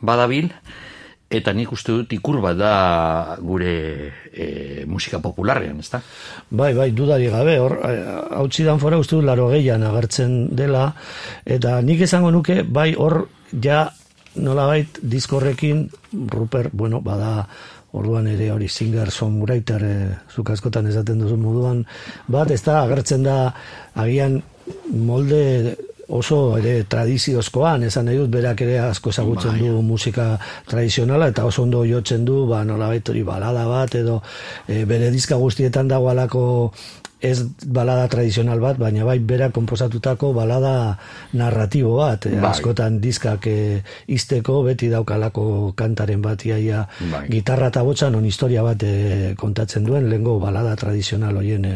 badabil, 0.02 0.50
eta 1.30 1.54
nik 1.54 1.72
uste 1.74 1.92
dut 1.92 2.14
ikur 2.14 2.40
bat 2.44 2.58
da 2.58 2.74
gure 3.42 3.74
e, 4.32 4.86
musika 4.88 5.20
popularrean, 5.24 5.80
ezta? 5.82 6.02
Bai, 6.50 6.74
bai, 6.78 6.92
dudari 6.96 7.30
gabe, 7.34 7.58
hor, 7.60 7.80
hau 8.38 8.46
txidan 8.48 8.80
fora 8.80 9.00
uste 9.02 9.18
dut 9.18 9.26
laro 9.26 9.50
gehian 9.54 9.84
agertzen 9.84 10.56
dela, 10.56 10.92
eta 11.46 11.80
nik 11.82 12.06
esango 12.06 12.32
nuke, 12.32 12.62
bai, 12.64 12.94
hor, 12.94 13.24
ja, 13.62 13.88
nolabait, 14.36 15.00
diskorrekin, 15.02 15.88
Ruper, 16.14 16.70
bueno, 16.74 17.02
bada, 17.02 17.48
orduan 17.96 18.28
ere 18.28 18.50
hori 18.52 18.68
singer 18.68 19.12
songwriter 19.12 19.84
e, 19.88 19.96
zuk 20.36 20.52
askotan 20.52 20.90
esaten 20.92 21.22
duzu 21.24 21.38
moduan 21.40 21.84
bat 22.28 22.52
ez 22.52 22.62
da 22.66 22.82
agertzen 22.84 23.24
da 23.24 23.38
agian 23.96 24.42
molde 24.92 25.76
oso 26.08 26.58
ere 26.58 26.84
tradiziozkoan, 26.90 27.84
esan 27.90 28.06
nahi 28.10 28.20
dut 28.20 28.30
berak 28.34 28.62
ere 28.62 28.80
asko 28.80 29.10
ezagutzen 29.10 29.58
du 29.60 29.82
musika 29.82 30.36
tradizionala 30.70 31.30
eta 31.34 31.46
oso 31.46 31.64
ondo 31.64 31.86
jotzen 31.86 32.26
du, 32.26 32.46
ba 32.50 32.64
nolabait 32.64 33.10
hori 33.10 33.24
balada 33.24 33.66
bat 33.68 33.96
edo 33.96 34.22
e, 34.68 34.86
bere 34.86 35.10
diska 35.12 35.36
guztietan 35.42 35.88
dago 35.88 36.10
alako 36.10 36.46
ez 37.26 37.42
balada 37.66 38.08
tradizional 38.12 38.62
bat, 38.62 38.78
baina 38.78 39.06
bai 39.08 39.18
bera 39.20 39.50
konposatutako 39.56 40.32
balada 40.36 40.98
narratibo 41.34 41.96
bat, 41.98 42.28
Bai. 42.30 42.52
askotan 42.52 43.00
diskak 43.02 43.48
e, 43.50 43.82
izteko 44.14 44.62
beti 44.68 44.90
daukalako 44.94 45.74
kantaren 45.78 46.22
bat 46.22 46.46
iaia 46.46 46.86
Bai. 47.12 47.26
gitarra 47.32 47.72
eta 47.74 47.84
botxa 47.88 48.12
non 48.14 48.26
historia 48.26 48.64
bat 48.66 48.84
e, 48.86 49.34
kontatzen 49.40 49.88
duen, 49.88 50.10
lehengo 50.10 50.38
balada 50.40 50.76
tradizional 50.80 51.42
hoien 51.42 51.66
e, 51.66 51.76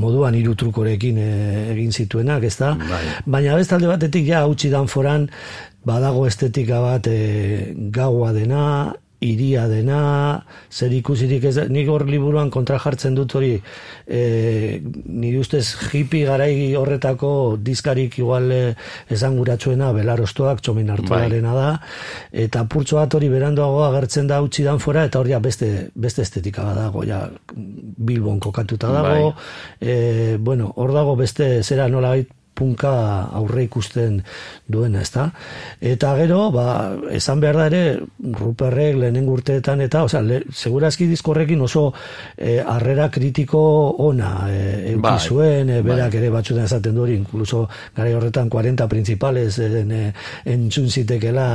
moduan 0.00 0.38
hiru 0.38 0.56
trukorekin 0.56 1.20
e, 1.20 1.30
egin 1.74 1.92
zituenak, 1.92 2.48
ez 2.48 2.56
da? 2.60 2.74
Bai. 2.80 3.04
Baina 3.26 3.58
beste 3.60 3.76
alde 3.76 3.92
batetik 3.92 4.26
ja 4.30 4.44
hautsi 4.46 4.72
dan 4.72 4.88
foran 4.88 5.28
badago 5.84 6.26
estetika 6.28 6.80
bat 6.84 7.06
e, 7.08 7.74
gaua 7.92 8.32
dena 8.36 8.64
iria 9.20 9.66
dena, 9.68 10.00
zer 10.72 10.92
ikusirik 10.96 11.44
ez, 11.50 11.56
nik 11.68 11.88
hor 11.92 12.06
liburuan 12.08 12.48
kontra 12.52 12.78
jartzen 12.80 13.14
dut 13.18 13.34
hori, 13.36 13.52
e, 14.06 14.80
nire 14.80 15.42
ustez 15.42 15.64
hippie 15.92 16.24
garai 16.28 16.72
horretako 16.78 17.58
diskarik 17.60 18.16
igual 18.22 18.48
eh, 18.54 18.72
esanguratsuena 19.12 19.92
belarostoak 19.96 20.64
txomin 20.64 20.90
hartuarena 20.96 21.54
da, 21.56 21.68
eta 22.32 22.64
purtso 22.64 22.96
bat 22.96 23.14
hori 23.18 23.28
beranduago 23.32 23.84
agertzen 23.90 24.30
da 24.30 24.40
utzi 24.44 24.64
dan 24.64 24.80
fora, 24.80 25.04
eta 25.04 25.20
hori 25.20 25.36
beste, 25.40 25.90
beste 25.94 26.24
estetika 26.24 26.64
bat 26.64 26.80
dago, 26.80 27.04
ja 27.04 27.26
Bilbon 27.54 28.40
kokatuta 28.40 28.92
dago, 28.96 29.34
e, 29.80 30.38
bueno, 30.40 30.72
hor 30.76 30.96
dago 30.96 31.16
beste 31.20 31.60
zera 31.62 31.88
nolabait 31.88 32.39
punka 32.60 32.92
aurre 33.40 33.64
ikusten 33.64 34.20
duena, 34.68 35.00
ezta? 35.00 35.30
Eta 35.80 36.12
gero, 36.20 36.50
ba, 36.52 36.66
esan 37.16 37.40
behar 37.40 37.56
da 37.62 37.66
ere, 37.70 37.82
Ruperrek 38.40 38.98
lehenengo 39.00 39.32
urteetan 39.38 39.80
eta, 39.86 40.04
osea, 40.04 40.20
le, 40.26 40.42
segurazki 40.52 41.08
diskorrekin 41.08 41.64
oso 41.64 41.86
eh, 42.36 42.60
harrera 42.60 43.08
kritiko 43.10 43.62
ona 44.04 44.32
eh, 44.52 44.92
euki 44.92 45.02
Bai, 45.06 45.16
zuen, 45.18 45.70
eh, 45.72 45.80
berak 45.86 46.12
bai. 46.12 46.20
ere 46.20 46.32
batzutan 46.36 46.68
esaten 46.68 46.94
du 46.94 47.06
hori, 47.06 47.16
incluso 47.16 47.64
gara 47.96 48.12
horretan 48.18 48.50
40 48.52 48.88
principales 48.92 49.58
en, 49.64 49.94
entzun 50.44 50.90
zitekela 50.90 51.46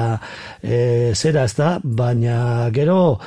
eh, 0.63 1.11
zera, 1.13 1.45
ezta? 1.45 1.75
Baina 1.83 2.69
gero, 2.73 3.19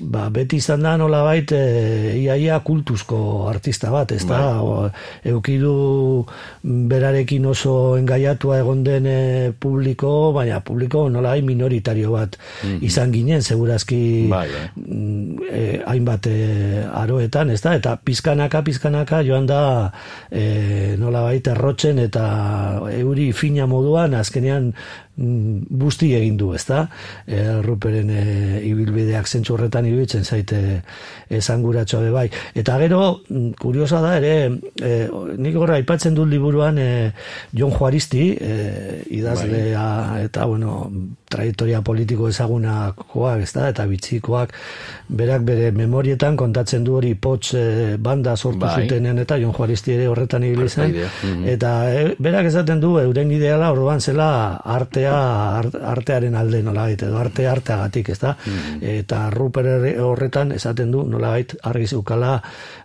ba, 0.00 0.28
beti 0.30 0.56
izan 0.56 0.82
da 0.82 0.96
nola 0.96 1.22
bait 1.24 1.52
iaia 1.52 2.60
kultuzko 2.64 3.48
artista 3.48 3.90
bat, 3.90 4.12
ez 4.12 4.24
da, 4.26 4.40
Bai. 4.62 4.90
eukidu 5.32 6.26
berarekin 6.62 7.46
oso 7.46 7.96
engaiatua 7.98 8.60
egon 8.62 8.84
den 8.84 9.06
eh, 9.06 9.52
publiko, 9.58 10.32
baina 10.32 10.60
publiko 10.60 11.08
nola 11.10 11.34
minoritario 11.42 12.12
bat 12.12 12.38
izan 12.80 13.12
ginen, 13.12 13.42
segurazki 13.42 13.98
Mhm. 13.98 14.30
Bai, 14.30 14.48
mm, 14.76 15.38
eh, 15.50 15.82
hainbat 15.86 16.26
eh, 16.26 16.84
aroetan, 16.92 17.50
ez 17.50 17.60
da, 17.62 17.74
eta 17.74 17.96
pizkanaka, 17.96 18.62
pizkanaka 18.62 19.22
joan 19.26 19.46
da 19.46 19.92
eh, 20.30 20.96
nola 20.98 21.22
baita 21.22 21.52
errotzen 21.56 21.98
eta 21.98 22.24
euri 22.92 23.32
fina 23.32 23.66
moduan 23.66 24.14
azkenean 24.14 24.72
mm, 25.18 25.66
busti 25.82 26.12
egin 26.16 26.38
du, 26.40 26.52
ezta? 26.56 26.86
E, 27.26 27.42
Ruperen 27.64 28.10
e, 28.10 28.22
ibilbideak 28.68 29.28
zentzu 29.28 29.56
horretan 29.56 29.88
iruditzen 29.90 30.24
zaite 30.24 30.60
esanguratxoa 31.28 32.02
be 32.06 32.14
bai. 32.14 32.26
Eta 32.54 32.78
gero, 32.80 33.02
mm, 33.28 33.50
kuriosa 33.60 34.00
da 34.04 34.16
ere, 34.18 34.34
e, 34.80 34.94
nik 35.36 35.58
horra 35.58 35.78
aipatzen 35.78 36.16
dut 36.16 36.30
liburuan 36.30 36.78
e, 36.78 36.90
Jon 37.52 37.74
Juaristi, 37.74 38.30
e, 38.40 39.02
idazlea 39.18 39.88
eta, 40.24 40.46
bueno, 40.46 40.88
trajektoria 41.28 41.82
politiko 41.82 42.28
ezagunakoak, 42.28 43.42
ezta? 43.44 43.68
Eta 43.72 43.86
bitxikoak, 43.88 44.54
berak 45.08 45.44
bere 45.48 45.70
memorietan 45.76 46.36
kontatzen 46.36 46.84
du 46.84 46.96
hori 46.98 47.14
potz 47.14 47.54
e, 47.54 47.96
banda 48.00 48.36
sortu 48.36 48.64
Bai. 48.64 48.82
zutenean 48.82 49.18
eta 49.22 49.38
Jon 49.40 49.52
Juaristi 49.56 49.94
ere 49.96 50.08
horretan 50.08 50.44
ibili 50.48 50.68
zen. 50.68 50.84
Partaidea, 50.88 51.10
mhm. 51.22 51.48
Eta 51.54 51.72
e, 51.92 52.16
berak 52.18 52.48
esaten 52.50 52.80
du 52.80 52.94
euren 53.00 53.32
ideala 53.32 53.70
orduan 53.72 54.00
zela 54.00 54.28
artea 54.64 55.14
art- 55.60 55.78
artearen 55.92 56.34
alde 56.34 56.62
nolabait 56.62 57.02
edo 57.02 57.18
arte 57.18 57.46
arteagatik, 57.48 58.08
ezta? 58.16 58.36
Eta 58.80 59.28
Ruper 59.30 59.68
horretan 60.00 60.52
esaten 60.56 60.90
du 60.90 61.04
nolabait 61.08 61.54
argi 61.68 61.86
zeukala 61.86 62.38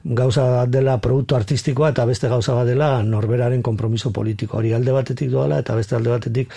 gauza 0.03 0.43
bat 0.49 0.69
dela 0.71 0.97
produktu 1.01 1.35
artistikoa 1.35 1.93
eta 1.93 2.05
beste 2.05 2.27
gauza 2.27 2.55
bat 2.57 2.67
dela 2.67 3.01
norberaren 3.03 3.61
konpromiso 3.63 4.11
politiko. 4.11 4.57
Hori 4.59 4.73
alde 4.73 4.91
batetik 4.91 5.31
doala 5.31 5.59
eta 5.63 5.75
beste 5.75 5.95
alde 5.95 6.11
batetik 6.11 6.51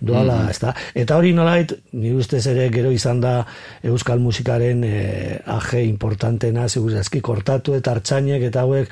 doala, 0.00 0.38
ezta? 0.50 0.74
Eta 0.94 1.16
hori 1.16 1.31
nolabait 1.36 1.72
ni 1.92 2.12
ustez 2.14 2.44
ere 2.50 2.68
gero 2.72 2.90
izan 2.92 3.20
da 3.20 3.34
euskal 3.82 4.20
musikaren 4.20 4.84
eh, 4.84 5.40
aje 5.46 5.84
importantena, 5.84 6.68
segurazki 6.68 7.20
kortatu 7.20 7.76
eta 7.78 7.96
hartzainek 7.96 8.48
eta 8.50 8.66
hauek 8.66 8.88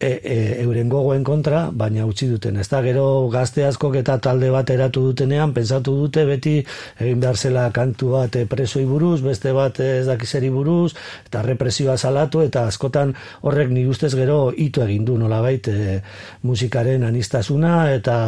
e, 0.00 0.20
e, 0.22 0.62
euren 0.62 0.88
gogoen 0.88 1.24
kontra, 1.26 1.68
baina 1.74 2.06
utzi 2.06 2.28
duten. 2.30 2.56
Ez 2.60 2.68
da, 2.70 2.80
gero 2.84 3.04
gazte 3.32 3.64
askok 3.66 3.98
eta 4.00 4.18
talde 4.22 4.50
bat 4.54 4.70
eratu 4.70 5.02
dutenean, 5.08 5.52
pensatu 5.56 5.96
dute 5.98 6.24
beti 6.28 6.56
egin 7.00 7.20
behar 7.22 7.36
zela 7.36 7.66
kantu 7.74 8.12
bat 8.14 8.38
e, 8.38 8.44
presoi 8.50 8.84
buruz, 8.86 9.20
beste 9.24 9.52
bat 9.56 9.80
ez 9.82 10.06
dakizeri 10.06 10.50
buruz, 10.54 10.92
eta 11.26 11.42
represioa 11.46 11.96
salatu, 11.98 12.42
eta 12.46 12.66
askotan 12.70 13.14
horrek 13.42 13.72
ni 13.74 13.86
ustez 13.90 14.14
gero 14.14 14.52
ito 14.56 14.84
egin 14.86 15.04
du 15.08 15.18
nolabait 15.18 15.68
e, 15.68 16.00
musikaren 16.46 17.04
anistasuna, 17.08 17.90
eta 17.96 18.18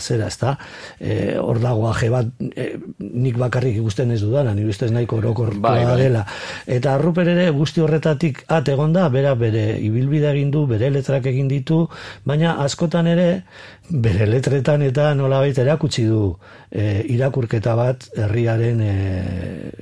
zera, 0.00 0.30
ez 0.30 0.38
da, 0.40 0.56
e, 0.98 1.36
hor 1.38 1.62
dago 1.62 1.86
aje 1.92 2.10
bat, 2.10 2.34
e, 2.54 2.72
nik 2.98 3.38
bakarrik 3.38 3.78
ikusten 3.80 4.10
ez 4.10 4.20
dudana, 4.24 4.54
ni 4.54 4.66
ustez 4.66 4.90
nahiko 4.90 5.20
orokortua 5.22 5.60
Bai, 5.60 5.84
bai. 5.84 5.96
dela. 6.00 6.24
Eta 6.66 6.96
Ruper 6.98 7.28
ere 7.28 7.50
guzti 7.54 7.82
horretatik 7.84 8.44
at 8.50 8.68
egon 8.72 8.92
da, 8.94 9.08
bera 9.12 9.34
bere 9.38 9.78
ibilbide 9.78 10.30
egin 10.32 10.50
du, 10.50 10.66
bere 10.70 10.90
letrak 11.20 11.32
egin 11.32 11.48
ditu, 11.48 11.88
baina 12.24 12.56
askotan 12.64 13.06
ere 13.06 13.44
bere 13.90 14.26
letretan 14.26 14.82
eta 14.82 15.14
nolabait 15.14 15.56
erakutsi 15.58 16.06
du 16.06 16.36
e, 16.70 17.04
irakurketa 17.08 17.74
bat 17.76 18.08
herriaren 18.16 18.80
e, 18.80 18.94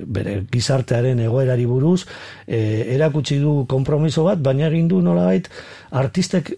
bere 0.05 0.45
gizartearen 0.51 1.19
egoerari 1.19 1.65
buruz, 1.65 2.05
e, 2.47 2.95
erakutsi 2.95 3.39
du 3.39 3.65
konpromiso 3.67 4.23
bat, 4.23 4.39
baina 4.39 4.67
egin 4.67 4.87
du 4.87 5.01
nolabait 5.01 5.47
artistek 5.91 6.53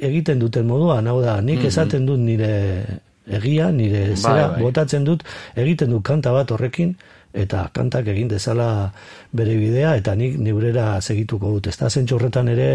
egiten 0.00 0.38
duten 0.38 0.66
moduan, 0.66 1.06
hau 1.06 1.20
da, 1.20 1.40
nik 1.40 1.64
esaten 1.64 2.06
dut 2.06 2.20
nire 2.20 3.00
egia, 3.26 3.70
nire 3.70 4.14
zera, 4.16 4.52
bai. 4.52 4.62
botatzen 4.62 5.04
dut, 5.04 5.24
egiten 5.56 5.90
du 5.90 6.00
kanta 6.02 6.32
bat 6.32 6.50
horrekin, 6.50 6.94
eta 7.32 7.70
kantak 7.72 8.06
egin 8.12 8.28
dezala 8.28 8.92
bere 9.32 9.56
bidea, 9.56 9.96
eta 9.96 10.14
nik 10.14 10.38
neurera 10.38 11.00
segituko 11.00 11.56
dut. 11.56 11.72
Ez 11.72 11.78
da 11.80 11.90
zentsu 11.90 12.18
horretan 12.18 12.52
ere 12.52 12.70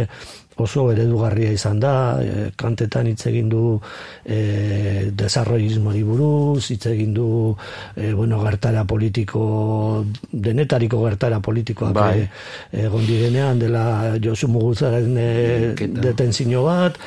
oso 0.57 0.87
eredugarria 0.91 1.51
izan 1.53 1.79
da, 1.79 1.93
e, 2.21 2.49
kantetan 2.57 3.07
hitz 3.11 3.27
egin 3.29 3.49
du 3.49 3.77
e, 4.25 5.09
desarrollismoari 5.17 6.01
buruz, 6.05 6.71
hitz 6.73 6.87
egin 6.89 7.13
du 7.13 7.27
e, 7.95 8.11
bueno, 8.17 8.39
gertara 8.41 8.83
politiko, 8.89 10.03
denetariko 10.31 11.03
gertara 11.05 11.39
politikoak 11.45 11.93
Bai. 11.93 12.25
e, 12.71 12.85
egon 12.87 13.05
direnean 13.05 13.61
dela 13.61 14.15
Josu 14.23 14.49
Muguzaren 14.49 15.13
e, 15.21 15.27
detentzio 15.77 16.63
bat, 16.65 16.97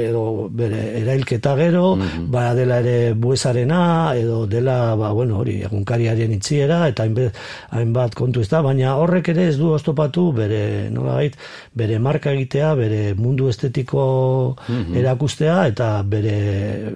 edo 0.00 0.48
bere 0.50 0.82
erailketa 1.02 1.54
gero, 1.58 1.94
ba 2.32 2.48
dela 2.58 2.80
ere 2.82 3.14
buesarena, 3.14 4.16
edo 4.18 4.44
dela, 4.50 4.96
ba, 4.98 5.12
bueno, 5.14 5.38
hori, 5.44 5.60
egunkariaren 5.66 6.34
itziera, 6.36 6.82
eta 6.90 7.06
hainbat, 7.06 7.38
hainbat 7.70 8.18
kontu 8.18 8.42
ez 8.42 8.50
da, 8.50 8.64
baina 8.66 8.95
horrek 9.02 9.30
ere 9.32 9.46
ez 9.50 9.56
du 9.58 9.70
oztopatu 9.74 10.30
bere, 10.36 10.88
nolabait, 10.92 11.36
bere 11.76 11.98
marka 12.02 12.32
egitea, 12.36 12.74
bere 12.78 13.00
mundu 13.18 13.50
estetiko 13.52 14.06
erakustea, 14.96 15.58
eta 15.72 15.90
bere 16.06 16.94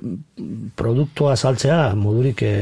produktua 0.76 1.36
saltzea 1.36 1.94
modurik 1.98 2.42
e, 2.46 2.54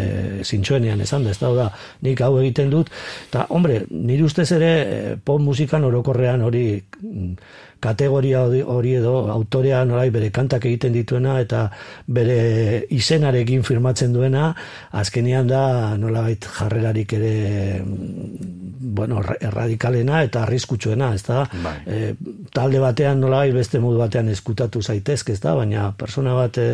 zintxoenean 0.45 1.01
esan 1.05 1.27
da, 1.27 1.35
ez 1.35 1.41
da, 1.41 1.53
da, 1.55 1.69
nik 2.07 2.21
hau 2.25 2.35
egiten 2.43 2.73
dut, 2.73 2.91
eta, 3.29 3.47
hombre, 3.55 3.83
nire 3.91 4.27
ustez 4.27 4.51
ere 4.57 4.73
eh, 4.79 5.17
pop 5.25 5.41
musikan 5.43 5.85
orokorrean 5.89 6.43
hori 6.47 6.67
mm, 6.79 7.33
kategoria 7.81 8.43
hori- 8.43 8.95
edo 8.99 9.31
autorea 9.31 9.85
norai 9.85 10.11
bere 10.11 10.31
kantak 10.31 10.65
egiten 10.67 10.93
dituena 10.93 11.39
eta 11.41 11.69
bere 12.07 12.87
izenarekin 12.91 13.63
firmatzen 13.63 14.13
duena 14.13 14.55
azkenean 14.91 15.47
da 15.47 15.97
nolabait 15.97 16.45
jarrerarik 16.59 17.13
ere 17.13 17.83
mm, 17.85 18.59
bueno, 18.81 19.21
erra- 19.23 19.37
erradikalena 19.41 20.23
eta 20.27 20.43
arriskutsuena, 20.43 21.13
ez 21.15 21.23
da? 21.27 21.45
Bai. 21.63 21.77
E, 21.87 22.15
talde 22.55 22.81
batean 22.83 23.21
nolabait 23.21 23.55
beste 23.55 23.79
modu 23.79 23.99
batean 23.99 24.29
eskutatu 24.29 24.83
zaitezke, 24.83 25.33
ez 25.33 25.41
da? 25.41 25.55
Baina 25.55 25.93
persona 25.99 26.35
bat 26.35 26.59
e, 26.59 26.69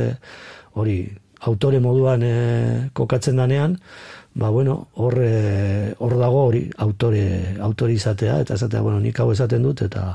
hori 0.74 0.98
autore 1.44 1.81
moduan 1.81 2.22
e, 2.24 2.35
kokatzen 2.97 3.36
danean, 3.36 3.76
ba 4.35 4.51
bueno, 4.51 4.89
hor 4.94 5.18
e, 5.22 5.94
hor 5.98 6.16
dago 6.18 6.47
hori 6.48 6.64
autore 6.78 7.56
autore 7.60 7.93
izatea 7.93 8.40
eta 8.43 8.55
esatea, 8.55 8.81
bueno, 8.82 9.01
nik 9.01 9.20
hau 9.20 9.31
esaten 9.32 9.62
dut 9.62 9.85
eta 9.86 10.14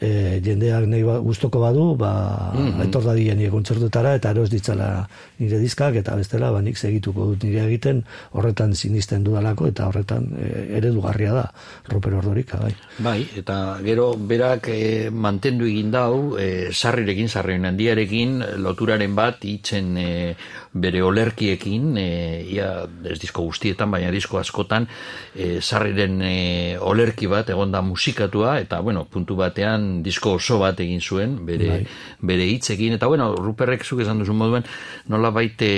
e, 0.00 0.40
jendeak 0.44 0.86
nahi 0.90 1.02
ba, 1.06 1.18
gustoko 1.24 1.60
badu, 1.62 1.86
ba, 1.98 2.52
etor 2.84 3.06
dadila 3.08 3.36
nire 3.38 3.50
kontzertutara 3.54 4.16
eta 4.18 4.32
eros 4.34 4.50
ditzala 4.52 5.06
nire 5.40 5.60
diskak 5.62 5.96
eta 6.02 6.16
bestela 6.18 6.50
ba, 6.52 6.60
nik 6.64 6.78
segituko 6.80 7.30
dut 7.32 7.46
nire 7.46 7.64
egiten 7.66 8.02
horretan 8.36 8.74
sinisten 8.74 9.24
dudalako 9.24 9.70
eta 9.72 9.88
horretan 9.88 10.28
e, 10.36 10.50
eredugarria 10.80 11.32
da 11.36 11.46
Ruper 11.88 12.18
Ordorika, 12.20 12.60
bai. 12.60 12.74
Bai, 12.98 13.18
eta 13.38 13.78
gero 13.84 14.12
berak 14.16 14.70
eh, 14.72 15.08
mantendu 15.10 15.68
egin 15.70 15.90
dau, 15.94 16.36
eh, 16.40 16.68
sarrirekin, 16.72 17.28
sarriren 17.28 17.70
handiarekin, 17.70 18.38
loturaren 18.62 19.14
bat 19.16 19.44
hitzen 19.46 19.96
eh, 20.00 20.36
bere 20.76 21.02
olerkiekin, 21.02 21.96
eh, 21.98 22.44
ia 22.52 22.70
ez 23.08 23.18
disko 23.20 23.44
guztietan, 23.48 23.90
baina 23.90 24.10
disko 24.12 24.38
askotan, 24.38 24.86
eh, 25.34 25.58
sarriren 25.60 26.20
eh, 26.22 26.76
olerki 26.80 27.28
bat 27.30 27.50
egonda 27.50 27.82
musikatua, 27.82 28.58
eta 28.60 28.80
bueno, 28.80 29.06
puntu 29.10 29.36
batean 29.36 29.85
disko 30.06 30.36
oso 30.40 30.58
bat 30.62 30.80
egin 30.80 31.00
zuen, 31.00 31.38
bere, 31.46 31.82
bere 32.20 32.48
hitzekin, 32.52 32.96
eta 32.98 33.08
bueno, 33.10 33.32
Ruperrek 33.36 33.84
zuk 33.84 34.02
esan 34.04 34.20
duzu 34.22 34.36
moduen, 34.36 34.66
nola 35.12 35.32
baite 35.34 35.70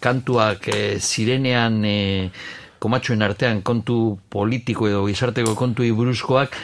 kantuak 0.00 0.68
eh, 0.72 0.98
zirenean... 1.00 1.80
Eh, 1.84 2.58
komatxoen 2.82 3.22
artean 3.22 3.60
kontu 3.62 4.16
politiko 4.32 4.88
edo 4.88 5.04
gizarteko 5.06 5.54
kontu 5.54 5.86
buruzkoak, 5.94 6.56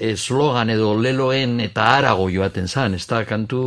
eslogan 0.00 0.72
edo 0.72 0.94
leloen 0.96 1.58
eta 1.60 1.86
arago 1.98 2.28
joaten 2.32 2.68
zan, 2.68 2.96
ez 2.96 3.04
da, 3.06 3.20
kantu, 3.28 3.60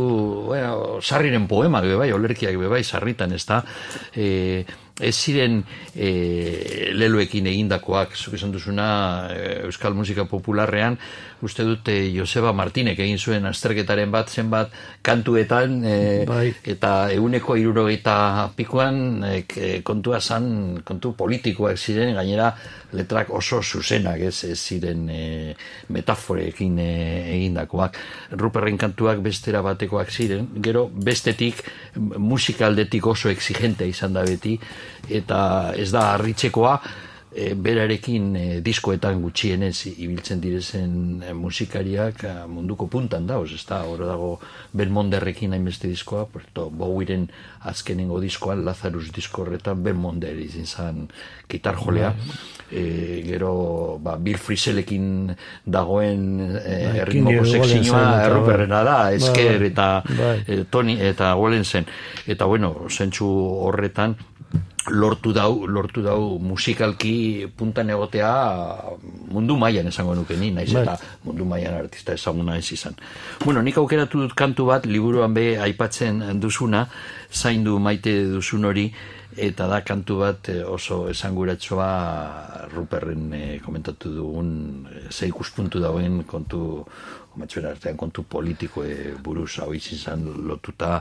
bueno, 0.50 0.98
sarriren 1.00 1.46
poema, 1.50 1.80
be 1.84 1.94
bai, 1.96 2.10
olerkiak 2.12 2.58
be 2.58 2.70
bai, 2.70 2.82
sarritan, 2.82 3.32
ez 3.32 3.44
da, 3.46 3.60
e, 4.18 4.64
ez 4.98 5.14
ziren 5.14 5.60
e, 5.94 6.10
leloekin 6.94 7.46
egindakoak, 7.50 8.18
zuk 8.18 8.34
esan 8.38 8.52
duzuna, 8.54 8.88
e, 9.30 9.46
Euskal 9.68 9.94
Musika 9.94 10.26
Popularrean, 10.30 10.98
uste 11.44 11.64
dute 11.68 11.92
Joseba 12.14 12.52
Martinek 12.56 12.98
egin 13.04 13.18
zuen 13.20 13.44
azterketaren 13.48 14.10
bat 14.12 14.30
zenbat 14.32 14.72
kantuetan 15.04 15.76
e, 15.84 15.96
Bai. 16.28 16.48
eta 16.74 17.10
eguneko 17.12 17.58
irurogeita 17.60 18.16
pikoan 18.56 19.22
e, 19.28 19.44
kontua 19.84 20.20
zan, 20.20 20.80
kontu 20.84 21.12
politikoak 21.18 21.78
ziren, 21.78 22.14
gainera 22.16 22.50
letrak 22.96 23.30
oso 23.34 23.60
zuzenak 23.62 24.22
ez, 24.24 24.36
ez 24.48 24.58
ziren 24.58 25.08
e, 25.12 25.22
metaforekin 25.92 26.78
e, 26.80 26.90
egindakoak. 27.36 27.98
Ruperren 28.40 28.80
kantuak 28.80 29.20
bestera 29.24 29.62
batekoak 29.66 30.10
ziren, 30.10 30.48
gero 30.64 30.86
bestetik 30.88 31.60
musikaldetik 32.16 33.06
oso 33.06 33.28
exigente 33.32 33.88
izan 33.88 34.16
da 34.16 34.24
beti, 34.24 34.56
eta 35.12 35.74
ez 35.76 35.90
da 35.92 36.14
harritzekoa, 36.14 36.78
e, 37.34 37.52
berarekin 37.58 38.36
e, 38.36 38.44
diskoetan 38.64 39.20
gutxienez 39.22 39.90
ibiltzen 39.90 40.40
direzen 40.40 41.22
e, 41.22 41.32
musikariak 41.34 42.24
e, 42.24 42.32
munduko 42.48 42.86
puntan 42.90 43.26
dauz, 43.26 43.50
ez 43.56 43.64
da, 43.68 43.82
hor 43.88 44.04
dago 44.06 44.30
Belmonderrekin 44.72 45.52
hainbeste 45.56 45.90
diskoa, 45.90 46.24
Puerto 46.30 46.68
Bowiren 46.70 47.26
azkenengo 47.66 48.20
diskoa, 48.22 48.54
Lazarus 48.54 49.10
disko 49.14 49.42
horretan 49.44 49.82
Belmonder 49.82 50.38
izin 50.38 50.66
zan 50.66 51.08
gitar 51.50 51.76
jolea, 51.80 52.14
e, 52.70 53.22
gero 53.26 53.98
ba, 54.02 54.16
Bill 54.16 54.38
Friselekin 54.38 55.34
dagoen 55.66 56.24
e, 56.40 56.62
Bai, 56.62 56.98
erritmo 57.04 57.34
Kingi 57.34 57.58
sekzioa 57.58 58.04
eta 58.04 58.28
erruperrena 58.28 58.84
da, 58.86 58.98
bai. 59.10 59.18
Bai, 59.18 59.70
eta 59.70 59.88
bai. 60.08 60.36
e, 60.46 60.62
Tony 60.70 60.98
eta 61.02 61.34
Wallensen 61.40 61.88
eta 62.30 62.46
bueno, 62.46 62.74
zentsu 62.88 63.26
horretan 63.66 64.16
lortu 64.90 65.32
dau, 65.32 65.66
lortu 65.66 66.02
dau 66.04 66.38
musikalki 66.38 67.46
puntan 67.56 67.90
egotea 67.90 68.32
mundu 69.32 69.56
mailan 69.56 69.88
esango 69.88 70.14
nuke 70.14 70.36
ni, 70.36 70.50
naiz 70.50 70.72
Bai. 70.72 70.82
eta 70.82 70.98
mundu 71.24 71.44
mailan 71.48 71.78
artista 71.78 72.12
ezaguna 72.12 72.58
ez 72.58 72.72
izan. 72.72 72.96
Bueno, 73.44 73.62
nik 73.62 73.78
aukeratu 73.78 74.20
dut 74.26 74.34
kantu 74.36 74.66
bat 74.68 74.86
liburuan 74.86 75.34
be 75.34 75.54
aipatzen 75.58 76.22
duzuna, 76.40 76.86
zaindu 77.32 77.78
maite 77.78 78.12
duzun 78.28 78.64
hori, 78.64 78.90
eta 79.36 79.66
da 79.66 79.80
kantu 79.82 80.18
bat 80.22 80.48
eh, 80.48 80.62
oso 80.62 81.08
esanguratsua 81.10 82.68
Ruperren 82.74 83.32
eh, 83.34 83.60
komentatu 83.64 84.12
dugun 84.14 84.86
eh, 84.90 85.10
ze 85.10 85.26
ikuspuntu 85.28 85.80
dauen 85.82 86.22
kontu 86.24 86.84
matxuen 87.40 87.66
artean 87.68 87.96
kontu 87.98 88.24
politikoe 88.30 89.14
buruz 89.22 89.58
hau 89.62 89.72
izan 89.74 90.22
lotuta 90.46 91.00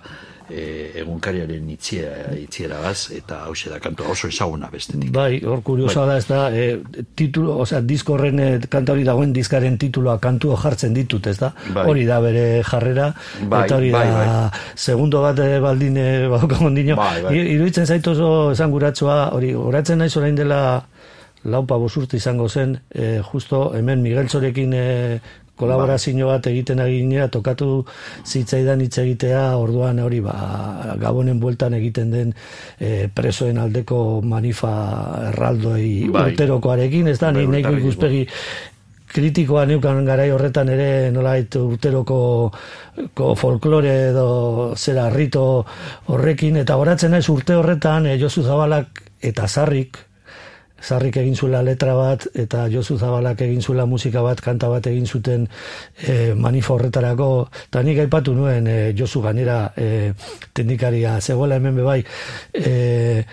eh, 0.50 0.92
egunkariaren 1.02 1.70
itziera, 1.74 2.34
itziera 2.38 2.80
gaz, 2.84 3.12
eta 3.16 3.44
hau 3.48 3.54
da 3.70 3.80
kantua 3.80 4.10
oso 4.12 4.28
ezaguna 4.28 4.70
bestetik. 4.72 5.12
Bai, 5.14 5.40
hor 5.46 5.62
kuriosa 5.64 6.06
da, 6.06 6.18
ez 6.18 6.28
da, 6.28 6.42
e, 6.52 6.80
titulo, 7.16 7.58
osea, 7.64 7.82
disko 7.82 8.18
horren 8.18 8.40
e, 8.40 8.50
kanta 8.70 8.94
hori 8.94 9.06
dagoen 9.08 9.34
diskaren 9.34 9.78
tituloa 9.78 10.18
kantua 10.20 10.58
jartzen 10.62 10.94
ditut, 10.94 11.28
ez 11.28 11.38
da? 11.40 11.54
Bai. 11.74 11.86
Hori 11.90 12.06
da 12.10 12.20
bere 12.24 12.46
jarrera, 12.68 13.12
Bai, 13.42 13.66
eta 13.66 13.78
hori 13.78 13.92
bai, 13.94 14.06
da, 14.10 14.24
bai. 14.50 14.64
segundo 14.76 15.22
bat 15.24 15.40
e, 15.40 15.60
baldin 15.64 15.98
e, 15.98 16.08
badaukagun 16.34 16.76
dino. 16.76 16.98
Bai, 17.00 17.22
bai. 17.24 17.36
Iruditzen 17.56 17.88
zaitu 17.88 18.16
oso 18.18 18.34
esanguratsua, 18.56 19.20
hori, 19.38 19.54
oratzen 19.56 20.04
naiz 20.04 20.16
orain 20.18 20.36
dela 20.36 20.64
laupa 21.44 21.78
bosurte 21.78 22.18
izango 22.18 22.48
zen, 22.50 22.78
e, 22.90 23.22
justo 23.32 23.74
hemen 23.76 24.02
Miguel 24.02 24.30
Zorekin 24.30 24.74
e, 24.74 25.20
kolaborazio 25.56 26.28
bat 26.28 26.48
egiten 26.50 26.80
aginea 26.82 27.28
tokatu 27.30 27.86
zitzaidan 28.26 28.82
hitz 28.82 28.98
egitea 29.04 29.56
orduan 29.58 30.00
hori 30.00 30.20
ba 30.26 30.96
gabonen 31.00 31.40
bueltan 31.40 31.74
egiten 31.78 32.12
den 32.12 32.34
e, 32.80 33.08
presoen 33.14 33.58
aldeko 33.62 34.22
manifa 34.26 34.74
erraldoi 35.30 36.10
Bai. 36.12 36.32
urterokoarekin 36.32 37.08
ez 37.08 37.20
da 37.20 37.32
Bai, 37.32 37.46
ni 37.46 37.52
nahiko 37.52 37.70
urtarriko. 37.70 37.88
ikuspegi 37.88 38.28
kritikoa 39.14 39.66
neukan 39.70 40.06
garai 40.06 40.32
horretan 40.34 40.70
ere 40.74 41.12
nolait 41.14 41.56
urteroko 41.56 42.18
ko 43.14 43.36
folklore 43.38 43.94
edo 44.10 44.74
zera 44.76 45.10
rito 45.14 45.66
horrekin 46.10 46.58
eta 46.64 46.76
horatzen 46.82 47.12
naiz 47.14 47.30
urte 47.30 47.54
horretan 47.54 48.08
e, 48.10 48.18
Josu 48.18 48.42
Zabalak 48.42 49.04
eta 49.22 49.48
Sarrik 49.48 49.98
Sarrik 50.84 51.18
egin 51.22 51.36
zuela 51.36 51.62
letra 51.64 51.96
bat 51.96 52.28
eta 52.36 52.68
Josu 52.72 52.98
Zabalak 53.00 53.42
egin 53.46 53.62
zuela 53.62 53.86
musika 53.88 54.22
bat, 54.26 54.42
kanta 54.44 54.70
bat 54.70 54.88
egin 54.92 55.08
zuten 55.08 55.48
e, 55.48 56.34
manifa 56.36 56.76
horretarako. 56.76 57.30
Eta 57.70 57.84
nik 57.88 58.04
aipatu 58.04 58.36
nuen 58.36 58.68
e, 58.68 58.78
Josu 58.98 59.24
gainera 59.24 59.58
e, 59.78 60.12
teknikaria 60.54 61.20
zegoela 61.22 61.60
hemen 61.62 61.80
bebai 61.80 62.02
e, 62.54 63.24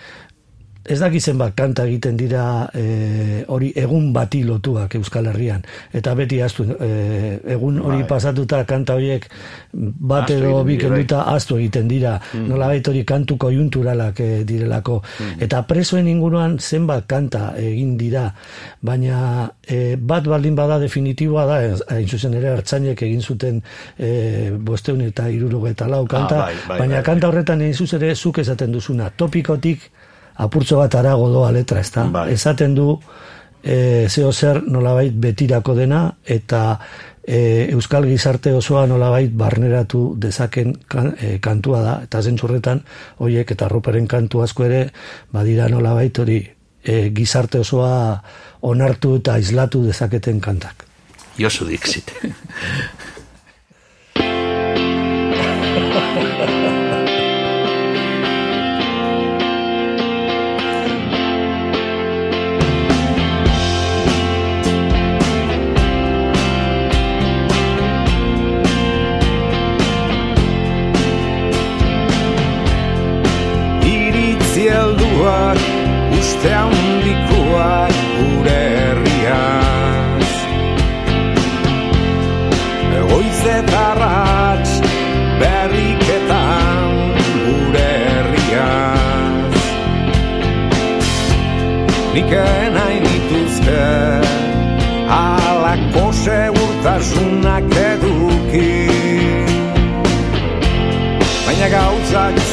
ez 0.85 0.99
daki 1.01 1.21
zenbat 1.21 1.53
kanta 1.57 1.85
egiten 1.85 2.17
dira 2.17 2.43
e, 2.75 3.45
hori 3.53 3.71
egun 3.77 4.13
bati 4.13 4.41
lotuak 4.45 4.95
Euskal 4.97 5.29
Herrian. 5.29 5.61
Eta 5.93 6.15
beti 6.17 6.41
astu 6.43 6.65
e, 6.73 6.89
egun 7.53 7.81
hori 7.85 8.01
Bai. 8.01 8.09
pasatuta 8.09 8.63
kanta 8.65 8.97
horiek 8.97 9.27
bat 9.73 10.31
edo 10.31 10.49
egiten 10.49 10.67
bi 10.67 10.77
dira, 10.77 10.89
kenduta 10.89 11.23
astu 11.35 11.59
egiten 11.61 11.89
dira. 11.89 12.15
Nolabait 12.33 12.89
hori 12.89 13.05
kantu 13.05 13.37
konjunturalak 13.45 14.21
e, 14.25 14.31
direlako. 14.49 15.01
Eta 15.39 15.63
presoen 15.69 16.09
inguruan 16.09 16.59
zenbat 16.59 17.07
kanta 17.11 17.53
egin 17.61 17.97
dira. 18.01 18.31
Baina 18.81 19.51
e, 19.61 19.97
bat 19.97 20.25
baldin 20.33 20.57
bada 20.57 20.81
definitiboa 20.81 21.47
da 21.47 21.61
hain 21.93 22.09
zuzen 22.09 22.35
ere 22.41 22.55
hartzainek 22.57 23.05
egin 23.05 23.21
zuten 23.21 23.61
e, 23.99 24.51
bosteun 24.57 25.05
eta 25.11 25.29
irurogeta 25.29 25.89
lau 25.93 26.07
kanta. 26.09 26.47
Bai, 26.47 26.55
bai, 26.67 26.79
baina 26.85 27.01
bai, 27.03 27.07
kanta 27.13 27.29
horretan 27.29 27.69
egin 27.69 27.77
zuz 27.85 27.93
ere 28.01 28.15
zuk 28.17 28.41
esaten 28.41 28.73
duzuna 28.73 29.11
topikotik 29.11 29.91
apurtzo 30.37 30.79
bat 30.79 30.95
arago 30.95 31.29
doa 31.29 31.53
letra, 31.53 31.81
ezta? 31.81 32.05
Bai. 32.05 32.33
Esaten 32.33 32.75
du 32.75 32.99
e, 33.63 34.07
zeo 34.09 34.33
zer 34.33 34.63
nolabait 34.67 35.15
betirako 35.15 35.75
dena 35.75 36.15
eta 36.25 36.79
e, 37.23 37.69
euskal 37.73 38.07
gizarte 38.09 38.53
osoa 38.57 38.87
nolabait 38.87 39.33
barneratu 39.33 40.15
dezaken 40.21 40.75
kan, 40.89 41.15
e, 41.19 41.39
kantua 41.41 41.83
da 41.83 42.01
eta 42.05 42.23
zentzurretan 42.23 42.83
hoiek 43.19 43.51
eta 43.51 43.69
roperen 43.69 44.09
kantu 44.09 44.43
asko 44.43 44.65
ere 44.65 44.91
badira 45.33 45.69
nolabait 45.69 46.19
hori 46.19 46.41
e, 46.83 47.11
gizarte 47.15 47.61
osoa 47.61 48.23
onartu 48.63 49.17
eta 49.21 49.35
aislatu 49.35 49.85
dezaketen 49.87 50.41
kantak. 50.41 50.87
Josu 51.39 51.69
Dixit. 51.69 52.13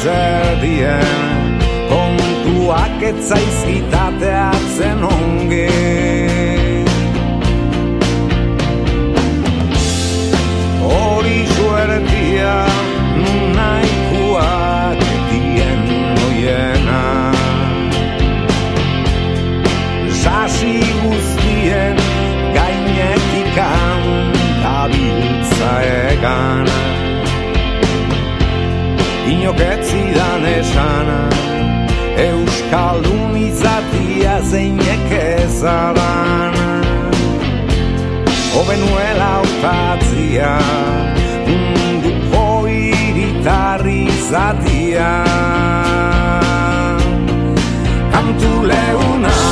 zer 0.02 0.48
Kontuak 1.90 3.02
etzaizkitateatzen 3.10 5.00
ongi 5.04 5.87
Inok 29.48 29.60
ez 29.60 29.86
zidan 29.88 30.44
esana. 30.44 31.20
Euskaldun 32.20 33.36
izatia 33.36 34.40
zeinek 34.42 35.08
zalan 35.60 36.52
Obenuela 38.60 39.28
hautatzia 39.40 40.52
Mundu 41.48 42.12
hoiritarri 42.34 44.04
zatia. 44.30 45.12
Kantu 48.12 48.52
leuna 48.68 49.47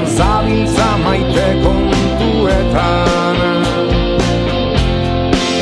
Zertan 0.00 0.16
zabiltza 0.16 0.96
maite 1.04 1.56
kontuetan. 1.62 3.36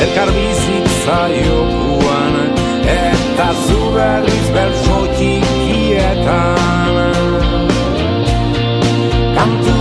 Elkar 0.03 0.29
bizitza 0.31 1.29
jokuan 1.29 2.35
Eta 2.87 3.49
zu 3.67 3.81
berriz 3.95 4.49
bertso 4.55 4.99
txikietan 5.17 6.95
Kantu 9.35 9.77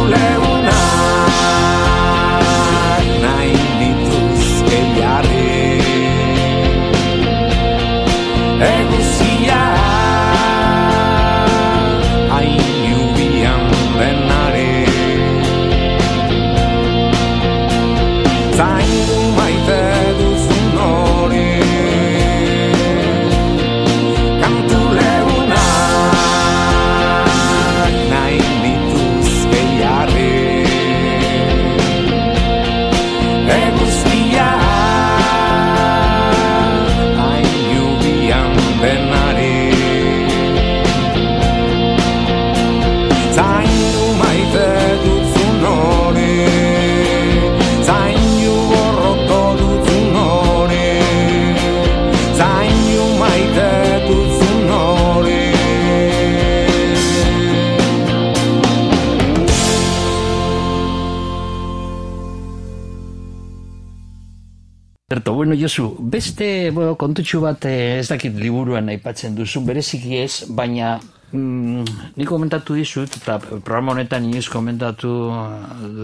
bueno, 65.48 65.61
Josu, 65.61 65.95
beste 65.99 66.72
bueno, 66.72 66.98
kontutxu 66.99 67.40
bat 67.40 67.65
eh, 67.69 67.99
ez 68.02 68.10
dakit 68.10 68.36
liburuan 68.36 68.90
aipatzen 68.91 69.36
duzu, 69.36 69.61
bereziki 69.64 70.18
ez, 70.19 70.44
baina 70.52 70.98
mm, 71.32 71.86
nik 72.19 72.28
komentatu 72.28 72.76
dizut, 72.76 73.15
eta 73.22 73.38
programa 73.40 73.94
honetan 73.95 74.28
inoiz 74.28 74.49
komentatu 74.52 75.14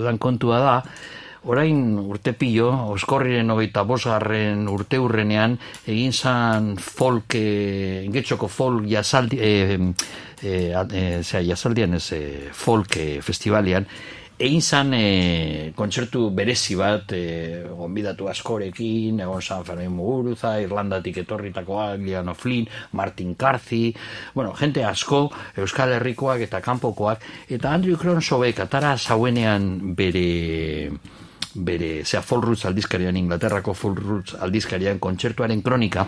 dan 0.06 0.18
kontua 0.18 0.62
da, 0.64 0.78
orain 1.52 2.00
urte 2.00 2.32
pilo, 2.40 2.70
oskorriren 2.94 3.52
hogeita 3.52 3.84
bosgarren 3.84 4.64
urte 4.72 5.02
hurrenean, 5.04 5.58
egin 5.92 6.16
zan 6.16 6.74
folk, 6.80 7.36
eh, 7.36 8.08
getxoko 8.16 8.48
folk 8.48 8.88
jasaldi, 8.88 9.42
eh, 9.44 9.78
eh, 10.40 10.72
eh, 10.72 11.20
zera, 11.22 11.44
jasaldian 11.52 12.00
ez, 12.00 12.12
eh, 12.16 12.50
folk 12.54 12.96
eh, 12.96 13.20
festivalian, 13.22 13.92
egin 14.38 14.62
zan 14.62 14.94
e, 14.98 15.72
kontzertu 15.76 16.30
berezi 16.36 16.76
bat 16.76 17.14
e, 17.14 17.64
gonbidatu 17.70 18.28
askorekin, 18.32 19.20
egon 19.24 19.42
San 19.42 19.66
Fermin 19.66 19.92
Muguruza, 19.94 20.56
Irlandatik 20.62 21.22
etorritakoak, 21.24 22.00
Lian 22.02 22.30
O'Flynn, 22.30 22.68
Martin 22.94 23.36
Carthy, 23.36 23.94
bueno, 24.34 24.54
jente 24.58 24.84
asko, 24.86 25.28
Euskal 25.58 25.94
Herrikoak 25.98 26.48
eta 26.48 26.62
kanpokoak, 26.62 27.24
eta 27.50 27.74
Andrew 27.74 27.98
Cronsobek 27.98 28.64
atara 28.66 28.98
zauenean 28.98 29.96
bere 29.96 30.90
bere, 31.54 32.04
zera, 32.04 32.24
Folk 32.26 32.46
Roots 32.46 32.66
aldizkarian, 32.66 33.18
Inglaterrako 33.18 33.76
Folk 33.78 34.00
Roots 34.02 34.38
aldizkarian, 34.42 35.00
kontzertuaren 35.00 35.62
kronika, 35.62 36.08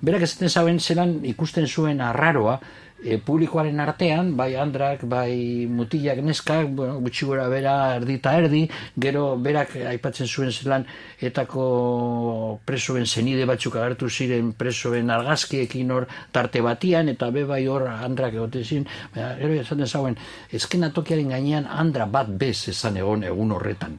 berak 0.00 0.24
esaten 0.26 0.50
zauen 0.50 0.80
zelan 0.80 1.18
ikusten 1.28 1.68
zuen 1.68 2.00
arraroa, 2.00 2.58
e, 3.04 3.18
publikoaren 3.18 3.80
artean, 3.82 4.32
bai 4.36 4.54
andrak, 4.56 5.04
bai 5.08 5.66
mutilak 5.66 6.22
neskak, 6.22 6.70
bueno, 6.76 7.00
gutxi 7.02 7.26
gora 7.26 7.48
bera 7.50 7.74
erdi 7.96 8.16
eta 8.20 8.34
erdi, 8.38 8.62
gero 9.04 9.24
berak 9.36 9.74
aipatzen 9.92 10.30
zuen 10.30 10.52
zelan 10.52 10.86
etako 11.20 12.60
presoen 12.66 13.06
zenide 13.06 13.46
batzuk 13.48 13.76
agertu 13.76 14.10
ziren 14.10 14.52
presoen 14.58 15.10
argazkiekin 15.10 15.90
hor 15.90 16.08
tarte 16.32 16.62
batian, 16.62 17.08
eta 17.12 17.30
be 17.30 17.44
bai 17.44 17.64
hor 17.66 17.88
andrak 17.92 18.38
egoten 18.38 18.64
ziren, 18.64 18.90
baina, 19.14 19.34
gero 19.42 19.60
esaten 19.60 19.86
zauen, 19.86 20.18
eskenatokiaren 20.52 21.34
gainean 21.34 21.66
andra 21.66 22.06
bat 22.06 22.28
bez 22.28 22.68
esan 22.72 22.96
egon 23.02 23.24
egun 23.26 23.58
horretan 23.58 23.98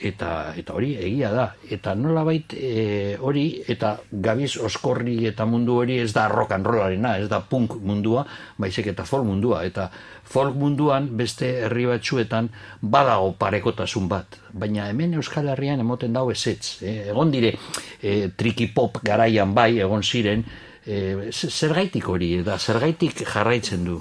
eta 0.00 0.52
eta 0.56 0.74
hori 0.74 0.94
egia 0.96 1.30
da. 1.32 1.46
Eta 1.70 1.94
nolabait 1.94 2.54
e, 2.54 3.16
hori 3.20 3.46
eta 3.68 3.96
gabiz 4.10 4.56
oskorri 4.56 5.26
eta 5.30 5.46
mundu 5.46 5.80
hori 5.82 5.98
ez 6.02 6.12
da 6.12 6.28
rock 6.28 6.52
and 6.56 6.66
rollarena 6.66 7.16
ez 7.18 7.28
da 7.28 7.40
punk 7.40 7.76
mundua 7.80 8.24
baizik 8.58 8.92
eta 8.92 9.04
folk 9.08 9.26
mundua. 9.26 9.62
Eta 9.64 9.90
folk 10.24 10.56
munduan 10.56 11.08
beste 11.16 11.48
herri 11.66 11.86
batzuetan 11.90 12.48
badago 12.80 13.32
parekotasun 13.38 14.08
bat. 14.08 14.38
Baina 14.52 14.88
hemen 14.88 15.14
Euskal 15.20 15.48
Herrian 15.52 15.80
emoten 15.80 16.12
dago 16.12 16.32
ezetz 16.32 16.82
eh? 16.82 17.08
egon 17.12 17.32
dire 17.32 17.54
e, 18.00 18.28
triki 18.36 18.68
pop 18.74 19.00
garaian 19.04 19.54
bai 19.54 19.78
egon 19.80 20.02
ziren 20.02 20.44
e, 20.86 21.30
zergaitik 21.32 22.08
hori 22.08 22.34
eta 22.40 22.58
zergaitik 22.58 23.24
jarraitzen 23.26 23.84
du? 23.84 24.00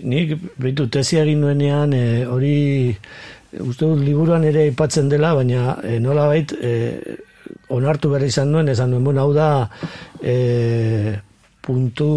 Nik 0.00 0.36
behitu 0.56 0.88
tesia 0.88 1.24
egin 1.26 1.42
nuenean 1.44 1.92
e, 1.92 2.04
hori 2.24 2.54
uste 3.58 3.88
dut 3.88 4.04
liburuan 4.04 4.44
ere 4.46 4.68
aipatzen 4.68 5.08
dela, 5.10 5.34
baina 5.34 5.76
e, 5.82 5.98
nola 6.02 6.28
bait 6.30 6.54
onartu 7.70 8.10
behar 8.12 8.26
izan 8.26 8.52
nuen, 8.52 8.68
esan 8.68 8.90
nuen, 8.92 9.04
bueno, 9.04 9.24
hau 9.24 9.34
da 9.34 9.48
e, 10.22 11.16
puntu 11.62 12.10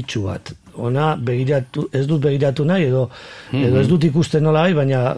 itxu 0.00 0.24
bat. 0.26 0.52
Ona 0.76 1.16
begiratu, 1.16 1.88
ez 1.92 2.06
dut 2.06 2.22
begiratu 2.22 2.64
nahi, 2.64 2.86
edo, 2.90 3.08
edo 3.52 3.80
ez 3.80 3.88
dut 3.88 4.04
ikusten 4.04 4.42
nola 4.44 4.62
bai, 4.66 4.74
baina 4.74 5.16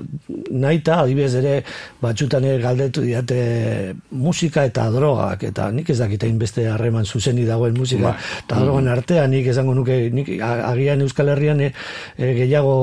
nahi 0.50 0.80
eta 0.80 1.00
adibidez 1.02 1.34
ere 1.40 1.54
batxutan 2.02 2.44
ere 2.48 2.60
galdetu 2.62 3.04
diate 3.04 3.94
musika 4.10 4.64
eta 4.68 4.88
drogak, 4.92 5.44
eta 5.50 5.70
nik 5.74 5.90
ez 5.90 5.98
dakitein 6.00 6.38
beste 6.38 6.66
harreman 6.70 7.04
zuzeni 7.04 7.44
dagoen 7.48 7.76
musika 7.78 8.14
eta 8.42 8.60
drogan 8.62 8.88
artean, 8.92 9.30
nik 9.32 9.48
esango 9.52 9.74
nuke, 9.74 9.98
nik 10.12 10.32
agian 10.42 11.02
Euskal 11.04 11.32
Herrian 11.34 11.60
e, 11.60 11.72
e, 12.16 12.32
gehiago 12.38 12.76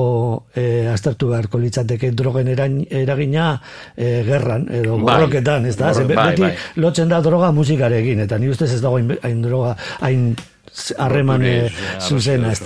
e, 0.54 0.86
aztertu 0.92 1.30
beharko 1.32 1.60
litzateke 1.62 2.12
drogen 2.16 2.48
erain, 2.52 2.80
eragina 2.90 3.52
e, 3.96 4.20
gerran, 4.26 4.68
edo 4.80 4.98
Bai. 4.98 5.04
borroketan, 5.08 5.66
ez 5.66 5.76
da? 5.76 5.92
Ze 5.94 6.04
Bai, 6.04 6.16
beti 6.16 6.46
bai. 6.46 6.54
lotzen 6.76 7.10
da 7.10 7.20
droga 7.24 7.52
musikarekin, 7.56 8.24
eta 8.26 8.38
ni 8.38 8.50
ustez 8.50 8.72
ez 8.74 8.80
dago 8.82 9.00
hain 9.00 9.42
droga, 9.42 9.76
hain 10.00 10.32
harreman 10.98 11.44
eh, 11.44 11.72
zuzena, 12.00 12.52
ez. 12.52 12.60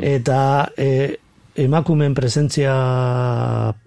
Eta 0.00 0.40
e, 0.76 1.16
emakumen 1.56 2.14
presentzia 2.14 2.72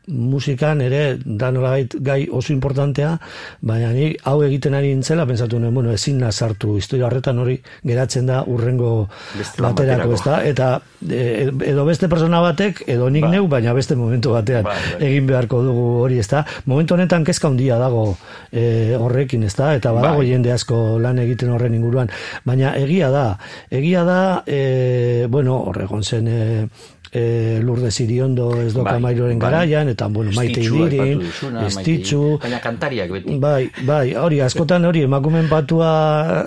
musikan 0.08 0.82
ere 0.84 1.18
da 1.24 1.50
nolabait 1.52 1.94
gai 2.04 2.28
oso 2.32 2.52
importantea, 2.54 3.14
baina 3.62 3.92
ni 3.96 4.10
hau 4.28 4.42
egiten 4.44 4.74
ari 4.76 4.92
nintzela 4.92 5.26
pensatu 5.26 5.60
nuen, 5.60 5.74
bueno, 5.74 5.94
ezin 5.94 6.18
na 6.20 6.32
sartu 6.32 6.76
historia 6.78 7.08
horretan 7.08 7.40
hori 7.40 7.56
geratzen 7.88 8.28
da 8.28 8.42
urrengo 8.44 9.08
Beste 9.38 9.64
baterako, 9.64 10.14
ezta? 10.18 10.42
Eta 10.44 10.82
e, 11.08 11.48
edo 11.72 11.86
beste 11.88 12.10
persona 12.12 12.42
batek 12.44 12.84
edo 12.88 13.10
nik 13.10 13.24
Ba. 13.24 13.32
neu, 13.32 13.48
baina 13.48 13.74
beste 13.74 13.96
momentu 13.96 14.34
batean 14.36 14.64
Bai, 14.68 14.76
bai. 14.76 15.08
egin 15.08 15.28
beharko 15.28 15.62
dugu 15.64 15.86
hori, 16.04 16.20
ezta? 16.20 16.44
Momentu 16.66 16.98
honetan 16.98 17.24
kezka 17.24 17.48
handia 17.48 17.78
dago 17.80 18.18
e, 18.52 18.96
horrekin, 19.00 19.44
ezta? 19.48 19.74
Eta 19.76 19.94
badago 19.96 20.20
Bai. 20.20 20.28
jende 20.34 20.52
asko 20.52 21.00
lan 21.00 21.20
egiten 21.24 21.54
horren 21.56 21.80
inguruan, 21.80 22.12
baina 22.44 22.76
egia 22.76 23.10
da, 23.14 23.38
egia 23.72 24.04
da, 24.04 24.20
e, 24.46 25.28
bueno, 25.30 25.62
horregon 25.72 26.04
zen 26.04 26.28
e, 26.28 26.68
e, 27.14 27.60
Lourdes 27.62 28.00
Iriondo 28.02 28.50
ez 28.62 28.74
doka 28.74 28.98
Bai, 28.98 29.16
bai. 29.16 29.38
garaian, 29.38 29.88
eta 29.90 30.08
bueno, 30.08 30.32
maite 30.36 30.62
Maite 30.68 31.68
estitxu, 31.68 32.22
Idiri, 32.24 32.38
baina 32.42 32.60
kantariak 32.60 33.12
beti. 33.12 33.38
Bai, 33.40 33.70
bai, 33.86 34.16
hori, 34.16 34.40
askotan 34.42 34.86
hori, 34.86 35.04
emakumen 35.04 35.48
patua 35.50 35.92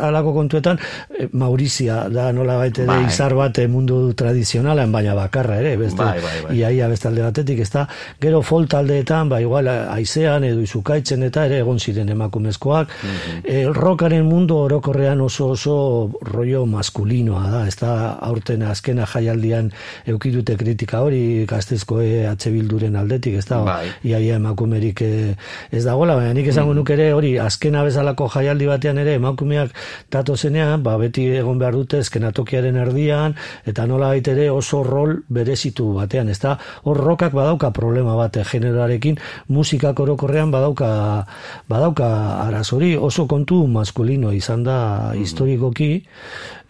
alako 0.09 0.33
kontuetan, 0.35 0.79
eh, 1.19 1.29
Maurizia 1.33 2.09
da 2.11 2.33
nola 2.33 2.57
baite 2.57 2.85
Bai. 2.85 3.03
de 3.05 3.09
izar 3.13 3.35
bat 3.35 3.59
eh, 3.59 3.69
mundu 3.69 4.13
tradizionalan, 4.15 4.91
baina 4.93 5.15
bakarra 5.15 5.61
ere, 5.61 5.77
beste, 5.77 6.03
Bai, 6.03 6.21
bai, 6.21 6.43
bai. 6.49 6.57
iaia 6.59 6.89
beste 6.89 7.09
alde 7.09 7.23
batetik, 7.23 7.61
ez 7.61 7.71
da, 7.71 7.87
gero 8.21 8.43
folk 8.43 8.69
taldeetan, 8.69 9.29
ba, 9.29 9.41
igual, 9.41 9.69
aizean 9.69 10.45
edo 10.45 10.61
izukaitzen 10.61 11.23
eta 11.23 11.47
ere 11.47 11.59
egon 11.63 11.79
ziren 11.79 12.09
emakumezkoak, 12.09 12.89
Mhm. 13.03 13.41
el 13.45 13.75
rockaren 13.75 14.25
mundu 14.27 14.57
orokorrean 14.57 15.21
oso 15.21 15.49
oso 15.51 16.11
rollo 16.23 16.67
maskulinoa 16.67 17.51
da, 17.51 17.67
ez 17.69 17.77
da, 17.77 18.13
aurten 18.21 18.63
azkena 18.63 19.07
jaialdian 19.07 19.71
eukidute 20.07 20.56
kritika 20.57 21.01
hori, 21.05 21.45
gaztezko 21.49 22.01
EH 22.03 22.35
Bilduren 22.53 22.97
aldetik, 22.97 23.35
ez 23.41 23.45
da, 23.47 23.61
Bai. 23.65 23.87
iaia 24.05 24.37
emakumerik 24.41 25.01
eh, 25.03 25.35
ez 25.73 25.85
dagoela, 25.85 26.17
baina 26.17 26.33
nik 26.35 26.47
esango 26.53 26.75
nuke 26.75 26.93
ere 26.97 27.13
hori 27.13 27.35
azkena 27.39 27.83
bezalako 27.85 28.29
jaialdi 28.35 28.67
batean 28.67 28.99
ere 28.99 29.15
emakumeak 29.21 29.71
dato 30.13 30.37
zenean, 30.37 30.83
ba, 30.83 30.97
beti 30.99 31.27
egon 31.37 31.59
behar 31.59 31.75
dute 31.75 31.99
eskenatokiaren 32.05 32.77
erdian, 32.77 33.35
eta 33.67 33.87
nola 33.87 34.15
ere 34.17 34.51
oso 34.51 34.83
rol 34.83 35.19
berezitu 35.29 35.93
batean, 35.95 36.29
ez 36.29 36.39
da, 36.41 36.57
hor 36.85 36.97
rokak 36.97 37.33
badauka 37.33 37.71
problema 37.71 38.17
bat 38.17 38.37
generoarekin, 38.51 39.19
musikak 39.49 40.01
orokorrean 40.01 40.51
badauka, 40.51 41.27
badauka 41.69 42.09
arazori, 42.47 42.97
oso 42.97 43.27
kontu 43.27 43.67
maskulino 43.67 44.33
izan 44.33 44.65
da 44.65 45.13
historikoki, 45.15 46.05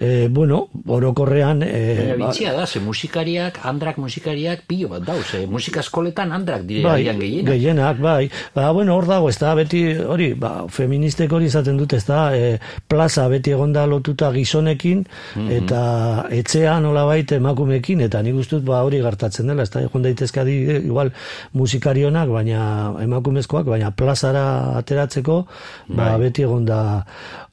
eh, 0.01 0.29
bueno, 0.31 0.69
orokorrean... 0.87 1.63
Eh, 1.63 1.97
Baina 1.97 2.17
ba- 2.17 2.27
bitxia 2.27 2.53
da, 2.53 2.67
ze 2.67 2.81
musikariak, 2.81 3.61
andrak 3.77 3.99
musikariak 4.03 4.65
pilo 4.67 4.89
bat 4.97 5.05
dauz, 5.07 5.25
ze 5.31 5.45
musika 5.47 5.81
eskoletan 5.85 6.33
andrak 6.33 6.65
dire 6.67 6.83
bai, 6.83 7.05
gehienak. 7.05 7.53
gehienak, 7.53 8.01
bai. 8.01 8.31
Ba, 8.55 8.71
bueno, 8.73 8.97
hor 8.97 9.07
dago, 9.07 9.29
ez 9.29 9.39
da, 9.39 9.55
beti, 9.55 9.83
hori, 10.01 10.33
ba, 10.35 10.65
feministek 10.69 11.33
hori 11.33 11.47
izaten 11.53 11.77
dute, 11.77 11.97
ez 12.01 12.07
da, 12.09 12.31
e, 12.37 12.59
plaza 12.89 13.29
beti 13.29 13.53
egonda 13.53 13.87
lotuta 13.87 14.33
gizonekin, 14.33 15.05
Mhm. 15.37 15.51
eta 15.61 16.27
etxea 16.31 16.79
nolabait 16.81 17.31
emakumekin, 17.37 18.01
eta 18.07 18.23
nik 18.23 18.35
uste 18.41 18.57
dut, 18.57 18.65
ba, 18.65 18.83
hori 18.87 19.01
gertatzen 19.05 19.47
dela, 19.47 19.63
ez 19.63 19.71
da, 19.71 19.83
egon 19.87 20.03
daitezke 20.03 20.41
adi, 20.41 20.57
igual, 20.87 21.13
musikarionak, 21.53 22.29
baina 22.33 22.95
emakumezkoak, 23.03 23.67
baina 23.67 23.91
plazara 23.91 24.77
ateratzeko, 24.81 25.47
ba, 25.89 26.11
Bai. 26.13 26.21
beti 26.27 26.43
egonda 26.47 27.05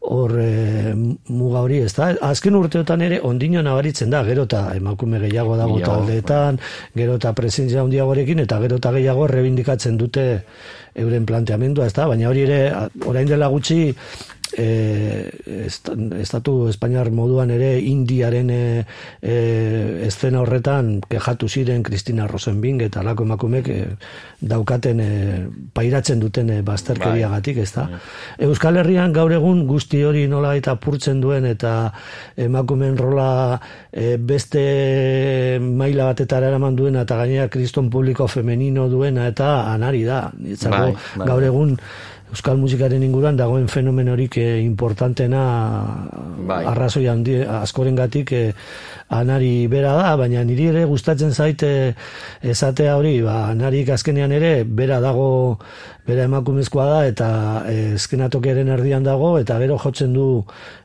hor 0.04 0.34
e, 0.40 0.94
muga 1.32 1.62
hori, 1.64 1.80
ez 1.86 1.94
da, 1.96 2.10
azken 2.28 2.58
urteotan 2.60 3.02
ere 3.06 3.20
ondino 3.24 3.62
nabaritzen 3.64 4.12
da, 4.12 4.24
gero 4.28 4.44
eta 4.50 4.66
emakume 4.76 5.22
gehiago 5.24 5.56
dago 5.60 5.78
Gehiago, 5.78 6.00
taldeetan, 6.04 6.60
gero 6.96 7.16
eta 7.22 7.32
presentzia 7.38 7.82
handiagorekin, 7.86 8.44
eta 8.44 8.60
gero 8.66 8.80
eta 8.82 8.92
gehiago 8.98 9.28
rebindikatzen 9.32 9.98
dute 9.98 10.26
euren 11.00 11.26
planteamendua, 11.26 11.88
ez 11.88 11.96
da, 11.96 12.08
baina 12.12 12.30
hori 12.30 12.44
ere, 12.44 12.60
orain 13.08 13.30
dela 13.30 13.48
gutxi, 13.54 13.94
e, 14.58 15.30
est- 15.66 15.90
estatu 16.22 16.68
Espainiar 16.70 17.10
moduan 17.12 17.50
ere 17.52 17.80
indiaren 17.80 18.50
e, 18.50 18.86
e, 19.22 19.36
eszena 20.08 20.42
horretan 20.42 21.00
kejatu 21.10 21.48
ziren 21.50 21.84
Kristina 21.84 22.28
Rosenbing 22.28 22.82
eta 22.86 23.02
alako 23.02 23.24
emakumek 23.24 23.68
e, 23.70 23.80
daukaten 24.42 25.00
e, 25.00 25.10
pairatzen 25.74 26.20
duten 26.20 26.50
e, 26.50 26.62
bazterkeriagatik, 26.62 27.58
ez 27.64 27.72
da. 27.74 27.88
Euskal 28.40 28.78
Herrian 28.82 29.14
gaur 29.14 29.32
egun 29.32 29.66
guzti 29.68 30.04
hori 30.04 30.28
nola 30.28 30.56
eta 30.60 30.76
purtzen 30.76 31.22
duen 31.22 31.46
eta 31.50 31.92
emakumen 32.38 32.98
rola 32.98 33.60
e, 33.92 34.18
beste 34.18 35.60
maila 35.62 36.12
batetara 36.12 36.48
eraman 36.52 36.76
duena 36.76 37.04
eta 37.08 37.18
gainera 37.24 37.50
kriston 37.50 37.90
publiko 37.90 38.28
femenino 38.28 38.88
duena 38.90 39.28
eta 39.28 39.72
anari 39.74 40.04
da. 40.04 40.26
Nitzako 40.38 40.78
Bai, 40.84 40.96
bai. 41.18 41.28
gaur 41.28 41.44
egun 41.44 41.78
Euskal 42.34 42.58
musikaren 42.58 43.04
inguruan 43.06 43.38
dagoen 43.38 43.68
fenomen 43.70 44.08
horik 44.10 44.40
eh, 44.42 44.58
importantena 44.66 45.42
Bai. 46.50 46.64
arrazoi 46.66 47.06
handi 47.08 47.36
askorengatik 47.46 48.32
eh, 48.34 48.54
anari 49.14 49.68
bera 49.70 49.92
da, 50.00 50.16
baina 50.18 50.42
niri 50.44 50.66
ere 50.72 50.86
gustatzen 50.90 51.30
zaite 51.32 51.94
esatea 52.42 52.96
hori, 52.98 53.20
ba, 53.22 53.52
anarik 53.52 53.92
azkenean 53.94 54.34
ere 54.34 54.64
bera 54.66 54.98
dago 55.04 55.60
bera 56.08 56.26
emakumezkoa 56.26 56.88
da 56.90 57.00
eta 57.12 57.30
eh, 57.70 57.94
eskenatokiaren 58.00 58.68
erdian 58.80 59.06
dago 59.06 59.36
eta 59.38 59.60
gero 59.62 59.78
jotzen 59.86 60.18
du 60.18 60.28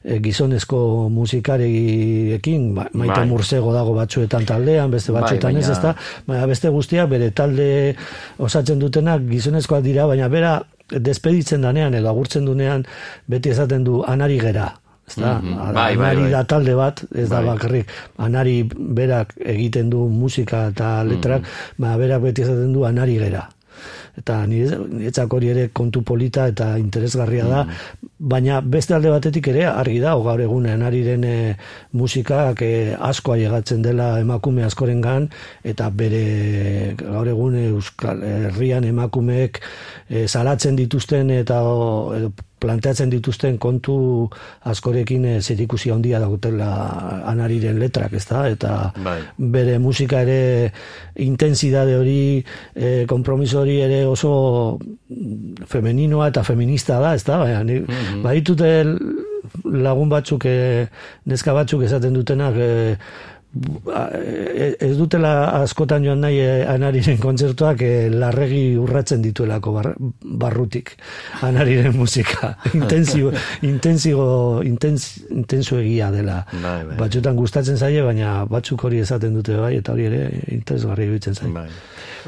eh, 0.05 0.21
gizonezko 0.21 1.09
musikariekin, 1.17 2.75
ba, 2.77 2.91
maite 2.93 3.23
Bai. 3.23 3.29
mursego 3.33 3.73
dago 3.73 3.97
batzuetan 3.97 4.45
taldean, 4.45 4.91
beste 4.93 5.13
Bai, 5.17 5.23
batzuetan 5.25 5.57
ez, 5.57 5.65
baina- 5.65 5.77
ezta? 5.79 5.95
Baina 6.29 6.47
beste 6.53 6.69
guztiak 6.77 7.09
bere 7.09 7.31
talde 7.33 7.71
osatzen 8.37 8.79
dutenak 8.85 9.25
gizonezkoak 9.33 9.83
dira, 9.89 10.05
baina 10.07 10.29
bera 10.29 10.59
despeditzen 10.91 11.63
danean 11.63 11.95
edo 11.95 12.09
agurtzen 12.09 12.45
dunean 12.47 12.85
beti 13.29 13.51
esaten 13.51 13.85
du 13.85 14.03
anari 14.07 14.39
gera. 14.41 14.73
Ez 15.09 15.15
da, 15.17 15.41
Mhm. 15.41 15.59
A- 15.59 15.73
Bai, 15.73 15.97
bai, 15.97 16.05
anari 16.07 16.23
bai. 16.23 16.31
da 16.31 16.45
talde 16.45 16.75
bat, 16.75 17.05
ez 17.15 17.29
da 17.29 17.37
Bai. 17.41 17.47
bakarrik, 17.47 17.87
anari 18.19 18.63
berak 18.77 19.35
egiten 19.41 19.89
du 19.91 20.09
musika 20.09 20.69
eta 20.69 21.03
letrak, 21.05 21.43
baina 21.79 21.97
berak 21.99 22.23
beti 22.23 22.43
esaten 22.43 22.73
du 22.73 22.85
anari 22.85 23.17
gera. 23.19 23.49
Eta 24.19 24.41
nire- 24.51 24.79
niretzako 24.91 25.39
hori 25.39 25.51
ere 25.53 25.69
kontu 25.73 26.03
polita 26.03 26.49
eta 26.51 26.73
interesgarria 26.79 27.45
da, 27.47 27.61
baina 28.19 28.61
beste 28.61 28.95
alde 28.97 29.13
batetik 29.15 29.49
ere 29.53 29.65
argi 29.71 30.01
da, 30.03 30.17
gaur 30.27 30.41
egun 30.43 30.67
anariren 30.67 31.25
e, 31.25 31.37
musikak 31.93 32.63
e, 32.67 32.73
asko 33.11 33.37
ailegatzen 33.37 33.83
dela 33.83 34.11
emakume 34.21 34.65
askorengan. 34.67 35.29
Eta 35.65 35.91
bere 35.91 36.95
gaur 36.99 37.29
egun 37.31 37.57
Euskal 37.69 38.23
Herrian 38.27 38.85
emakumeek 38.89 39.63
e, 40.09 40.27
salatzen 40.27 40.77
dituzten 40.77 41.31
eta 41.39 41.63
o, 41.63 42.31
planteatzen 42.61 43.11
dituzten 43.13 43.59
kontu 43.59 44.29
askorekin 44.71 45.25
e, 45.25 45.35
zerikusi 45.41 45.93
handia 45.95 46.21
dautela 46.23 46.71
anariren 47.31 47.79
letrak, 47.81 48.15
ezta? 48.19 48.45
Eta 48.51 48.75
Bai. 49.05 49.21
bere 49.39 49.79
musika 49.83 50.23
ere 50.27 50.73
intensidade 51.25 51.97
hori, 51.99 52.45
e, 52.75 53.07
kompromiso 53.11 53.63
hori 53.63 53.79
ere 53.85 54.05
oso 54.07 54.33
mm, 54.79 55.65
femeninoa 55.71 56.29
eta 56.33 56.45
feminista 56.47 57.01
da, 57.03 57.15
ezta? 57.19 57.39
Baina 57.43 57.65
ni, 57.65 57.81
baditute 58.25 58.73
lagun 59.65 60.11
batzuk, 60.13 60.45
e, 60.47 60.87
neska 61.31 61.57
batzuk 61.57 61.87
esaten 61.89 62.17
dutenak, 62.17 62.57
e- 62.57 63.37
ez 64.79 64.93
dutela 64.99 65.63
askotan 65.63 66.05
joan 66.05 66.21
nahi 66.21 66.37
e, 66.37 66.49
anariren 66.69 67.17
kontzertuak 67.19 67.81
e, 67.83 67.93
larregi 68.13 68.77
urratzen 68.77 69.23
dituelako 69.25 69.73
bar, 69.73 69.89
barrutik 70.21 70.93
anariren 71.47 71.97
musika 71.97 72.53
intensibo, 72.79 73.33
intensigo 73.65 74.27
intens, 74.63 75.25
intenso 75.33 75.79
egia 75.81 76.11
dela 76.13 76.43
Bai, 76.53 76.83
bai. 76.91 76.99
batzutan 77.01 77.41
gustatzen 77.41 77.81
zaie 77.81 78.03
baina 78.05 78.45
batzuk 78.45 78.85
hori 78.85 79.01
esaten 79.01 79.41
dute 79.41 79.57
bai 79.57 79.79
eta 79.79 79.97
hori 79.97 80.11
ere 80.11 80.23
interesgarri 80.53 81.09
iruditzen 81.09 81.41
zaie 81.41 81.53
Bai. 81.55 81.69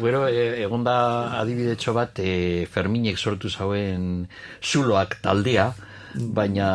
Gero, 0.00 0.24
e, 0.28 0.62
egon 0.64 0.84
da 0.86 0.96
adibidetxo 1.42 1.92
bat, 1.92 2.16
e, 2.24 2.64
Ferminek 2.70 3.18
sortu 3.18 3.50
zauen 3.50 4.24
zuloak 4.64 5.18
taldea, 5.20 5.68
baina 6.14 6.70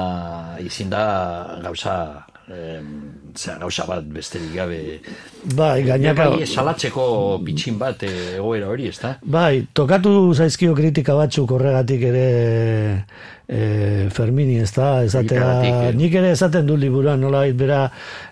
izin 0.62 0.92
da 0.94 1.58
gauza, 1.64 1.96
em, 2.50 2.90
zera, 3.36 3.58
gauza 3.60 3.86
bat 3.90 4.04
besterik 4.06 4.54
gabe. 4.56 4.80
bai 5.56 5.84
gainaka 5.84 6.30
salatzeko 6.46 7.06
pitxin 7.46 7.78
bat 7.82 8.04
e, 8.04 8.12
egoera 8.38 8.70
hori, 8.70 8.90
ezta? 8.94 9.16
Bai, 9.22 9.66
tokatu 9.74 10.34
zaizkio 10.34 10.76
kritika 10.76 11.16
batzuk 11.16 11.52
horregatik 11.58 12.06
ere 12.12 12.28
e, 13.48 14.08
Fermini 14.14 14.58
ez 14.60 14.72
da, 14.74 15.04
eh. 15.06 15.92
nik 15.96 16.14
ere 16.18 16.32
esaten 16.34 16.66
du 16.68 16.78
liburuan, 16.78 17.20
nola 17.22 17.44
bera 17.54 17.86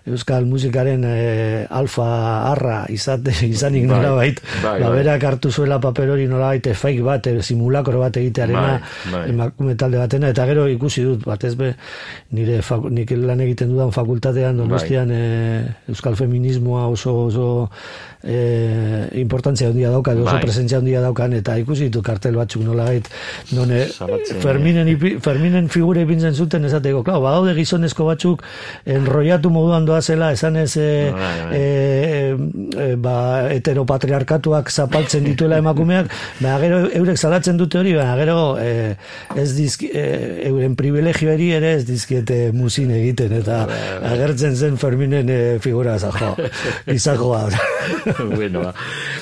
Euskal 0.06 0.44
musikaren 0.48 1.04
e, 1.08 1.66
alfa 1.70 2.06
arra 2.50 2.84
izate, 2.92 3.34
izanik 3.54 3.86
Bai, 3.88 3.96
nola 3.96 4.14
bait, 4.18 4.40
bai, 4.62 4.78
ba, 4.80 4.88
bai. 4.88 4.98
berak 4.98 5.26
hartu 5.30 5.52
zuela 5.52 5.80
paper 5.80 6.14
hori 6.16 6.26
nola 6.30 6.52
bait, 6.52 6.68
fake 6.74 7.04
bat, 7.06 7.28
simulakro 7.40 8.02
bat 8.02 8.18
egitearena, 8.20 8.78
Bai, 8.78 9.12
bai. 9.12 9.24
emakume 9.32 9.76
talde 9.80 10.00
batena, 10.02 10.32
eta 10.34 10.46
gero 10.50 10.66
ikusi 10.70 11.06
dut, 11.06 11.24
batez 11.24 11.54
be, 11.60 11.74
nire 12.34 12.60
faku, 12.62 12.90
nik 12.90 13.14
lan 13.16 13.44
egiten 13.46 13.72
dudan 13.72 13.94
fakultatean, 13.94 14.58
donostian, 14.60 15.14
Bai. 15.14 15.20
e, 15.20 15.92
Euskal 15.94 16.18
feminismoa 16.18 16.88
oso, 16.92 17.16
oso 17.28 17.48
e, 18.26 19.08
importantzia 19.20 19.68
handia 19.68 19.90
dauka, 19.92 20.12
edo 20.12 20.24
oso 20.24 20.32
Bai. 20.36 20.42
presentzia 20.42 20.78
handia 20.78 21.00
daukan, 21.04 21.32
eta 21.38 21.56
ikusi 21.60 21.88
ditut 21.90 22.04
kartel 22.06 22.36
batzuk 22.40 22.62
nola 22.64 22.84
bait, 22.90 23.08
non 23.52 23.68
Salatzen, 23.68 24.40
Ferminen, 24.40 24.88
ipi- 24.88 25.18
Ferminen 25.22 25.68
figure 25.68 26.02
ipintzen 26.02 26.34
zuten 26.34 26.64
esateko, 26.64 27.02
klar, 27.04 27.20
badaude 27.22 27.54
gizonezko 27.58 28.06
batzuk 28.08 28.42
enroiatu 28.86 29.50
moduan 29.50 29.84
doazela, 29.86 30.32
esan 30.32 30.56
ez 30.56 30.76
e, 30.76 30.88
Bai, 31.12 31.34
bai. 31.44 31.58
e, 31.58 32.88
e, 32.88 32.96
ba, 32.96 33.16
heteropatriarkatuak 33.54 34.70
zapaltzen 34.72 35.24
dituela 35.24 35.58
emakumeak, 35.62 36.10
ba, 36.40 36.56
gero 36.62 36.84
eurek 36.90 37.18
salatzen 37.20 37.56
dute 37.60 37.78
hori, 37.80 37.94
ba, 37.98 38.08
gero 38.18 38.56
e, 38.60 38.96
ez 39.36 39.50
dizki, 39.56 39.90
e, 39.92 40.04
euren 40.48 40.74
privilegioari 40.78 41.50
ere 41.58 41.74
ez 41.78 41.84
dizkiete 41.88 42.50
musin 42.56 42.90
egiten, 42.96 43.32
eta 43.40 43.64
agertzen 44.14 44.56
zen 44.56 44.76
Ferminen 44.80 45.28
e, 45.30 45.40
figura 45.64 45.98
zajo, 45.98 46.34
izajoa. 46.98 47.44
bueno, 48.36 48.62
ba. 48.62 48.72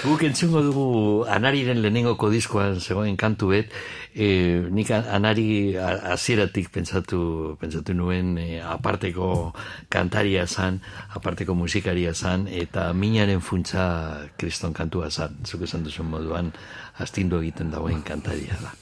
guk 0.03 0.23
entzungo 0.27 0.63
dugu 0.67 0.87
anariren 1.31 1.81
lehenengoko 1.83 2.31
diskoan 2.33 2.81
zegoen 2.81 3.17
kantu 3.17 3.53
bet, 3.53 3.73
e, 4.15 4.61
nik 4.71 4.91
anari 4.91 5.77
hasieratik 5.79 6.71
pentsatu, 6.75 7.57
pentsatu 7.61 7.95
nuen 7.95 8.37
e, 8.39 8.61
aparteko 8.61 9.53
kantaria 9.93 10.47
zan, 10.47 10.83
aparteko 11.15 11.55
musikaria 11.55 12.15
zan, 12.15 12.49
eta 12.51 12.91
minaren 12.93 13.41
funtza 13.41 14.29
kriston 14.37 14.77
kantua 14.77 15.11
zan, 15.11 15.41
zuk 15.47 15.65
esan 15.69 15.85
duzun 15.87 16.11
moduan, 16.13 16.53
astindu 16.99 17.41
egiten 17.41 17.73
dagoen 17.73 18.03
kantaria 18.07 18.59
da. 18.61 18.82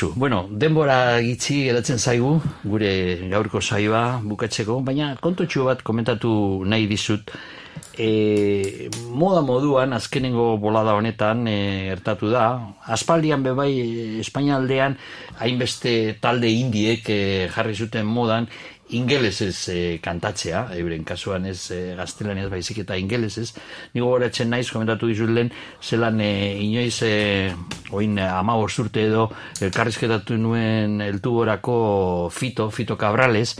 Josu. 0.00 0.12
Bueno, 0.16 0.46
denbora 0.50 1.20
gitzi 1.20 1.64
geratzen 1.66 1.98
zaigu, 1.98 2.40
gure 2.64 3.28
gaurko 3.28 3.60
saioa 3.60 4.20
bukatzeko, 4.24 4.80
baina 4.80 5.14
kontotxu 5.20 5.66
bat 5.68 5.82
komentatu 5.84 6.64
nahi 6.64 6.86
dizut. 6.88 7.30
E, 8.00 8.88
moda 9.12 9.42
moduan, 9.44 9.92
azkenengo 9.92 10.56
bolada 10.62 10.94
honetan 10.96 11.44
e, 11.48 11.58
ertatu 11.92 12.30
da, 12.32 12.46
aspaldian 12.88 13.44
bebai 13.44 14.20
Espainialdean 14.22 14.96
hainbeste 15.38 16.16
talde 16.22 16.48
indiek 16.48 17.10
e, 17.12 17.20
jarri 17.52 17.76
zuten 17.76 18.08
modan 18.08 18.48
ingelesez 18.96 19.68
e, 19.68 19.78
kantatzea, 20.02 20.66
euren 20.78 21.04
kasuan 21.06 21.46
ez 21.50 21.70
e, 21.74 21.80
gaztelaniaz 21.98 22.48
baizik 22.52 22.82
eta 22.84 22.98
ingelesez. 23.00 23.52
Nigo 23.94 24.10
goratzen 24.14 24.50
naiz, 24.50 24.68
komentatu 24.70 25.10
dizut 25.10 25.30
lehen, 25.30 25.52
zelan 25.82 26.20
e, 26.20 26.30
inoiz 26.64 27.02
e, 27.06 27.14
oin 27.96 28.18
ama 28.22 28.56
urte 28.60 29.06
edo 29.06 29.28
elkarrizketatu 29.60 30.36
nuen 30.38 31.00
eltuborako 31.00 32.30
Fito, 32.34 32.70
Fito 32.70 32.96
Cabrales, 32.96 33.56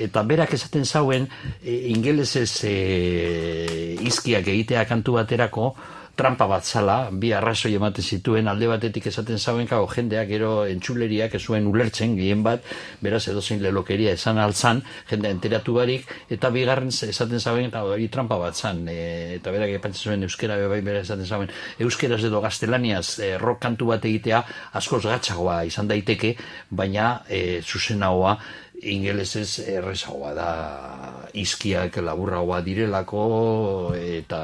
eta 0.00 0.22
berak 0.24 0.54
esaten 0.56 0.84
zauen 0.84 1.28
e, 1.62 1.76
ingelesez 1.92 2.64
e, 2.64 3.96
izkiak 4.06 4.48
egitea 4.48 4.84
kantu 4.88 5.18
baterako, 5.18 5.74
trampa 6.20 6.44
bat 6.44 6.66
zala, 6.68 6.96
bi 7.10 7.30
arrazoi 7.32 7.72
ematen 7.78 8.04
zituen, 8.04 8.48
alde 8.50 8.68
batetik 8.68 9.06
esaten 9.08 9.38
zauen 9.40 9.68
kago 9.70 9.86
jendeak 9.88 10.28
gero 10.28 10.50
entxuleriak 10.68 11.36
ez 11.38 11.40
zuen 11.40 11.68
ulertzen, 11.70 12.12
gehien 12.18 12.42
bat, 12.44 12.66
beraz 13.00 13.22
edozein 13.32 13.62
lelokeria 13.64 14.12
esan 14.18 14.40
altzan, 14.42 14.82
jende 15.08 15.32
enteratu 15.32 15.78
barik, 15.78 16.04
eta 16.36 16.52
bigarren 16.52 16.92
esaten 16.92 17.40
zauen, 17.40 17.72
kago 17.72 17.94
hori 17.96 18.10
trampa 18.12 18.36
bat 18.42 18.60
zan, 18.60 18.84
e, 18.92 19.00
eta 19.38 19.54
berak 19.54 19.72
epatzen 19.78 20.10
zuen 20.10 20.28
euskera 20.28 20.60
bebai 20.60 20.82
bera 20.84 21.00
esaten 21.06 21.24
zauen, 21.24 21.52
euskeraz 21.80 22.20
edo 22.28 22.44
gaztelaniaz 22.44 23.06
e, 23.24 23.34
rock 23.40 23.64
kantu 23.64 23.88
bat 23.94 24.04
egitea 24.04 24.44
askoz 24.76 25.06
gatzagoa 25.06 25.62
izan 25.72 25.88
daiteke, 25.88 26.34
baina 26.68 27.14
e, 27.28 27.62
zuzenagoa 27.64 28.36
ingelesez 28.80 29.60
errezagoa 29.68 30.32
da 30.36 30.50
izkiak 31.36 31.96
laburragoa 32.04 32.60
direlako 32.64 33.24
eta 33.96 34.40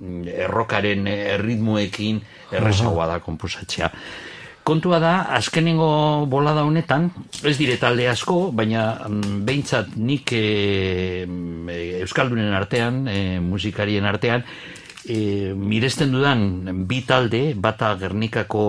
errokaren 0.00 1.06
erritmoekin 1.10 2.20
errezagoa 2.52 3.06
da 3.10 3.20
konposatzea. 3.24 3.90
Kontua 4.68 4.98
da, 5.00 5.12
azkenengo 5.32 6.26
bolada 6.28 6.60
honetan, 6.68 7.06
ez 7.40 7.54
dire 7.56 7.78
talde 7.80 8.04
asko, 8.10 8.50
baina 8.52 8.82
mm, 9.08 9.38
behintzat 9.48 9.94
nik 9.96 10.34
e, 10.36 11.24
Euskaldunen 12.02 12.52
artean, 12.52 13.06
e, 13.08 13.38
musikarien 13.40 14.04
artean, 14.04 14.44
e, 15.08 15.54
miresten 15.56 16.12
dudan 16.12 16.84
bi 16.90 17.00
talde, 17.08 17.54
bata 17.56 17.94
Gernikako 17.96 18.66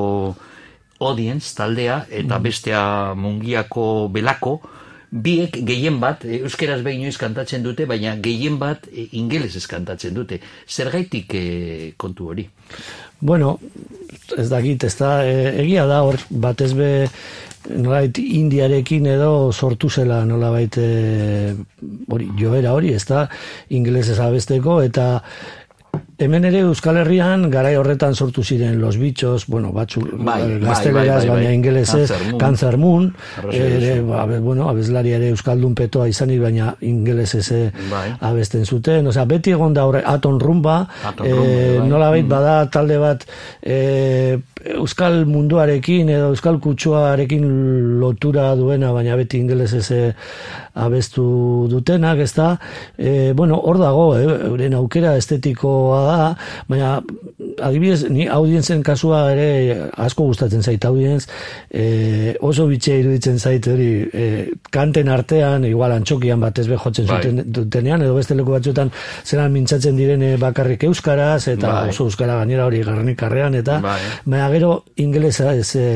audience 1.03 1.51
taldea, 1.57 2.05
eta 2.07 2.39
bestea 2.39 2.83
Mungiako 3.19 4.07
Belako, 4.07 4.59
biek 5.09 5.59
gehien 5.65 5.99
bat, 6.01 6.23
e, 6.25 6.41
euskeraz 6.43 6.79
behin 6.85 7.03
inoiz 7.03 7.17
kantatzen 7.17 7.63
dute, 7.65 7.87
baina 7.89 8.15
gehien 8.21 8.59
bat 8.61 8.87
e, 8.91 9.07
ingelesez 9.19 9.65
kantatzen 9.67 10.13
dute. 10.13 10.39
Zergaitik 10.69 11.33
e, 11.33 11.45
kontu 11.97 12.29
hori? 12.33 12.47
Bueno, 13.19 13.57
ez 14.37 14.49
dakit, 14.51 14.85
ez 14.85 14.95
da, 14.99 15.13
e, 15.25 15.53
egia 15.63 15.85
da 15.89 16.03
hor, 16.07 16.19
batez 16.29 16.71
be, 16.77 16.91
nolabait 17.69 18.19
indiarekin 18.23 19.09
edo 19.11 19.51
sortu 19.51 19.89
zela 19.89 20.21
nolabait 20.25 20.77
e, 20.79 21.55
hori, 22.07 22.29
joera 22.39 22.75
hori, 22.77 22.93
ez 22.95 23.05
da, 23.09 23.25
ingelesez 23.75 24.19
abesteko, 24.23 24.79
eta 24.85 25.09
Hemen 26.19 26.43
ere 26.43 26.59
Euskal 26.67 26.97
Herrian 26.99 27.45
garai 27.49 27.77
horretan 27.79 28.11
sortu 28.13 28.43
ziren 28.43 28.81
los 28.81 28.97
bichos, 28.99 29.45
bueno, 29.47 29.69
batzu 29.71 30.01
Bai, 30.19 30.59
gazteleraz, 30.59 30.91
bai, 30.91 31.05
bai, 31.07 31.27
bai. 31.29 31.35
baina 31.37 31.53
ingelesez, 31.55 32.11
Cancer 32.37 32.75
Moon. 32.77 33.05
Ere, 33.53 33.69
duzu. 33.95 34.07
ba, 34.09 34.25
be- 34.27 34.39
bueno, 34.43 34.67
abeslari 34.67 35.13
ere 35.15 35.29
Euskaldun 35.31 35.77
petoa 35.79 36.09
izanik, 36.11 36.41
baina 36.43 36.73
ingelesez 36.83 37.45
eh, 37.55 37.71
Bai. 37.89 38.09
abesten 38.19 38.65
zuten, 38.67 39.07
osea, 39.07 39.23
beti 39.31 39.55
egon 39.55 39.73
da 39.73 39.85
horre, 39.87 40.03
Aton 40.05 40.41
Rumba, 40.43 40.81
Aton 41.07 41.25
eh, 41.25 41.31
Rumba, 41.37 41.79
bai. 41.79 41.87
nolabait 41.93 42.27
bada 42.27 42.57
talde 42.69 42.99
bat 42.99 43.23
eh, 43.63 44.35
Euskal 44.75 45.21
munduarekin 45.23 46.09
edo 46.11 46.33
Euskal 46.33 46.59
kutsuarekin 46.59 47.47
lotura 48.01 48.49
duena, 48.59 48.91
baina 48.91 49.15
beti 49.15 49.39
ingelesez 49.39 49.85
eh, 49.95 50.11
abestu 50.79 51.23
dutenak, 51.71 52.19
ez 52.27 52.33
da, 52.35 52.51
e, 52.97 53.31
bueno, 53.35 53.55
hor 53.63 53.79
dago, 53.79 54.09
eh, 54.19 54.27
euren 54.51 54.75
aukera 54.75 55.15
estetikoa 55.19 56.08
da, 56.17 56.29
baina 56.69 56.97
adibidez, 57.61 58.03
ni 58.09 58.27
audientzen 58.27 58.83
kasua 58.85 59.21
ere 59.33 59.89
asko 59.99 60.29
gustatzen 60.29 60.63
zait 60.63 60.85
audientz, 60.85 61.27
e, 61.71 62.35
oso 62.45 62.67
bitxea 62.69 62.99
iruditzen 63.01 63.39
zait 63.39 63.67
hori, 63.67 63.89
e, 64.13 64.27
kanten 64.71 65.09
artean, 65.11 65.65
igual 65.67 65.93
antxokian 65.95 66.39
batez 66.41 66.67
be 66.69 66.77
jotzen 66.79 67.07
Bai. 67.09 67.19
zuten 67.19 67.43
dutenean, 67.53 68.03
edo 68.05 68.15
beste 68.15 68.37
leku 68.37 68.55
batzuetan 68.55 68.91
zelan 69.25 69.53
mintzatzen 69.53 69.97
direne 69.99 70.35
bakarrik 70.41 70.83
euskaraz, 70.89 71.47
eta 71.51 71.73
Bai. 71.73 71.89
oso 71.93 72.09
euskara 72.09 72.39
gainera 72.41 72.67
hori 72.69 72.81
garnikarrean, 72.85 73.55
eta 73.59 73.79
Bai. 73.83 73.99
baina 74.25 74.49
gero 74.55 74.71
ingelesa 74.97 75.53
ez 75.55 75.75
e, 75.75 75.87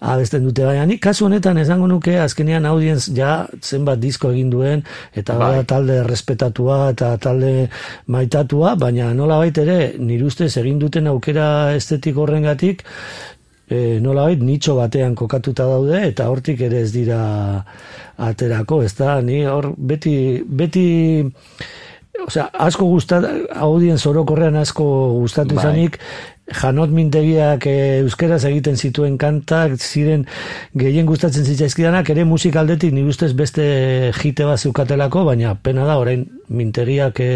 abesten 0.00 0.46
dute, 0.48 0.64
baina 0.68 0.86
nik 0.88 1.02
kasu 1.02 1.26
honetan 1.28 1.58
esango 1.62 1.88
nuke 1.90 2.18
azkenean 2.20 2.66
audientz 2.66 3.08
ja 3.16 3.46
zenbat 3.60 4.00
disko 4.00 4.32
egin 4.32 4.50
duen, 4.50 4.84
eta 5.14 5.36
Bai. 5.38 5.64
talde 5.68 6.02
respetatua 6.06 6.90
eta 6.92 7.14
talde 7.22 7.68
maitatua, 8.06 8.74
baina 8.76 9.12
nola 9.14 9.38
ere, 9.58 9.94
nire 9.98 10.24
ustez 10.24 10.56
egin 10.60 10.78
duten 10.78 11.06
aukera 11.10 11.74
estetik 11.76 12.16
horrengatik, 12.16 12.84
e, 13.68 13.98
nolabait 14.04 14.40
nitxo 14.42 14.76
batean 14.78 15.14
kokatuta 15.18 15.66
daude 15.68 16.02
eta 16.08 16.28
hortik 16.30 16.60
ere 16.68 16.82
ez 16.86 16.90
dira 16.94 17.20
aterako, 18.18 18.82
ez 18.86 18.92
da, 18.98 19.20
ni 19.24 19.44
hor 19.48 19.72
beti, 19.76 20.16
beti 20.46 20.88
Osea, 22.22 22.44
asko 22.52 22.86
gustat, 22.86 23.24
audien 23.64 23.98
zorokorrean 23.98 24.54
asko 24.60 24.84
gustatu 25.16 25.56
Bai. 25.56 25.88
Janot 26.50 26.90
mintegiak 26.90 27.66
e, 27.70 27.74
euskeraz 28.02 28.42
egiten 28.48 28.76
zituen 28.76 29.18
kantak, 29.20 29.76
ziren 29.78 30.24
gehien 30.78 31.06
gustatzen 31.06 31.46
zitzaizkidanak, 31.46 32.10
ere 32.10 32.24
musikaldetik 32.28 32.92
ni 32.92 33.04
ustez 33.06 33.32
beste 33.38 33.64
jite 34.18 34.48
bat 34.48 34.58
zeukatelako, 34.58 35.24
baina 35.30 35.54
pena 35.54 35.86
da, 35.86 35.98
orain 36.02 36.26
mintegiak 36.52 37.22
e, 37.22 37.30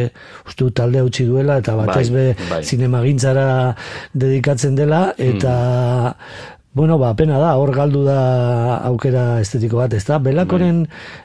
uste 0.49 0.65
dut 0.65 0.77
talde 0.83 1.05
utzi 1.07 1.29
duela, 1.29 1.61
eta 1.63 1.77
batez 1.79 2.11
Bai, 2.11 2.27
be 2.35 2.51
bai. 2.51 2.61
zinemagintzara 2.65 3.49
dedikatzen 4.13 4.77
dela, 4.79 5.09
eta 5.17 5.57
Bueno, 6.77 6.99
ba, 6.99 7.15
pena 7.17 7.39
da, 7.41 7.55
hor 7.57 7.71
galdu 7.73 8.03
da 8.05 8.17
aukera 8.85 9.39
estetiko 9.41 9.79
bat, 9.81 9.95
ez 9.97 10.03
da? 10.05 10.19
Belakoren 10.21 10.83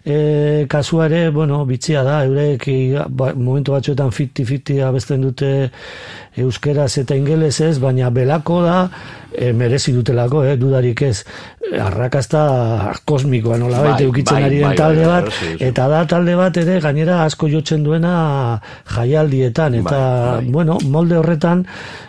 e, 0.08 0.64
kasua 0.72 1.10
ere, 1.10 1.26
bueno, 1.36 1.58
bitxia 1.68 2.06
da, 2.08 2.22
eurek 2.24 2.64
ba, 3.12 3.34
momentu 3.36 3.76
batzuetan 3.76 4.14
50-50 4.16 4.80
abesten 4.88 5.26
dute 5.28 5.50
euskeraz 6.38 6.98
eta 7.02 7.16
ingelesez, 7.16 7.80
baina 7.80 8.10
belako 8.10 8.62
da, 8.64 8.78
e, 9.32 9.52
merezi 9.54 9.94
dutelako, 9.96 10.44
eh, 10.46 10.58
dudarik 10.60 11.02
ez, 11.08 11.24
arrakasta 11.72 12.92
kosmikoa 13.08 13.58
nola 13.60 13.80
Bai, 13.86 14.04
eukitzen 14.04 14.36
bai, 14.36 14.44
ari 14.50 14.60
den 14.60 14.68
bai, 14.68 14.76
talde 14.78 15.06
bai, 15.06 15.12
bat, 15.14 15.30
bai, 15.30 15.38
sí. 15.38 15.64
eta 15.70 15.88
da 15.88 16.02
talde 16.10 16.36
bat 16.36 16.58
ere 16.60 16.80
gainera 16.84 17.22
asko 17.24 17.48
jotzen 17.52 17.84
duena 17.86 18.14
jaialdietan, 18.92 19.78
eta, 19.80 20.00
Bai, 20.00 20.42
bai. 20.42 20.52
bueno, 20.52 20.78
molde 20.92 21.18
horretan, 21.22 21.64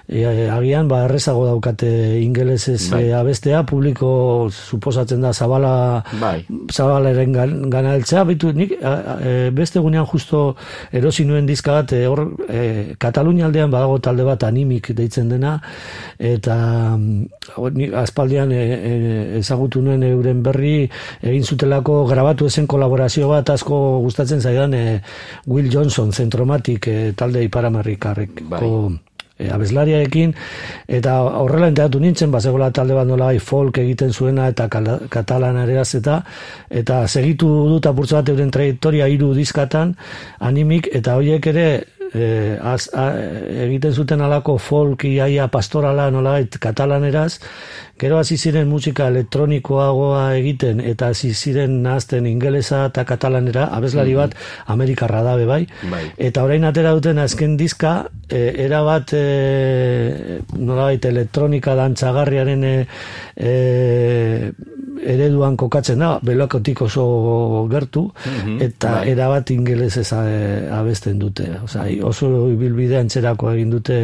e, 0.09 0.25
agian, 0.51 0.89
ba, 0.91 1.05
errezago 1.07 1.47
daukate 1.47 1.93
ingelesez 2.23 2.91
Bai. 2.91 3.05
e, 3.05 3.15
abestea, 3.15 3.63
publiko 3.69 4.49
suposatzen 4.51 5.23
da 5.23 5.33
zabala 5.33 6.03
Bai. 6.21 6.45
zabaleren 6.73 7.33
gan, 7.33 7.55
gana 7.71 7.97
bitu, 8.27 8.53
nik 8.53 8.75
a, 8.83 8.93
a, 8.93 9.19
beste 9.55 9.79
gunean 9.79 10.07
justo 10.07 10.57
erosi 10.91 11.25
nuen 11.25 11.47
dizka 11.47 11.73
bat, 11.73 11.93
e, 11.93 12.07
hor, 12.07 12.27
e, 12.49 12.95
Katalunia 12.99 13.47
aldean 13.47 13.71
badago 13.71 13.99
talde 14.13 14.29
bat 14.29 14.45
animik 14.45 14.93
deitzen 14.97 15.33
dena, 15.33 15.57
eta 16.21 16.57
mm, 16.97 17.89
aspaldian 18.05 18.53
e, 18.53 18.63
e, 18.63 18.95
ezagutu 19.41 19.83
nuen 19.83 20.05
euren 20.07 20.43
berri 20.45 20.89
egin 21.23 21.45
zutelako 21.45 22.03
grabatu 22.11 22.47
ezen 22.51 22.69
kolaborazio 22.69 23.31
bat 23.33 23.55
asko 23.57 24.01
gustatzen 24.05 24.45
zaidan 24.45 24.75
e, 24.77 24.85
Will 25.47 25.73
Johnson, 25.73 26.13
zentromatik 26.13 26.89
e, 26.89 26.99
talde 27.17 27.43
iparamarrikarreko 27.49 28.51
Bai. 28.53 28.61
e, 29.39 29.49
abeslariarekin 29.51 30.35
eta 30.99 31.17
horrela 31.43 31.71
enteratu 31.73 32.01
nintzen 32.03 32.33
bazegoela 32.35 32.71
talde 32.75 32.97
bat 32.99 33.09
nola 33.09 33.31
folk 33.41 33.79
egiten 33.83 34.13
zuena 34.13 34.49
eta 34.53 34.69
katalanareaz 34.69 35.95
eta 36.01 36.21
eta 36.83 37.03
segitu 37.09 37.49
dut 37.73 37.89
apurtza 37.91 38.21
bat 38.21 38.33
euren 38.35 38.53
trajektoria 38.55 39.09
hiru 39.09 39.33
diskatan 39.35 39.97
animik 40.41 40.91
eta 40.93 41.17
horiek 41.17 41.47
ere 41.55 41.67
e, 42.15 42.59
az, 42.63 42.89
a, 42.95 43.11
egiten 43.65 43.93
zuten 43.93 44.21
alako 44.21 44.57
folk 44.57 45.03
iaia 45.03 45.47
pastorala 45.47 46.11
nolabait 46.11 46.59
katalaneraz, 46.59 47.39
gero 48.03 48.19
hasi 48.19 48.37
ziren 48.37 48.67
musika 48.69 49.07
elektronikoagoa 49.13 50.25
egiten 50.41 50.81
eta 50.93 51.13
hasi 51.13 51.31
ziren 51.35 51.79
nahazten 51.85 52.27
ingelesa 52.27 52.87
eta 52.91 53.05
katalanera, 53.07 53.69
abeslari 53.77 54.17
bat 54.19 54.35
Amerikarra 54.75 55.23
dabe 55.23 55.47
bai, 55.47 55.63
Bai. 55.91 56.05
eta 56.19 56.43
orain 56.43 56.67
atera 56.67 56.97
duten 56.99 57.23
azken 57.23 57.57
diska, 57.61 57.95
e, 58.27 58.43
era 58.67 58.83
bat 58.83 59.15
e, 59.15 60.41
nolabait 60.59 61.05
elektronika 61.13 61.77
dantzagarriaren 61.79 62.65
e, 62.67 62.77
e, 63.37 63.53
ereduan 65.03 65.57
kokatzen 65.59 66.03
da, 66.03 66.13
belokotik 66.23 66.83
oso 66.87 67.05
gertu, 67.71 68.05
eta 68.63 68.99
bai. 68.99 69.11
erabat 69.15 69.51
ingelesez 69.55 70.09
e, 70.15 70.69
abesten 70.73 71.19
dute. 71.23 71.49
Osea, 71.65 71.87
oso 72.07 72.31
ibilbide 72.53 72.99
antzerako 73.01 73.51
egin 73.55 73.73
dute 73.75 73.99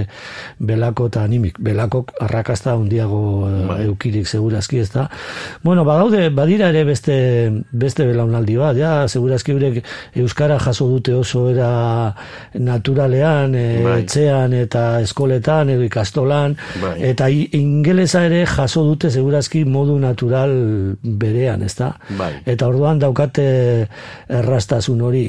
belako 0.58 1.08
eta 1.12 1.22
animik. 1.26 1.60
Belakok 1.62 2.14
arrakasta 2.26 2.74
handiago 2.78 3.22
e, 3.48 3.54
Bai. 3.68 3.87
Eukirik 3.88 4.26
segurazki 4.28 4.78
ez 4.82 4.90
da. 4.92 5.08
Bueno, 5.64 5.84
badaude, 5.84 6.28
badira 6.30 6.68
ere 6.70 6.84
beste, 6.84 7.16
beste 7.72 8.06
belaunaldi 8.06 8.56
bat, 8.60 8.76
ja, 8.76 8.92
segurazki 9.08 9.52
eurek 9.56 9.82
Euskara 10.18 10.58
jaso 10.62 10.86
dute 10.88 11.14
oso 11.14 11.48
era 11.50 12.14
naturalean, 12.54 13.54
e, 13.54 13.66
Bai. 13.84 13.96
etxean 14.02 14.54
eta 14.58 15.00
eskoletan 15.04 15.70
edo 15.74 15.84
ikastolan, 15.86 16.56
Bai. 16.82 16.94
eta 17.10 17.28
ingelesa 17.30 18.24
ere 18.28 18.44
jaso 18.46 18.84
dute 18.84 19.10
segurazki 19.10 19.64
modu 19.64 19.98
natural 19.98 20.52
berean, 21.02 21.62
ezta? 21.62 21.94
Bai. 22.18 22.32
Eta 22.46 22.68
orduan 22.68 22.98
daukate 22.98 23.88
errastasun 24.28 25.00
hori. 25.02 25.26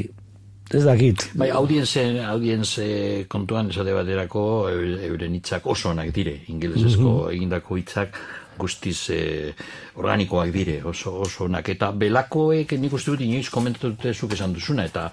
Ez 0.69 0.83
dakit. 0.85 1.23
Bai, 1.33 1.47
audienze, 1.49 2.03
audienze 2.29 3.25
kontuan 3.27 3.71
esate 3.71 3.89
baterako 3.95 4.69
eu- 4.69 4.99
euren 5.07 5.33
hitzak 5.33 5.65
oso 5.65 5.89
onak 5.89 6.11
dire, 6.13 6.35
ingelesezko 6.47 7.31
egindako 7.33 7.77
hitzak 7.79 8.13
guztiz 8.59 9.09
eh, 9.15 9.53
organikoak 9.95 10.51
dire, 10.53 10.79
oso, 10.83 11.15
oso 11.25 11.47
onak. 11.47 11.71
Eta 11.75 11.91
belakoek 11.95 12.75
nik 12.79 12.93
uste 12.93 13.13
dut 13.13 13.23
inoiz 13.25 13.47
komentatu 13.53 13.93
dute 13.95 14.13
zuk 14.13 14.35
esan 14.35 14.53
duzuna, 14.53 14.85
eta 14.89 15.09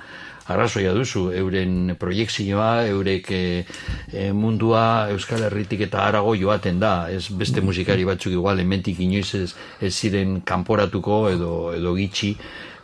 arrazoia 0.52 0.92
duzu, 0.94 1.26
euren 1.34 1.96
proiektzioa, 1.98 2.70
eurek 2.92 3.32
eh, 3.34 4.30
mundua 4.34 5.08
Euskal 5.14 5.46
Herritik 5.48 5.86
eta 5.88 6.04
arago 6.06 6.36
joaten 6.38 6.78
da, 6.82 6.94
ez 7.10 7.26
beste 7.30 7.64
musikari 7.64 8.06
batzuk 8.06 8.36
igual, 8.36 8.62
hementik 8.62 9.00
inoiz 9.02 9.32
ez, 9.34 9.50
ez 9.80 9.92
ziren 9.94 10.40
kanporatuko 10.46 11.26
edo, 11.32 11.52
edo 11.74 11.96
gitxi, 11.98 12.36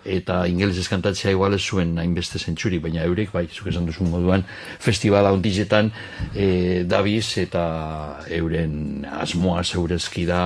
eta 0.05 0.47
ingelesez 0.51 0.89
kantatzea 0.91 1.31
igual 1.31 1.55
ez 1.55 1.63
zuen 1.63 1.99
hainbeste 1.99 2.39
zentsuri, 2.39 2.79
baina 2.83 3.05
eurek, 3.05 3.33
bai, 3.33 3.47
zuk 3.53 3.69
esan 3.73 3.87
duzun 3.87 4.11
moduan, 4.11 4.45
festivala 4.83 5.33
ontizetan 5.33 5.93
e, 6.35 6.83
dabiz 6.89 7.39
eta 7.39 7.65
euren 8.31 9.07
asmoa 9.21 9.63
zeurezki 9.65 10.27
da 10.27 10.43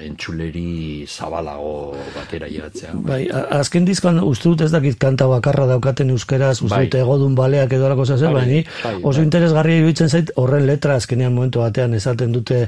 entzuleri 0.00 1.04
zabalago 1.08 1.94
batera 2.14 2.48
llegatzea. 2.48 2.94
Bai, 3.04 3.20
azken 3.30 3.84
diskoan 3.84 4.20
uste 4.24 4.48
dut 4.48 4.62
ez 4.64 4.70
dakit 4.72 4.96
kanta 5.00 5.26
bakarra 5.28 5.66
daukaten 5.68 6.10
euskeraz, 6.14 6.62
uste 6.62 6.72
Bai. 6.72 6.86
dut 6.86 6.96
egodun 7.02 7.34
baleak 7.36 7.74
edo 7.76 7.86
alako 7.86 8.06
zazen, 8.06 8.32
Bai, 8.32 8.46
baina 8.46 8.62
bai, 8.82 8.94
oso 9.02 9.18
bai. 9.18 9.26
interesgarria 9.26 9.82
iruditzen 9.82 10.08
zait 10.08 10.32
horren 10.40 10.66
letra 10.66 10.96
azkenean 10.96 11.34
momentu 11.36 11.60
batean 11.60 11.94
esaten 11.98 12.32
dute 12.32 12.62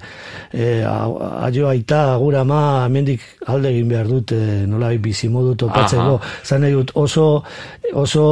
e, 0.52 0.66
aio 0.84 1.68
aita, 1.72 2.02
agura 2.14 2.44
ma, 2.44 2.60
hemendik 2.86 3.24
alde 3.46 3.72
egin 3.72 3.88
behar 3.88 4.12
dute 4.12 4.38
nola 4.68 4.92
bizimodu 5.02 5.54
topatzeko. 5.64 6.11
Zan 6.44 6.66
dut 6.68 6.92
oso, 6.94 7.44
oso 7.92 8.26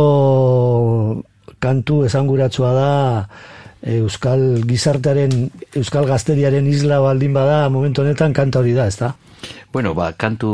kantu 1.61 2.05
esanguratsua 2.09 2.75
da 2.75 2.93
Euskal 3.81 4.61
gizartearen, 4.69 5.49
Euskal 5.77 6.05
gazteriaren 6.09 6.67
isla 6.69 7.01
baldin 7.01 7.33
bada, 7.33 7.63
momentu 7.73 8.03
honetan 8.03 8.35
kanta 8.37 8.61
hori 8.61 8.75
da, 8.77 8.87
ezta? 8.87 9.15
Bueno, 9.73 9.95
ba, 9.97 10.13
kantu, 10.13 10.51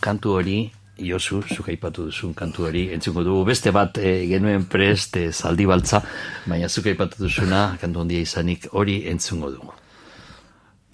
kantu 0.00 0.38
hori, 0.38 0.58
Josu, 0.94 1.42
zuk 1.50 1.68
aipatu 1.68 2.06
duzun 2.06 2.34
kantu 2.38 2.68
hori, 2.68 2.84
entzungo 2.94 3.24
dugu 3.26 3.44
beste 3.48 3.72
bat 3.74 3.98
e, 3.98 4.28
genuen 4.30 4.68
prest 4.70 5.18
e, 5.18 5.26
zaldi 5.32 5.66
baltza, 5.66 6.00
baina 6.46 6.70
zuk 6.70 6.86
aipatu 6.92 7.24
duzuna, 7.26 7.64
kantu 7.82 8.04
handia 8.04 8.22
izanik, 8.22 8.68
hori 8.72 9.02
entzungo 9.10 9.50
dugu. 9.50 9.74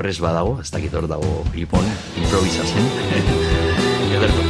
Pres 0.00 0.16
badago, 0.24 0.56
ez 0.62 0.70
dakit 0.72 0.94
hor 0.96 1.06
dago 1.10 1.42
ipon, 1.54 1.84
improvisazen. 2.16 2.88
Ederto. 4.16 4.49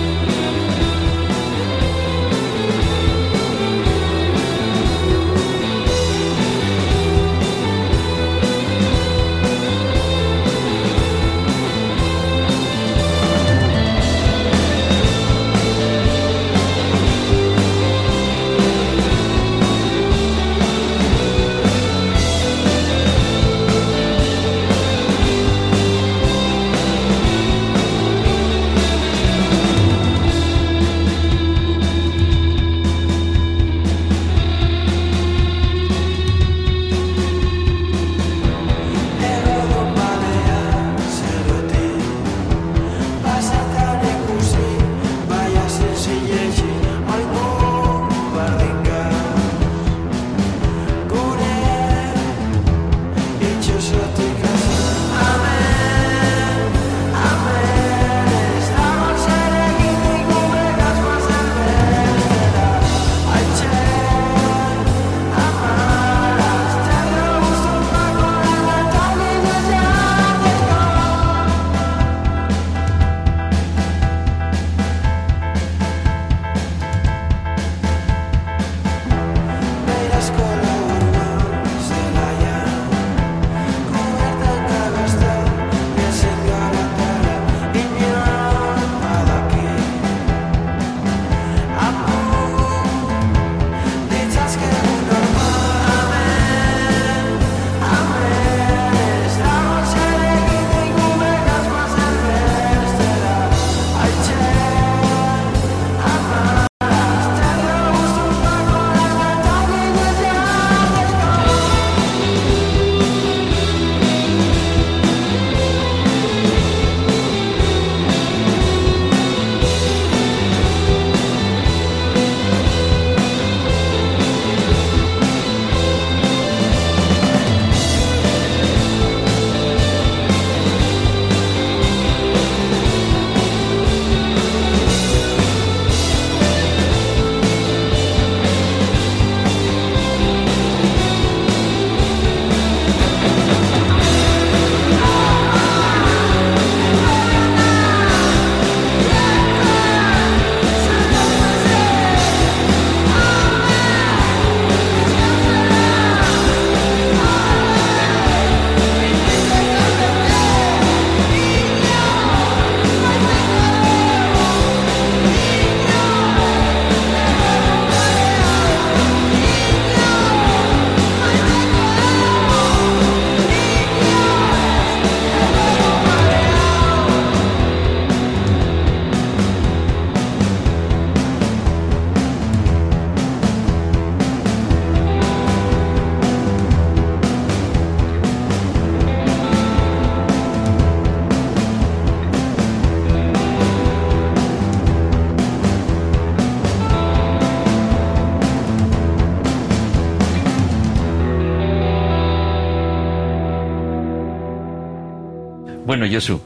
Josu, 206.11 206.41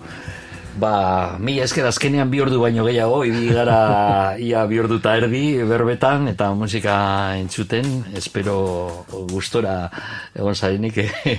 ba, 0.81 1.37
mi 1.39 1.57
esker 1.63 1.87
azkenean 1.89 2.31
bi 2.31 2.41
ordu 2.45 2.61
baino 2.63 2.85
gehiago, 2.87 3.23
ibi 3.25 3.49
gara 3.55 3.79
ia 4.49 4.65
bi 4.67 4.81
ordu 4.83 4.99
eta 5.03 5.17
erdi 5.21 5.45
berbetan, 5.69 6.29
eta 6.33 6.51
musika 6.55 6.97
entzuten, 7.39 8.05
espero 8.17 8.59
gustora 9.31 9.89
egon 10.35 10.55
zarenik, 10.55 10.99
eh? 10.99 11.39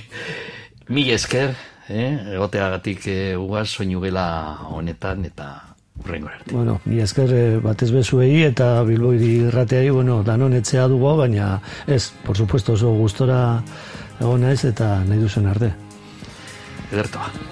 mi 0.89 1.09
esker, 1.11 1.55
eh? 1.89 2.11
egoteagatik 2.35 3.07
eh, 3.11 3.37
ugaz 3.37 3.67
soinu 3.69 4.01
gela 4.03 4.27
honetan, 4.71 5.25
eta 5.31 5.49
urrengo 6.03 6.29
arte. 6.29 6.53
Bueno, 6.53 6.79
mi 6.85 6.99
esker 7.03 7.33
eh, 7.33 7.57
batez 7.63 7.91
bezuei 7.91 8.43
eta 8.47 8.83
Bilbo 8.87 9.13
irrateai, 9.13 9.89
bueno, 9.89 10.21
danon 10.23 10.55
etzea 10.57 10.87
dugu, 10.91 11.15
baina 11.17 11.59
ez, 11.87 12.09
por 12.25 12.37
supuesto, 12.37 12.73
oso 12.73 12.93
gustora 12.95 13.41
egon 14.19 14.47
naiz 14.47 14.63
eta 14.65 14.97
nahi 15.05 15.19
duzen 15.19 15.51
arte. 15.51 15.73
Edertoa. 16.91 17.44